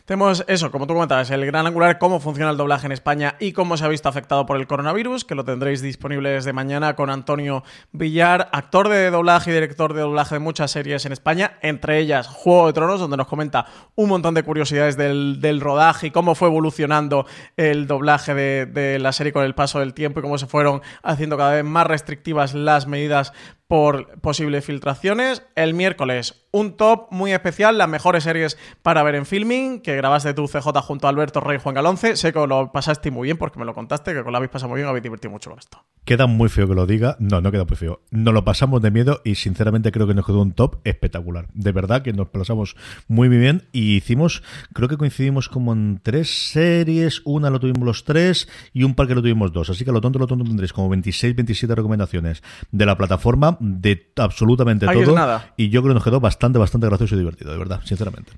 Tenemos 0.06 0.44
eso, 0.48 0.72
como 0.72 0.88
tú 0.88 0.94
comentabas, 0.94 1.32
el 1.32 1.46
gran 1.46 1.66
angular, 1.66 1.98
cómo 1.98 2.20
funciona 2.20 2.52
el 2.52 2.58
doblaje 2.58 2.86
en 2.86 2.92
España 2.92 3.36
y 3.40 3.54
cómo 3.54 3.78
se 3.78 3.86
ha 3.86 3.88
visto 3.88 4.10
afectado 4.10 4.46
por 4.46 4.58
el 4.58 4.68
coronavirus, 4.68 5.26
que 5.26 5.36
lo 5.36 5.46
tendréis 5.46 5.82
disponible 5.82 6.30
desde 6.30 6.54
mañana 6.54 6.96
con 6.96 7.10
Antonio 7.10 7.64
Villar, 7.92 8.50
actor 8.52 8.90
de 8.90 9.10
doblaje 9.10 9.52
y 9.52 9.54
director 9.54 9.94
de 9.94 10.02
doblaje 10.02 10.36
de 10.36 10.40
muchas 10.40 10.72
series 10.72 11.06
en 11.06 11.14
España, 11.14 11.58
entre 11.62 12.00
ellas 12.00 12.28
Juego 12.28 12.68
de 12.68 12.74
Tronos, 12.74 13.00
donde 13.00 13.18
nos 13.18 13.28
comenta 13.28 13.66
un 13.96 14.10
montón 14.10 14.34
de 14.34 14.44
curiosidades 14.44 14.98
del, 14.98 15.60
rodaje 15.60 16.08
y 16.08 16.12
cómo 16.12 16.36
fue 16.36 16.50
evolucionando 16.50 17.26
el 17.58 17.88
doblaje 17.88 18.34
de 18.34 19.00
la 19.00 19.12
serie 19.12 19.34
con 19.34 19.44
el 19.44 19.56
paso 19.56 19.80
del 19.80 19.94
tiempo 19.94 20.20
y 20.20 20.24
cómo 20.24 20.38
se 20.38 20.48
fueron 20.48 20.82
haciendo 21.04 21.38
cada 21.38 21.54
vez 21.54 21.64
más 21.64 21.88
restrictivas 21.88 22.54
las 22.54 22.88
medidas 22.88 23.34
por 23.70 24.20
posibles 24.20 24.66
filtraciones. 24.66 25.44
El 25.56 25.76
miércoles, 25.76 26.49
un 26.52 26.78
top 26.78 27.08
muy 27.12 27.32
especial, 27.32 27.78
las 27.78 27.90
mejores 27.90 28.24
series 28.24 28.58
para 28.82 29.04
ver 29.04 29.16
en 29.16 29.26
filming, 29.26 29.82
que 29.82 29.96
grabaste 29.96 30.34
tú 30.34 30.48
CJ 30.48 30.82
junto 30.82 31.08
a 31.08 31.10
Alberto 31.10 31.40
Rey 31.40 31.58
y 31.58 31.60
Juan 31.60 31.76
Galonce. 31.76 32.16
Sé 32.16 32.34
que 32.34 32.48
lo 32.48 32.72
pasaste 32.72 33.12
muy 33.12 33.28
bien 33.28 33.38
porque 33.38 33.60
me 33.60 33.66
lo 33.66 33.74
contaste, 33.74 34.14
que 34.14 34.24
con 34.24 34.32
la 34.32 34.38
habéis 34.38 34.52
pasado 34.52 34.70
muy 34.70 34.78
bien, 34.78 34.88
habéis 34.88 35.04
divertido 35.04 35.32
mucho 35.32 35.50
con 35.50 35.60
esto. 35.60 35.84
Queda 36.06 36.26
muy 36.26 36.50
feo 36.50 36.68
que 36.68 36.74
lo 36.74 36.86
diga. 36.88 37.16
No, 37.20 37.42
no 37.42 37.52
queda 37.52 37.66
muy 37.66 37.76
feo. 37.76 38.02
Nos 38.10 38.34
lo 38.34 38.44
pasamos 38.44 38.82
de 38.82 38.90
miedo 38.90 39.22
y 39.24 39.36
sinceramente 39.36 39.92
creo 39.92 40.08
que 40.08 40.14
nos 40.14 40.26
quedó 40.26 40.42
un 40.42 40.54
top 40.54 40.78
espectacular. 40.84 41.48
De 41.54 41.72
verdad 41.72 42.02
que 42.02 42.14
nos 42.14 42.30
pasamos 42.30 42.76
muy, 43.08 43.30
bien 43.30 43.68
y 43.72 43.98
hicimos, 43.98 44.42
creo 44.74 44.88
que 44.88 44.98
coincidimos 44.98 45.50
como 45.50 45.74
en 45.74 46.00
tres 46.02 46.50
series. 46.52 47.22
Una 47.26 47.50
lo 47.50 47.60
tuvimos 47.60 47.84
los 47.84 48.06
tres 48.06 48.50
y 48.74 48.84
un 48.84 48.96
par 48.96 49.08
que 49.08 49.16
lo 49.16 49.22
tuvimos 49.22 49.54
dos. 49.54 49.70
Así 49.70 49.86
que 49.86 49.92
lo 49.92 50.02
tonto, 50.02 50.18
lo 50.18 50.26
tonto 50.26 50.46
tendréis 50.46 50.74
como 50.74 50.90
26, 50.90 51.36
27 51.36 51.76
recomendaciones 51.76 52.42
de 52.72 52.86
la 52.86 52.98
plataforma 52.98 53.58
de 53.60 54.12
absolutamente 54.18 54.88
todo. 54.88 55.42
Y 55.58 55.70
yo 55.70 55.82
creo 55.82 55.94
que 55.94 55.96
nos 55.96 56.04
quedó 56.04 56.20
bastante, 56.20 56.39
bastante 56.58 56.88
gracioso 56.88 57.16
y 57.16 57.20
divertido, 57.20 57.52
de 57.52 57.58
verdad, 57.58 57.82
sinceramente. 57.84 58.32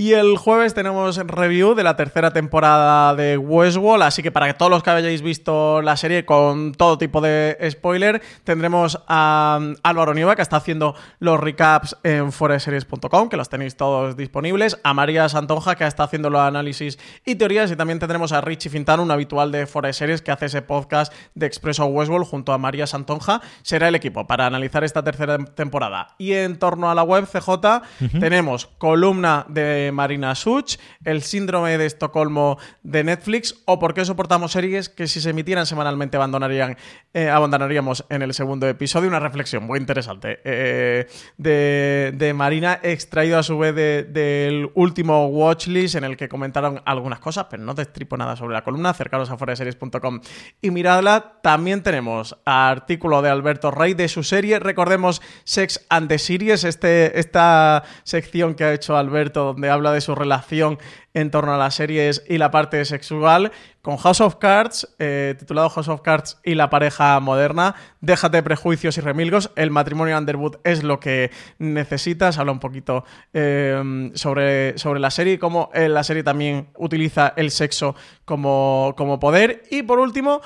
Y 0.00 0.12
el 0.12 0.36
jueves 0.36 0.74
tenemos 0.74 1.16
review 1.16 1.74
de 1.74 1.82
la 1.82 1.96
tercera 1.96 2.32
temporada 2.32 3.16
de 3.16 3.36
Westworld, 3.36 4.04
así 4.04 4.22
que 4.22 4.30
para 4.30 4.46
que 4.46 4.54
todos 4.54 4.70
los 4.70 4.84
que 4.84 4.90
hayáis 4.90 5.22
visto 5.22 5.82
la 5.82 5.96
serie 5.96 6.24
con 6.24 6.70
todo 6.70 6.98
tipo 6.98 7.20
de 7.20 7.58
spoiler, 7.68 8.22
tendremos 8.44 9.00
a 9.08 9.58
um, 9.60 9.74
Álvaro 9.82 10.14
Nieva, 10.14 10.36
que 10.36 10.42
está 10.42 10.54
haciendo 10.54 10.94
los 11.18 11.40
recaps 11.40 11.96
en 12.04 12.30
foreseries.com, 12.30 13.28
que 13.28 13.36
los 13.36 13.48
tenéis 13.48 13.76
todos 13.76 14.16
disponibles, 14.16 14.78
a 14.84 14.94
María 14.94 15.28
Santonja, 15.28 15.74
que 15.74 15.84
está 15.84 16.04
haciendo 16.04 16.30
los 16.30 16.42
análisis 16.42 16.96
y 17.26 17.34
teorías, 17.34 17.68
y 17.72 17.74
también 17.74 17.98
tendremos 17.98 18.30
a 18.30 18.40
Richie 18.40 18.70
Fintano, 18.70 19.02
un 19.02 19.10
habitual 19.10 19.50
de 19.50 19.66
Foreseries, 19.66 20.22
que 20.22 20.30
hace 20.30 20.46
ese 20.46 20.62
podcast 20.62 21.12
de 21.34 21.46
Expreso 21.46 21.86
Westworld 21.86 22.28
junto 22.28 22.52
a 22.52 22.58
María 22.58 22.86
Santonja. 22.86 23.40
Será 23.62 23.88
el 23.88 23.96
equipo 23.96 24.28
para 24.28 24.46
analizar 24.46 24.84
esta 24.84 25.02
tercera 25.02 25.38
temporada. 25.38 26.14
Y 26.18 26.34
en 26.34 26.56
torno 26.60 26.88
a 26.88 26.94
la 26.94 27.02
web 27.02 27.26
CJ, 27.26 27.82
tenemos 28.20 28.66
columna 28.78 29.44
de 29.48 29.87
Marina 29.92 30.34
Such, 30.34 30.76
el 31.04 31.22
síndrome 31.22 31.78
de 31.78 31.86
Estocolmo 31.86 32.58
de 32.82 33.04
Netflix 33.04 33.62
o 33.66 33.78
por 33.78 33.94
qué 33.94 34.04
soportamos 34.04 34.52
series 34.52 34.88
que 34.88 35.06
si 35.06 35.20
se 35.20 35.30
emitieran 35.30 35.66
semanalmente 35.66 36.16
abandonarían, 36.16 36.76
eh, 37.14 37.28
abandonaríamos 37.28 38.04
en 38.10 38.22
el 38.22 38.34
segundo 38.34 38.68
episodio. 38.68 39.08
Una 39.08 39.20
reflexión 39.20 39.64
muy 39.64 39.78
interesante 39.78 40.40
eh, 40.44 41.06
de, 41.36 42.32
Marina, 42.34 42.78
extraído 42.82 43.38
a 43.38 43.42
su 43.42 43.58
vez 43.58 43.74
del 43.74 44.70
último 44.74 45.26
watchlist 45.28 45.96
en 45.96 46.04
el 46.04 46.16
que 46.16 46.28
comentaron 46.28 46.82
algunas 46.84 47.20
cosas, 47.20 47.46
pero 47.50 47.62
no 47.62 47.74
te 47.74 47.82
estripo 47.82 48.16
nada 48.16 48.36
sobre 48.36 48.54
la 48.54 48.62
columna. 48.62 48.90
Acercaros 48.90 49.30
a 49.30 49.36
foraseries.com 49.36 50.20
y 50.60 50.70
miradla. 50.70 51.40
También 51.42 51.82
tenemos 51.82 52.36
artículo 52.44 53.22
de 53.22 53.30
Alberto 53.30 53.70
Rey 53.70 53.94
de 53.94 54.08
su 54.08 54.22
serie. 54.22 54.58
Recordemos 54.58 55.22
Sex 55.44 55.86
and 55.88 56.08
the 56.08 56.18
Series, 56.18 56.64
este, 56.64 57.18
esta 57.18 57.84
sección 58.04 58.54
que 58.54 58.64
ha 58.64 58.72
hecho 58.72 58.96
Alberto 58.96 59.44
donde 59.44 59.70
habla 59.78 59.92
de 59.92 60.00
su 60.00 60.14
relación 60.14 60.78
en 61.14 61.30
torno 61.30 61.54
a 61.54 61.58
las 61.58 61.74
series 61.74 62.22
y 62.28 62.38
la 62.38 62.50
parte 62.50 62.84
sexual, 62.84 63.50
con 63.82 63.96
House 63.96 64.20
of 64.20 64.36
Cards, 64.36 64.94
eh, 64.98 65.34
titulado 65.38 65.70
House 65.70 65.88
of 65.88 66.02
Cards 66.02 66.38
y 66.44 66.54
la 66.54 66.68
pareja 66.68 67.18
moderna. 67.20 67.74
Déjate 68.00 68.42
prejuicios 68.42 68.98
y 68.98 69.00
remilgos, 69.00 69.50
el 69.56 69.70
matrimonio 69.70 70.18
Underwood 70.18 70.56
es 70.64 70.82
lo 70.82 71.00
que 71.00 71.30
necesitas. 71.58 72.38
Habla 72.38 72.52
un 72.52 72.60
poquito 72.60 73.04
eh, 73.32 74.10
sobre, 74.14 74.76
sobre 74.78 75.00
la 75.00 75.10
serie 75.10 75.34
y 75.34 75.38
cómo 75.38 75.70
eh, 75.74 75.88
la 75.88 76.04
serie 76.04 76.22
también 76.22 76.68
utiliza 76.76 77.32
el 77.36 77.50
sexo 77.50 77.94
como, 78.24 78.94
como 78.96 79.18
poder. 79.18 79.62
Y 79.70 79.82
por 79.82 79.98
último, 79.98 80.40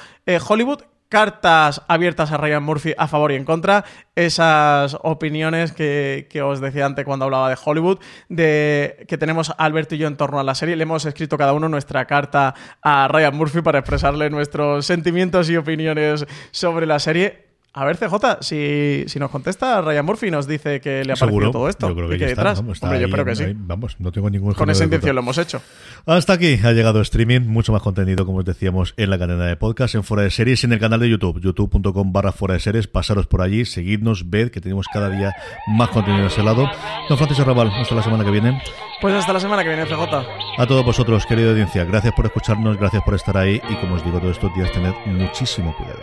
Hollywood, 0.49 0.83
cartas 1.13 1.83
abiertas 1.89 2.33
a 2.33 2.39
Ryan 2.39 2.63
Murphy 2.63 2.95
a 2.97 3.07
favor 3.07 3.33
y 3.33 3.35
en 3.35 3.45
contra, 3.45 3.85
esas 4.17 4.97
opiniones 5.03 5.73
que, 5.73 6.27
os 6.43 6.59
decía 6.59 6.87
antes 6.87 7.05
cuando 7.05 7.27
hablaba 7.27 7.51
de 7.51 7.59
Hollywood, 7.63 7.99
de 8.31 9.05
que 9.07 9.19
tenemos 9.19 9.53
Alberto 9.59 9.95
y 9.95 9.99
yo 9.99 10.09
en 10.09 10.17
torno 10.17 10.41
a 10.41 10.43
la 10.43 10.55
serie. 10.55 10.75
Le 10.75 10.85
hemos 10.85 11.05
escrito 11.05 11.37
cada 11.37 11.53
uno 11.53 11.69
nuestra 11.69 12.07
carta 12.07 12.55
a 12.81 13.09
Ryan 13.09 13.37
Murphy 13.37 13.61
para 13.61 13.81
expresarle 13.81 14.31
nuestros 14.31 14.87
sentimientos 14.87 15.51
y 15.51 15.59
opiniones 15.59 16.25
sobre 16.51 16.87
la 16.87 16.99
serie. 16.99 17.52
A 17.75 17.87
ver, 17.87 17.97
CJ, 17.97 18.15
si, 18.43 19.05
si 19.07 19.19
nos 19.19 19.31
contesta 19.31 19.81
Ryan 19.81 20.05
Murphy 20.05 20.31
nos 20.31 20.47
dice 20.47 20.83
que 20.83 21.07
le 21.07 21.15
ha 21.15 21.17
parecido 21.17 21.51
todo 21.51 21.71
esto. 21.71 21.89
Yo 21.89 21.95
creo 21.95 22.09
que, 22.11 22.19
detrás. 22.19 22.59
Vamos, 22.61 22.83
Hombre, 22.83 23.01
yo 23.01 23.07
espero 23.07 23.25
que 23.25 23.35
sí. 23.35 23.45
vamos, 23.57 23.97
no 23.99 24.13
tengo 24.13 24.29
ningún 24.29 24.53
Con 24.53 24.69
esa 24.69 24.85
intención 24.85 25.15
lo 25.15 25.23
hemos 25.23 25.39
hecho. 25.39 25.63
Hasta 26.05 26.35
aquí 26.35 26.59
ha 26.63 26.73
llegado 26.73 27.01
streaming, 27.01 27.41
mucho 27.41 27.73
más 27.73 27.81
contenido, 27.81 28.27
como 28.27 28.39
os 28.41 28.45
decíamos, 28.45 28.93
en 28.99 29.09
la 29.09 29.19
cadena 29.19 29.47
de 29.47 29.57
podcast, 29.57 29.95
en 29.95 30.05
Fuera 30.05 30.25
de 30.25 30.31
Series 30.31 30.63
y 30.63 30.67
en 30.67 30.75
el 30.75 30.81
canal 30.81 31.01
de 31.01 31.09
YouTube, 31.09 31.41
youtube.com 31.41 32.13
barra 32.13 32.33
Fuera 32.33 32.55
de 32.55 32.61
Series. 32.61 32.89
Pasaros 32.89 33.27
por 33.27 33.41
allí, 33.41 33.65
seguidnos, 33.65 34.29
ved 34.29 34.51
que 34.51 34.61
tenemos 34.61 34.87
cada 34.93 35.09
día 35.09 35.35
más 35.67 35.89
contenido 35.89 36.25
a 36.25 36.29
ese 36.29 36.43
lado. 36.43 36.71
Don 37.09 37.17
Francisco 37.17 37.45
Raval, 37.45 37.71
hasta 37.71 37.95
la 37.95 38.03
semana 38.03 38.23
que 38.23 38.33
viene. 38.33 38.63
Pues 39.01 39.15
hasta 39.15 39.33
la 39.33 39.41
semana 39.41 39.63
que 39.63 39.71
viene, 39.71 39.87
CJ. 39.87 40.27
A 40.59 40.67
todos 40.67 40.85
vosotros, 40.85 41.25
querida 41.25 41.51
audiencia, 41.53 41.85
gracias 41.85 42.13
por 42.13 42.27
escucharnos, 42.27 42.77
gracias 42.77 43.03
por 43.03 43.15
estar 43.15 43.39
ahí 43.39 43.63
y 43.71 43.75
como 43.77 43.95
os 43.95 44.05
digo 44.05 44.19
todos 44.19 44.37
estos 44.37 44.55
días, 44.55 44.71
tened 44.73 44.93
muchísimo 45.07 45.75
cuidado. 45.75 46.03